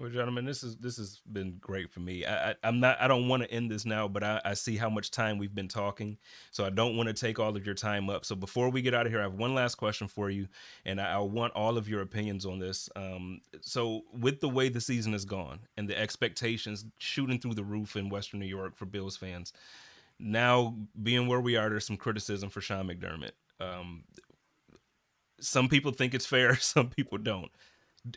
Well, 0.00 0.08
gentlemen, 0.08 0.46
this 0.46 0.62
is 0.62 0.78
this 0.78 0.96
has 0.96 1.20
been 1.30 1.58
great 1.60 1.90
for 1.90 2.00
me. 2.00 2.24
I, 2.24 2.52
I 2.52 2.54
am 2.62 2.80
not 2.80 2.98
I 2.98 3.06
don't 3.06 3.28
want 3.28 3.42
to 3.42 3.50
end 3.50 3.70
this 3.70 3.84
now, 3.84 4.08
but 4.08 4.24
I, 4.24 4.40
I 4.46 4.54
see 4.54 4.78
how 4.78 4.88
much 4.88 5.10
time 5.10 5.36
we've 5.36 5.54
been 5.54 5.68
talking, 5.68 6.16
so 6.52 6.64
I 6.64 6.70
don't 6.70 6.96
want 6.96 7.08
to 7.08 7.12
take 7.12 7.38
all 7.38 7.54
of 7.54 7.66
your 7.66 7.74
time 7.74 8.08
up. 8.08 8.24
So 8.24 8.34
before 8.34 8.70
we 8.70 8.80
get 8.80 8.94
out 8.94 9.04
of 9.04 9.12
here, 9.12 9.20
I 9.20 9.24
have 9.24 9.34
one 9.34 9.54
last 9.54 9.74
question 9.74 10.08
for 10.08 10.30
you, 10.30 10.48
and 10.86 11.02
I, 11.02 11.16
I 11.16 11.18
want 11.18 11.52
all 11.52 11.76
of 11.76 11.86
your 11.86 12.00
opinions 12.00 12.46
on 12.46 12.58
this. 12.58 12.88
Um, 12.96 13.42
so 13.60 14.00
with 14.10 14.40
the 14.40 14.48
way 14.48 14.70
the 14.70 14.80
season 14.80 15.12
has 15.12 15.26
gone 15.26 15.60
and 15.76 15.86
the 15.86 15.98
expectations 16.00 16.86
shooting 16.96 17.38
through 17.38 17.54
the 17.54 17.64
roof 17.64 17.94
in 17.94 18.08
Western 18.08 18.40
New 18.40 18.46
York 18.46 18.78
for 18.78 18.86
Bills 18.86 19.18
fans, 19.18 19.52
now 20.18 20.76
being 21.02 21.28
where 21.28 21.42
we 21.42 21.56
are, 21.56 21.68
there's 21.68 21.86
some 21.86 21.98
criticism 21.98 22.48
for 22.48 22.62
Sean 22.62 22.88
McDermott. 22.88 23.32
Um, 23.60 24.04
some 25.40 25.68
people 25.68 25.92
think 25.92 26.14
it's 26.14 26.24
fair, 26.24 26.56
some 26.58 26.88
people 26.88 27.18
don't 27.18 27.50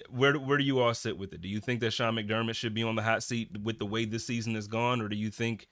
where 0.09 0.33
where 0.33 0.57
do 0.57 0.63
you 0.63 0.79
all 0.79 0.93
sit 0.93 1.17
with 1.17 1.33
it? 1.33 1.41
Do 1.41 1.49
you 1.49 1.59
think 1.59 1.81
that 1.81 1.91
Sean 1.91 2.15
McDermott 2.15 2.55
should 2.55 2.73
be 2.73 2.83
on 2.83 2.95
the 2.95 3.01
hot 3.01 3.23
seat 3.23 3.49
with 3.63 3.79
the 3.79 3.85
way 3.85 4.05
this 4.05 4.25
season 4.25 4.55
has 4.55 4.67
gone, 4.67 5.01
or 5.01 5.09
do 5.09 5.15
you 5.15 5.29
think 5.29 5.67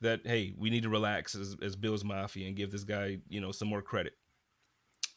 that 0.00 0.20
hey, 0.24 0.54
we 0.56 0.70
need 0.70 0.82
to 0.82 0.88
relax 0.88 1.34
as, 1.34 1.56
as 1.62 1.76
Bills 1.76 2.04
Mafia 2.04 2.46
and 2.46 2.56
give 2.56 2.70
this 2.70 2.84
guy 2.84 3.18
you 3.28 3.40
know 3.40 3.52
some 3.52 3.68
more 3.68 3.82
credit? 3.82 4.14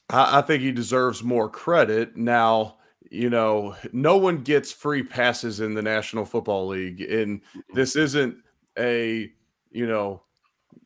I, 0.09 0.39
I 0.39 0.41
think 0.41 0.63
he 0.63 0.71
deserves 0.71 1.23
more 1.23 1.49
credit. 1.49 2.15
Now, 2.15 2.77
you 3.11 3.29
know, 3.29 3.75
no 3.91 4.17
one 4.17 4.37
gets 4.43 4.71
free 4.71 5.03
passes 5.03 5.59
in 5.59 5.73
the 5.73 5.81
National 5.81 6.25
Football 6.25 6.67
League, 6.67 7.01
and 7.01 7.41
this 7.73 7.95
isn't 7.95 8.37
a 8.77 9.29
you 9.71 9.87
know 9.87 10.21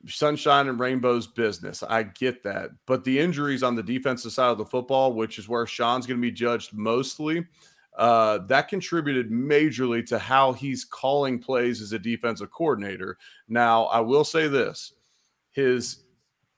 sunshine 0.08 0.68
and 0.68 0.80
rainbows 0.80 1.28
business. 1.28 1.84
I 1.84 2.04
get 2.04 2.44
that. 2.44 2.72
But 2.86 3.04
the 3.04 3.20
injuries 3.20 3.64
on 3.64 3.76
the 3.76 3.84
defensive 3.84 4.32
side 4.32 4.52
of 4.52 4.58
the 4.58 4.66
football, 4.66 5.14
which 5.14 5.38
is 5.38 5.48
where 5.48 5.66
Sean's 5.66 6.08
going 6.08 6.20
to 6.20 6.22
be 6.22 6.32
judged 6.32 6.74
mostly, 6.74 7.46
uh, 7.98 8.40
that 8.48 8.68
contributed 8.68 9.32
majorly 9.32 10.06
to 10.08 10.18
how 10.18 10.54
he's 10.54 10.86
calling 10.86 11.40
plays 11.40 11.82
as 11.82 11.92
a 11.92 12.00
defensive 12.00 12.52
coordinator. 12.52 13.18
Now, 13.48 13.86
I 13.86 14.00
will 14.00 14.24
say 14.24 14.48
this 14.48 14.94
his 15.52 16.04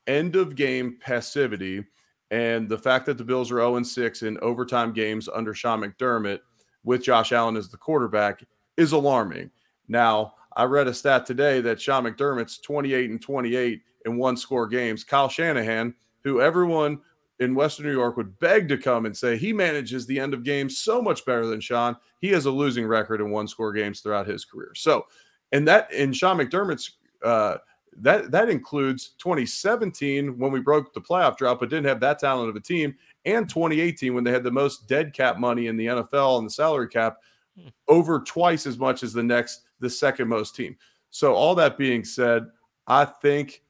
end 0.05 0.35
of 0.35 0.55
game 0.55 0.97
passivity 1.01 1.83
and 2.29 2.69
the 2.69 2.77
fact 2.77 3.05
that 3.05 3.17
the 3.17 3.23
Bills 3.23 3.51
are 3.51 3.57
0 3.57 3.81
6 3.83 4.23
in 4.23 4.37
overtime 4.39 4.93
games 4.93 5.27
under 5.33 5.53
Sean 5.53 5.81
McDermott 5.81 6.39
with 6.83 7.03
Josh 7.03 7.31
Allen 7.31 7.57
as 7.57 7.69
the 7.69 7.77
quarterback 7.77 8.43
is 8.77 8.91
alarming. 8.91 9.49
Now, 9.87 10.35
I 10.55 10.65
read 10.65 10.87
a 10.87 10.93
stat 10.93 11.25
today 11.25 11.61
that 11.61 11.81
Sean 11.81 12.03
McDermott's 12.03 12.59
28 12.59 13.09
and 13.09 13.21
28 13.21 13.81
in 14.05 14.17
one 14.17 14.37
score 14.37 14.67
games. 14.67 15.03
Kyle 15.03 15.29
Shanahan, 15.29 15.93
who 16.23 16.41
everyone 16.41 16.99
in 17.39 17.55
Western 17.55 17.85
New 17.85 17.91
York 17.91 18.17
would 18.17 18.39
beg 18.39 18.67
to 18.69 18.77
come 18.77 19.05
and 19.05 19.15
say 19.15 19.37
he 19.37 19.51
manages 19.51 20.05
the 20.05 20.19
end 20.19 20.33
of 20.33 20.43
games 20.43 20.77
so 20.77 21.01
much 21.01 21.25
better 21.25 21.45
than 21.45 21.59
Sean. 21.59 21.95
He 22.21 22.29
has 22.29 22.45
a 22.45 22.51
losing 22.51 22.85
record 22.85 23.21
in 23.21 23.31
one 23.31 23.47
score 23.47 23.73
games 23.73 24.01
throughout 24.01 24.27
his 24.27 24.45
career. 24.45 24.73
So, 24.75 25.05
and 25.51 25.67
that 25.67 25.91
in 25.91 26.13
Sean 26.13 26.37
McDermott's 26.37 26.97
uh, 27.23 27.57
that 27.97 28.31
that 28.31 28.49
includes 28.49 29.09
2017 29.19 30.37
when 30.37 30.51
we 30.51 30.59
broke 30.59 30.93
the 30.93 31.01
playoff 31.01 31.37
drought, 31.37 31.59
but 31.59 31.69
didn't 31.69 31.85
have 31.85 31.99
that 31.99 32.19
talent 32.19 32.49
of 32.49 32.55
a 32.55 32.59
team, 32.59 32.95
and 33.25 33.47
2018 33.47 34.13
when 34.13 34.23
they 34.23 34.31
had 34.31 34.43
the 34.43 34.51
most 34.51 34.87
dead 34.87 35.13
cap 35.13 35.37
money 35.37 35.67
in 35.67 35.77
the 35.77 35.87
NFL 35.87 36.39
and 36.39 36.47
the 36.47 36.51
salary 36.51 36.87
cap 36.87 37.17
hmm. 37.59 37.67
over 37.87 38.19
twice 38.19 38.65
as 38.65 38.77
much 38.77 39.03
as 39.03 39.13
the 39.13 39.23
next 39.23 39.61
the 39.83 39.89
second 39.89 40.27
most 40.27 40.55
team. 40.55 40.75
So 41.11 41.33
all 41.35 41.53
that 41.55 41.77
being 41.77 42.03
said, 42.03 42.47
I 42.87 43.05
think, 43.05 43.61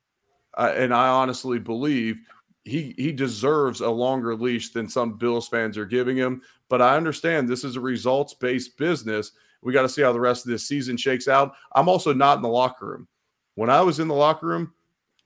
uh, 0.57 0.71
and 0.75 0.93
I 0.93 1.09
honestly 1.09 1.59
believe 1.59 2.21
he 2.63 2.95
he 2.97 3.11
deserves 3.11 3.81
a 3.81 3.89
longer 3.89 4.35
leash 4.35 4.71
than 4.71 4.87
some 4.87 5.17
Bills 5.17 5.49
fans 5.49 5.77
are 5.77 5.85
giving 5.85 6.15
him. 6.15 6.41
But 6.69 6.81
I 6.81 6.95
understand 6.95 7.49
this 7.49 7.65
is 7.65 7.75
a 7.75 7.81
results 7.81 8.33
based 8.33 8.77
business. 8.77 9.33
We 9.61 9.73
got 9.73 9.81
to 9.81 9.89
see 9.89 10.01
how 10.01 10.13
the 10.13 10.19
rest 10.19 10.45
of 10.45 10.51
this 10.51 10.67
season 10.67 10.95
shakes 10.95 11.27
out. 11.27 11.53
I'm 11.75 11.89
also 11.89 12.13
not 12.13 12.37
in 12.37 12.43
the 12.43 12.49
locker 12.49 12.85
room. 12.85 13.07
When 13.55 13.69
I 13.69 13.81
was 13.81 13.99
in 13.99 14.07
the 14.07 14.13
locker 14.13 14.47
room, 14.47 14.73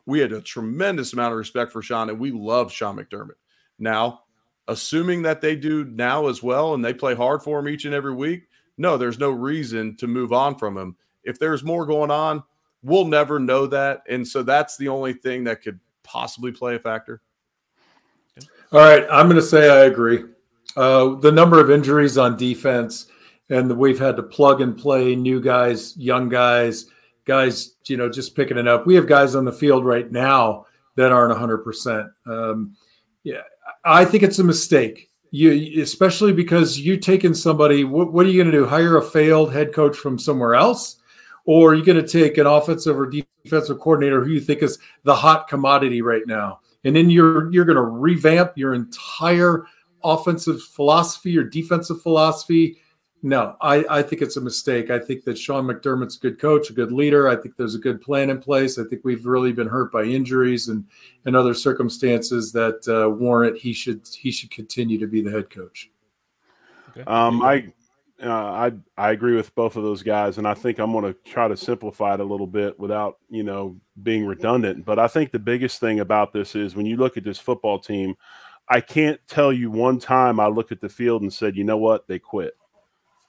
we 0.05 0.19
had 0.19 0.31
a 0.31 0.41
tremendous 0.41 1.13
amount 1.13 1.33
of 1.33 1.38
respect 1.38 1.71
for 1.71 1.81
Sean, 1.81 2.09
and 2.09 2.19
we 2.19 2.31
love 2.31 2.71
Sean 2.71 2.97
McDermott. 2.97 3.35
Now, 3.79 4.21
assuming 4.67 5.21
that 5.23 5.41
they 5.41 5.55
do 5.55 5.85
now 5.85 6.27
as 6.27 6.43
well, 6.43 6.73
and 6.73 6.83
they 6.83 6.93
play 6.93 7.15
hard 7.15 7.41
for 7.43 7.59
him 7.59 7.69
each 7.69 7.85
and 7.85 7.93
every 7.93 8.13
week, 8.13 8.47
no, 8.78 8.97
there's 8.97 9.19
no 9.19 9.32
reason 9.32 9.95
to 9.97 10.07
move 10.07 10.32
on 10.32 10.55
from 10.55 10.78
him. 10.78 10.95
If 11.23 11.39
there's 11.39 11.63
more 11.63 11.86
going 11.86 12.11
on, 12.11 12.43
we'll 12.84 13.05
never 13.05 13.39
know 13.39 13.67
that. 13.67 14.03
And 14.07 14.28
so 14.28 14.43
that's 14.43 14.78
the 14.78 14.88
only 14.88 15.13
thing 15.13 15.43
that 15.45 15.61
could 15.61 15.80
possibly 16.03 16.51
play 16.51 16.75
a 16.75 16.80
factor. 16.80 17.21
All 18.71 18.80
right. 18.80 19.05
I'm 19.11 19.28
going 19.28 19.38
to 19.38 19.41
say 19.41 19.69
I 19.69 19.86
agree. 19.86 20.23
Uh, 20.75 21.15
the 21.15 21.32
number 21.32 21.59
of 21.59 21.71
injuries 21.71 22.17
on 22.17 22.38
defense, 22.38 23.07
and 23.49 23.78
we've 23.78 23.99
had 23.99 24.15
to 24.17 24.23
plug 24.23 24.61
and 24.61 24.78
play 24.78 25.15
new 25.15 25.41
guys, 25.41 25.97
young 25.97 26.30
guys, 26.30 26.86
guys, 27.25 27.75
you 27.88 27.97
know, 27.97 28.09
just 28.09 28.36
picking 28.36 28.57
it 28.57 28.67
up. 28.67 28.86
We 28.86 28.95
have 28.95 29.07
guys 29.07 29.36
on 29.36 29.45
the 29.45 29.51
field 29.51 29.86
right 29.86 30.11
now 30.11 30.65
that 30.95 31.11
aren't 31.11 31.38
100%. 31.38 32.09
Um, 32.25 32.75
yeah, 33.23 33.41
I 33.84 34.05
think 34.05 34.23
it's 34.23 34.39
a 34.39 34.43
mistake 34.43 35.09
you 35.32 35.82
especially 35.82 36.34
because 36.34 36.80
you're 36.80 36.97
taking 36.97 37.34
somebody 37.34 37.84
what, 37.84 38.13
what 38.13 38.25
are 38.25 38.30
you 38.30 38.41
going 38.41 38.51
to 38.51 38.57
do? 38.57 38.65
Hire 38.65 38.97
a 38.97 39.01
failed 39.01 39.53
head 39.53 39.73
coach 39.73 39.97
from 39.97 40.17
somewhere 40.17 40.55
else? 40.55 40.97
Or 41.45 41.71
are 41.71 41.75
you 41.75 41.86
going 41.86 42.01
to 42.01 42.07
take 42.07 42.38
an 42.38 42.45
offensive 42.45 42.99
or 42.99 43.09
defensive 43.09 43.80
coordinator 43.80 44.23
who 44.23 44.32
you 44.32 44.41
think 44.41 44.61
is 44.61 44.80
the 45.03 45.15
hot 45.15 45.47
commodity 45.47 46.01
right 46.01 46.23
now? 46.25 46.59
And 46.84 46.95
then 46.95 47.09
you're 47.09 47.51
you're 47.51 47.65
going 47.65 47.78
to 47.78 47.82
revamp 47.82 48.53
your 48.55 48.73
entire 48.73 49.65
offensive 50.03 50.61
philosophy 50.61 51.38
or 51.38 51.43
defensive 51.43 52.01
philosophy 52.01 52.78
no, 53.28 53.57
I, 53.59 53.84
I 53.89 54.03
think 54.03 54.21
it's 54.21 54.38
a 54.38 54.41
mistake. 54.41 54.89
I 54.89 54.99
think 54.99 55.25
that 55.25 55.38
Sean 55.38 55.65
McDermott's 55.65 56.15
a 56.15 56.19
good 56.19 56.39
coach, 56.39 56.69
a 56.69 56.73
good 56.73 56.93
leader. 56.93 57.28
I 57.28 57.36
think 57.36 57.57
there's 57.57 57.75
a 57.75 57.80
good 57.80 57.99
plan 57.99 58.30
in 58.30 58.39
place. 58.39 58.80
I 58.80 58.86
think 58.86 59.01
we've 59.03 59.25
really 59.25 59.51
been 59.51 59.67
hurt 59.67 59.91
by 59.91 60.03
injuries 60.03 60.69
and 60.69 60.86
and 61.25 61.36
other 61.36 61.53
circumstances 61.53 62.53
that 62.53 62.88
uh, 62.88 63.09
warrant 63.09 63.57
he 63.57 63.73
should 63.73 64.07
he 64.07 64.32
should 64.32 64.49
continue 64.49 64.97
to 64.97 65.07
be 65.07 65.21
the 65.21 65.30
head 65.30 65.49
coach. 65.49 65.91
Okay. 66.91 67.03
Um, 67.05 67.41
I 67.41 67.73
uh, 68.23 68.30
I 68.30 68.71
I 68.97 69.11
agree 69.11 69.36
with 69.36 69.53
both 69.55 69.75
of 69.75 69.84
those 69.84 70.03
guys, 70.03 70.38
and 70.38 70.47
I 70.47 70.53
think 70.53 70.80
I'm 70.80 70.93
going 70.93 71.13
to 71.13 71.19
try 71.30 71.49
to 71.49 71.57
simplify 71.57 72.13
it 72.13 72.21
a 72.21 72.23
little 72.23 72.47
bit 72.47 72.80
without 72.80 73.17
you 73.30 73.43
know 73.43 73.75
being 74.03 74.25
redundant. 74.25 74.86
But 74.86 74.99
I 74.99 75.09
think 75.09 75.32
the 75.32 75.39
biggest 75.39 75.82
thing 75.82 75.99
about 75.99 76.32
this 76.32 76.55
is 76.55 76.78
when 76.78 76.86
you 76.86 76.95
look 76.95 77.17
at 77.17 77.25
this 77.25 77.39
football 77.39 77.78
team, 77.78 78.15
I 78.69 78.80
can't 78.80 79.19
tell 79.28 79.51
you 79.51 79.69
one 79.69 79.99
time 79.99 80.39
I 80.39 80.47
looked 80.47 80.71
at 80.71 80.80
the 80.80 80.88
field 80.88 81.23
and 81.23 81.34
said, 81.34 81.57
you 81.57 81.65
know 81.65 81.78
what, 81.78 82.07
they 82.07 82.19
quit 82.19 82.53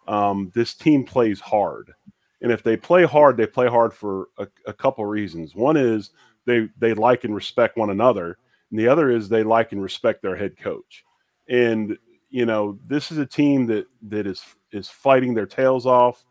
um, 0.09 0.51
this 0.55 0.75
team 0.75 1.05
plays 1.05 1.39
hard. 1.39 1.93
And 2.41 2.51
if 2.51 2.63
they 2.63 2.77
play 2.77 3.05
hard, 3.05 3.37
they 3.37 3.47
play 3.47 3.69
hard 3.69 3.93
for 3.93 4.29
a, 4.39 4.49
a 4.67 4.73
couple 4.73 5.05
of 5.05 5.11
reasons. 5.11 5.55
One 5.55 5.77
is 5.77 6.11
they 6.47 6.69
they 6.79 6.95
like 6.95 7.25
and 7.25 7.35
respect 7.35 7.77
one 7.77 7.91
another, 7.91 8.39
and 8.71 8.79
the 8.79 8.89
other 8.89 9.11
is 9.11 9.29
they 9.29 9.43
like 9.43 9.73
and 9.73 9.83
respect 9.83 10.23
their 10.23 10.37
head 10.37 10.57
coach. 10.59 11.05
And 11.49 11.99
you 12.31 12.47
know, 12.47 12.79
this 12.87 13.11
is 13.11 13.19
a 13.19 13.27
team 13.27 13.67
that 13.67 13.87
that 14.09 14.27
is 14.27 14.43
is 14.73 14.89
fighting 14.89 15.35
their 15.35 15.47
tails 15.47 15.85
off 15.85 16.25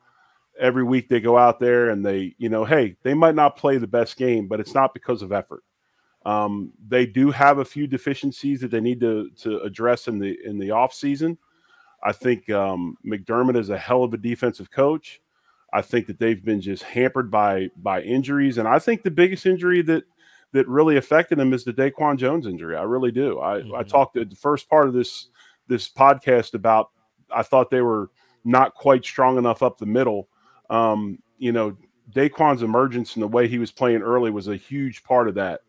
every 0.60 0.84
week. 0.84 1.08
They 1.08 1.20
go 1.20 1.38
out 1.38 1.60
there 1.60 1.90
and 1.90 2.06
they, 2.06 2.36
you 2.38 2.50
know, 2.50 2.66
hey, 2.66 2.96
they 3.04 3.14
might 3.14 3.36
not 3.36 3.58
play 3.58 3.78
the 3.78 3.88
best 3.88 4.18
game, 4.18 4.48
but 4.48 4.60
it's 4.60 4.74
not 4.74 4.94
because 4.94 5.22
of 5.22 5.32
effort. 5.32 5.64
Um, 6.26 6.72
they 6.88 7.06
do 7.06 7.32
have 7.32 7.60
a 7.60 7.66
few 7.66 7.88
deficiencies 7.88 8.62
that 8.62 8.72
they 8.72 8.82
need 8.82 9.00
to 9.02 9.30
to 9.42 9.60
address 9.60 10.08
in 10.08 10.20
the 10.20 10.38
in 10.44 10.58
the 10.58 10.72
off 10.72 10.94
season. 10.94 11.38
I 12.08 12.14
think 12.14 12.50
um, 12.50 12.98
McDermott 13.06 13.58
is 13.58 13.70
a 13.70 13.78
hell 13.78 14.06
of 14.06 14.14
a 14.14 14.18
defensive 14.18 14.72
coach. 14.72 15.20
I 15.74 15.82
think 15.82 16.08
that 16.08 16.20
they've 16.20 16.44
been 16.44 16.62
just 16.62 16.84
hampered 16.84 17.30
by 17.30 17.70
by 17.76 18.02
injuries, 18.02 18.58
and 18.58 18.66
I 18.66 18.80
think 18.80 19.04
the 19.04 19.12
biggest 19.12 19.46
injury 19.46 19.82
that 19.82 20.06
that 20.54 20.66
really 20.70 20.96
affected 20.96 21.38
them 21.38 21.52
is 21.52 21.66
the 21.66 21.74
Daquan 21.74 22.18
Jones 22.18 22.48
injury. 22.48 22.78
I 22.78 22.84
really 22.84 23.12
do. 23.12 23.42
I, 23.42 23.58
mm-hmm. 23.58 23.76
I 23.76 23.84
talked 23.84 24.16
at 24.16 24.30
the 24.30 24.38
first 24.38 24.70
part 24.70 24.88
of 24.88 24.94
this 24.94 25.28
this 25.68 25.90
podcast 25.90 26.54
about 26.54 26.92
I 27.30 27.44
thought 27.44 27.70
they 27.70 27.82
were 27.82 28.10
not 28.46 28.74
quite 28.74 29.04
strong 29.04 29.38
enough 29.38 29.62
up 29.62 29.78
the 29.78 29.86
middle. 29.86 30.30
Um, 30.70 31.20
you 31.38 31.52
know, 31.52 31.76
Daquan's 32.16 32.64
emergence 32.64 33.16
and 33.16 33.24
the 33.24 33.28
way 33.28 33.50
he 33.50 33.60
was 33.60 33.72
playing 33.72 34.02
early 34.02 34.32
was 34.32 34.48
a 34.48 34.56
huge 34.56 35.04
part 35.04 35.28
of 35.28 35.36
that. 35.36 35.60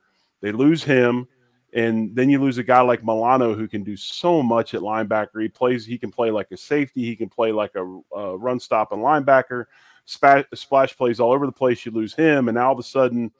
They 0.40 0.52
lose 0.52 0.84
him. 0.84 1.26
And 1.74 2.14
then 2.16 2.30
you 2.30 2.40
lose 2.40 2.58
a 2.58 2.62
guy 2.62 2.80
like 2.80 3.04
Milano 3.04 3.54
who 3.54 3.68
can 3.68 3.84
do 3.84 3.96
so 3.96 4.42
much 4.42 4.74
at 4.74 4.80
linebacker. 4.80 5.42
He 5.42 5.48
plays, 5.48 5.84
he 5.84 5.98
can 5.98 6.10
play 6.10 6.30
like 6.30 6.50
a 6.50 6.56
safety, 6.56 7.04
he 7.04 7.14
can 7.14 7.28
play 7.28 7.52
like 7.52 7.74
a, 7.74 8.00
a 8.16 8.36
run 8.38 8.58
stop 8.58 8.92
and 8.92 9.02
linebacker. 9.02 9.66
Splash, 10.06 10.46
splash 10.54 10.96
plays 10.96 11.20
all 11.20 11.32
over 11.32 11.44
the 11.44 11.52
place. 11.52 11.84
You 11.84 11.92
lose 11.92 12.14
him, 12.14 12.48
and 12.48 12.56
all 12.56 12.72
of 12.72 12.78
a 12.78 12.82
sudden, 12.82 13.30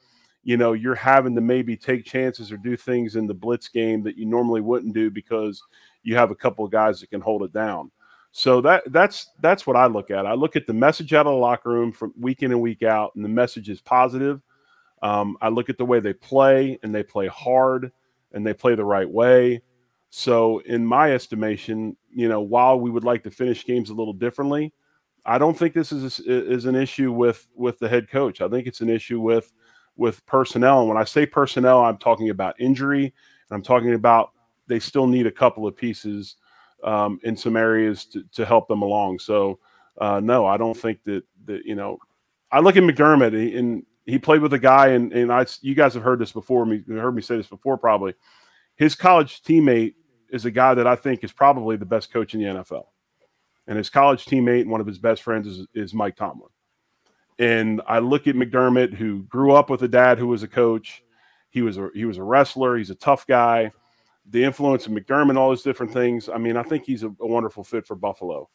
you 0.45 0.59
know, 0.59 0.75
you're 0.75 0.95
having 0.95 1.35
to 1.35 1.41
maybe 1.41 1.77
take 1.77 2.05
chances 2.05 2.53
or 2.53 2.59
do 2.59 2.77
things 2.77 3.17
in 3.17 3.27
the 3.27 3.33
blitz 3.33 3.69
game 3.69 4.03
that 4.03 4.19
you 4.19 4.27
normally 4.27 4.61
wouldn't 4.61 4.93
do 4.93 5.11
because 5.11 5.63
you 6.03 6.15
have 6.17 6.31
a 6.31 6.35
couple 6.35 6.67
of 6.67 6.71
guys 6.71 7.01
that 7.01 7.09
can 7.09 7.23
hold 7.23 7.43
it 7.43 7.53
down. 7.55 7.91
So 8.33 8.61
that 8.61 8.83
that's 8.93 9.31
that's 9.41 9.67
what 9.67 9.77
I 9.77 9.87
look 9.87 10.11
at. 10.11 10.27
I 10.27 10.35
look 10.35 10.57
at 10.57 10.67
the 10.67 10.75
message 10.75 11.15
out 11.15 11.27
of 11.27 11.33
the 11.33 11.39
locker 11.39 11.71
room 11.71 11.93
from 11.93 12.13
week 12.21 12.43
in 12.43 12.53
and 12.53 12.61
week 12.61 12.83
out, 12.83 13.15
and 13.15 13.25
the 13.25 13.31
message 13.31 13.71
is 13.71 13.81
positive. 13.81 14.43
Um, 15.01 15.39
I 15.41 15.49
look 15.49 15.71
at 15.71 15.79
the 15.79 15.87
way 15.87 16.01
they 16.01 16.13
play, 16.13 16.79
and 16.83 16.95
they 16.95 17.03
play 17.03 17.29
hard 17.29 17.91
and 18.33 18.47
they 18.47 18.55
play 18.55 18.75
the 18.75 18.85
right 18.85 19.09
way. 19.09 19.63
So, 20.11 20.61
in 20.61 20.87
my 20.87 21.13
estimation, 21.13 21.97
you 22.11 22.29
know, 22.29 22.41
while 22.41 22.81
we 22.81 22.91
would 22.91 23.05
like 23.05 23.23
to 23.25 23.31
finish 23.31 23.67
games 23.67 23.91
a 23.91 23.95
little 23.95 24.15
differently, 24.15 24.73
I 25.27 25.37
don't 25.37 25.57
think 25.57 25.75
this 25.75 25.93
is 25.93 26.21
is 26.21 26.65
an 26.65 26.75
issue 26.75 27.13
with 27.13 27.47
with 27.55 27.79
the 27.79 27.89
head 27.89 28.09
coach. 28.09 28.41
I 28.41 28.49
think 28.49 28.67
it's 28.67 28.81
an 28.81 28.89
issue 28.89 29.21
with 29.21 29.53
with 29.97 30.25
personnel. 30.25 30.81
And 30.81 30.89
when 30.89 30.97
I 30.97 31.05
say 31.05 31.27
personnel, 31.27 31.85
I'm 31.85 31.99
talking 31.99 32.31
about 32.31 32.59
injury, 32.59 33.05
and 33.05 33.57
I'm 33.57 33.63
talking 33.63 33.93
about 33.93 34.33
they 34.67 34.79
still 34.79 35.07
need 35.07 35.27
a 35.27 35.33
couple 35.33 35.67
of 35.67 35.77
pieces 35.77 36.37
um, 36.85 37.21
in 37.25 37.37
some 37.37 37.57
areas 37.57 38.05
to, 38.07 38.25
to 38.33 38.47
help 38.47 38.69
them 38.69 38.83
along. 38.83 39.19
So, 39.19 39.59
uh, 40.01 40.21
no, 40.21 40.47
I 40.47 40.57
don't 40.57 40.77
think 40.77 41.03
that 41.05 41.25
that 41.45 41.67
you 41.67 41.75
know. 41.75 41.99
I 42.51 42.61
look 42.61 42.79
at 42.79 42.83
McDermott, 42.83 43.59
and 43.59 43.85
he 44.09 44.19
played 44.19 44.41
with 44.41 44.55
a 44.55 44.59
guy, 44.59 44.89
and 44.89 45.13
and 45.13 45.31
I 45.31 45.45
you 45.61 45.75
guys 45.75 45.95
have 45.95 46.03
heard 46.03 46.19
this 46.19 46.33
before 46.33 46.65
me 46.65 46.83
heard 46.89 47.15
me 47.15 47.23
say 47.23 47.37
this 47.37 47.47
before 47.47 47.77
probably. 47.77 48.15
His 48.77 48.95
college 48.95 49.43
teammate 49.43 49.95
is 50.31 50.45
a 50.45 50.51
guy 50.51 50.75
that 50.75 50.87
I 50.87 50.97
think 50.97 51.23
is 51.23 51.33
probably 51.33 51.77
the 51.77 51.85
best 51.85 52.13
coach 52.13 52.35
in 52.35 52.41
the 52.41 52.47
NFL, 52.47 52.87
and 53.67 53.77
his 53.77 53.91
college 53.91 54.25
teammate 54.25 54.63
and 54.63 54.71
one 54.71 54.81
of 54.81 54.87
his 54.87 54.99
best 54.99 55.23
friends 55.23 55.47
is, 55.47 55.67
is 55.75 55.93
Mike 55.93 56.17
Tomlin. 56.17 56.49
And 57.39 57.83
I 57.87 57.99
look 57.99 58.27
at 58.27 58.35
McDermott, 58.35 58.95
who 58.95 59.25
grew 59.25 59.53
up 59.53 59.69
with 59.69 59.83
a 59.83 59.89
dad 59.89 60.19
who 60.19 60.27
was 60.27 60.43
a 60.43 60.49
coach. 60.49 61.03
He 61.51 61.61
was 61.61 61.77
a 61.77 61.91
he 61.95 62.07
was 62.07 62.17
a 62.17 62.23
wrestler. 62.23 62.79
He's 62.79 62.91
a 62.91 62.95
tough 62.95 63.27
guy. 63.27 63.73
The 64.31 64.43
influence 64.43 64.87
of 64.87 64.93
McDermott, 64.93 65.37
all 65.37 65.51
those 65.51 65.63
different 65.63 65.93
things. 65.93 66.29
I 66.29 66.39
mean, 66.39 66.57
I 66.57 66.63
think 66.63 66.85
he's 66.85 67.03
a, 67.03 67.09
a 67.09 67.27
wonderful 67.27 67.63
fit 67.63 67.87
for 67.87 67.95
Buffalo. 67.95 68.49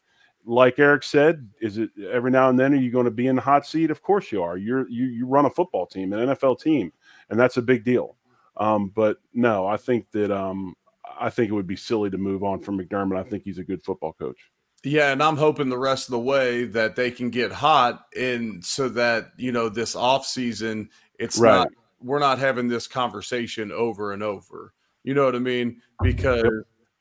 Like 0.46 0.80
Eric 0.80 1.04
said, 1.04 1.50
is 1.62 1.78
it 1.78 1.89
every 2.12 2.32
now 2.32 2.50
and 2.50 2.60
then 2.60 2.74
are 2.74 2.78
you 2.78 2.91
going 2.91 3.06
to 3.06 3.12
be 3.12 3.28
in 3.28 3.38
the 3.38 3.41
hot 3.41 3.66
seat? 3.66 3.91
Of 3.91 4.02
course 4.02 4.32
you 4.32 4.44
are. 4.44 4.58
You're 4.58 4.89
you 4.89 5.06
you 5.06 5.26
run 5.26 5.46
a 5.46 5.50
football 5.50 5.86
team, 5.86 6.12
an 6.14 6.30
NFL 6.30 6.60
team, 6.60 6.91
and 7.30 7.39
that's 7.39 7.58
a 7.58 7.62
big 7.62 7.84
deal. 7.84 8.18
Um, 8.58 8.89
but 8.89 9.18
no, 9.34 9.66
I 9.66 9.78
think 9.78 10.12
that 10.12 10.32
um, 10.32 10.76
I 11.20 11.30
think 11.30 11.50
it 11.50 11.54
would 11.54 11.68
be 11.68 11.76
silly 11.76 12.10
to 12.10 12.18
move 12.18 12.44
on 12.44 12.60
from 12.60 12.78
McDermott. 12.78 13.18
I 13.18 13.24
think 13.24 13.44
he's 13.44 13.58
a 13.58 13.64
good 13.64 13.84
football 13.84 14.14
coach. 14.14 14.52
Yeah, 14.84 15.12
and 15.12 15.24
I'm 15.24 15.38
hoping 15.38 15.70
the 15.70 15.78
rest 15.78 16.08
of 16.08 16.12
the 16.12 16.20
way 16.20 16.66
that 16.66 16.96
they 16.96 17.10
can 17.10 17.30
get 17.30 17.54
hot 17.54 18.06
and 18.18 18.64
so 18.64 18.89
that, 18.89 19.32
you 19.38 19.54
know, 19.54 19.70
this 19.70 19.96
off 19.96 20.26
season, 20.26 20.89
it's 21.18 21.39
right. 21.39 21.56
not 21.56 21.70
we're 22.02 22.20
not 22.20 22.38
having 22.38 22.68
this 22.68 22.86
conversation 22.86 23.72
over 23.72 24.12
and 24.12 24.22
over. 24.22 24.74
You 25.04 25.14
know 25.14 25.24
what 25.24 25.36
I 25.36 25.39
mean? 25.39 25.82
Because 26.02 26.44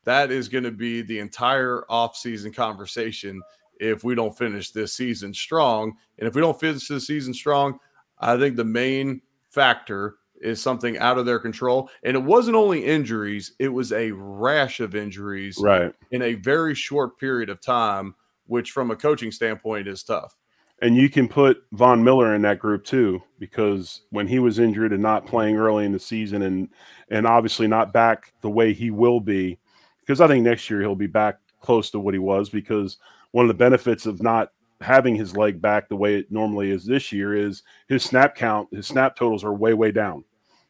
that 0.05 0.31
is 0.31 0.49
going 0.49 0.63
to 0.63 0.71
be 0.71 1.01
the 1.01 1.19
entire 1.19 1.85
off-season 1.89 2.53
conversation 2.53 3.41
if 3.79 4.03
we 4.03 4.15
don't 4.15 4.37
finish 4.37 4.71
this 4.71 4.93
season 4.93 5.33
strong. 5.33 5.93
And 6.19 6.27
if 6.27 6.35
we 6.35 6.41
don't 6.41 6.59
finish 6.59 6.87
this 6.87 7.07
season 7.07 7.33
strong, 7.33 7.79
I 8.19 8.37
think 8.37 8.55
the 8.55 8.63
main 8.63 9.21
factor 9.49 10.15
is 10.41 10.61
something 10.61 10.97
out 10.97 11.17
of 11.17 11.25
their 11.25 11.39
control. 11.39 11.89
And 12.03 12.15
it 12.15 12.23
wasn't 12.23 12.57
only 12.57 12.85
injuries, 12.85 13.53
it 13.59 13.69
was 13.69 13.91
a 13.93 14.11
rash 14.11 14.79
of 14.79 14.93
injuries 14.93 15.57
right. 15.61 15.93
in 16.11 16.21
a 16.21 16.33
very 16.35 16.75
short 16.75 17.17
period 17.17 17.49
of 17.49 17.61
time, 17.61 18.15
which 18.47 18.71
from 18.71 18.91
a 18.91 18.95
coaching 18.95 19.31
standpoint 19.31 19.87
is 19.87 20.03
tough. 20.03 20.35
And 20.81 20.97
you 20.97 21.09
can 21.09 21.29
put 21.29 21.63
Von 21.71 22.03
Miller 22.03 22.35
in 22.35 22.41
that 22.41 22.59
group 22.59 22.83
too, 22.83 23.23
because 23.39 24.01
when 24.09 24.27
he 24.27 24.39
was 24.39 24.59
injured 24.59 24.91
and 24.91 25.01
not 25.01 25.25
playing 25.25 25.55
early 25.55 25.85
in 25.85 25.93
the 25.93 25.99
season 25.99 26.41
and 26.41 26.67
and 27.09 27.25
obviously 27.25 27.67
not 27.67 27.93
back 27.93 28.33
the 28.41 28.49
way 28.49 28.73
he 28.73 28.91
will 28.91 29.21
be, 29.21 29.59
because 30.05 30.21
I 30.21 30.27
think 30.27 30.43
next 30.43 30.69
year 30.69 30.81
he'll 30.81 30.95
be 30.95 31.07
back 31.07 31.37
close 31.61 31.89
to 31.91 31.99
what 31.99 32.13
he 32.13 32.19
was 32.19 32.49
because 32.49 32.97
one 33.31 33.45
of 33.45 33.47
the 33.47 33.53
benefits 33.53 34.05
of 34.05 34.21
not 34.21 34.51
having 34.81 35.15
his 35.15 35.35
leg 35.35 35.61
back 35.61 35.87
the 35.87 35.95
way 35.95 36.15
it 36.15 36.31
normally 36.31 36.69
is 36.69 36.85
this 36.85 37.11
year 37.11 37.33
is 37.33 37.63
his 37.87 38.03
snap 38.03 38.35
count, 38.35 38.67
his 38.73 38.85
snap 38.85 39.15
totals 39.15 39.43
are 39.43 39.53
way, 39.53 39.73
way 39.73 39.91
down. 39.91 40.23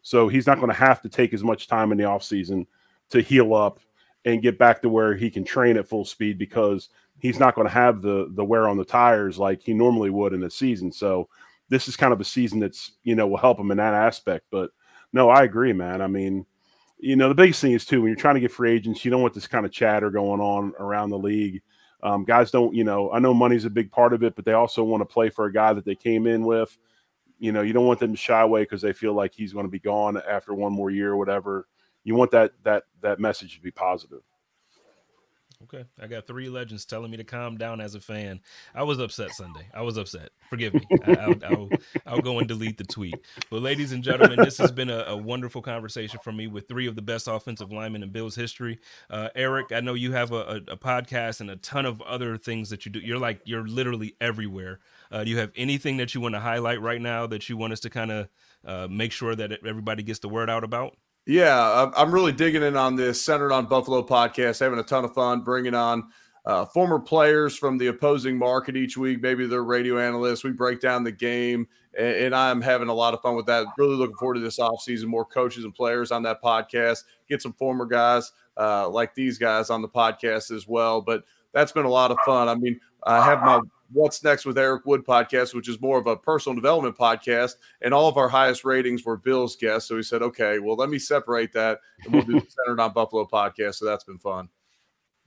So 0.03 0.27
he's 0.27 0.45
not 0.45 0.57
going 0.57 0.69
to 0.69 0.75
have 0.75 1.01
to 1.01 1.09
take 1.09 1.33
as 1.33 1.43
much 1.43 1.67
time 1.67 1.91
in 1.91 1.97
the 1.97 2.03
offseason 2.03 2.67
to 3.09 3.21
heal 3.21 3.53
up 3.53 3.79
and 4.25 4.41
get 4.41 4.57
back 4.57 4.81
to 4.81 4.89
where 4.89 5.15
he 5.15 5.29
can 5.29 5.43
train 5.43 5.77
at 5.77 5.87
full 5.87 6.05
speed 6.05 6.37
because 6.37 6.89
he's 7.19 7.39
not 7.39 7.55
going 7.55 7.67
to 7.67 7.73
have 7.73 8.01
the 8.01 8.29
the 8.35 8.43
wear 8.43 8.67
on 8.67 8.77
the 8.77 8.85
tires 8.85 9.39
like 9.39 9.61
he 9.61 9.73
normally 9.73 10.09
would 10.09 10.33
in 10.33 10.43
a 10.43 10.49
season. 10.49 10.91
So 10.91 11.27
this 11.69 11.87
is 11.87 11.97
kind 11.97 12.13
of 12.13 12.21
a 12.21 12.25
season 12.25 12.59
that's, 12.59 12.91
you 13.03 13.15
know, 13.15 13.27
will 13.27 13.37
help 13.37 13.59
him 13.59 13.71
in 13.71 13.77
that 13.77 13.93
aspect. 13.93 14.45
But 14.51 14.71
no, 15.11 15.29
I 15.29 15.43
agree, 15.43 15.73
man. 15.73 16.01
I 16.01 16.07
mean, 16.07 16.45
you 17.03 17.15
know, 17.15 17.29
the 17.29 17.35
biggest 17.35 17.61
thing 17.61 17.73
is 17.73 17.85
too 17.85 18.01
when 18.01 18.09
you're 18.09 18.15
trying 18.15 18.35
to 18.35 18.41
get 18.41 18.51
free 18.51 18.71
agents, 18.71 19.03
you 19.03 19.11
don't 19.11 19.21
want 19.21 19.33
this 19.33 19.47
kind 19.47 19.65
of 19.65 19.71
chatter 19.71 20.09
going 20.09 20.39
on 20.39 20.73
around 20.79 21.09
the 21.09 21.17
league. 21.17 21.61
Um, 22.01 22.25
guys 22.25 22.51
don't, 22.51 22.73
you 22.73 22.83
know, 22.83 23.11
I 23.11 23.19
know 23.19 23.33
money's 23.33 23.65
a 23.65 23.69
big 23.69 23.91
part 23.91 24.13
of 24.13 24.23
it, 24.23 24.35
but 24.35 24.45
they 24.45 24.53
also 24.53 24.83
want 24.83 25.01
to 25.01 25.05
play 25.05 25.29
for 25.29 25.45
a 25.45 25.53
guy 25.53 25.73
that 25.73 25.85
they 25.85 25.95
came 25.95 26.27
in 26.27 26.43
with 26.43 26.77
you 27.43 27.51
know, 27.51 27.61
you 27.61 27.73
don't 27.73 27.85
want 27.85 27.99
them 27.99 28.11
to 28.11 28.17
shy 28.17 28.39
away 28.39 28.61
because 28.61 28.81
they 28.81 28.93
feel 28.93 29.13
like 29.13 29.33
he's 29.33 29.51
going 29.51 29.65
to 29.65 29.69
be 29.69 29.77
gone 29.77 30.17
after 30.29 30.53
one 30.53 30.71
more 30.71 30.89
year 30.89 31.11
or 31.11 31.17
whatever. 31.17 31.67
You 32.05 32.15
want 32.15 32.31
that 32.31 32.53
that 32.63 32.83
that 33.01 33.19
message 33.19 33.55
to 33.57 33.61
be 33.61 33.69
positive. 33.69 34.21
Okay, 35.63 35.85
I 36.01 36.07
got 36.07 36.27
three 36.27 36.49
legends 36.49 36.83
telling 36.83 37.09
me 37.09 37.15
to 37.15 37.23
calm 37.23 37.57
down 37.57 37.79
as 37.79 37.95
a 37.95 38.01
fan. 38.01 38.41
I 38.75 38.83
was 38.83 38.99
upset 38.99 39.31
Sunday. 39.31 39.65
I 39.73 39.81
was 39.81 39.95
upset. 39.95 40.31
Forgive 40.49 40.73
me. 40.73 40.81
I, 41.05 41.27
will 41.27 41.69
I'll, 42.05 42.21
go 42.21 42.39
and 42.39 42.47
delete 42.47 42.77
the 42.77 42.83
tweet. 42.83 43.15
But 43.49 43.61
ladies 43.61 43.93
and 43.93 44.03
gentlemen, 44.03 44.39
this 44.43 44.57
has 44.57 44.73
been 44.73 44.89
a, 44.89 45.05
a 45.07 45.15
wonderful 45.15 45.61
conversation 45.61 46.19
for 46.21 46.33
me 46.33 46.47
with 46.47 46.67
three 46.67 46.85
of 46.85 46.97
the 46.97 47.01
best 47.01 47.29
offensive 47.29 47.71
linemen 47.71 48.03
in 48.03 48.09
Bills 48.09 48.35
history. 48.35 48.79
Uh, 49.09 49.29
Eric, 49.35 49.71
I 49.71 49.79
know 49.79 49.93
you 49.93 50.11
have 50.11 50.33
a, 50.33 50.35
a, 50.35 50.55
a, 50.73 50.77
podcast 50.77 51.39
and 51.39 51.49
a 51.49 51.55
ton 51.55 51.85
of 51.85 52.01
other 52.01 52.37
things 52.37 52.69
that 52.69 52.85
you 52.85 52.91
do. 52.91 52.99
You're 52.99 53.19
like 53.19 53.41
you're 53.45 53.65
literally 53.65 54.15
everywhere. 54.19 54.81
Uh, 55.11 55.23
do 55.23 55.29
you 55.29 55.37
have 55.37 55.51
anything 55.55 55.97
that 55.97 56.13
you 56.13 56.19
want 56.19 56.35
to 56.35 56.41
highlight 56.41 56.81
right 56.81 57.01
now 57.01 57.25
that 57.27 57.47
you 57.47 57.55
want 57.55 57.71
us 57.71 57.79
to 57.81 57.89
kind 57.89 58.11
of 58.11 58.27
uh, 58.65 58.87
make 58.89 59.13
sure 59.13 59.33
that 59.33 59.65
everybody 59.65 60.03
gets 60.03 60.19
the 60.19 60.29
word 60.29 60.49
out 60.49 60.65
about? 60.65 60.97
Yeah, 61.25 61.89
I'm 61.95 62.13
really 62.13 62.33
digging 62.33 62.63
in 62.63 62.75
on 62.75 62.95
this 62.97 63.21
Centered 63.21 63.53
on 63.53 63.67
Buffalo 63.67 64.03
podcast, 64.03 64.59
having 64.59 64.79
a 64.79 64.83
ton 64.83 65.05
of 65.05 65.13
fun, 65.13 65.41
bringing 65.41 65.73
on 65.73 66.09
uh, 66.45 66.65
former 66.65 66.99
players 66.99 67.55
from 67.55 67.77
the 67.77 67.87
opposing 67.87 68.37
market 68.37 68.75
each 68.75 68.97
week. 68.97 69.21
Maybe 69.21 69.45
they're 69.45 69.63
radio 69.63 69.97
analysts. 69.99 70.43
We 70.43 70.51
break 70.51 70.81
down 70.81 71.05
the 71.05 71.13
game, 71.13 71.65
and, 71.97 72.15
and, 72.15 72.35
I'm 72.35 72.61
having 72.61 72.89
a 72.89 72.93
lot 72.93 73.13
of 73.13 73.21
fun 73.21 73.37
with 73.37 73.45
that. 73.45 73.65
Really 73.77 73.95
looking 73.95 74.17
forward 74.17 74.33
to 74.33 74.39
this 74.41 74.59
offseason. 74.59 75.05
More 75.05 75.23
coaches 75.23 75.63
and 75.63 75.73
players 75.73 76.11
on 76.11 76.23
that 76.23 76.43
podcast. 76.43 77.05
Get 77.29 77.41
some 77.41 77.53
former 77.53 77.85
guys 77.85 78.33
uh, 78.57 78.89
like 78.89 79.15
these 79.15 79.37
guys 79.37 79.69
on 79.69 79.81
the 79.81 79.87
podcast 79.87 80.51
as 80.51 80.67
well. 80.67 81.01
But 81.01 81.23
that's 81.53 81.71
been 81.71 81.85
a 81.85 81.89
lot 81.89 82.11
of 82.11 82.17
fun. 82.25 82.49
I 82.49 82.55
mean, 82.55 82.81
I 83.05 83.23
have 83.23 83.39
my 83.39 83.61
What's 83.93 84.23
Next 84.23 84.45
with 84.45 84.57
Eric 84.57 84.85
Wood 84.85 85.05
podcast, 85.05 85.53
which 85.53 85.69
is 85.69 85.79
more 85.79 85.99
of 85.99 86.07
a 86.07 86.17
personal 86.17 86.55
development 86.55 86.97
podcast. 86.97 87.55
And 87.81 87.93
all 87.93 88.09
of 88.09 88.17
our 88.17 88.27
highest 88.27 88.65
ratings 88.65 89.05
were 89.05 89.17
Bill's 89.17 89.55
guests. 89.55 89.87
So 89.87 89.95
he 89.95 90.03
said, 90.03 90.21
okay, 90.21 90.59
well, 90.59 90.75
let 90.75 90.89
me 90.89 90.99
separate 90.99 91.53
that 91.53 91.79
and 92.03 92.13
we'll 92.13 92.23
do 92.23 92.33
the 92.33 92.47
Centered 92.65 92.81
on 92.81 92.93
Buffalo 92.93 93.25
podcast. 93.25 93.75
So 93.75 93.85
that's 93.85 94.03
been 94.03 94.19
fun. 94.19 94.49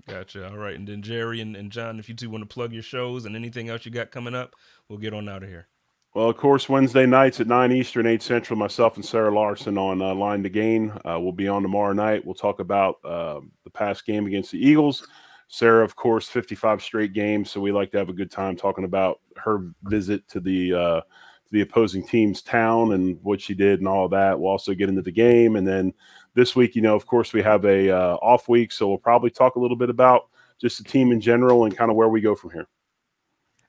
Gotcha. 0.08 0.48
All 0.48 0.58
right. 0.58 0.74
And 0.74 0.86
then 0.86 1.02
Jerry 1.02 1.40
and, 1.40 1.56
and 1.56 1.70
John, 1.70 1.98
if 1.98 2.08
you 2.08 2.14
two 2.14 2.30
want 2.30 2.42
to 2.42 2.52
plug 2.52 2.72
your 2.72 2.82
shows 2.82 3.24
and 3.24 3.34
anything 3.34 3.68
else 3.68 3.84
you 3.84 3.90
got 3.90 4.10
coming 4.10 4.34
up, 4.34 4.54
we'll 4.88 4.98
get 4.98 5.14
on 5.14 5.28
out 5.28 5.42
of 5.42 5.48
here. 5.48 5.68
Well, 6.14 6.30
of 6.30 6.36
course, 6.38 6.68
Wednesday 6.68 7.04
nights 7.04 7.40
at 7.40 7.46
9 7.46 7.72
Eastern, 7.72 8.06
8 8.06 8.22
Central, 8.22 8.58
myself 8.58 8.96
and 8.96 9.04
Sarah 9.04 9.34
Larson 9.34 9.76
on 9.76 10.00
uh, 10.00 10.14
Line 10.14 10.42
to 10.44 10.48
Gain. 10.48 10.90
Uh, 11.04 11.18
we'll 11.20 11.32
be 11.32 11.46
on 11.46 11.60
tomorrow 11.60 11.92
night. 11.92 12.24
We'll 12.24 12.34
talk 12.34 12.58
about 12.58 12.96
uh, 13.04 13.40
the 13.64 13.70
past 13.70 14.06
game 14.06 14.26
against 14.26 14.52
the 14.52 14.58
Eagles 14.58 15.06
Sarah, 15.48 15.84
of 15.84 15.94
course, 15.94 16.28
55 16.28 16.82
straight 16.82 17.12
games, 17.12 17.50
so 17.50 17.60
we 17.60 17.72
like 17.72 17.90
to 17.92 17.98
have 17.98 18.08
a 18.08 18.14
good 18.14 18.30
time 18.30 18.56
talking 18.56 18.84
about 18.84 19.20
her 19.36 19.70
visit 19.84 20.26
to 20.28 20.40
the 20.40 20.74
uh, 20.74 21.00
to 21.00 21.52
the 21.52 21.60
opposing 21.60 22.06
team's 22.06 22.42
town 22.42 22.92
and 22.92 23.18
what 23.22 23.40
she 23.40 23.54
did 23.54 23.78
and 23.78 23.86
all 23.86 24.06
of 24.06 24.10
that. 24.10 24.38
We'll 24.38 24.50
also 24.50 24.74
get 24.74 24.88
into 24.88 25.02
the 25.02 25.12
game, 25.12 25.56
and 25.56 25.66
then 25.66 25.94
this 26.34 26.56
week, 26.56 26.74
you 26.74 26.82
know, 26.82 26.94
of 26.94 27.06
course, 27.06 27.32
we 27.32 27.42
have 27.42 27.64
a 27.64 27.90
uh, 27.90 28.14
off 28.16 28.48
week, 28.48 28.72
so 28.72 28.88
we'll 28.88 28.98
probably 28.98 29.30
talk 29.30 29.56
a 29.56 29.60
little 29.60 29.76
bit 29.76 29.90
about 29.90 30.28
just 30.60 30.78
the 30.78 30.84
team 30.84 31.12
in 31.12 31.20
general 31.20 31.64
and 31.64 31.76
kind 31.76 31.90
of 31.90 31.96
where 31.96 32.08
we 32.08 32.20
go 32.20 32.34
from 32.34 32.50
here. 32.50 32.66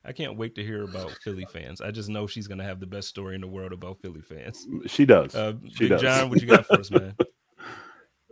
I 0.04 0.12
can't 0.12 0.36
wait 0.36 0.54
to 0.54 0.64
hear 0.64 0.84
about 0.84 1.12
Philly 1.22 1.46
fans. 1.52 1.80
I 1.80 1.90
just 1.90 2.08
know 2.08 2.26
she's 2.26 2.46
going 2.46 2.58
to 2.58 2.64
have 2.64 2.80
the 2.80 2.86
best 2.86 3.08
story 3.08 3.34
in 3.34 3.40
the 3.42 3.46
world 3.46 3.72
about 3.72 4.00
Philly 4.00 4.22
fans. 4.22 4.66
She 4.86 5.04
does. 5.04 5.34
Uh, 5.34 5.54
she 5.68 5.80
Big 5.80 5.90
does. 5.90 6.00
John, 6.00 6.30
what 6.30 6.40
you 6.40 6.48
got 6.48 6.66
for 6.66 6.80
us, 6.80 6.90
man? 6.90 7.14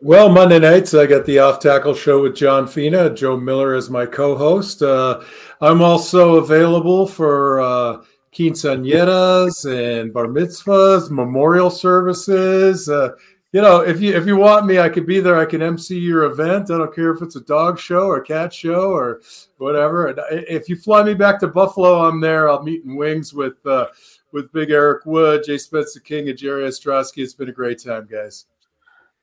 Well, 0.02 0.28
Monday 0.28 0.58
nights, 0.58 0.92
I 0.92 1.06
got 1.06 1.24
the 1.24 1.38
Off 1.38 1.58
Tackle 1.58 1.94
Show 1.94 2.20
with 2.20 2.36
John 2.36 2.68
Fina. 2.68 3.14
Joe 3.14 3.38
Miller 3.38 3.74
is 3.74 3.88
my 3.88 4.04
co 4.04 4.36
host. 4.36 4.82
Uh, 4.82 5.22
I'm 5.62 5.80
also 5.80 6.36
available 6.36 7.06
for 7.06 7.62
uh, 7.62 8.02
quinceañeras 8.30 9.64
and 9.64 10.12
bar 10.12 10.26
mitzvahs, 10.26 11.10
memorial 11.10 11.70
services. 11.70 12.90
Uh, 12.90 13.12
you 13.52 13.62
know, 13.62 13.80
if 13.80 14.02
you 14.02 14.14
if 14.14 14.26
you 14.26 14.36
want 14.36 14.66
me, 14.66 14.78
I 14.78 14.90
could 14.90 15.06
be 15.06 15.18
there. 15.18 15.38
I 15.38 15.46
can 15.46 15.62
MC 15.62 15.98
your 15.98 16.24
event. 16.24 16.70
I 16.70 16.76
don't 16.76 16.94
care 16.94 17.14
if 17.14 17.22
it's 17.22 17.36
a 17.36 17.40
dog 17.40 17.78
show 17.78 18.06
or 18.06 18.18
a 18.18 18.24
cat 18.24 18.52
show 18.52 18.90
or 18.90 19.22
whatever. 19.56 20.08
And 20.08 20.18
if 20.46 20.68
you 20.68 20.76
fly 20.76 21.04
me 21.04 21.14
back 21.14 21.40
to 21.40 21.48
Buffalo, 21.48 22.06
I'm 22.06 22.20
there. 22.20 22.50
I'll 22.50 22.62
meet 22.62 22.84
in 22.84 22.96
wings 22.96 23.32
with 23.32 23.64
uh, 23.64 23.86
with 24.30 24.52
Big 24.52 24.70
Eric 24.70 25.06
Wood, 25.06 25.44
Jay 25.46 25.56
Spencer 25.56 26.00
King, 26.00 26.28
and 26.28 26.36
Jerry 26.36 26.68
Ostroski. 26.68 27.22
It's 27.22 27.32
been 27.32 27.48
a 27.48 27.52
great 27.52 27.82
time, 27.82 28.06
guys. 28.10 28.44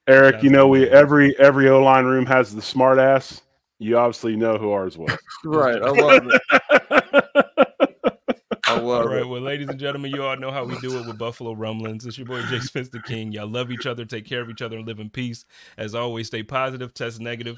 Eric, 0.08 0.43
you 0.43 0.49
know 0.49 0.68
we 0.68 0.89
every 0.89 1.38
every 1.39 1.70
O 1.70 1.82
line 1.82 2.06
room 2.06 2.26
has 2.26 2.54
the 2.54 2.62
smart 2.62 2.99
ass. 2.99 3.41
You 3.80 3.97
obviously 3.97 4.36
know 4.36 4.58
who 4.58 4.72
ours 4.72 4.97
was. 4.97 5.18
right. 5.45 5.82
I 5.82 5.89
love 5.89 6.28
it. 6.28 6.41
I 8.66 8.80
love 8.80 9.06
it. 9.06 9.08
all 9.08 9.08
right, 9.08 9.22
it. 9.22 9.28
well, 9.28 9.41
ladies 9.41 9.70
and 9.70 9.80
gentlemen, 9.80 10.12
you 10.12 10.24
all 10.24 10.38
know 10.38 10.51
how 10.51 10.66
we 10.66 10.78
do 10.80 10.97
it 10.99 11.08
with 11.08 11.18
Buffalo 11.18 11.54
Rumblings. 11.54 12.06
It's 12.06 12.18
your 12.18 12.28
boy 12.28 12.41
Jake 12.43 12.64
Spence 12.64 12.89
the 12.89 13.01
King. 13.01 13.32
Y'all 13.32 13.47
love 13.47 13.72
each 13.72 13.86
other, 13.86 14.04
take 14.06 14.25
care 14.25 14.42
of 14.42 14.50
each 14.50 14.62
other, 14.62 14.78
and 14.78 14.88
live 14.88 15.00
in 15.00 15.09
peace. 15.09 15.46
As 15.78 15.96
always, 15.96 16.28
stay 16.28 16.43
positive, 16.43 16.93
test 16.93 17.20
negative. 17.20 17.58